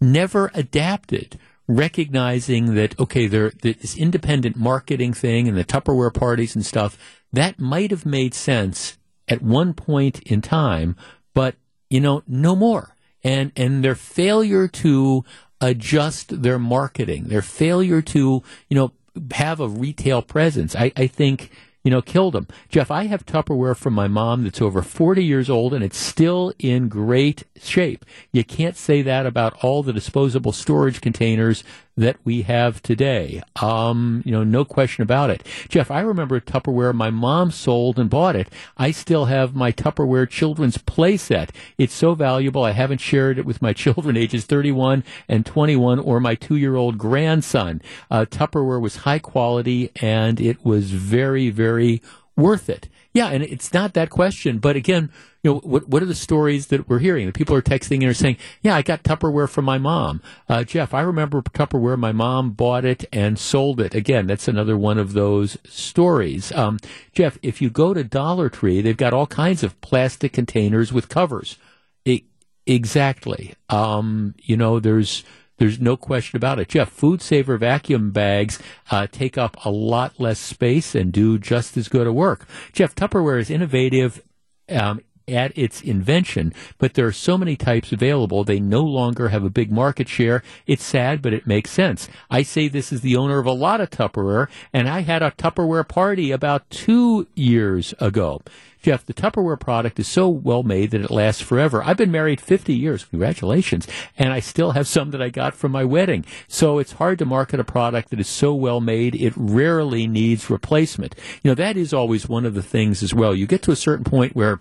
never 0.00 0.50
adapted, 0.54 1.38
recognizing 1.68 2.74
that, 2.74 2.98
okay, 2.98 3.26
there, 3.26 3.50
this 3.62 3.96
independent 3.96 4.56
marketing 4.56 5.12
thing 5.12 5.48
and 5.48 5.56
the 5.56 5.64
Tupperware 5.64 6.12
parties 6.12 6.54
and 6.54 6.64
stuff, 6.64 6.98
that 7.32 7.58
might 7.58 7.90
have 7.90 8.06
made 8.06 8.34
sense 8.34 8.98
at 9.28 9.42
one 9.42 9.74
point 9.74 10.20
in 10.22 10.40
time, 10.40 10.96
but, 11.34 11.54
you 11.88 12.00
know, 12.00 12.22
no 12.26 12.56
more. 12.56 12.96
And, 13.22 13.52
and 13.54 13.84
their 13.84 13.94
failure 13.94 14.66
to 14.66 15.24
adjust 15.60 16.42
their 16.42 16.58
marketing, 16.58 17.24
their 17.24 17.42
failure 17.42 18.02
to, 18.02 18.42
you 18.68 18.74
know, 18.74 18.92
have 19.32 19.60
a 19.60 19.68
retail 19.68 20.22
presence, 20.22 20.74
I, 20.74 20.92
I 20.96 21.06
think, 21.06 21.50
you 21.82 21.90
know, 21.90 22.02
killed 22.02 22.34
them. 22.34 22.46
Jeff, 22.68 22.90
I 22.90 23.04
have 23.04 23.24
Tupperware 23.24 23.76
from 23.76 23.94
my 23.94 24.08
mom 24.08 24.44
that's 24.44 24.60
over 24.60 24.82
40 24.82 25.24
years 25.24 25.48
old 25.48 25.72
and 25.72 25.82
it's 25.82 25.96
still 25.96 26.52
in 26.58 26.88
great 26.88 27.44
shape. 27.60 28.04
You 28.32 28.44
can't 28.44 28.76
say 28.76 29.02
that 29.02 29.26
about 29.26 29.62
all 29.62 29.82
the 29.82 29.92
disposable 29.92 30.52
storage 30.52 31.00
containers 31.00 31.64
that 32.00 32.16
we 32.24 32.42
have 32.42 32.82
today. 32.82 33.42
Um, 33.60 34.22
you 34.24 34.32
know, 34.32 34.42
no 34.42 34.64
question 34.64 35.02
about 35.02 35.28
it. 35.28 35.46
Jeff, 35.68 35.90
I 35.90 36.00
remember 36.00 36.40
Tupperware 36.40 36.94
my 36.94 37.10
mom 37.10 37.50
sold 37.50 37.98
and 37.98 38.08
bought 38.08 38.36
it. 38.36 38.48
I 38.78 38.90
still 38.90 39.26
have 39.26 39.54
my 39.54 39.70
Tupperware 39.70 40.28
children's 40.28 40.78
play 40.78 41.18
set. 41.18 41.52
It's 41.76 41.92
so 41.92 42.14
valuable. 42.14 42.64
I 42.64 42.72
haven't 42.72 43.02
shared 43.02 43.38
it 43.38 43.44
with 43.44 43.60
my 43.60 43.72
children 43.80 44.16
ages 44.16 44.46
31 44.46 45.04
and 45.28 45.44
21 45.44 45.98
or 45.98 46.20
my 46.20 46.34
two 46.34 46.56
year 46.56 46.74
old 46.74 46.96
grandson. 46.96 47.82
Uh, 48.10 48.24
Tupperware 48.24 48.80
was 48.80 48.96
high 48.96 49.18
quality 49.18 49.90
and 49.96 50.40
it 50.40 50.64
was 50.64 50.90
very, 50.92 51.50
very 51.50 52.02
worth 52.34 52.70
it. 52.70 52.88
Yeah, 53.12 53.28
and 53.28 53.42
it's 53.42 53.72
not 53.74 53.94
that 53.94 54.08
question, 54.08 54.58
but 54.58 54.76
again, 54.76 55.10
you 55.42 55.50
know, 55.50 55.60
what 55.60 55.88
what 55.88 56.02
are 56.02 56.06
the 56.06 56.14
stories 56.14 56.68
that 56.68 56.88
we're 56.88 57.00
hearing? 57.00 57.26
The 57.26 57.32
people 57.32 57.56
are 57.56 57.62
texting 57.62 58.02
and 58.02 58.04
are 58.04 58.14
saying, 58.14 58.36
"Yeah, 58.62 58.76
I 58.76 58.82
got 58.82 59.02
Tupperware 59.02 59.48
from 59.48 59.64
my 59.64 59.78
mom." 59.78 60.22
Uh, 60.48 60.62
Jeff, 60.62 60.94
I 60.94 61.00
remember 61.00 61.42
Tupperware. 61.42 61.98
My 61.98 62.12
mom 62.12 62.50
bought 62.50 62.84
it 62.84 63.04
and 63.12 63.38
sold 63.38 63.80
it. 63.80 63.94
Again, 63.94 64.26
that's 64.28 64.46
another 64.46 64.76
one 64.76 64.98
of 64.98 65.12
those 65.14 65.58
stories. 65.64 66.52
Um, 66.52 66.78
Jeff, 67.12 67.36
if 67.42 67.60
you 67.60 67.68
go 67.68 67.94
to 67.94 68.04
Dollar 68.04 68.48
Tree, 68.48 68.80
they've 68.80 68.96
got 68.96 69.14
all 69.14 69.26
kinds 69.26 69.64
of 69.64 69.80
plastic 69.80 70.32
containers 70.32 70.92
with 70.92 71.08
covers. 71.08 71.56
It, 72.04 72.24
exactly. 72.66 73.54
Um, 73.70 74.34
you 74.42 74.56
know, 74.56 74.78
there's 74.78 75.24
there's 75.60 75.78
no 75.78 75.94
question 75.94 76.38
about 76.38 76.58
it. 76.58 76.70
Jeff, 76.70 76.88
Food 76.88 77.20
Saver 77.20 77.58
vacuum 77.58 78.12
bags 78.12 78.58
uh, 78.90 79.06
take 79.12 79.36
up 79.36 79.58
a 79.62 79.70
lot 79.70 80.18
less 80.18 80.38
space 80.38 80.94
and 80.94 81.12
do 81.12 81.38
just 81.38 81.76
as 81.76 81.86
good 81.86 82.06
a 82.06 82.12
work. 82.14 82.48
Jeff, 82.72 82.94
Tupperware 82.94 83.38
is 83.38 83.50
innovative. 83.50 84.22
Um, 84.70 85.02
at 85.30 85.56
its 85.56 85.80
invention, 85.80 86.52
but 86.78 86.94
there 86.94 87.06
are 87.06 87.12
so 87.12 87.38
many 87.38 87.56
types 87.56 87.92
available, 87.92 88.44
they 88.44 88.60
no 88.60 88.82
longer 88.82 89.28
have 89.28 89.44
a 89.44 89.50
big 89.50 89.70
market 89.70 90.08
share. 90.08 90.42
It's 90.66 90.84
sad, 90.84 91.22
but 91.22 91.32
it 91.32 91.46
makes 91.46 91.70
sense. 91.70 92.08
I 92.30 92.42
say 92.42 92.68
this 92.68 92.92
as 92.92 93.00
the 93.00 93.16
owner 93.16 93.38
of 93.38 93.46
a 93.46 93.52
lot 93.52 93.80
of 93.80 93.90
Tupperware, 93.90 94.48
and 94.72 94.88
I 94.88 95.00
had 95.00 95.22
a 95.22 95.30
Tupperware 95.30 95.86
party 95.86 96.30
about 96.30 96.68
two 96.70 97.26
years 97.34 97.94
ago. 98.00 98.40
Jeff, 98.82 99.04
the 99.04 99.12
Tupperware 99.12 99.60
product 99.60 99.98
is 99.98 100.08
so 100.08 100.28
well 100.28 100.62
made 100.62 100.90
that 100.90 101.02
it 101.02 101.10
lasts 101.10 101.42
forever. 101.42 101.82
I've 101.84 101.98
been 101.98 102.10
married 102.10 102.40
50 102.40 102.74
years. 102.74 103.04
Congratulations. 103.04 103.86
And 104.16 104.32
I 104.32 104.40
still 104.40 104.72
have 104.72 104.88
some 104.88 105.10
that 105.10 105.20
I 105.20 105.28
got 105.28 105.54
from 105.54 105.72
my 105.72 105.84
wedding. 105.84 106.24
So 106.48 106.78
it's 106.78 106.92
hard 106.92 107.18
to 107.18 107.26
market 107.26 107.60
a 107.60 107.64
product 107.64 108.10
that 108.10 108.20
is 108.20 108.28
so 108.28 108.54
well 108.54 108.80
made. 108.80 109.14
It 109.14 109.34
rarely 109.36 110.06
needs 110.06 110.48
replacement. 110.48 111.14
You 111.42 111.50
know, 111.50 111.54
that 111.56 111.76
is 111.76 111.92
always 111.92 112.28
one 112.28 112.46
of 112.46 112.54
the 112.54 112.62
things 112.62 113.02
as 113.02 113.12
well. 113.12 113.34
You 113.34 113.46
get 113.46 113.62
to 113.62 113.72
a 113.72 113.76
certain 113.76 114.04
point 114.04 114.34
where 114.34 114.60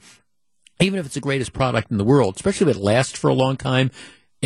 even 0.80 1.00
if 1.00 1.06
it's 1.06 1.16
the 1.16 1.22
greatest 1.22 1.54
product 1.54 1.92
in 1.92 1.98
the 1.98 2.04
world, 2.04 2.36
especially 2.36 2.70
if 2.70 2.78
it 2.78 2.82
lasts 2.82 3.18
for 3.18 3.30
a 3.30 3.34
long 3.34 3.58
time, 3.58 3.92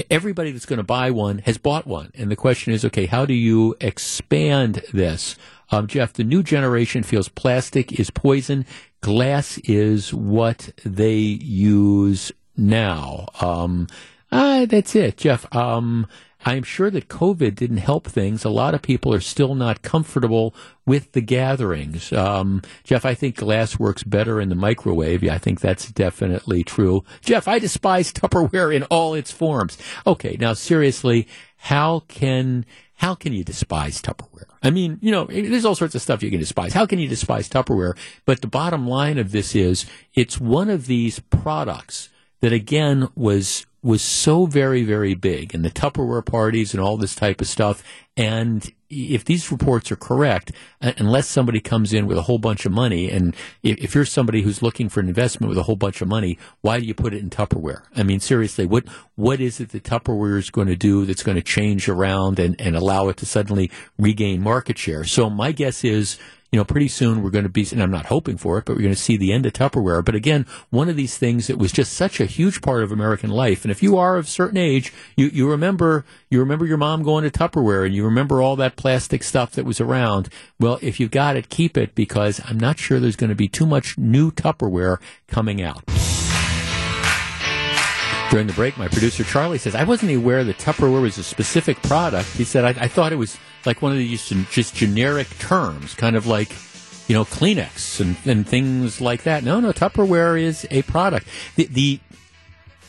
everybody 0.09 0.51
that's 0.51 0.65
going 0.65 0.77
to 0.77 0.83
buy 0.83 1.11
one 1.11 1.39
has 1.39 1.57
bought 1.57 1.85
one. 1.85 2.11
And 2.15 2.31
the 2.31 2.35
question 2.35 2.73
is, 2.73 2.83
okay, 2.85 3.05
how 3.05 3.25
do 3.25 3.33
you 3.33 3.75
expand 3.79 4.83
this? 4.91 5.35
Um, 5.71 5.87
Jeff, 5.87 6.13
the 6.13 6.23
new 6.23 6.43
generation 6.43 7.03
feels 7.03 7.29
plastic 7.29 7.99
is 7.99 8.09
poison. 8.09 8.65
Glass 9.01 9.57
is 9.59 10.13
what 10.13 10.71
they 10.83 11.15
use 11.15 12.31
now. 12.57 13.27
Um, 13.41 13.87
uh, 14.31 14.65
that's 14.65 14.95
it, 14.95 15.17
Jeff. 15.17 15.53
Um, 15.55 16.07
I'm 16.45 16.63
sure 16.63 16.89
that 16.89 17.07
COVID 17.07 17.55
didn't 17.55 17.77
help 17.77 18.07
things. 18.07 18.43
A 18.43 18.49
lot 18.49 18.73
of 18.73 18.81
people 18.81 19.13
are 19.13 19.21
still 19.21 19.55
not 19.55 19.81
comfortable 19.81 20.53
with 20.85 21.13
the 21.13 21.21
gatherings. 21.21 22.11
Um, 22.11 22.61
Jeff, 22.83 23.05
I 23.05 23.13
think 23.13 23.37
glass 23.37 23.79
works 23.79 24.03
better 24.03 24.41
in 24.41 24.49
the 24.49 24.55
microwave. 24.55 25.23
Yeah, 25.23 25.35
I 25.35 25.37
think 25.37 25.61
that's 25.61 25.91
definitely 25.91 26.63
true. 26.63 27.03
Jeff, 27.21 27.47
I 27.47 27.59
despise 27.59 28.11
Tupperware 28.11 28.75
in 28.75 28.83
all 28.83 29.13
its 29.13 29.31
forms. 29.31 29.77
Okay, 30.05 30.37
now 30.39 30.53
seriously, 30.53 31.27
how 31.57 32.01
can 32.07 32.65
how 32.97 33.15
can 33.15 33.33
you 33.33 33.43
despise 33.43 34.01
Tupperware? 34.01 34.45
I 34.61 34.69
mean, 34.69 34.97
you 35.01 35.11
know, 35.11 35.25
there's 35.25 35.65
all 35.65 35.75
sorts 35.75 35.95
of 35.95 36.01
stuff 36.01 36.23
you 36.23 36.29
can 36.29 36.39
despise. 36.39 36.73
How 36.73 36.85
can 36.85 36.99
you 36.99 37.07
despise 37.07 37.49
Tupperware? 37.49 37.97
But 38.25 38.41
the 38.41 38.47
bottom 38.47 38.87
line 38.87 39.17
of 39.17 39.31
this 39.31 39.55
is 39.55 39.85
it's 40.13 40.39
one 40.39 40.69
of 40.69 40.85
these 40.85 41.19
products 41.19 42.09
that 42.39 42.53
again 42.53 43.09
was 43.15 43.65
was 43.83 44.01
so 44.01 44.45
very, 44.45 44.83
very 44.83 45.13
big 45.13 45.53
and 45.53 45.63
the 45.63 45.69
Tupperware 45.69 46.25
parties 46.25 46.73
and 46.73 46.81
all 46.81 46.95
this 46.95 47.15
type 47.15 47.41
of 47.41 47.47
stuff. 47.47 47.83
And 48.15 48.71
if 48.89 49.25
these 49.25 49.51
reports 49.51 49.91
are 49.91 49.95
correct, 49.95 50.51
uh, 50.81 50.93
unless 50.97 51.27
somebody 51.27 51.59
comes 51.59 51.93
in 51.93 52.05
with 52.05 52.17
a 52.17 52.21
whole 52.21 52.37
bunch 52.37 52.65
of 52.65 52.71
money, 52.71 53.09
and 53.09 53.35
if 53.61 53.93
you're 53.93 54.05
somebody 54.05 54.41
who's 54.41 54.61
looking 54.61 54.87
for 54.87 54.99
an 54.99 55.07
investment 55.07 55.49
with 55.49 55.57
a 55.57 55.63
whole 55.63 55.75
bunch 55.75 56.01
of 56.01 56.07
money, 56.07 56.37
why 56.61 56.79
do 56.79 56.85
you 56.85 56.93
put 56.93 57.13
it 57.13 57.21
in 57.21 57.29
Tupperware? 57.29 57.81
I 57.95 58.03
mean, 58.03 58.19
seriously, 58.19 58.65
what 58.65 58.85
what 59.15 59.41
is 59.41 59.59
it 59.59 59.69
that 59.69 59.83
Tupperware 59.83 60.37
is 60.37 60.49
going 60.49 60.67
to 60.67 60.75
do 60.75 61.05
that's 61.05 61.23
going 61.23 61.37
to 61.37 61.43
change 61.43 61.89
around 61.89 62.39
and, 62.39 62.59
and 62.59 62.75
allow 62.75 63.09
it 63.09 63.17
to 63.17 63.25
suddenly 63.25 63.69
regain 63.97 64.41
market 64.41 64.77
share? 64.77 65.03
So 65.03 65.29
my 65.29 65.51
guess 65.51 65.83
is 65.83 66.17
you 66.53 66.59
know, 66.59 66.63
pretty 66.63 66.87
soon 66.87 67.23
we're 67.23 67.31
going 67.31 67.45
to 67.45 67.49
be, 67.49 67.67
and 67.71 67.81
I'm 67.81 67.89
not 67.89 68.05
hoping 68.05 68.37
for 68.37 68.59
it, 68.59 68.65
but 68.65 68.75
we're 68.75 68.83
going 68.83 68.93
to 68.93 69.01
see 69.01 69.17
the 69.17 69.33
end 69.33 69.47
of 69.47 69.53
Tupperware. 69.53 70.05
But 70.05 70.13
again, 70.13 70.45
one 70.69 70.87
of 70.87 70.95
these 70.95 71.17
things 71.17 71.47
that 71.47 71.57
was 71.57 71.71
just 71.71 71.93
such 71.93 72.19
a 72.19 72.27
huge 72.27 72.61
part 72.61 72.83
of 72.83 72.91
American 72.91 73.31
life. 73.31 73.65
And 73.65 73.71
if 73.71 73.81
you 73.81 73.97
are 73.97 74.17
of 74.17 74.25
a 74.25 74.29
certain 74.29 74.57
age, 74.57 74.93
you, 75.17 75.29
you 75.33 75.49
remember, 75.49 76.05
you 76.29 76.39
remember 76.39 76.67
your 76.67 76.77
mom 76.77 77.01
going 77.01 77.23
to 77.23 77.31
Tupperware 77.31 77.87
and 77.87 77.95
you 77.95 78.05
remember 78.05 78.39
all 78.39 78.55
that 78.57 78.75
plastic 78.75 79.23
stuff 79.23 79.53
that 79.53 79.65
was 79.65 79.81
around. 79.81 80.29
Well, 80.59 80.77
if 80.83 80.99
you've 80.99 81.09
got 81.09 81.35
it, 81.35 81.49
keep 81.49 81.75
it 81.75 81.95
because 81.95 82.39
I'm 82.45 82.59
not 82.59 82.77
sure 82.77 82.99
there's 82.99 83.15
going 83.15 83.31
to 83.31 83.35
be 83.35 83.47
too 83.47 83.65
much 83.65 83.97
new 83.97 84.29
Tupperware 84.29 84.97
coming 85.27 85.59
out. 85.59 85.83
During 88.29 88.45
the 88.45 88.53
break, 88.53 88.77
my 88.77 88.89
producer 88.89 89.23
Charlie 89.23 89.57
says, 89.57 89.73
I 89.73 89.85
wasn't 89.85 90.11
aware 90.11 90.43
that 90.43 90.59
Tupperware 90.59 91.01
was 91.01 91.17
a 91.17 91.23
specific 91.23 91.81
product. 91.81 92.29
He 92.29 92.43
said, 92.43 92.63
I, 92.63 92.83
I 92.83 92.87
thought 92.87 93.11
it 93.11 93.15
was 93.15 93.39
like 93.65 93.81
one 93.81 93.91
of 93.91 93.97
these 93.97 94.29
just 94.51 94.75
generic 94.75 95.27
terms, 95.39 95.93
kind 95.93 96.15
of 96.15 96.27
like 96.27 96.51
you 97.07 97.15
know, 97.15 97.25
Kleenex 97.25 97.99
and, 97.99 98.15
and 98.25 98.47
things 98.47 99.01
like 99.01 99.23
that. 99.23 99.43
No, 99.43 99.59
no, 99.59 99.71
Tupperware 99.71 100.41
is 100.41 100.65
a 100.71 100.83
product. 100.83 101.27
The, 101.55 101.65
the 101.65 101.99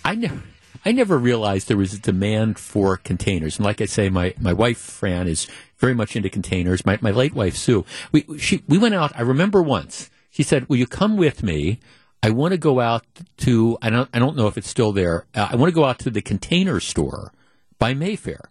I 0.04 0.14
never. 0.14 0.42
I 0.86 0.92
never 0.92 1.16
realized 1.16 1.68
there 1.68 1.78
was 1.78 1.94
a 1.94 1.98
demand 1.98 2.58
for 2.58 2.98
containers. 2.98 3.56
And 3.56 3.64
like 3.64 3.80
I 3.80 3.86
say, 3.86 4.10
my, 4.10 4.34
my 4.38 4.52
wife, 4.52 4.76
Fran, 4.76 5.28
is 5.28 5.46
very 5.78 5.94
much 5.94 6.14
into 6.14 6.28
containers. 6.28 6.84
My, 6.84 6.98
my 7.00 7.10
late 7.10 7.32
wife, 7.32 7.56
Sue, 7.56 7.86
we, 8.12 8.26
she, 8.38 8.62
we 8.68 8.76
went 8.76 8.94
out. 8.94 9.10
I 9.16 9.22
remember 9.22 9.62
once 9.62 10.10
she 10.28 10.42
said, 10.42 10.68
will 10.68 10.76
you 10.76 10.86
come 10.86 11.16
with 11.16 11.42
me? 11.42 11.80
I 12.22 12.28
want 12.28 12.52
to 12.52 12.58
go 12.58 12.80
out 12.80 13.06
to, 13.38 13.78
I 13.80 13.88
don't, 13.88 14.10
I 14.12 14.18
don't 14.18 14.36
know 14.36 14.46
if 14.46 14.58
it's 14.58 14.68
still 14.68 14.92
there. 14.92 15.24
Uh, 15.34 15.48
I 15.52 15.56
want 15.56 15.70
to 15.70 15.74
go 15.74 15.84
out 15.84 16.00
to 16.00 16.10
the 16.10 16.20
container 16.20 16.80
store 16.80 17.32
by 17.78 17.94
Mayfair. 17.94 18.50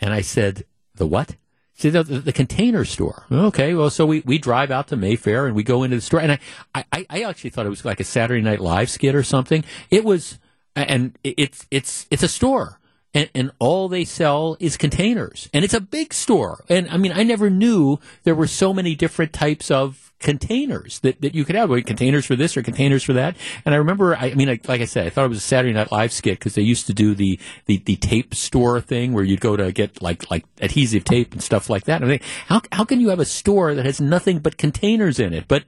And 0.00 0.14
I 0.14 0.22
said, 0.22 0.64
the 0.94 1.06
what? 1.06 1.36
See 1.76 1.90
the, 1.90 2.02
the, 2.02 2.32
container 2.32 2.86
store. 2.86 3.26
Okay, 3.30 3.74
well, 3.74 3.90
so 3.90 4.06
we, 4.06 4.22
we 4.24 4.38
drive 4.38 4.70
out 4.70 4.88
to 4.88 4.96
Mayfair 4.96 5.46
and 5.46 5.54
we 5.54 5.62
go 5.62 5.82
into 5.82 5.96
the 5.96 6.00
store, 6.00 6.20
and 6.20 6.32
I, 6.74 6.84
I, 6.90 7.06
I 7.10 7.22
actually 7.24 7.50
thought 7.50 7.66
it 7.66 7.68
was 7.70 7.84
like 7.84 8.00
a 8.00 8.04
Saturday 8.04 8.40
Night 8.40 8.60
Live 8.60 8.88
skit 8.88 9.14
or 9.14 9.22
something. 9.22 9.62
It 9.90 10.02
was, 10.02 10.38
and 10.74 11.18
it's 11.22 11.66
it's 11.70 12.06
it's 12.10 12.22
a 12.22 12.28
store. 12.28 12.80
And, 13.16 13.30
and, 13.34 13.50
all 13.58 13.88
they 13.88 14.04
sell 14.04 14.58
is 14.60 14.76
containers. 14.76 15.48
And 15.54 15.64
it's 15.64 15.72
a 15.72 15.80
big 15.80 16.12
store. 16.12 16.64
And 16.68 16.86
I 16.90 16.98
mean, 16.98 17.12
I 17.12 17.22
never 17.22 17.48
knew 17.48 17.98
there 18.24 18.34
were 18.34 18.46
so 18.46 18.74
many 18.74 18.94
different 18.94 19.32
types 19.32 19.70
of 19.70 20.12
containers 20.18 21.00
that, 21.00 21.22
that 21.22 21.34
you 21.34 21.44
could 21.44 21.56
have, 21.56 21.70
like 21.70 21.86
containers 21.86 22.26
for 22.26 22.36
this 22.36 22.56
or 22.56 22.62
containers 22.62 23.02
for 23.02 23.14
that. 23.14 23.34
And 23.64 23.74
I 23.74 23.78
remember, 23.78 24.14
I, 24.14 24.26
I 24.26 24.34
mean, 24.34 24.48
like, 24.48 24.68
like, 24.68 24.82
I 24.82 24.84
said, 24.84 25.06
I 25.06 25.10
thought 25.10 25.24
it 25.24 25.28
was 25.30 25.38
a 25.38 25.40
Saturday 25.40 25.72
Night 25.72 25.90
Live 25.90 26.12
skit 26.12 26.38
because 26.38 26.54
they 26.54 26.62
used 26.62 26.86
to 26.88 26.94
do 26.94 27.14
the, 27.14 27.38
the, 27.64 27.78
the, 27.78 27.96
tape 27.96 28.34
store 28.34 28.80
thing 28.80 29.14
where 29.14 29.24
you'd 29.24 29.40
go 29.40 29.56
to 29.56 29.72
get 29.72 30.02
like 30.02 30.30
like 30.30 30.44
adhesive 30.60 31.02
tape 31.02 31.32
and 31.32 31.42
stuff 31.42 31.70
like 31.70 31.84
that. 31.84 32.02
And 32.02 32.04
I 32.04 32.08
think, 32.18 32.22
how 32.46 32.60
how 32.70 32.84
can 32.84 33.00
you 33.00 33.08
have 33.08 33.18
a 33.18 33.24
store 33.24 33.74
that 33.74 33.86
has 33.86 34.00
nothing 34.00 34.38
but 34.38 34.58
containers 34.58 35.18
in 35.18 35.32
it? 35.32 35.48
But 35.48 35.64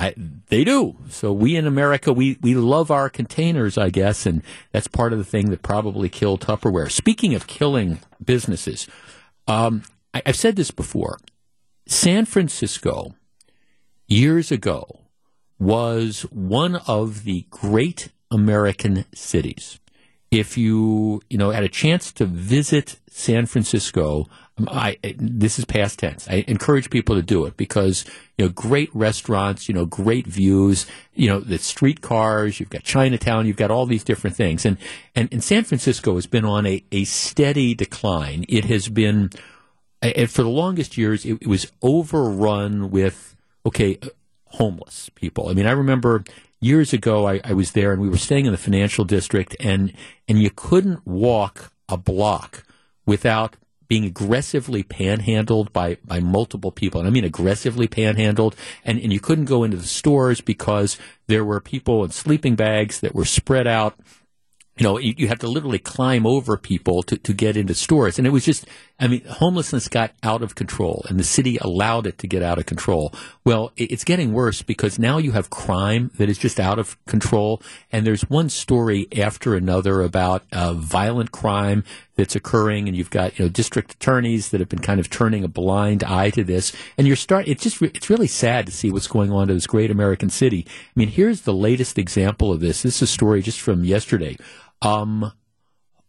I, 0.00 0.14
they 0.48 0.64
do. 0.64 0.96
So 1.10 1.30
we 1.30 1.56
in 1.56 1.66
America, 1.66 2.10
we, 2.10 2.38
we 2.40 2.54
love 2.54 2.90
our 2.90 3.10
containers, 3.10 3.76
I 3.76 3.90
guess, 3.90 4.24
and 4.24 4.42
that's 4.72 4.88
part 4.88 5.12
of 5.12 5.18
the 5.18 5.26
thing 5.26 5.50
that 5.50 5.62
probably 5.62 6.08
killed 6.08 6.40
Tupperware. 6.40 6.90
Speaking 6.90 7.34
of 7.34 7.46
killing 7.46 8.00
businesses, 8.24 8.88
um, 9.46 9.82
I, 10.14 10.22
I've 10.24 10.36
said 10.36 10.56
this 10.56 10.70
before. 10.70 11.18
San 11.86 12.24
Francisco, 12.24 13.14
years 14.08 14.50
ago, 14.50 15.00
was 15.58 16.22
one 16.30 16.76
of 16.86 17.24
the 17.24 17.44
great 17.50 18.08
American 18.30 19.04
cities. 19.14 19.80
If 20.30 20.56
you, 20.56 21.20
you 21.28 21.36
know, 21.36 21.50
had 21.50 21.64
a 21.64 21.68
chance 21.68 22.10
to 22.12 22.24
visit 22.24 22.98
San 23.10 23.44
Francisco, 23.44 24.28
I, 24.68 24.96
this 25.16 25.58
is 25.58 25.64
past 25.64 25.98
tense. 25.98 26.28
I 26.28 26.44
encourage 26.48 26.90
people 26.90 27.14
to 27.14 27.22
do 27.22 27.46
it 27.46 27.56
because 27.56 28.04
you 28.36 28.44
know 28.44 28.50
great 28.50 28.90
restaurants, 28.94 29.68
you 29.68 29.74
know 29.74 29.86
great 29.86 30.26
views, 30.26 30.86
you 31.14 31.28
know 31.28 31.40
the 31.40 31.58
streetcars. 31.58 32.58
You've 32.58 32.70
got 32.70 32.82
Chinatown. 32.82 33.46
You've 33.46 33.56
got 33.56 33.70
all 33.70 33.86
these 33.86 34.04
different 34.04 34.36
things, 34.36 34.64
and 34.64 34.76
and, 35.14 35.28
and 35.32 35.42
San 35.42 35.64
Francisco 35.64 36.14
has 36.14 36.26
been 36.26 36.44
on 36.44 36.66
a, 36.66 36.84
a 36.92 37.04
steady 37.04 37.74
decline. 37.74 38.44
It 38.48 38.64
has 38.66 38.88
been, 38.88 39.30
and 40.02 40.30
for 40.30 40.42
the 40.42 40.48
longest 40.48 40.96
years, 40.96 41.24
it, 41.24 41.38
it 41.40 41.46
was 41.46 41.70
overrun 41.82 42.90
with 42.90 43.36
okay, 43.64 43.98
homeless 44.46 45.10
people. 45.14 45.48
I 45.48 45.54
mean, 45.54 45.66
I 45.66 45.72
remember 45.72 46.24
years 46.60 46.92
ago 46.92 47.26
I, 47.26 47.40
I 47.44 47.52
was 47.54 47.72
there 47.72 47.92
and 47.92 48.00
we 48.00 48.08
were 48.08 48.18
staying 48.18 48.46
in 48.46 48.52
the 48.52 48.58
financial 48.58 49.04
district, 49.04 49.56
and 49.60 49.92
and 50.28 50.38
you 50.40 50.50
couldn't 50.50 51.06
walk 51.06 51.72
a 51.88 51.96
block 51.96 52.64
without 53.06 53.56
being 53.90 54.04
aggressively 54.04 54.84
panhandled 54.84 55.72
by, 55.72 55.96
by 56.04 56.20
multiple 56.20 56.70
people. 56.70 57.00
And 57.00 57.08
I 57.08 57.10
mean 57.10 57.24
aggressively 57.24 57.88
panhandled. 57.88 58.54
And, 58.84 59.00
and 59.00 59.12
you 59.12 59.18
couldn't 59.18 59.46
go 59.46 59.64
into 59.64 59.76
the 59.76 59.86
stores 59.86 60.40
because 60.40 60.96
there 61.26 61.44
were 61.44 61.60
people 61.60 62.04
in 62.04 62.10
sleeping 62.12 62.54
bags 62.54 63.00
that 63.00 63.16
were 63.16 63.24
spread 63.24 63.66
out 63.66 63.98
you 64.76 64.84
know, 64.84 64.96
you, 64.96 65.12
you, 65.18 65.28
have 65.28 65.40
to 65.40 65.48
literally 65.48 65.80
climb 65.80 66.24
over 66.24 66.56
people 66.56 67.02
to, 67.02 67.18
to 67.18 67.34
get 67.34 67.54
into 67.54 67.74
stores. 67.74 68.16
And 68.16 68.26
it 68.26 68.30
was 68.30 68.46
just, 68.46 68.66
I 69.00 69.08
mean, 69.08 69.24
homelessness 69.24 69.88
got 69.88 70.12
out 70.22 70.42
of 70.42 70.54
control 70.54 71.06
and 71.08 71.18
the 71.18 71.24
city 71.24 71.56
allowed 71.56 72.06
it 72.06 72.18
to 72.18 72.26
get 72.26 72.42
out 72.42 72.58
of 72.58 72.66
control. 72.66 73.14
Well, 73.44 73.72
it's 73.74 74.04
getting 74.04 74.34
worse 74.34 74.60
because 74.60 74.98
now 74.98 75.16
you 75.16 75.32
have 75.32 75.48
crime 75.48 76.10
that 76.18 76.28
is 76.28 76.36
just 76.36 76.60
out 76.60 76.78
of 76.78 77.02
control. 77.06 77.62
And 77.90 78.06
there's 78.06 78.28
one 78.28 78.50
story 78.50 79.08
after 79.16 79.54
another 79.54 80.02
about 80.02 80.44
uh, 80.52 80.74
violent 80.74 81.32
crime 81.32 81.82
that's 82.14 82.36
occurring. 82.36 82.88
And 82.88 82.96
you've 82.96 83.08
got, 83.08 83.38
you 83.38 83.46
know, 83.46 83.48
district 83.48 83.94
attorneys 83.94 84.50
that 84.50 84.60
have 84.60 84.68
been 84.68 84.80
kind 84.80 85.00
of 85.00 85.08
turning 85.08 85.44
a 85.44 85.48
blind 85.48 86.04
eye 86.04 86.28
to 86.30 86.44
this. 86.44 86.76
And 86.98 87.06
you're 87.06 87.16
start, 87.16 87.48
it's 87.48 87.62
just, 87.62 87.80
it's 87.80 88.10
really 88.10 88.26
sad 88.26 88.66
to 88.66 88.72
see 88.72 88.90
what's 88.90 89.08
going 89.08 89.32
on 89.32 89.48
to 89.48 89.54
this 89.54 89.66
great 89.66 89.90
American 89.90 90.28
city. 90.28 90.66
I 90.68 90.92
mean, 90.94 91.08
here's 91.08 91.42
the 91.42 91.54
latest 91.54 91.96
example 91.96 92.52
of 92.52 92.60
this. 92.60 92.82
This 92.82 92.96
is 92.96 93.02
a 93.02 93.06
story 93.06 93.40
just 93.40 93.60
from 93.60 93.82
yesterday. 93.82 94.36
Um, 94.82 95.32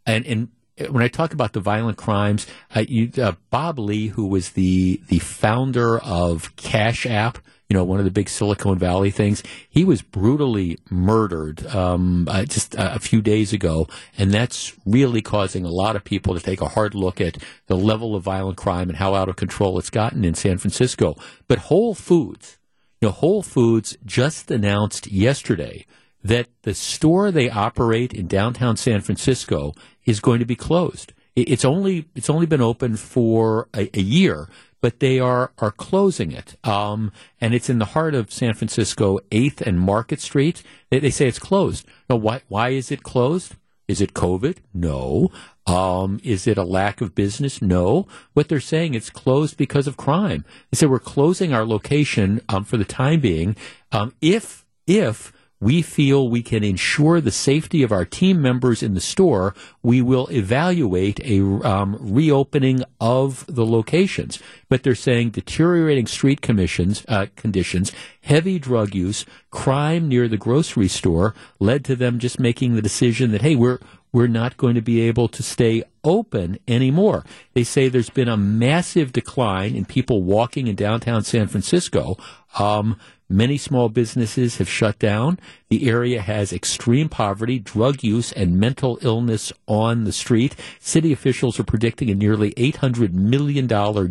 and, 0.06 0.26
and 0.26 0.50
when 0.90 1.04
I 1.04 1.08
talk 1.08 1.34
about 1.34 1.54
the 1.54 1.60
violent 1.60 1.98
crimes, 1.98 2.48
uh, 2.76 2.84
you, 2.88 3.12
uh, 3.22 3.34
Bob 3.50 3.80
Lee, 3.80 4.08
who 4.08 4.28
was 4.28 4.52
the 4.52 5.02
the 5.08 5.20
founder 5.20 6.00
of 6.00 6.56
Cash 6.56 7.06
App, 7.06 7.38
you 7.70 7.78
know, 7.78 7.84
one 7.84 8.00
of 8.00 8.06
the 8.06 8.12
big 8.12 8.28
Silicon 8.28 8.78
Valley 8.78 9.12
things, 9.12 9.44
he 9.70 9.86
was 9.86 10.02
brutally 10.02 10.78
murdered 10.90 11.66
um, 11.68 12.28
uh, 12.30 12.44
just 12.44 12.76
a 12.78 13.00
few 13.00 13.22
days 13.22 13.54
ago, 13.54 13.88
and 14.18 14.32
that's 14.32 14.74
really 14.86 15.22
causing 15.22 15.64
a 15.64 15.72
lot 15.72 15.96
of 15.96 16.04
people 16.04 16.34
to 16.34 16.42
take 16.42 16.60
a 16.60 16.68
hard 16.68 16.94
look 16.94 17.22
at 17.22 17.38
the 17.68 17.78
level 17.78 18.16
of 18.16 18.24
violent 18.24 18.58
crime 18.58 18.90
and 18.90 18.98
how 18.98 19.16
out 19.16 19.30
of 19.30 19.38
control 19.38 19.80
it's 19.80 19.90
gotten 19.90 20.26
in 20.26 20.34
San 20.34 20.58
Francisco. 20.58 21.16
But 21.48 21.60
Whole 21.60 21.96
Foods, 21.96 22.60
you 23.00 23.08
know, 23.08 23.14
Whole 23.14 23.42
Foods 23.42 23.98
just 24.06 24.52
announced 24.52 25.10
yesterday 25.10 25.86
that 26.24 26.48
the 26.64 26.74
store 26.74 27.32
they 27.32 27.50
operate 27.50 28.14
in 28.14 28.28
downtown 28.28 28.78
San 28.78 29.02
Francisco 29.02 29.74
is 30.06 30.20
going 30.20 30.40
to 30.40 30.46
be 30.46 30.56
closed. 30.56 31.14
It's 31.36 31.64
only 31.64 32.06
it's 32.14 32.30
only 32.30 32.46
been 32.46 32.62
open 32.62 32.98
for 32.98 33.70
a, 33.74 33.90
a 33.98 34.02
year, 34.02 34.50
but 34.82 35.00
they 35.00 35.20
are 35.20 35.52
are 35.60 35.72
closing 35.72 36.32
it. 36.32 36.58
Um, 36.66 37.12
and 37.40 37.54
it's 37.54 37.70
in 37.70 37.80
the 37.80 37.86
heart 37.86 38.16
of 38.16 38.32
San 38.32 38.54
Francisco, 38.54 39.20
Eighth 39.32 39.62
and 39.62 39.80
Market 39.80 40.20
Street. 40.20 40.62
They, 40.90 41.00
they 41.00 41.10
say 41.10 41.28
it's 41.28 41.40
closed. 41.40 41.86
Now, 42.10 42.18
why 42.18 42.42
why 42.50 42.70
is 42.70 42.92
it 42.92 43.04
closed? 43.04 43.56
Is 43.88 44.02
it 44.02 44.14
COVID? 44.14 44.58
No. 44.74 45.32
Um, 45.68 46.20
is 46.24 46.48
it 46.48 46.58
a 46.58 46.64
lack 46.64 47.02
of 47.02 47.16
business? 47.16 47.62
No. 47.62 48.08
What 48.34 48.50
they're 48.50 48.60
saying 48.60 48.94
it's 48.94 49.10
closed 49.10 49.58
because 49.58 49.88
of 49.88 49.98
crime. 49.98 50.44
They 50.70 50.78
say 50.78 50.86
we're 50.86 51.00
closing 51.00 51.54
our 51.54 51.66
location 51.66 52.42
um, 52.50 52.66
for 52.66 52.78
the 52.78 52.86
time 52.86 53.22
being. 53.22 53.56
Um, 53.92 54.14
if 54.22 54.66
if 54.86 55.32
we 55.62 55.84
feel 55.84 56.28
we 56.28 56.42
can 56.42 56.64
ensure 56.64 57.22
the 57.22 57.32
safety 57.32 57.84
of 57.84 57.92
our 57.92 58.04
team 58.04 58.42
members 58.42 58.82
in 58.82 58.96
the 58.96 59.00
store, 59.00 59.54
we 59.84 60.02
will 60.02 60.28
evaluate 60.32 61.20
a 61.24 61.40
um, 61.66 61.96
reopening 62.00 62.84
of 63.00 63.46
the 63.48 63.66
locations. 63.66 64.40
But 64.68 64.82
they're 64.82 64.96
saying 64.96 65.30
deteriorating 65.30 66.08
street 66.08 66.42
commissions, 66.42 67.06
uh, 67.08 67.28
conditions, 67.36 67.92
heavy 68.22 68.58
drug 68.58 68.96
use, 68.96 69.24
crime 69.52 70.08
near 70.08 70.28
the 70.28 70.36
grocery 70.36 70.88
store 70.88 71.36
led 71.60 71.86
to 71.86 71.96
them 71.96 72.18
just 72.18 72.40
making 72.40 72.76
the 72.76 72.82
decision 72.82 73.32
that, 73.32 73.44
hey, 73.44 73.56
we're, 73.56 73.80
we're 74.12 74.28
not 74.28 74.58
going 74.58 74.76
to 74.76 74.82
be 74.82 75.02
able 75.02 75.28
to 75.28 75.44
stay 75.44 75.84
open 76.04 76.58
anymore. 76.68 77.24
They 77.54 77.64
say 77.64 77.88
there's 77.88 78.10
been 78.10 78.28
a 78.28 78.36
massive 78.36 79.14
decline 79.14 79.76
in 79.76 79.86
people 79.86 80.24
walking 80.24 80.66
in 80.66 80.76
downtown 80.76 81.24
San 81.24 81.48
Francisco. 81.48 82.18
Um, 82.58 83.00
Many 83.32 83.58
small 83.58 83.88
businesses 83.88 84.58
have 84.58 84.68
shut 84.68 85.00
down. 85.00 85.40
The 85.70 85.90
area 85.90 86.22
has 86.22 86.52
extreme 86.52 87.08
poverty, 87.08 87.60
drug 87.60 88.04
use, 88.04 88.34
and 88.34 88.60
mental 88.60 89.00
illness 89.02 89.54
on 89.68 90.04
the 90.04 90.12
street. 90.12 90.54
City 90.82 91.14
officials 91.14 91.58
are 91.58 91.64
predicting 91.64 92.10
a 92.10 92.16
nearly 92.16 92.52
$800 92.56 93.14
million 93.14 93.68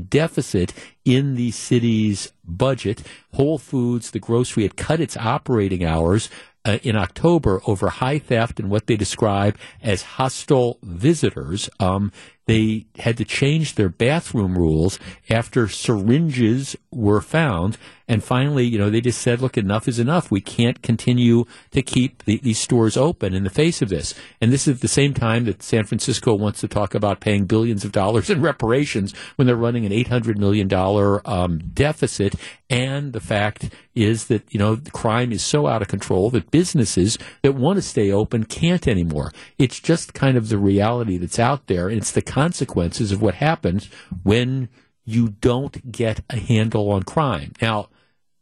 deficit 0.06 0.72
in 1.04 1.34
the 1.34 1.50
city's 1.50 2.32
budget. 2.44 3.02
Whole 3.34 3.58
Foods, 3.58 4.10
the 4.10 4.20
grocery, 4.20 4.62
had 4.62 4.78
cut 4.78 5.00
its 5.00 5.18
operating 5.18 5.84
hours 5.84 6.30
uh, 6.64 6.78
in 6.82 6.96
October 6.96 7.60
over 7.66 7.90
high 7.90 8.18
theft 8.18 8.58
and 8.58 8.70
what 8.70 8.86
they 8.86 8.96
describe 8.96 9.58
as 9.82 10.02
hostile 10.02 10.78
visitors. 10.82 11.68
Um, 11.78 12.10
they 12.46 12.86
had 12.98 13.16
to 13.18 13.24
change 13.24 13.74
their 13.74 13.88
bathroom 13.88 14.58
rules 14.58 14.98
after 15.28 15.68
syringes 15.68 16.76
were 16.90 17.20
found. 17.20 17.78
And 18.08 18.24
finally, 18.24 18.64
you 18.64 18.76
know, 18.76 18.90
they 18.90 19.00
just 19.00 19.22
said, 19.22 19.40
look, 19.40 19.56
enough 19.56 19.86
is 19.86 20.00
enough. 20.00 20.32
We 20.32 20.40
can't 20.40 20.82
continue 20.82 21.44
to 21.70 21.80
keep 21.80 22.24
the, 22.24 22.38
these 22.38 22.58
stores 22.58 22.96
open 22.96 23.34
in 23.34 23.44
the 23.44 23.50
face 23.50 23.82
of 23.82 23.88
this. 23.88 24.14
And 24.40 24.52
this 24.52 24.66
is 24.66 24.78
at 24.78 24.80
the 24.80 24.88
same 24.88 25.14
time 25.14 25.44
that 25.44 25.62
San 25.62 25.84
Francisco 25.84 26.34
wants 26.34 26.60
to 26.62 26.66
talk 26.66 26.92
about 26.96 27.20
paying 27.20 27.44
billions 27.44 27.84
of 27.84 27.92
dollars 27.92 28.28
in 28.28 28.40
reparations 28.42 29.14
when 29.36 29.46
they're 29.46 29.54
running 29.54 29.86
an 29.86 29.92
$800 29.92 30.38
million 30.38 30.68
um, 31.24 31.58
deficit. 31.72 32.34
And 32.68 33.12
the 33.12 33.20
fact 33.20 33.70
is 33.94 34.26
that, 34.26 34.42
you 34.52 34.58
know, 34.58 34.74
the 34.74 34.90
crime 34.90 35.30
is 35.30 35.44
so 35.44 35.68
out 35.68 35.82
of 35.82 35.88
control 35.88 36.30
that 36.30 36.50
businesses 36.50 37.16
that 37.42 37.54
want 37.54 37.76
to 37.76 37.82
stay 37.82 38.10
open 38.10 38.44
can't 38.44 38.88
anymore. 38.88 39.32
It's 39.56 39.78
just 39.78 40.14
kind 40.14 40.36
of 40.36 40.48
the 40.48 40.58
reality 40.58 41.16
that's 41.16 41.38
out 41.38 41.68
there. 41.68 41.88
And 41.88 41.98
it's 41.98 42.12
the 42.12 42.22
consequences 42.30 43.10
of 43.10 43.20
what 43.20 43.34
happens 43.34 43.90
when 44.22 44.68
you 45.04 45.30
don't 45.40 45.90
get 45.90 46.20
a 46.30 46.36
handle 46.36 46.90
on 46.90 47.02
crime. 47.02 47.52
Now, 47.60 47.88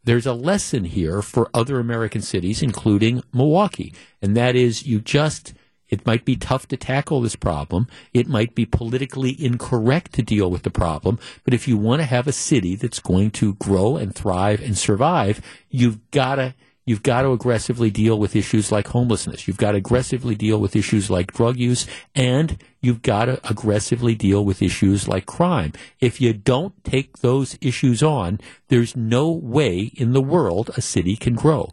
there's 0.04 0.26
a 0.26 0.34
lesson 0.34 0.84
here 0.84 1.22
for 1.22 1.50
other 1.52 1.80
American 1.80 2.22
cities, 2.22 2.62
including 2.62 3.22
Milwaukee, 3.32 3.94
and 4.22 4.36
that 4.36 4.54
is 4.54 4.86
you 4.86 5.00
just 5.00 5.54
it 5.88 6.04
might 6.06 6.24
be 6.26 6.36
tough 6.36 6.68
to 6.68 6.76
tackle 6.76 7.22
this 7.22 7.36
problem. 7.36 7.88
It 8.12 8.28
might 8.28 8.54
be 8.54 8.66
politically 8.66 9.34
incorrect 9.42 10.12
to 10.14 10.22
deal 10.22 10.50
with 10.50 10.62
the 10.62 10.70
problem. 10.70 11.18
But 11.44 11.54
if 11.54 11.66
you 11.66 11.78
want 11.78 12.00
to 12.00 12.06
have 12.06 12.26
a 12.26 12.32
city 12.32 12.76
that's 12.76 13.00
going 13.00 13.30
to 13.32 13.54
grow 13.54 13.96
and 13.96 14.14
thrive 14.14 14.60
and 14.60 14.76
survive, 14.76 15.40
you've 15.70 16.10
got 16.10 16.34
to 16.34 16.54
You've 16.88 17.02
got 17.02 17.20
to 17.20 17.32
aggressively 17.32 17.90
deal 17.90 18.18
with 18.18 18.34
issues 18.34 18.72
like 18.72 18.88
homelessness. 18.88 19.46
You've 19.46 19.58
got 19.58 19.72
to 19.72 19.76
aggressively 19.76 20.34
deal 20.34 20.58
with 20.58 20.74
issues 20.74 21.10
like 21.10 21.34
drug 21.34 21.58
use, 21.58 21.86
and 22.14 22.56
you've 22.80 23.02
got 23.02 23.26
to 23.26 23.38
aggressively 23.46 24.14
deal 24.14 24.42
with 24.42 24.62
issues 24.62 25.06
like 25.06 25.26
crime. 25.26 25.74
If 26.00 26.18
you 26.18 26.32
don't 26.32 26.82
take 26.84 27.18
those 27.18 27.58
issues 27.60 28.02
on, 28.02 28.40
there's 28.68 28.96
no 28.96 29.30
way 29.30 29.92
in 29.96 30.14
the 30.14 30.22
world 30.22 30.70
a 30.78 30.80
city 30.80 31.14
can 31.14 31.34
grow. 31.34 31.72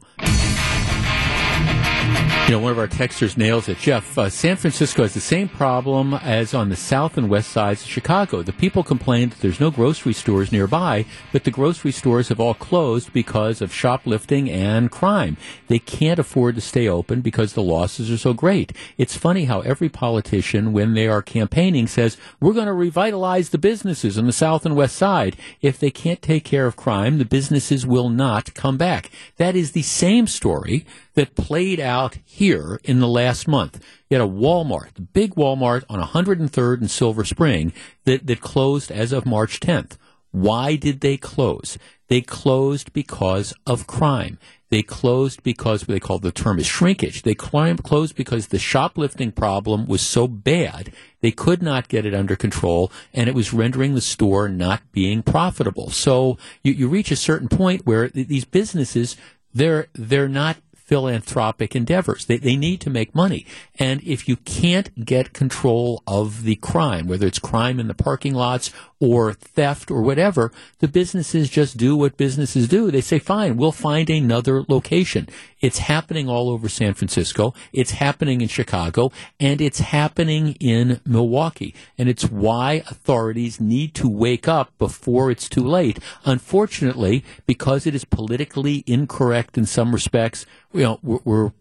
You 2.46 2.52
know, 2.52 2.60
one 2.60 2.74
of 2.74 2.78
our 2.78 2.88
texters 2.88 3.38
nails 3.38 3.68
it. 3.70 3.80
Jeff, 3.80 4.20
uh, 4.20 4.30
San 4.30 4.56
Francisco 4.56 5.02
has 5.02 5.16
the 5.16 5.20
same 5.20 5.50
problem 5.50 6.14
as 6.14 6.54
on 6.54 6.70
the 6.70 6.76
south 6.76 7.18
and 7.18 7.28
west 7.28 7.50
sides 7.50 7.82
of 7.82 7.90
Chicago. 7.90 8.44
The 8.44 8.54
people 8.54 8.84
complain 8.84 9.30
that 9.30 9.40
there's 9.40 9.60
no 9.60 9.72
grocery 9.72 10.14
stores 10.14 10.52
nearby, 10.52 11.06
but 11.32 11.44
the 11.44 11.50
grocery 11.50 11.92
stores 11.92 12.30
have 12.30 12.40
all 12.40 12.54
closed 12.54 13.12
because 13.12 13.64
of 13.64 13.74
shoplifting 13.74 14.48
and 14.48 14.92
crime. 14.92 15.38
They 15.70 15.80
can't 15.80 16.20
afford 16.20 16.54
to 16.54 16.62
stay 16.62 16.88
open 16.88 17.22
because 17.22 17.54
the 17.54 17.64
losses 17.64 18.12
are 18.12 18.18
so 18.18 18.36
great. 18.36 18.74
It's 18.96 19.18
funny 19.18 19.46
how 19.46 19.62
every 19.62 19.90
politician, 19.90 20.72
when 20.72 20.94
they 20.94 21.08
are 21.08 21.24
campaigning, 21.24 21.88
says, 21.88 22.16
we're 22.40 22.54
going 22.54 22.68
to 22.68 22.74
revitalize 22.74 23.50
the 23.50 23.58
businesses 23.58 24.20
on 24.20 24.28
the 24.28 24.32
south 24.32 24.68
and 24.68 24.76
west 24.76 24.98
side. 24.98 25.36
If 25.64 25.80
they 25.80 25.90
can't 25.90 26.22
take 26.22 26.46
care 26.46 26.68
of 26.68 26.76
crime, 26.76 27.18
the 27.18 27.26
businesses 27.26 27.88
will 27.88 28.10
not 28.10 28.54
come 28.54 28.78
back. 28.78 29.10
That 29.38 29.56
is 29.56 29.72
the 29.72 29.82
same 29.82 30.28
story 30.28 30.86
that 31.16 31.36
played 31.36 31.80
out 31.80 32.18
here 32.24 32.80
in 32.84 33.00
the 33.00 33.08
last 33.08 33.48
month. 33.48 33.84
You 34.10 34.18
had 34.18 34.26
a 34.26 34.32
Walmart, 34.32 34.94
the 34.94 35.02
big 35.02 35.36
Walmart 35.36 35.84
on 35.90 36.02
103rd 36.02 36.82
and 36.82 36.92
Silver 36.92 37.26
Spring 37.26 37.74
that, 38.04 38.28
that 38.28 38.42
closed 38.42 38.92
as 38.92 39.12
of 39.12 39.26
March 39.26 39.60
10th. 39.60 39.98
Why 40.32 40.76
did 40.76 41.00
they 41.00 41.16
close? 41.16 41.78
They 42.08 42.22
closed 42.22 42.94
because 42.94 43.54
of 43.66 43.88
crime. 43.88 44.38
They 44.70 44.84
closed 44.84 45.44
because 45.44 45.84
what 45.84 45.94
they 45.94 46.00
call 46.00 46.20
the 46.20 46.32
term 46.32 46.60
is 46.60 46.66
shrinkage. 46.66 47.22
They 47.22 47.36
closed 47.36 48.16
because 48.16 48.48
the 48.48 48.60
shoplifting 48.60 49.32
problem 49.32 49.86
was 49.86 50.02
so 50.02 50.28
bad 50.28 50.92
they 51.22 51.32
could 51.32 51.64
not 51.64 51.88
get 51.88 52.06
it 52.06 52.14
under 52.14 52.36
control, 52.36 52.92
and 53.14 53.30
it 53.30 53.36
was 53.36 53.54
rendering 53.54 53.96
the 53.96 54.02
store 54.02 54.50
not 54.50 54.82
being 54.92 55.24
profitable. 55.24 55.90
So 55.92 56.38
you, 56.64 56.74
you 56.74 56.88
reach 56.90 57.12
a 57.12 57.16
certain 57.16 57.48
point 57.48 57.86
where 57.86 58.10
th- 58.10 58.28
these 58.28 58.46
businesses 58.46 59.16
they're 59.54 59.88
they're 59.94 60.28
not 60.28 60.58
philanthropic 60.86 61.76
endeavors. 61.76 62.26
They, 62.26 62.38
they 62.38 62.56
need 62.56 62.80
to 62.82 62.90
make 62.90 63.16
money. 63.16 63.46
And 63.78 64.02
if 64.04 64.30
you 64.30 64.38
can't 64.38 65.04
get 65.04 65.34
control 65.34 66.04
of 66.08 66.44
the 66.44 66.56
crime, 66.56 67.08
whether 67.08 67.26
it's 67.26 67.40
crime 67.40 67.80
in 67.80 67.88
the 67.88 67.96
parking 67.96 68.36
lots 68.36 68.72
or 69.00 69.34
theft 69.34 69.90
or 69.90 70.02
whatever, 70.02 70.52
the 70.80 70.88
businesses 70.88 71.50
just 71.50 71.76
do 71.76 71.98
what 71.98 72.18
businesses 72.18 72.68
do. 72.68 72.92
They 72.92 73.02
say, 73.02 73.20
fine, 73.20 73.58
we'll 73.58 73.72
find 73.72 74.10
another 74.10 74.64
location. 74.68 75.28
It's 75.60 75.80
happening 75.80 76.30
all 76.30 76.50
over 76.50 76.70
San 76.70 76.94
Francisco. 76.94 77.54
It's 77.74 77.92
happening 77.92 78.42
in 78.42 78.48
Chicago 78.48 79.12
and 79.40 79.60
it's 79.60 79.80
happening 79.80 80.56
in 80.60 81.02
Milwaukee. 81.06 81.74
And 81.98 82.08
it's 82.08 82.30
why 82.30 82.84
authorities 82.90 83.60
need 83.60 83.96
to 83.96 84.08
wake 84.08 84.48
up 84.48 84.78
before 84.78 85.32
it's 85.32 85.50
too 85.50 85.64
late. 85.64 85.98
Unfortunately, 86.24 87.26
because 87.48 87.88
it 87.88 87.96
is 87.96 88.06
politically 88.06 88.84
incorrect 88.86 89.58
in 89.58 89.66
some 89.66 89.92
respects, 89.92 90.46
you 90.76 90.84
know, 90.84 91.00
we're, 91.02 91.20
we're 91.24 91.52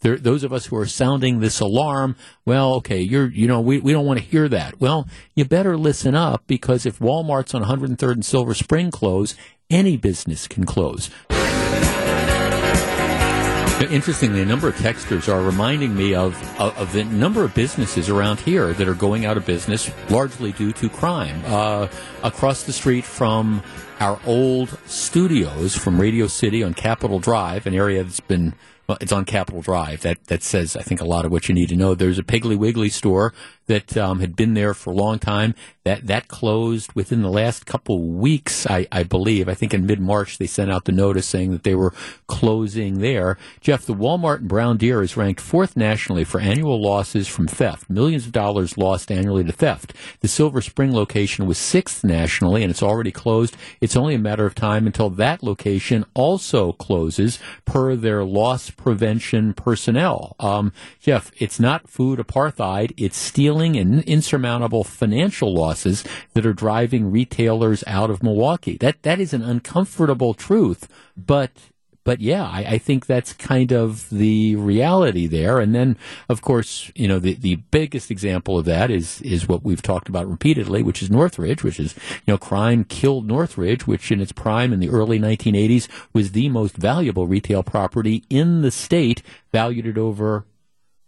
there, 0.00 0.16
those 0.16 0.44
of 0.44 0.52
us 0.52 0.66
who 0.66 0.76
are 0.76 0.86
sounding 0.86 1.40
this 1.40 1.60
alarm, 1.60 2.16
well, 2.44 2.74
okay, 2.74 3.00
you're, 3.00 3.30
you 3.30 3.46
know, 3.46 3.60
we, 3.60 3.78
we 3.78 3.92
don't 3.92 4.04
want 4.04 4.18
to 4.18 4.24
hear 4.24 4.48
that. 4.48 4.80
Well, 4.80 5.08
you 5.34 5.44
better 5.44 5.76
listen 5.76 6.14
up 6.14 6.44
because 6.46 6.84
if 6.84 6.98
Walmart's 6.98 7.54
on 7.54 7.64
103rd 7.64 8.12
and 8.12 8.24
Silver 8.24 8.54
Spring 8.54 8.90
close, 8.90 9.34
any 9.70 9.96
business 9.96 10.46
can 10.46 10.64
close. 10.64 11.08
Interestingly, 13.90 14.42
a 14.42 14.46
number 14.46 14.68
of 14.68 14.74
texters 14.76 15.32
are 15.32 15.42
reminding 15.42 15.94
me 15.94 16.14
of, 16.14 16.34
of, 16.60 16.76
of, 16.78 16.92
the 16.92 17.04
number 17.04 17.42
of 17.42 17.54
businesses 17.54 18.08
around 18.08 18.38
here 18.40 18.72
that 18.74 18.86
are 18.86 18.94
going 18.94 19.24
out 19.24 19.36
of 19.36 19.44
business 19.44 19.90
largely 20.10 20.52
due 20.52 20.72
to 20.72 20.88
crime. 20.88 21.42
Uh, 21.46 21.88
across 22.22 22.62
the 22.62 22.72
street 22.72 23.04
from 23.04 23.62
our 24.00 24.20
old 24.26 24.78
studios 24.86 25.76
from 25.76 26.00
Radio 26.00 26.26
City 26.26 26.62
on 26.62 26.74
Capitol 26.74 27.18
Drive, 27.18 27.66
an 27.66 27.74
area 27.74 28.02
that's 28.02 28.20
been 28.20 28.54
well, 28.88 28.98
it's 29.00 29.12
on 29.12 29.24
Capitol 29.24 29.62
Drive. 29.62 30.02
That 30.02 30.24
that 30.24 30.42
says 30.42 30.76
I 30.76 30.82
think 30.82 31.00
a 31.00 31.04
lot 31.04 31.24
of 31.24 31.30
what 31.30 31.48
you 31.48 31.54
need 31.54 31.68
to 31.68 31.76
know. 31.76 31.94
There's 31.94 32.18
a 32.18 32.24
Piggly 32.24 32.56
Wiggly 32.56 32.88
store 32.88 33.32
that 33.66 33.96
um, 33.96 34.20
had 34.20 34.36
been 34.36 34.54
there 34.54 34.74
for 34.74 34.90
a 34.90 34.96
long 34.96 35.18
time. 35.18 35.54
That 35.84 36.06
that 36.06 36.28
closed 36.28 36.92
within 36.92 37.22
the 37.22 37.30
last 37.30 37.66
couple 37.66 38.00
weeks, 38.00 38.66
I, 38.68 38.86
I 38.92 39.02
believe. 39.02 39.48
I 39.48 39.54
think 39.54 39.74
in 39.74 39.84
mid 39.84 39.98
March 39.98 40.38
they 40.38 40.46
sent 40.46 40.70
out 40.70 40.84
the 40.84 40.92
notice 40.92 41.26
saying 41.26 41.50
that 41.50 41.64
they 41.64 41.74
were 41.74 41.92
closing 42.28 43.00
there. 43.00 43.36
Jeff, 43.60 43.84
the 43.84 43.94
Walmart 43.94 44.40
in 44.40 44.48
Brown 44.48 44.76
Deer 44.76 45.02
is 45.02 45.16
ranked 45.16 45.40
fourth 45.40 45.76
nationally 45.76 46.22
for 46.22 46.40
annual 46.40 46.80
losses 46.80 47.26
from 47.26 47.48
theft. 47.48 47.90
Millions 47.90 48.26
of 48.26 48.32
dollars 48.32 48.78
lost 48.78 49.10
annually 49.10 49.42
to 49.42 49.52
theft. 49.52 49.92
The 50.20 50.28
Silver 50.28 50.60
Spring 50.60 50.92
location 50.92 51.46
was 51.46 51.58
sixth 51.58 52.04
nationally, 52.04 52.62
and 52.62 52.70
it's 52.70 52.82
already 52.82 53.10
closed. 53.10 53.56
It's 53.80 53.96
only 53.96 54.14
a 54.14 54.20
matter 54.20 54.46
of 54.46 54.54
time 54.54 54.86
until 54.86 55.10
that 55.10 55.42
location 55.42 56.04
also 56.14 56.72
closes, 56.74 57.40
per 57.64 57.96
their 57.96 58.24
loss 58.24 58.70
prevention 58.70 59.52
personnel. 59.52 60.36
Um, 60.38 60.72
Jeff, 61.00 61.32
it's 61.38 61.58
not 61.58 61.88
food 61.88 62.20
apartheid; 62.20 62.92
it's 62.96 63.16
stealing 63.16 63.51
and 63.60 64.02
insurmountable 64.04 64.84
financial 64.84 65.52
losses 65.54 66.04
that 66.34 66.46
are 66.46 66.52
driving 66.52 67.10
retailers 67.10 67.84
out 67.86 68.10
of 68.10 68.22
Milwaukee. 68.22 68.76
That 68.76 69.02
that 69.02 69.20
is 69.20 69.32
an 69.32 69.42
uncomfortable 69.42 70.34
truth, 70.34 70.88
but 71.16 71.50
but 72.04 72.20
yeah, 72.20 72.44
I, 72.44 72.64
I, 72.68 72.78
think 72.78 73.06
that's 73.06 73.32
kind 73.32 73.72
of 73.72 74.08
the 74.10 74.56
reality 74.56 75.26
there. 75.26 75.60
And 75.60 75.74
then, 75.74 75.96
of 76.28 76.42
course, 76.42 76.90
you 76.94 77.06
know, 77.06 77.18
the, 77.20 77.34
the 77.34 77.56
biggest 77.56 78.10
example 78.10 78.58
of 78.58 78.64
that 78.64 78.90
is 78.90 79.20
is 79.22 79.46
what 79.46 79.62
we've 79.62 79.82
talked 79.82 80.08
about 80.08 80.28
repeatedly, 80.28 80.82
which 80.82 81.02
is 81.02 81.10
Northridge, 81.10 81.62
which 81.62 81.78
is 81.78 81.94
you 82.26 82.32
know, 82.32 82.38
crime 82.38 82.84
killed 82.84 83.26
Northridge, 83.26 83.86
which 83.86 84.10
in 84.10 84.20
its 84.20 84.32
prime 84.32 84.72
in 84.72 84.80
the 84.80 84.90
early 84.90 85.18
1980s 85.18 85.88
was 86.12 86.32
the 86.32 86.48
most 86.48 86.76
valuable 86.76 87.26
retail 87.26 87.62
property 87.62 88.24
in 88.28 88.62
the 88.62 88.70
state, 88.70 89.22
valued 89.52 89.86
at 89.86 89.98
over 89.98 90.44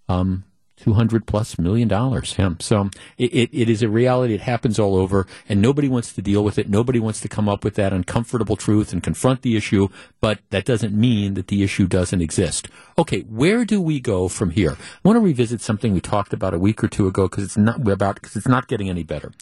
um, 0.09 0.45
200 0.85 1.27
plus 1.27 1.59
million 1.59 1.89
dollars. 1.89 2.35
Yeah. 2.39 2.51
So 2.61 2.91
it, 3.17 3.35
it, 3.35 3.51
it 3.53 3.71
is 3.71 3.83
a 3.83 3.89
reality. 3.89 4.35
It 4.35 4.43
happens 4.43 4.79
all 4.79 4.97
over, 4.97 5.27
and 5.49 5.63
nobody 5.63 5.89
wants 5.89 6.13
to 6.13 6.21
deal 6.21 6.45
with 6.45 6.59
it. 6.59 6.69
Nobody 6.69 7.01
wants 7.01 7.21
to 7.23 7.29
come 7.29 7.49
up 7.49 7.65
with 7.65 7.75
that 7.77 7.95
uncomfortable 7.95 8.55
truth 8.55 8.93
and 8.93 9.03
confront 9.03 9.41
the 9.41 9.57
issue, 9.57 9.89
but 10.21 10.41
that 10.51 10.67
doesn't 10.67 10.95
mean 10.95 11.35
that 11.35 11.49
the 11.49 11.63
issue 11.63 11.87
doesn't 11.87 12.21
exist. 12.21 12.69
Okay, 12.99 13.23
where 13.23 13.65
do 13.65 13.81
we 13.81 13.99
go 13.99 14.29
from 14.29 14.51
here? 14.51 14.73
I 14.73 15.09
want 15.09 15.17
to 15.17 15.21
revisit 15.21 15.63
something 15.63 15.95
we 15.95 16.03
talked 16.03 16.35
about 16.35 16.53
a 16.53 16.59
week 16.59 16.85
or 16.85 16.89
two 16.89 17.07
ago 17.07 17.29
because 17.29 17.45
it's 17.45 17.57
not 17.57 17.89
about 17.89 18.17
because 18.17 18.37
it's 18.37 18.49
not 18.49 18.69
getting 18.69 18.91
any 18.91 19.05
better. 19.05 19.33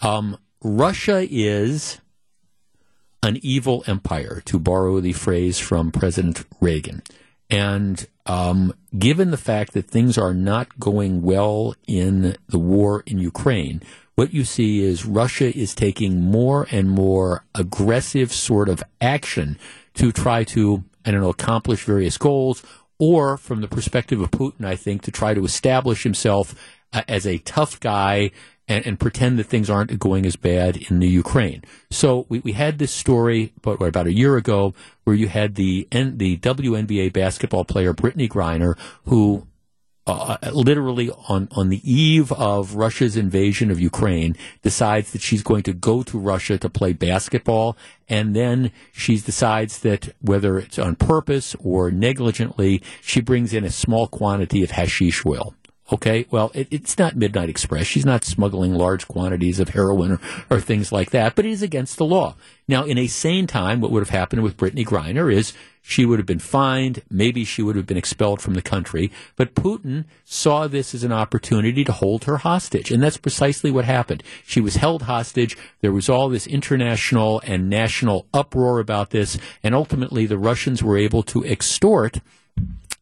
Um, 0.00 0.38
Russia 0.62 1.26
is 1.28 2.00
an 3.24 3.40
evil 3.42 3.82
empire, 3.88 4.42
to 4.44 4.60
borrow 4.60 5.00
the 5.00 5.12
phrase 5.12 5.58
from 5.58 5.90
President 5.90 6.44
Reagan. 6.60 7.02
And 7.50 8.06
um, 8.26 8.74
given 8.98 9.30
the 9.30 9.36
fact 9.36 9.72
that 9.74 9.86
things 9.86 10.16
are 10.16 10.34
not 10.34 10.78
going 10.78 11.22
well 11.22 11.74
in 11.86 12.36
the 12.48 12.58
war 12.58 13.02
in 13.06 13.18
Ukraine, 13.18 13.82
what 14.14 14.32
you 14.32 14.44
see 14.44 14.82
is 14.82 15.04
Russia 15.04 15.56
is 15.56 15.74
taking 15.74 16.20
more 16.20 16.66
and 16.70 16.88
more 16.88 17.44
aggressive 17.54 18.32
sort 18.32 18.68
of 18.68 18.82
action 19.00 19.58
to 19.94 20.12
try 20.12 20.44
to, 20.44 20.84
I 21.04 21.10
don't 21.10 21.20
know, 21.20 21.30
accomplish 21.30 21.84
various 21.84 22.16
goals, 22.16 22.62
or 22.98 23.36
from 23.36 23.60
the 23.60 23.68
perspective 23.68 24.20
of 24.20 24.30
Putin, 24.30 24.64
I 24.64 24.76
think, 24.76 25.02
to 25.02 25.10
try 25.10 25.34
to 25.34 25.44
establish 25.44 26.04
himself 26.04 26.54
uh, 26.92 27.02
as 27.08 27.26
a 27.26 27.38
tough 27.38 27.80
guy 27.80 28.30
and, 28.68 28.86
and, 28.86 29.00
pretend 29.00 29.38
that 29.38 29.44
things 29.44 29.68
aren't 29.68 29.98
going 29.98 30.24
as 30.24 30.36
bad 30.36 30.76
in 30.76 30.98
the 30.98 31.08
Ukraine. 31.08 31.62
So 31.90 32.26
we, 32.28 32.40
we 32.40 32.52
had 32.52 32.78
this 32.78 32.92
story 32.92 33.52
about, 33.58 33.82
about 33.82 34.06
a 34.06 34.12
year 34.12 34.36
ago 34.36 34.74
where 35.04 35.16
you 35.16 35.28
had 35.28 35.54
the 35.54 35.86
N, 35.92 36.18
the 36.18 36.38
WNBA 36.38 37.12
basketball 37.12 37.64
player 37.64 37.92
Brittney 37.92 38.28
Griner 38.28 38.78
who 39.04 39.46
uh, 40.06 40.36
literally 40.52 41.10
on, 41.28 41.48
on 41.52 41.70
the 41.70 41.80
eve 41.90 42.30
of 42.32 42.74
Russia's 42.74 43.16
invasion 43.16 43.70
of 43.70 43.80
Ukraine, 43.80 44.36
decides 44.62 45.12
that 45.12 45.22
she's 45.22 45.42
going 45.42 45.62
to 45.62 45.72
go 45.72 46.02
to 46.02 46.18
Russia 46.18 46.58
to 46.58 46.68
play 46.68 46.92
basketball. 46.92 47.76
And 48.08 48.36
then 48.36 48.70
she 48.92 49.18
decides 49.18 49.78
that 49.80 50.14
whether 50.20 50.58
it's 50.58 50.78
on 50.78 50.96
purpose 50.96 51.56
or 51.58 51.90
negligently, 51.90 52.82
she 53.00 53.20
brings 53.20 53.54
in 53.54 53.64
a 53.64 53.70
small 53.70 54.06
quantity 54.06 54.62
of 54.62 54.72
hashish 54.72 55.24
oil 55.24 55.54
Okay, 55.92 56.24
well, 56.30 56.50
it, 56.54 56.66
it's 56.70 56.98
not 56.98 57.14
Midnight 57.14 57.50
Express. 57.50 57.86
She's 57.86 58.06
not 58.06 58.24
smuggling 58.24 58.72
large 58.72 59.06
quantities 59.06 59.60
of 59.60 59.70
heroin 59.70 60.12
or, 60.12 60.20
or 60.48 60.60
things 60.60 60.90
like 60.90 61.10
that, 61.10 61.34
but 61.34 61.44
it 61.44 61.50
is 61.50 61.62
against 61.62 61.98
the 61.98 62.06
law. 62.06 62.36
Now, 62.66 62.84
in 62.84 62.96
a 62.96 63.06
sane 63.06 63.46
time, 63.46 63.82
what 63.82 63.90
would 63.90 64.00
have 64.00 64.08
happened 64.08 64.42
with 64.42 64.56
Brittney 64.56 64.86
Griner 64.86 65.30
is 65.30 65.52
she 65.82 66.06
would 66.06 66.18
have 66.18 66.24
been 66.24 66.38
fined. 66.38 67.02
Maybe 67.10 67.44
she 67.44 67.60
would 67.60 67.76
have 67.76 67.84
been 67.84 67.98
expelled 67.98 68.40
from 68.40 68.54
the 68.54 68.62
country. 68.62 69.12
But 69.36 69.54
Putin 69.54 70.06
saw 70.24 70.66
this 70.66 70.94
as 70.94 71.04
an 71.04 71.12
opportunity 71.12 71.84
to 71.84 71.92
hold 71.92 72.24
her 72.24 72.38
hostage. 72.38 72.90
And 72.90 73.02
that's 73.02 73.18
precisely 73.18 73.70
what 73.70 73.84
happened. 73.84 74.22
She 74.46 74.62
was 74.62 74.76
held 74.76 75.02
hostage. 75.02 75.58
There 75.82 75.92
was 75.92 76.08
all 76.08 76.30
this 76.30 76.46
international 76.46 77.42
and 77.44 77.68
national 77.68 78.26
uproar 78.32 78.78
about 78.78 79.10
this. 79.10 79.36
And 79.62 79.74
ultimately, 79.74 80.24
the 80.24 80.38
Russians 80.38 80.82
were 80.82 80.96
able 80.96 81.22
to 81.24 81.44
extort 81.44 82.20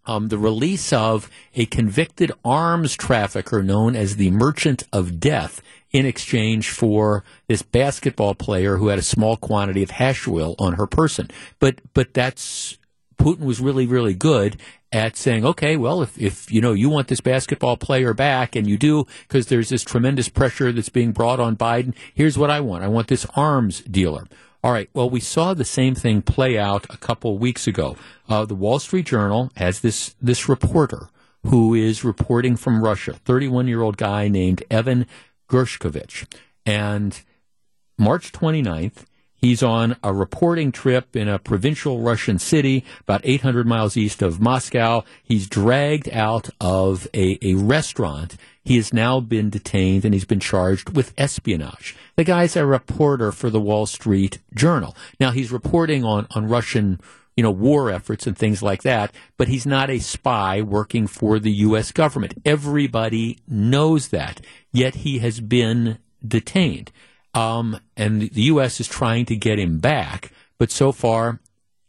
um, 0.06 0.28
the 0.28 0.38
release 0.38 0.92
of 0.92 1.30
a 1.54 1.66
convicted 1.66 2.32
arms 2.44 2.96
trafficker 2.96 3.62
known 3.62 3.94
as 3.94 4.16
the 4.16 4.30
Merchant 4.30 4.84
of 4.92 5.20
Death 5.20 5.62
in 5.92 6.06
exchange 6.06 6.70
for 6.70 7.22
this 7.48 7.62
basketball 7.62 8.34
player 8.34 8.78
who 8.78 8.88
had 8.88 8.98
a 8.98 9.02
small 9.02 9.36
quantity 9.36 9.82
of 9.82 9.90
hash 9.90 10.26
oil 10.26 10.54
on 10.58 10.74
her 10.74 10.86
person. 10.86 11.30
But 11.58 11.80
but 11.94 12.14
that's 12.14 12.78
Putin 13.16 13.40
was 13.40 13.60
really 13.60 13.86
really 13.86 14.14
good 14.14 14.56
at 14.90 15.16
saying, 15.16 15.44
okay, 15.44 15.76
well, 15.76 16.02
if, 16.02 16.18
if 16.18 16.52
you 16.52 16.60
know 16.60 16.72
you 16.72 16.90
want 16.90 17.08
this 17.08 17.20
basketball 17.20 17.76
player 17.76 18.12
back, 18.12 18.56
and 18.56 18.66
you 18.66 18.76
do, 18.76 19.06
because 19.28 19.46
there's 19.46 19.68
this 19.68 19.82
tremendous 19.82 20.28
pressure 20.28 20.72
that's 20.72 20.88
being 20.88 21.12
brought 21.12 21.40
on 21.40 21.56
Biden. 21.56 21.94
Here's 22.14 22.36
what 22.36 22.50
I 22.50 22.60
want: 22.60 22.84
I 22.84 22.88
want 22.88 23.08
this 23.08 23.26
arms 23.36 23.80
dealer. 23.82 24.26
All 24.64 24.72
right. 24.72 24.88
Well, 24.94 25.10
we 25.10 25.18
saw 25.18 25.54
the 25.54 25.64
same 25.64 25.96
thing 25.96 26.22
play 26.22 26.56
out 26.56 26.86
a 26.88 26.96
couple 26.96 27.36
weeks 27.36 27.66
ago. 27.66 27.96
Uh, 28.28 28.44
the 28.44 28.54
Wall 28.54 28.78
Street 28.78 29.06
Journal 29.06 29.50
has 29.56 29.80
this 29.80 30.14
this 30.20 30.48
reporter 30.48 31.08
who 31.44 31.74
is 31.74 32.04
reporting 32.04 32.56
from 32.56 32.84
Russia, 32.84 33.14
31 33.24 33.66
year 33.66 33.82
old 33.82 33.96
guy 33.96 34.28
named 34.28 34.62
Evan 34.70 35.06
Gershkovich, 35.48 36.32
and 36.64 37.22
March 37.98 38.30
29th. 38.30 39.04
He's 39.42 39.60
on 39.60 39.96
a 40.04 40.14
reporting 40.14 40.70
trip 40.70 41.16
in 41.16 41.28
a 41.28 41.36
provincial 41.36 41.98
Russian 41.98 42.38
city 42.38 42.84
about 43.00 43.22
800 43.24 43.66
miles 43.66 43.96
east 43.96 44.22
of 44.22 44.40
Moscow. 44.40 45.02
He's 45.24 45.48
dragged 45.48 46.08
out 46.10 46.48
of 46.60 47.08
a, 47.12 47.38
a 47.42 47.54
restaurant 47.54 48.36
he 48.64 48.76
has 48.76 48.92
now 48.92 49.18
been 49.18 49.50
detained 49.50 50.04
and 50.04 50.14
he's 50.14 50.24
been 50.24 50.38
charged 50.38 50.94
with 50.94 51.12
espionage. 51.18 51.96
The 52.14 52.22
guy's 52.22 52.54
a 52.54 52.64
reporter 52.64 53.32
for 53.32 53.50
the 53.50 53.60
Wall 53.60 53.86
Street 53.86 54.38
Journal. 54.54 54.96
Now 55.18 55.32
he's 55.32 55.50
reporting 55.50 56.04
on, 56.04 56.28
on 56.30 56.46
Russian 56.46 57.00
you 57.36 57.42
know, 57.42 57.50
war 57.50 57.90
efforts 57.90 58.26
and 58.26 58.38
things 58.38 58.62
like 58.62 58.82
that, 58.82 59.12
but 59.36 59.48
he's 59.48 59.66
not 59.66 59.90
a 59.90 59.98
spy 59.98 60.60
working 60.62 61.06
for 61.06 61.38
the 61.38 61.50
U.S. 61.50 61.90
government. 61.90 62.34
Everybody 62.44 63.38
knows 63.48 64.08
that, 64.08 64.40
yet 64.70 64.96
he 64.96 65.18
has 65.20 65.40
been 65.40 65.98
detained. 66.26 66.92
Um, 67.34 67.78
and 67.96 68.22
the 68.22 68.42
U.S. 68.42 68.80
is 68.80 68.86
trying 68.86 69.24
to 69.26 69.36
get 69.36 69.58
him 69.58 69.78
back, 69.78 70.32
but 70.58 70.70
so 70.70 70.92
far 70.92 71.40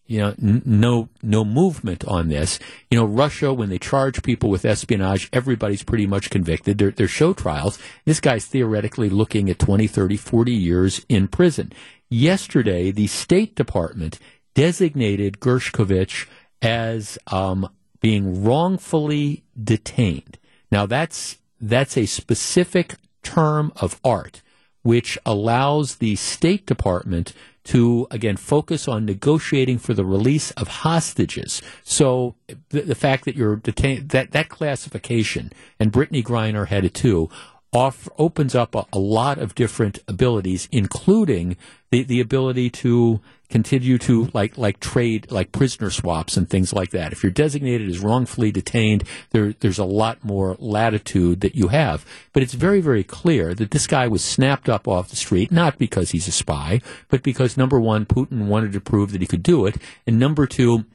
you 0.06 0.20
know, 0.20 0.36
n- 0.42 0.62
no 0.64 1.10
no 1.24 1.44
movement 1.44 2.06
on 2.06 2.30
this. 2.30 2.60
You 2.92 3.00
know, 3.00 3.06
Russia 3.06 3.52
when 3.52 3.70
they 3.70 3.80
charge 3.80 4.22
people 4.22 4.50
with 4.50 4.64
espionage, 4.64 5.28
everybody's 5.34 5.82
pretty 5.82 6.06
much 6.06 6.30
convicted. 6.30 6.78
They're, 6.78 6.92
they're 6.92 7.08
show 7.08 7.34
trials. 7.34 7.80
This 8.06 8.20
guy's 8.20 8.46
theoretically 8.46 9.10
looking 9.10 9.50
at 9.50 9.58
20, 9.58 9.88
30, 9.88 10.18
40 10.18 10.52
years 10.52 11.06
in 11.10 11.28
prison. 11.28 11.74
Yesterday, 12.10 12.92
the 12.92 13.08
State 13.08 13.56
Department 13.56 14.20
designated 14.54 15.40
Gershkovich 15.40 16.28
as 16.62 17.18
um, 17.32 17.68
being 18.00 18.44
wrongfully 18.44 19.44
detained. 19.62 20.38
Now 20.72 20.86
that's 20.86 21.38
that's 21.60 21.98
a 21.98 22.06
specific 22.06 22.98
term 23.24 23.72
of 23.78 24.00
art 24.04 24.43
which 24.84 25.18
allows 25.26 25.96
the 25.96 26.16
State 26.16 26.66
Department 26.66 27.34
to 27.66 28.08
again 28.12 28.36
focus 28.36 28.88
on 28.88 29.06
negotiating 29.06 29.78
for 29.78 29.94
the 29.94 30.06
release 30.06 30.52
of 30.52 30.68
hostages. 30.68 31.62
So 31.84 32.36
the, 32.70 32.82
the 32.82 32.96
fact 32.96 33.26
that 33.26 33.36
you're 33.36 33.56
detained 33.56 34.10
that 34.10 34.32
that 34.32 34.50
classification 34.50 35.52
and 35.80 35.92
Brittney 35.92 36.24
Griner 36.24 36.68
had 36.68 36.86
it 36.86 36.94
too 36.94 37.30
off, 37.74 38.08
opens 38.18 38.54
up 38.54 38.76
a, 38.76 38.86
a, 38.94 39.00
lot 39.00 39.40
of 39.40 39.56
different 39.56 40.00
abilities, 40.08 40.70
including 40.72 41.58
the, 41.90 42.04
the 42.04 42.22
ability 42.22 42.70
to 42.70 43.20
continue 43.54 44.00
to 44.00 44.32
like 44.34 44.58
like 44.58 44.80
trade 44.80 45.32
like 45.32 45.52
prisoner 45.52 45.92
swaps 45.92 46.36
and 46.36 46.50
things 46.50 46.74
like 46.74 46.90
that. 46.90 47.14
If 47.14 47.22
you're 47.22 47.32
designated 47.32 47.88
as 47.88 48.00
wrongfully 48.00 48.52
detained, 48.52 49.04
there 49.30 49.54
there's 49.60 49.78
a 49.78 49.86
lot 49.86 50.24
more 50.24 50.58
latitude 50.58 51.42
that 51.42 51.54
you 51.54 51.68
have. 51.68 52.04
But 52.34 52.42
it's 52.42 52.56
very 52.56 52.82
very 52.82 53.04
clear 53.04 53.54
that 53.54 53.70
this 53.70 53.86
guy 53.86 54.08
was 54.08 54.24
snapped 54.24 54.70
up 54.70 54.88
off 54.88 55.10
the 55.10 55.16
street 55.16 55.52
not 55.52 55.78
because 55.78 56.10
he's 56.10 56.28
a 56.28 56.32
spy, 56.32 56.82
but 57.10 57.22
because 57.22 57.56
number 57.56 57.80
one, 57.80 58.08
Putin 58.08 58.48
wanted 58.48 58.72
to 58.74 58.82
prove 58.82 59.12
that 59.12 59.22
he 59.22 59.28
could 59.28 59.44
do 59.44 59.68
it, 59.68 59.78
and 60.08 60.18
number 60.18 60.48
two 60.48 60.86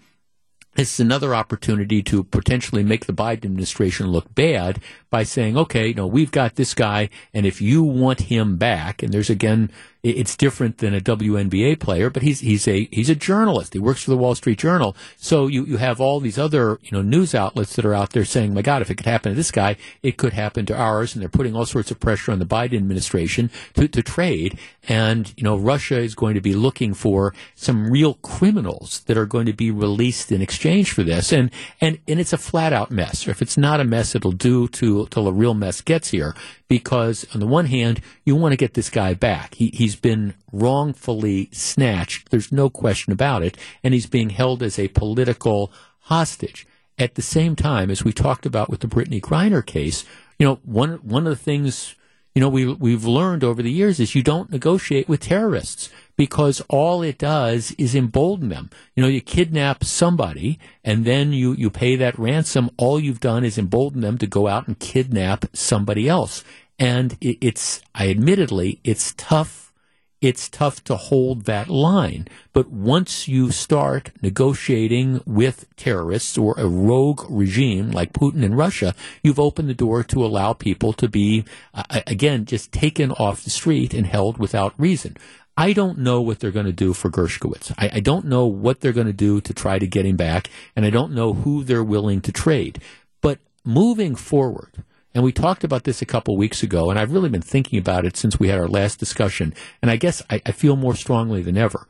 is 0.77 1.01
another 1.01 1.35
opportunity 1.35 2.03
to 2.03 2.25
potentially 2.25 2.83
make 2.83 3.07
the 3.07 3.13
Biden 3.13 3.45
administration 3.45 4.09
look 4.09 4.33
bad 4.35 4.81
by 5.11 5.23
saying, 5.23 5.57
okay, 5.57 5.93
no, 5.93 6.07
we've 6.07 6.31
got 6.31 6.55
this 6.55 6.75
guy, 6.75 7.09
and 7.33 7.47
if 7.47 7.61
you 7.61 7.83
want 7.83 8.23
him 8.23 8.57
back, 8.57 9.03
and 9.03 9.13
there's 9.13 9.31
again 9.31 9.71
it's 10.03 10.37
different 10.37 10.79
than 10.79 10.95
a 10.95 11.01
WNBA 11.01 11.81
player, 11.81 12.09
but 12.09 12.23
he's 12.23 12.41
he's 12.41 12.69
a 12.69 12.89
he's 12.93 13.11
a 13.11 13.17
journalist. 13.17 13.73
He 13.73 13.81
works 13.81 14.05
for 14.05 14.11
the 14.11 14.17
Wall 14.17 14.37
Street 14.37 14.59
Journal. 14.59 14.95
So 15.17 15.49
you, 15.49 15.65
you 15.65 15.79
have 15.79 16.01
all 16.01 16.21
these 16.21 16.39
other 16.39 16.79
you 16.83 16.91
know 16.93 17.03
news 17.03 17.35
outlets 17.35 17.75
that 17.75 17.85
are 17.85 17.95
out 17.95 18.11
there 18.11 18.25
saying, 18.25 18.55
"My 18.55 18.63
God, 18.63 18.81
if 18.81 18.91
it 18.91 18.95
could 18.95 19.07
happen 19.07 19.33
to 19.33 19.37
this 19.37 19.51
guy, 19.51 19.77
it 20.03 20.17
could 20.17 20.35
happen 20.35 20.67
to 20.67 20.77
ours." 20.77 21.15
And 21.15 21.23
they're 21.23 21.29
putting 21.29 21.57
all 21.57 21.67
sorts 21.67 21.91
of 21.91 21.99
pressure 21.99 22.31
on 22.31 22.39
the 22.39 22.47
Biden 22.47 22.77
administration 22.77 23.51
to, 23.75 23.89
to 23.89 24.03
trade. 24.03 24.57
And 24.89 25.33
you 25.37 25.43
know, 25.43 25.57
Russia 25.57 25.99
is 25.99 26.15
going 26.15 26.35
to 26.35 26.41
be 26.41 26.55
looking 26.55 26.95
for 26.95 27.35
some 27.57 27.91
real 27.91 28.15
criminals 28.15 29.01
that 29.07 29.19
are 29.19 29.27
going 29.27 29.47
to 29.47 29.53
be 29.53 29.73
released 29.73 30.31
in 30.31 30.41
exchange 30.41 30.93
for 30.93 31.03
this. 31.03 31.33
And 31.33 31.51
and 31.81 31.99
and 32.07 32.21
it's 32.21 32.33
a 32.33 32.39
flat 32.39 32.73
out 32.73 32.93
mess. 32.93 33.27
Or 33.27 33.33
if 33.33 33.43
it's 33.43 33.57
not 33.57 33.81
a 33.81 33.85
mess, 33.85 34.15
it'll 34.15 34.31
do 34.31 34.69
to 34.69 35.09
till 35.09 35.27
a 35.27 35.33
real 35.33 35.55
mess 35.55 35.81
gets 35.81 36.11
here 36.11 36.37
because 36.69 37.27
on 37.35 37.41
the 37.41 37.47
one 37.47 37.67
hand, 37.67 38.01
you 38.25 38.37
want 38.37 38.53
to 38.53 38.57
get 38.57 38.75
this 38.75 38.91
guy 38.91 39.15
back. 39.15 39.55
He, 39.55 39.71
he's 39.75 39.97
been 39.97 40.35
wrongfully 40.53 41.49
snatched. 41.53 42.31
There's 42.31 42.53
no 42.53 42.69
question 42.71 43.13
about 43.13 43.43
it. 43.43 43.57
And 43.83 43.95
he's 43.95 44.07
being 44.07 44.31
held 44.31 44.63
as 44.63 44.79
a 44.79 44.89
political 44.89 45.73
hostage. 46.01 46.67
At 46.99 47.15
the 47.15 47.23
same 47.23 47.57
time, 47.57 47.91
as 47.91 48.05
we 48.05 48.13
talked 48.13 48.45
about 48.45 48.69
with 48.69 48.81
the 48.81 48.89
Brittney 48.89 49.21
Griner 49.21 49.65
case, 49.65 50.05
you 50.39 50.47
know, 50.47 50.57
one, 50.65 50.95
one 50.97 51.27
of 51.27 51.31
the 51.31 51.43
things, 51.43 51.95
you 52.35 52.41
know, 52.41 52.49
we, 52.49 52.67
we've 52.67 53.05
learned 53.05 53.45
over 53.45 53.63
the 53.63 53.71
years 53.71 54.01
is 54.01 54.15
you 54.15 54.23
don't 54.23 54.51
negotiate 54.51 55.09
with 55.09 55.21
terrorists 55.21 55.91
because 56.19 56.61
all 56.69 57.01
it 57.01 57.17
does 57.17 57.71
is 57.79 57.95
embolden 57.95 58.49
them. 58.49 58.69
You 58.95 59.05
know, 59.05 59.09
you 59.09 59.21
kidnap 59.23 59.85
somebody 59.85 60.59
and 60.85 61.05
then 61.05 61.33
you, 61.33 61.53
you 61.53 61.71
pay 61.71 61.95
that 61.97 62.19
ransom. 62.19 62.71
All 62.77 62.99
you've 62.99 63.21
done 63.21 63.45
is 63.45 63.57
embolden 63.57 64.01
them 64.03 64.19
to 64.19 64.27
go 64.27 64.49
out 64.49 64.67
and 64.67 64.79
kidnap 64.79 65.45
somebody 65.55 66.09
else. 66.09 66.43
And 66.77 67.17
it, 67.21 67.39
it's, 67.41 67.81
I 67.95 68.11
admittedly, 68.11 68.81
it's 68.83 69.15
tough. 69.17 69.73
It's 70.21 70.49
tough 70.49 70.83
to 70.85 70.97
hold 70.97 71.45
that 71.45 71.69
line. 71.69 72.27
But 72.53 72.69
once 72.69 73.29
you 73.29 73.53
start 73.53 74.11
negotiating 74.21 75.21
with 75.25 75.67
terrorists 75.77 76.37
or 76.37 76.57
a 76.59 76.67
rogue 76.67 77.25
regime 77.31 77.93
like 77.93 78.13
Putin 78.13 78.43
in 78.43 78.57
Russia, 78.57 78.97
you've 79.23 79.39
opened 79.39 79.69
the 79.69 79.75
door 79.75 80.03
to 80.03 80.27
allow 80.27 80.55
people 80.55 80.93
to 80.95 81.09
be, 81.09 81.45
uh, 81.73 82.01
again, 82.09 82.47
just 82.47 82.73
taken 82.73 83.13
off 83.13 83.45
the 83.45 83.51
street 83.51 83.95
and 83.95 84.09
held 84.09 84.39
without 84.39 84.75
reason. 84.77 85.17
I 85.59 85.73
don't 85.73 85.99
know 85.99 86.21
what 86.21 86.39
they're 86.39 86.53
going 86.53 86.67
to 86.67 86.73
do 86.73 86.93
for 86.93 87.11
Gershkovich. 87.11 87.75
I, 87.77 87.91
I 87.95 88.01
don't 88.01 88.27
know 88.27 88.47
what 88.47 88.81
they're 88.81 88.93
going 88.93 89.09
to 89.09 89.13
do 89.13 89.41
to 89.41 89.53
try 89.53 89.81
to 89.81 89.89
get 89.89 90.07
him 90.07 90.15
back, 90.15 90.49
and 90.77 90.87
I 90.87 90.91
don't 90.91 91.13
know 91.13 91.33
who 91.33 91.65
they're 91.65 91.83
willing 91.83 92.21
to 92.23 92.33
trade. 92.33 92.81
But 93.21 93.41
moving 93.65 94.15
forward, 94.15 94.85
and 95.13 95.25
we 95.25 95.33
talked 95.33 95.65
about 95.65 95.83
this 95.83 96.01
a 96.01 96.07
couple 96.07 96.37
weeks 96.37 96.63
ago, 96.63 96.91
and 96.91 96.99
I've 96.99 97.11
really 97.11 97.29
been 97.29 97.43
thinking 97.43 97.77
about 97.77 98.05
it 98.05 98.17
since 98.17 98.39
we 98.39 98.47
had 98.47 98.61
our 98.61 98.69
last 98.69 99.01
discussion, 99.01 99.53
and 99.83 99.91
I 99.91 99.97
guess 99.97 100.23
I, 100.31 100.41
I 100.47 100.53
feel 100.53 100.77
more 100.77 100.95
strongly 100.95 101.43
than 101.43 101.57
ever. 101.57 101.89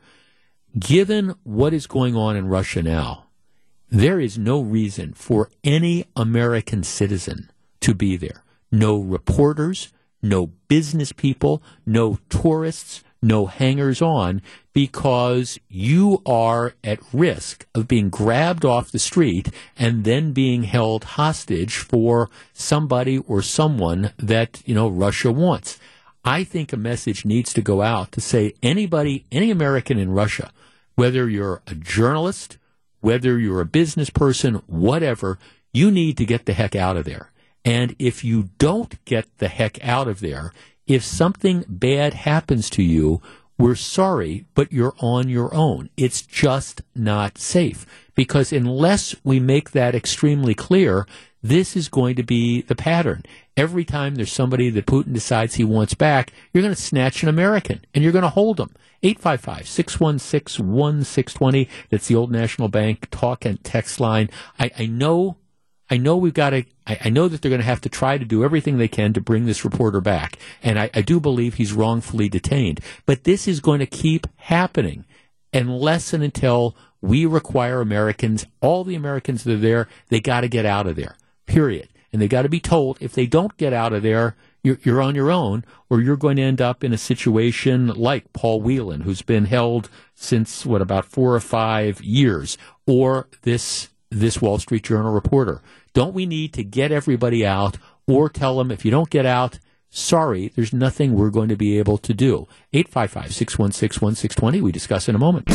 Given 0.79 1.35
what 1.43 1.71
is 1.71 1.85
going 1.85 2.15
on 2.15 2.35
in 2.35 2.47
Russia 2.47 2.81
now, 2.81 3.25
there 3.91 4.19
is 4.19 4.35
no 4.35 4.61
reason 4.61 5.13
for 5.13 5.51
any 5.63 6.05
American 6.15 6.81
citizen 6.81 7.51
to 7.81 7.93
be 7.93 8.17
there. 8.17 8.43
No 8.71 8.97
reporters, 8.97 9.93
no 10.23 10.47
business 10.67 11.11
people, 11.11 11.61
no 11.85 12.17
tourists, 12.29 13.03
no 13.21 13.47
hangers 13.47 14.01
on 14.01 14.41
because 14.73 15.59
you 15.67 16.21
are 16.25 16.73
at 16.83 16.99
risk 17.11 17.65
of 17.75 17.87
being 17.87 18.09
grabbed 18.09 18.65
off 18.65 18.91
the 18.91 18.99
street 18.99 19.49
and 19.77 20.03
then 20.03 20.31
being 20.31 20.63
held 20.63 21.03
hostage 21.03 21.77
for 21.77 22.29
somebody 22.53 23.17
or 23.17 23.41
someone 23.41 24.11
that, 24.17 24.61
you 24.65 24.73
know, 24.75 24.87
Russia 24.87 25.31
wants. 25.31 25.79
I 26.23 26.43
think 26.43 26.71
a 26.71 26.77
message 26.77 27.25
needs 27.25 27.53
to 27.53 27.61
go 27.61 27.81
out 27.81 28.11
to 28.13 28.21
say 28.21 28.53
anybody, 28.61 29.25
any 29.31 29.51
American 29.51 29.97
in 29.97 30.11
Russia, 30.11 30.51
whether 30.95 31.29
you're 31.29 31.61
a 31.67 31.75
journalist, 31.75 32.57
whether 33.01 33.39
you're 33.39 33.61
a 33.61 33.65
business 33.65 34.09
person, 34.09 34.55
whatever, 34.67 35.39
you 35.73 35.91
need 35.91 36.17
to 36.17 36.25
get 36.25 36.45
the 36.45 36.53
heck 36.53 36.75
out 36.75 36.97
of 36.97 37.05
there 37.05 37.31
And 37.65 37.95
if 37.99 38.23
you 38.23 38.49
don't 38.57 39.03
get 39.05 39.25
the 39.37 39.47
heck 39.47 39.83
out 39.83 40.07
of 40.07 40.21
there, 40.21 40.53
if 40.89 41.05
something 41.05 41.63
bad 41.69 42.15
happens 42.15 42.67
to 42.71 42.81
you, 42.81 43.21
we're 43.59 43.75
sorry, 43.75 44.45
but 44.55 44.73
you're 44.73 44.95
on 44.99 45.29
your 45.29 45.53
own. 45.53 45.89
It's 45.95 46.23
just 46.23 46.81
not 46.95 47.37
safe. 47.37 47.85
Because 48.15 48.51
unless 48.51 49.15
we 49.23 49.39
make 49.39 49.71
that 49.71 49.93
extremely 49.93 50.55
clear, 50.55 51.05
this 51.43 51.75
is 51.75 51.89
going 51.89 52.15
to 52.15 52.23
be 52.23 52.63
the 52.63 52.75
pattern. 52.75 53.23
Every 53.55 53.85
time 53.85 54.15
there's 54.15 54.31
somebody 54.31 54.71
that 54.71 54.87
Putin 54.87 55.13
decides 55.13 55.55
he 55.55 55.63
wants 55.63 55.93
back, 55.93 56.33
you're 56.51 56.63
going 56.63 56.75
to 56.75 56.81
snatch 56.81 57.21
an 57.21 57.29
American 57.29 57.85
and 57.93 58.03
you're 58.03 58.13
going 58.13 58.23
to 58.23 58.29
hold 58.29 58.57
them. 58.57 58.73
855 59.03 59.67
616 59.67 60.71
1620. 60.71 61.69
That's 61.91 62.07
the 62.07 62.15
old 62.15 62.31
National 62.31 62.67
Bank 62.67 63.09
talk 63.11 63.45
and 63.45 63.63
text 63.63 63.99
line. 63.99 64.29
I, 64.57 64.71
I 64.77 64.85
know. 64.87 65.37
I 65.89 65.97
know 65.97 66.17
we've 66.17 66.33
got 66.33 66.51
to, 66.51 66.63
I, 66.85 66.99
I 67.05 67.09
know 67.09 67.27
that 67.27 67.41
they're 67.41 67.49
going 67.49 67.61
to 67.61 67.65
have 67.65 67.81
to 67.81 67.89
try 67.89 68.17
to 68.17 68.25
do 68.25 68.43
everything 68.43 68.77
they 68.77 68.87
can 68.87 69.13
to 69.13 69.21
bring 69.21 69.45
this 69.45 69.65
reporter 69.65 70.01
back. 70.01 70.37
And 70.61 70.79
I, 70.79 70.89
I 70.93 71.01
do 71.01 71.19
believe 71.19 71.55
he's 71.55 71.73
wrongfully 71.73 72.29
detained. 72.29 72.79
But 73.05 73.23
this 73.23 73.47
is 73.47 73.59
going 73.59 73.79
to 73.79 73.85
keep 73.85 74.27
happening 74.37 75.05
unless 75.53 76.13
and 76.13 76.23
until 76.23 76.75
we 77.01 77.25
require 77.25 77.81
Americans, 77.81 78.45
all 78.61 78.83
the 78.83 78.95
Americans 78.95 79.43
that 79.43 79.53
are 79.53 79.57
there, 79.57 79.87
they 80.09 80.19
got 80.19 80.41
to 80.41 80.47
get 80.47 80.65
out 80.65 80.87
of 80.87 80.95
there. 80.95 81.15
Period. 81.45 81.89
And 82.11 82.21
they 82.21 82.27
got 82.27 82.43
to 82.43 82.49
be 82.49 82.59
told 82.59 82.97
if 82.99 83.13
they 83.13 83.25
don't 83.25 83.55
get 83.57 83.73
out 83.73 83.93
of 83.93 84.03
there, 84.03 84.35
you're, 84.61 84.79
you're 84.83 85.01
on 85.01 85.15
your 85.15 85.31
own, 85.31 85.63
or 85.89 86.01
you're 86.01 86.17
going 86.17 86.35
to 86.35 86.41
end 86.41 86.59
up 86.59 86.83
in 86.83 86.91
a 86.91 86.97
situation 86.97 87.87
like 87.87 88.33
Paul 88.33 88.61
Whelan, 88.61 89.01
who's 89.01 89.21
been 89.21 89.45
held 89.45 89.89
since 90.15 90.65
what 90.65 90.81
about 90.81 91.05
four 91.05 91.33
or 91.33 91.39
five 91.39 92.01
years, 92.01 92.57
or 92.85 93.29
this 93.43 93.89
this 94.11 94.41
Wall 94.41 94.57
Street 94.57 94.83
Journal 94.83 95.13
reporter. 95.13 95.61
Don't 95.93 96.13
we 96.13 96.25
need 96.25 96.53
to 96.53 96.63
get 96.63 96.91
everybody 96.91 97.45
out, 97.45 97.77
or 98.07 98.29
tell 98.29 98.57
them 98.57 98.71
if 98.71 98.83
you 98.83 98.91
don't 98.91 99.09
get 99.09 99.25
out, 99.25 99.59
sorry, 99.89 100.51
there's 100.55 100.73
nothing 100.73 101.13
we're 101.13 101.29
going 101.29 101.49
to 101.49 101.55
be 101.55 101.77
able 101.77 101.97
to 101.99 102.13
do. 102.13 102.47
855 102.73 103.33
616 103.33 104.01
1620. 104.01 104.61
We 104.61 104.71
discuss 104.71 105.09
in 105.09 105.15
a 105.15 105.19
moment. 105.19 105.47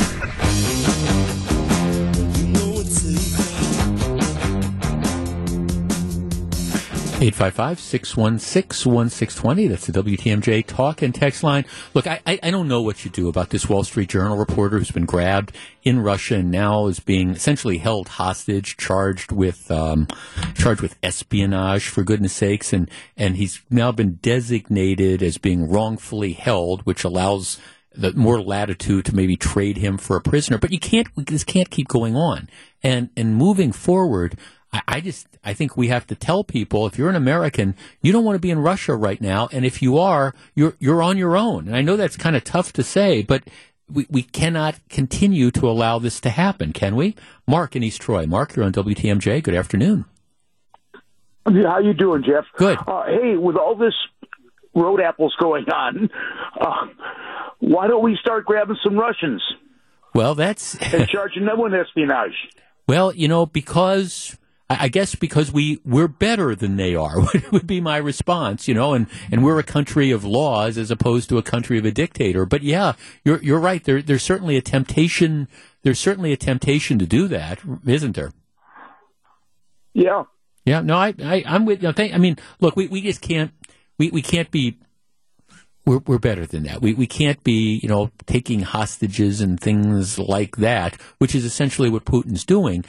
855 7.24 7.80
616 7.80 8.92
1620. 8.92 9.68
That's 9.68 9.86
the 9.86 10.02
WTMJ 10.02 10.66
talk 10.66 11.00
and 11.00 11.14
text 11.14 11.42
line. 11.42 11.64
Look, 11.94 12.06
I, 12.06 12.20
I, 12.26 12.50
don't 12.50 12.68
know 12.68 12.82
what 12.82 13.02
you 13.06 13.10
do 13.10 13.30
about 13.30 13.48
this 13.48 13.66
Wall 13.66 13.82
Street 13.82 14.10
Journal 14.10 14.36
reporter 14.36 14.78
who's 14.78 14.90
been 14.90 15.06
grabbed 15.06 15.56
in 15.84 16.00
Russia 16.00 16.36
and 16.36 16.50
now 16.50 16.86
is 16.86 17.00
being 17.00 17.30
essentially 17.30 17.78
held 17.78 18.08
hostage, 18.08 18.76
charged 18.76 19.32
with 19.32 19.70
um, 19.70 20.06
charged 20.54 20.82
with 20.82 20.98
espionage, 21.02 21.88
for 21.88 22.02
goodness 22.02 22.34
sakes. 22.34 22.74
And, 22.74 22.90
and 23.16 23.38
he's 23.38 23.62
now 23.70 23.90
been 23.90 24.16
designated 24.16 25.22
as 25.22 25.38
being 25.38 25.66
wrongfully 25.66 26.34
held, 26.34 26.82
which 26.82 27.04
allows 27.04 27.58
the 27.94 28.12
more 28.12 28.42
latitude 28.42 29.06
to 29.06 29.14
maybe 29.14 29.36
trade 29.36 29.78
him 29.78 29.96
for 29.96 30.16
a 30.16 30.20
prisoner. 30.20 30.58
But 30.58 30.72
you 30.72 30.78
can't, 30.78 31.08
this 31.16 31.44
can't 31.44 31.70
keep 31.70 31.88
going 31.88 32.16
on. 32.16 32.50
And, 32.82 33.08
and 33.16 33.34
moving 33.34 33.72
forward, 33.72 34.36
I, 34.74 34.82
I 34.88 35.00
just 35.00 35.26
I 35.44 35.54
think 35.54 35.76
we 35.76 35.88
have 35.88 36.06
to 36.08 36.14
tell 36.16 36.42
people 36.42 36.86
if 36.86 36.98
you're 36.98 37.08
an 37.08 37.16
American, 37.16 37.76
you 38.02 38.12
don't 38.12 38.24
want 38.24 38.34
to 38.34 38.40
be 38.40 38.50
in 38.50 38.58
Russia 38.58 38.94
right 38.94 39.20
now, 39.20 39.48
and 39.52 39.64
if 39.64 39.80
you 39.80 39.96
are, 39.98 40.34
you're 40.54 40.74
you're 40.80 41.00
on 41.02 41.16
your 41.16 41.36
own. 41.36 41.68
And 41.68 41.76
I 41.76 41.80
know 41.80 41.96
that's 41.96 42.16
kind 42.16 42.34
of 42.34 42.42
tough 42.42 42.72
to 42.74 42.82
say, 42.82 43.22
but 43.22 43.44
we, 43.90 44.06
we 44.10 44.22
cannot 44.22 44.76
continue 44.88 45.50
to 45.52 45.68
allow 45.68 45.98
this 45.98 46.20
to 46.20 46.30
happen, 46.30 46.72
can 46.72 46.96
we? 46.96 47.14
Mark 47.46 47.76
in 47.76 47.82
East 47.82 48.00
Troy. 48.00 48.26
Mark, 48.26 48.56
you're 48.56 48.64
on 48.64 48.72
WTMJ. 48.72 49.42
Good 49.42 49.54
afternoon. 49.54 50.06
How 51.46 51.78
you 51.78 51.92
doing, 51.92 52.24
Jeff? 52.26 52.44
Good. 52.56 52.78
Uh, 52.86 53.04
hey, 53.04 53.36
with 53.36 53.56
all 53.56 53.76
this 53.76 53.92
road 54.74 55.00
apples 55.00 55.34
going 55.38 55.66
on, 55.70 56.08
uh, 56.58 56.86
why 57.60 57.86
don't 57.86 58.02
we 58.02 58.16
start 58.20 58.46
grabbing 58.46 58.78
some 58.82 58.98
Russians? 58.98 59.42
Well, 60.14 60.34
that's 60.34 60.74
and 60.76 61.06
charging 61.08 61.44
them 61.44 61.60
with 61.60 61.74
espionage. 61.74 62.32
Well, 62.86 63.14
you 63.14 63.28
know, 63.28 63.46
because 63.46 64.36
I 64.70 64.88
guess 64.88 65.14
because 65.14 65.52
we 65.52 65.80
we're 65.84 66.08
better 66.08 66.54
than 66.54 66.76
they 66.76 66.94
are 66.94 67.16
would 67.52 67.66
be 67.66 67.80
my 67.80 67.98
response, 67.98 68.66
you 68.66 68.74
know, 68.74 68.94
and, 68.94 69.06
and 69.30 69.44
we're 69.44 69.58
a 69.58 69.64
country 69.64 70.10
of 70.10 70.24
laws 70.24 70.78
as 70.78 70.90
opposed 70.90 71.28
to 71.28 71.38
a 71.38 71.42
country 71.42 71.78
of 71.78 71.84
a 71.84 71.90
dictator. 71.90 72.46
But 72.46 72.62
yeah, 72.62 72.94
you're 73.24 73.42
you're 73.42 73.60
right. 73.60 73.84
There 73.84 74.00
there's 74.00 74.22
certainly 74.22 74.56
a 74.56 74.62
temptation. 74.62 75.48
There's 75.82 76.00
certainly 76.00 76.32
a 76.32 76.38
temptation 76.38 76.98
to 76.98 77.06
do 77.06 77.28
that, 77.28 77.60
isn't 77.86 78.16
there? 78.16 78.32
Yeah. 79.92 80.24
Yeah. 80.64 80.80
No, 80.80 80.96
I, 80.96 81.14
I 81.22 81.44
I'm 81.46 81.66
with. 81.66 81.82
You 81.82 81.92
know, 81.96 82.14
I 82.14 82.18
mean, 82.18 82.38
look, 82.58 82.74
we, 82.74 82.88
we 82.88 83.02
just 83.02 83.20
can't 83.20 83.52
we, 83.98 84.10
we 84.10 84.22
can't 84.22 84.50
be. 84.50 84.78
We're, 85.86 86.00
we're 86.06 86.18
better 86.18 86.46
than 86.46 86.62
that. 86.62 86.80
We, 86.80 86.94
we 86.94 87.06
can't 87.06 87.44
be, 87.44 87.78
you 87.82 87.90
know, 87.90 88.10
taking 88.24 88.60
hostages 88.60 89.42
and 89.42 89.60
things 89.60 90.18
like 90.18 90.56
that, 90.56 90.98
which 91.18 91.34
is 91.34 91.44
essentially 91.44 91.90
what 91.90 92.06
Putin's 92.06 92.46
doing. 92.46 92.86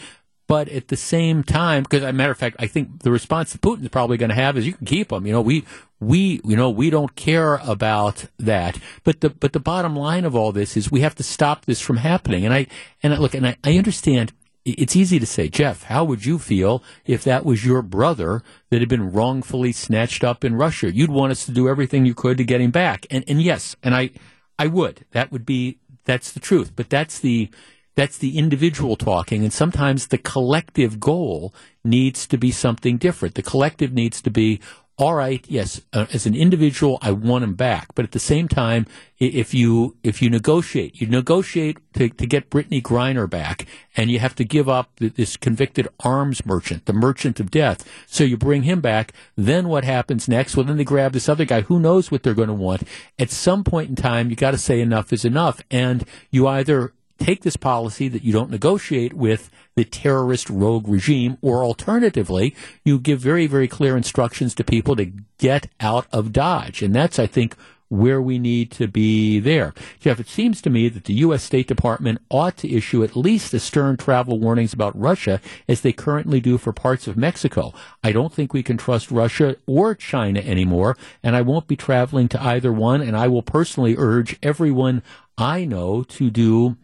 But 0.48 0.70
at 0.70 0.90
the 0.90 0.98
same 0.98 1.44
time, 1.44 1.84
because 1.84 2.04
a 2.04 2.14
matter 2.14 2.32
of 2.32 2.38
fact, 2.38 2.58
I 2.60 2.68
think 2.68 3.02
the 3.02 3.12
response 3.12 3.52
that 3.52 3.62
Putin's 3.62 3.90
probably 3.90 4.18
going 4.18 4.30
to 4.30 4.36
have 4.36 4.58
is 4.58 4.68
you 4.68 4.74
can 4.74 4.86
keep 4.86 5.10
them. 5.10 5.26
You 5.26 5.34
know, 5.34 5.42
we 5.42 5.66
we 6.00 6.40
you 6.44 6.56
know 6.56 6.70
we 6.70 6.90
don't 6.90 7.16
care 7.16 7.56
about 7.56 8.26
that. 8.38 8.78
But 9.04 9.22
the 9.22 9.30
but 9.30 9.54
the 9.54 9.60
bottom 9.60 9.96
line 9.96 10.24
of 10.24 10.36
all 10.36 10.52
this 10.52 10.78
is 10.78 10.92
we 10.92 11.02
have 11.02 11.16
to 11.16 11.24
stop 11.24 11.66
this 11.66 11.82
from 11.82 11.98
happening. 11.98 12.46
And 12.46 12.54
I 12.54 12.68
and 13.02 13.14
I, 13.14 13.18
look 13.18 13.34
and 13.34 13.48
I, 13.48 13.58
I 13.64 13.78
understand. 13.78 14.34
It's 14.66 14.96
easy 14.96 15.20
to 15.20 15.28
say, 15.28 15.48
Jeff, 15.48 15.84
how 15.84 16.04
would 16.06 16.26
you 16.26 16.40
feel 16.40 16.82
if 17.06 17.24
that 17.24 17.46
was 17.46 17.64
your 17.64 17.84
brother 17.84 18.42
that 18.72 18.80
had 18.80 18.90
been 18.90 19.12
wrongfully 19.12 19.72
snatched 19.72 20.24
up 20.24 20.44
in 20.44 20.56
Russia? 20.56 20.92
You'd 20.92 21.12
want 21.12 21.32
us 21.32 21.46
to 21.46 21.52
do 21.52 21.70
everything 21.70 22.08
you 22.08 22.16
could 22.16 22.38
to 22.38 22.44
get 22.44 22.62
him 22.62 22.72
back. 22.72 23.06
And 23.12 23.24
and 23.28 23.42
yes, 23.42 23.76
and 23.84 23.94
I 23.94 24.12
I 24.58 24.68
would. 24.68 25.06
That 25.12 25.32
would 25.32 25.46
be 25.46 25.78
that's 26.06 26.32
the 26.32 26.40
truth. 26.40 26.72
But 26.76 26.90
that's 26.90 27.20
the 27.20 27.50
that's 27.96 28.18
the 28.18 28.38
individual 28.38 28.96
talking, 28.96 29.44
and 29.44 29.54
sometimes 29.54 30.08
the 30.08 30.18
collective 30.18 31.00
goal 31.00 31.54
needs 31.84 32.28
to 32.28 32.38
be 32.38 32.52
something 32.52 32.98
different. 32.98 33.36
The 33.36 33.42
collective 33.42 33.94
needs 33.94 34.22
to 34.22 34.30
be, 34.30 34.60
all 34.98 35.14
right, 35.14 35.46
yes, 35.48 35.82
uh, 35.94 36.06
as 36.14 36.26
an 36.26 36.36
individual, 36.36 37.00
I 37.02 37.12
want 37.12 37.44
him 37.44 37.56
back, 37.56 37.88
but 37.96 38.06
at 38.06 38.12
the 38.12 38.20
same 38.20 38.48
time, 38.48 38.86
if 39.18 39.54
you 39.54 39.96
if 40.04 40.22
you 40.22 40.30
negotiate, 40.30 41.00
you 41.00 41.08
negotiate 41.08 41.78
to, 41.94 42.10
to 42.10 42.26
get 42.26 42.50
Brittney 42.50 42.82
Griner 42.82 43.30
back, 43.30 43.66
and 43.96 44.10
you 44.10 44.20
have 44.20 44.36
to 44.36 44.44
give 44.44 44.68
up 44.68 44.90
this 44.98 45.38
convicted 45.38 45.88
arms 46.02 46.46
merchant, 46.46 46.86
the 46.86 46.94
merchant 46.94 47.40
of 47.40 47.52
death. 47.52 47.88
So 48.08 48.24
you 48.24 48.38
bring 48.38 48.64
him 48.64 48.82
back. 48.82 49.14
Then 49.38 49.68
what 49.70 49.86
happens 49.86 50.28
next? 50.28 50.56
Well, 50.56 50.66
then 50.66 50.78
they 50.78 50.84
grab 50.84 51.14
this 51.14 51.30
other 51.30 51.46
guy. 51.46 51.62
Who 51.62 51.80
knows 51.80 52.12
what 52.12 52.24
they're 52.24 52.34
going 52.34 52.50
to 52.50 52.54
want? 52.54 52.84
At 53.18 53.32
some 53.32 53.64
point 53.64 53.90
in 53.90 53.96
time, 53.96 54.30
you 54.30 54.36
got 54.36 54.52
to 54.52 54.58
say 54.58 54.82
enough 54.82 55.14
is 55.14 55.24
enough, 55.24 55.62
and 55.72 56.04
you 56.30 56.48
either 56.48 56.94
take 57.18 57.42
this 57.42 57.58
policy 57.58 58.08
that 58.08 58.24
you 58.24 58.32
don't 58.32 58.52
negotiate 58.52 59.14
with 59.14 59.50
the 59.76 59.86
terrorist 59.86 60.50
rogue 60.50 60.88
regime, 60.88 61.38
or 61.42 61.64
alternatively, 61.64 62.56
you 62.84 63.00
give 63.00 63.20
very, 63.20 63.48
very 63.48 63.68
clear 63.68 63.98
instructions 63.98 64.56
to 64.56 64.64
people 64.64 64.96
to 64.96 65.12
get 65.38 65.68
out 65.80 66.08
of 66.12 66.32
Dodge. 66.32 66.82
And 66.82 66.96
that's, 66.96 67.20
I 67.20 67.28
think, 67.28 67.56
where 67.90 68.22
we 68.22 68.40
need 68.40 68.72
to 68.72 68.88
be 68.88 69.40
there. 69.40 69.74
Jeff, 70.00 70.20
it 70.20 70.28
seems 70.28 70.62
to 70.62 70.70
me 70.70 70.90
that 70.90 71.06
the 71.06 71.14
U.S. 71.16 71.44
State 71.44 71.68
Department 71.68 72.20
ought 72.30 72.58
to 72.58 72.72
issue 72.72 73.04
at 73.04 73.16
least 73.16 73.52
the 73.52 73.60
stern 73.60 73.96
travel 73.98 74.40
warnings 74.40 74.74
about 74.74 75.00
Russia 75.00 75.40
as 75.68 75.82
they 75.82 75.94
currently 75.94 76.40
do 76.40 76.58
for 76.58 76.74
parts 76.74 77.08
of 77.08 77.18
Mexico. 77.18 77.74
I 78.04 78.12
don't 78.12 78.34
think 78.34 78.54
we 78.54 78.64
can 78.64 78.78
trust 78.78 79.12
Russia 79.12 79.56
or 79.68 79.94
China 79.94 80.40
anymore, 80.40 80.98
and 81.22 81.36
I 81.36 81.42
won't 81.42 81.68
be 81.68 81.76
traveling 81.76 82.28
to 82.30 82.42
either 82.42 82.72
one, 82.72 83.02
and 83.02 83.16
I 83.16 83.28
will 83.28 83.44
personally 83.44 83.96
urge 83.98 84.38
everyone 84.42 85.04
I 85.38 85.66
know 85.66 86.04
to 86.04 86.30
do 86.30 86.78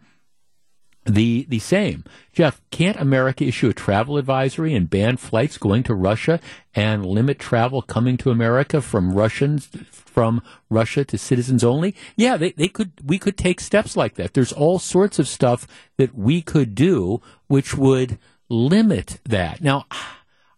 the 1.04 1.46
the 1.48 1.58
same. 1.58 2.04
Jeff, 2.32 2.60
can't 2.70 3.00
America 3.00 3.44
issue 3.44 3.68
a 3.68 3.74
travel 3.74 4.16
advisory 4.16 4.74
and 4.74 4.88
ban 4.88 5.16
flights 5.16 5.58
going 5.58 5.82
to 5.82 5.94
Russia 5.94 6.40
and 6.74 7.04
limit 7.04 7.38
travel 7.38 7.82
coming 7.82 8.16
to 8.18 8.30
America 8.30 8.80
from 8.80 9.12
Russians 9.12 9.66
from 9.90 10.42
Russia 10.70 11.04
to 11.04 11.18
citizens 11.18 11.64
only? 11.64 11.94
Yeah, 12.16 12.36
they, 12.36 12.52
they 12.52 12.68
could 12.68 12.92
we 13.04 13.18
could 13.18 13.36
take 13.36 13.60
steps 13.60 13.96
like 13.96 14.14
that. 14.14 14.34
There's 14.34 14.52
all 14.52 14.78
sorts 14.78 15.18
of 15.18 15.26
stuff 15.26 15.66
that 15.96 16.14
we 16.14 16.40
could 16.40 16.74
do 16.74 17.20
which 17.48 17.76
would 17.76 18.18
limit 18.48 19.18
that. 19.24 19.60
Now 19.60 19.86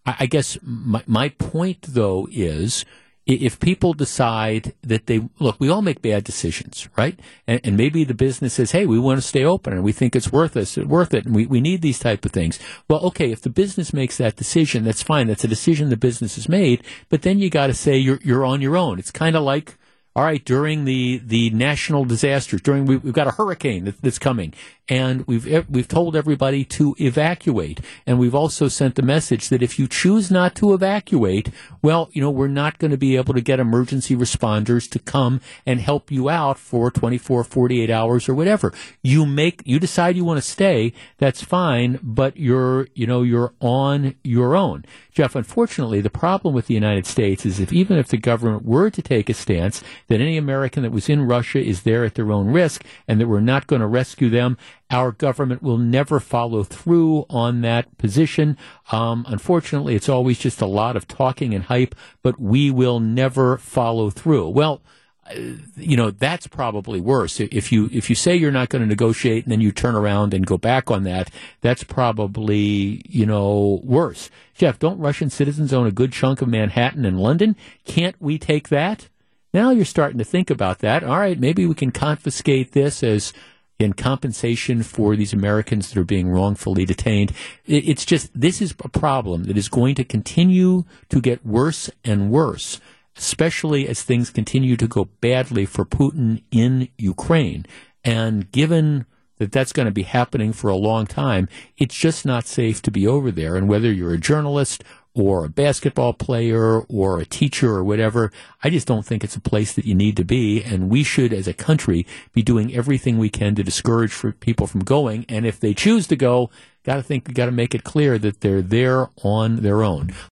I, 0.04 0.16
I 0.20 0.26
guess 0.26 0.58
my, 0.62 1.02
my 1.06 1.30
point 1.30 1.82
though 1.82 2.28
is 2.30 2.84
if 3.26 3.58
people 3.58 3.94
decide 3.94 4.74
that 4.82 5.06
they 5.06 5.28
look, 5.38 5.58
we 5.58 5.70
all 5.70 5.80
make 5.80 6.02
bad 6.02 6.24
decisions, 6.24 6.88
right? 6.96 7.18
And, 7.46 7.60
and, 7.64 7.76
maybe 7.76 8.04
the 8.04 8.14
business 8.14 8.54
says, 8.54 8.72
"Hey, 8.72 8.84
we 8.84 8.98
want 8.98 9.18
to 9.18 9.26
stay 9.26 9.44
open, 9.44 9.72
and 9.72 9.82
we 9.82 9.92
think 9.92 10.14
it's 10.14 10.30
worth 10.30 10.56
us, 10.56 10.76
worth 10.76 11.14
it, 11.14 11.24
and 11.24 11.34
we, 11.34 11.46
we 11.46 11.60
need 11.60 11.80
these 11.80 11.98
type 11.98 12.24
of 12.26 12.32
things." 12.32 12.58
Well, 12.88 13.00
okay, 13.06 13.32
if 13.32 13.40
the 13.40 13.50
business 13.50 13.94
makes 13.94 14.18
that 14.18 14.36
decision, 14.36 14.84
that's 14.84 15.02
fine. 15.02 15.28
That's 15.28 15.44
a 15.44 15.48
decision 15.48 15.88
the 15.88 15.96
business 15.96 16.34
has 16.34 16.48
made. 16.48 16.84
But 17.08 17.22
then 17.22 17.38
you 17.38 17.48
got 17.48 17.68
to 17.68 17.74
say 17.74 17.96
you're 17.96 18.20
you're 18.22 18.44
on 18.44 18.60
your 18.60 18.76
own. 18.76 18.98
It's 18.98 19.10
kind 19.10 19.36
of 19.36 19.42
like 19.42 19.76
all 20.16 20.22
right, 20.22 20.44
during 20.44 20.84
the, 20.84 21.20
the 21.24 21.50
national 21.50 22.04
disasters, 22.04 22.60
during 22.60 22.86
we, 22.86 22.94
have 22.94 23.12
got 23.12 23.26
a 23.26 23.32
hurricane 23.32 23.84
that, 23.86 24.00
that's 24.00 24.18
coming, 24.18 24.54
and 24.88 25.26
we've 25.26 25.68
we've 25.68 25.88
told 25.88 26.14
everybody 26.14 26.64
to 26.64 26.94
evacuate, 27.00 27.80
and 28.06 28.18
we've 28.18 28.34
also 28.34 28.68
sent 28.68 28.94
the 28.94 29.02
message 29.02 29.48
that 29.48 29.62
if 29.62 29.76
you 29.76 29.88
choose 29.88 30.30
not 30.30 30.54
to 30.54 30.72
evacuate, 30.72 31.50
well, 31.82 32.10
you 32.12 32.20
know, 32.20 32.30
we're 32.30 32.46
not 32.46 32.78
going 32.78 32.92
to 32.92 32.96
be 32.96 33.16
able 33.16 33.34
to 33.34 33.40
get 33.40 33.58
emergency 33.58 34.14
responders 34.14 34.88
to 34.90 35.00
come 35.00 35.40
and 35.66 35.80
help 35.80 36.12
you 36.12 36.28
out 36.30 36.58
for 36.58 36.92
24, 36.92 37.42
48 37.42 37.90
hours 37.90 38.28
or 38.28 38.36
whatever. 38.36 38.72
You 39.02 39.26
make 39.26 39.62
you 39.64 39.80
decide 39.80 40.16
you 40.16 40.24
want 40.24 40.38
to 40.38 40.48
stay, 40.48 40.92
that's 41.18 41.42
fine, 41.42 41.98
but 42.02 42.36
you're 42.36 42.86
you 42.94 43.08
know 43.08 43.22
you're 43.22 43.52
on 43.58 44.14
your 44.22 44.54
own. 44.54 44.84
Jeff, 45.10 45.34
unfortunately, 45.34 46.00
the 46.00 46.10
problem 46.10 46.54
with 46.54 46.66
the 46.66 46.74
United 46.74 47.06
States 47.06 47.44
is 47.44 47.58
if 47.58 47.72
even 47.72 47.96
if 47.98 48.08
the 48.08 48.16
government 48.16 48.64
were 48.64 48.90
to 48.90 49.02
take 49.02 49.28
a 49.28 49.34
stance 49.34 49.82
that 50.08 50.20
any 50.20 50.36
American 50.36 50.82
that 50.82 50.92
was 50.92 51.08
in 51.08 51.26
Russia 51.26 51.62
is 51.62 51.82
there 51.82 52.04
at 52.04 52.14
their 52.14 52.30
own 52.32 52.48
risk 52.48 52.84
and 53.08 53.20
that 53.20 53.28
we're 53.28 53.40
not 53.40 53.66
going 53.66 53.80
to 53.80 53.86
rescue 53.86 54.30
them, 54.30 54.56
our 54.90 55.12
government 55.12 55.62
will 55.62 55.78
never 55.78 56.20
follow 56.20 56.62
through 56.62 57.26
on 57.30 57.62
that 57.62 57.96
position. 57.98 58.56
Um, 58.92 59.24
unfortunately, 59.28 59.94
it's 59.94 60.08
always 60.08 60.38
just 60.38 60.60
a 60.60 60.66
lot 60.66 60.96
of 60.96 61.08
talking 61.08 61.54
and 61.54 61.64
hype, 61.64 61.94
but 62.22 62.40
we 62.40 62.70
will 62.70 63.00
never 63.00 63.58
follow 63.58 64.10
through. 64.10 64.48
Well, 64.50 64.82
uh, 65.26 65.34
you 65.76 65.96
know 65.96 66.10
that's 66.10 66.46
probably 66.46 67.00
worse. 67.00 67.40
If 67.40 67.72
you 67.72 67.88
if 67.92 68.10
you 68.10 68.14
say 68.14 68.36
you're 68.36 68.52
not 68.52 68.68
going 68.68 68.82
to 68.82 68.88
negotiate 68.88 69.44
and 69.44 69.52
then 69.52 69.60
you 69.60 69.72
turn 69.72 69.94
around 69.94 70.34
and 70.34 70.44
go 70.44 70.58
back 70.58 70.90
on 70.90 71.04
that 71.04 71.30
that's 71.62 71.82
probably 71.82 73.02
you 73.08 73.24
know 73.24 73.80
worse. 73.84 74.28
Jeff 74.54 74.78
don't 74.78 74.98
russian 74.98 75.30
citizens 75.30 75.72
own 75.72 75.86
a 75.86 75.92
good 75.92 76.12
chunk 76.12 76.42
of 76.42 76.48
manhattan 76.48 77.06
and 77.06 77.18
london? 77.18 77.56
Can't 77.86 78.16
we 78.20 78.38
take 78.38 78.68
that 78.68 79.08
now 79.54 79.70
you're 79.70 79.84
starting 79.84 80.18
to 80.18 80.24
think 80.24 80.50
about 80.50 80.80
that. 80.80 81.04
All 81.04 81.18
right, 81.18 81.38
maybe 81.38 81.64
we 81.64 81.74
can 81.74 81.92
confiscate 81.92 82.72
this 82.72 83.02
as 83.02 83.32
in 83.78 83.92
compensation 83.92 84.82
for 84.82 85.16
these 85.16 85.32
Americans 85.32 85.88
that 85.88 86.00
are 86.00 86.04
being 86.04 86.28
wrongfully 86.28 86.84
detained. 86.84 87.32
It's 87.64 88.04
just, 88.04 88.30
this 88.38 88.60
is 88.60 88.74
a 88.84 88.88
problem 88.88 89.44
that 89.44 89.56
is 89.56 89.68
going 89.68 89.94
to 89.96 90.04
continue 90.04 90.84
to 91.08 91.20
get 91.20 91.44
worse 91.46 91.90
and 92.04 92.30
worse, 92.30 92.80
especially 93.16 93.88
as 93.88 94.02
things 94.02 94.30
continue 94.30 94.76
to 94.76 94.86
go 94.86 95.06
badly 95.20 95.66
for 95.66 95.84
Putin 95.84 96.42
in 96.50 96.88
Ukraine. 96.98 97.66
And 98.04 98.50
given 98.52 99.06
that 99.38 99.50
that's 99.50 99.72
going 99.72 99.86
to 99.86 99.92
be 99.92 100.02
happening 100.02 100.52
for 100.52 100.68
a 100.68 100.76
long 100.76 101.06
time, 101.06 101.48
it's 101.76 101.96
just 101.96 102.24
not 102.24 102.46
safe 102.46 102.80
to 102.82 102.90
be 102.90 103.06
over 103.06 103.32
there. 103.32 103.56
And 103.56 103.68
whether 103.68 103.90
you're 103.90 104.14
a 104.14 104.18
journalist 104.18 104.84
or 105.14 105.44
a 105.44 105.48
basketball 105.48 106.12
player 106.12 106.80
or 106.80 107.20
a 107.20 107.24
teacher 107.24 107.70
or 107.70 107.84
whatever. 107.84 108.32
I 108.62 108.70
just 108.70 108.86
don't 108.86 109.06
think 109.06 109.22
it's 109.22 109.36
a 109.36 109.40
place 109.40 109.72
that 109.74 109.84
you 109.84 109.94
need 109.94 110.16
to 110.16 110.24
be. 110.24 110.62
And 110.62 110.90
we 110.90 111.04
should, 111.04 111.32
as 111.32 111.46
a 111.46 111.52
country, 111.52 112.06
be 112.32 112.42
doing 112.42 112.74
everything 112.74 113.18
we 113.18 113.30
can 113.30 113.54
to 113.54 113.62
discourage 113.62 114.14
people 114.40 114.66
from 114.66 114.82
going. 114.82 115.24
And 115.28 115.46
if 115.46 115.60
they 115.60 115.74
choose 115.74 116.06
to 116.08 116.16
go, 116.16 116.50
got 116.84 116.96
to 116.96 117.02
think, 117.02 117.32
got 117.32 117.46
to 117.46 117.52
make 117.52 117.74
it 117.74 117.84
clear 117.84 118.18
that 118.18 118.40
they're 118.40 118.62
there 118.62 119.10
on 119.22 119.56
their 119.56 119.82
own. 119.82 120.14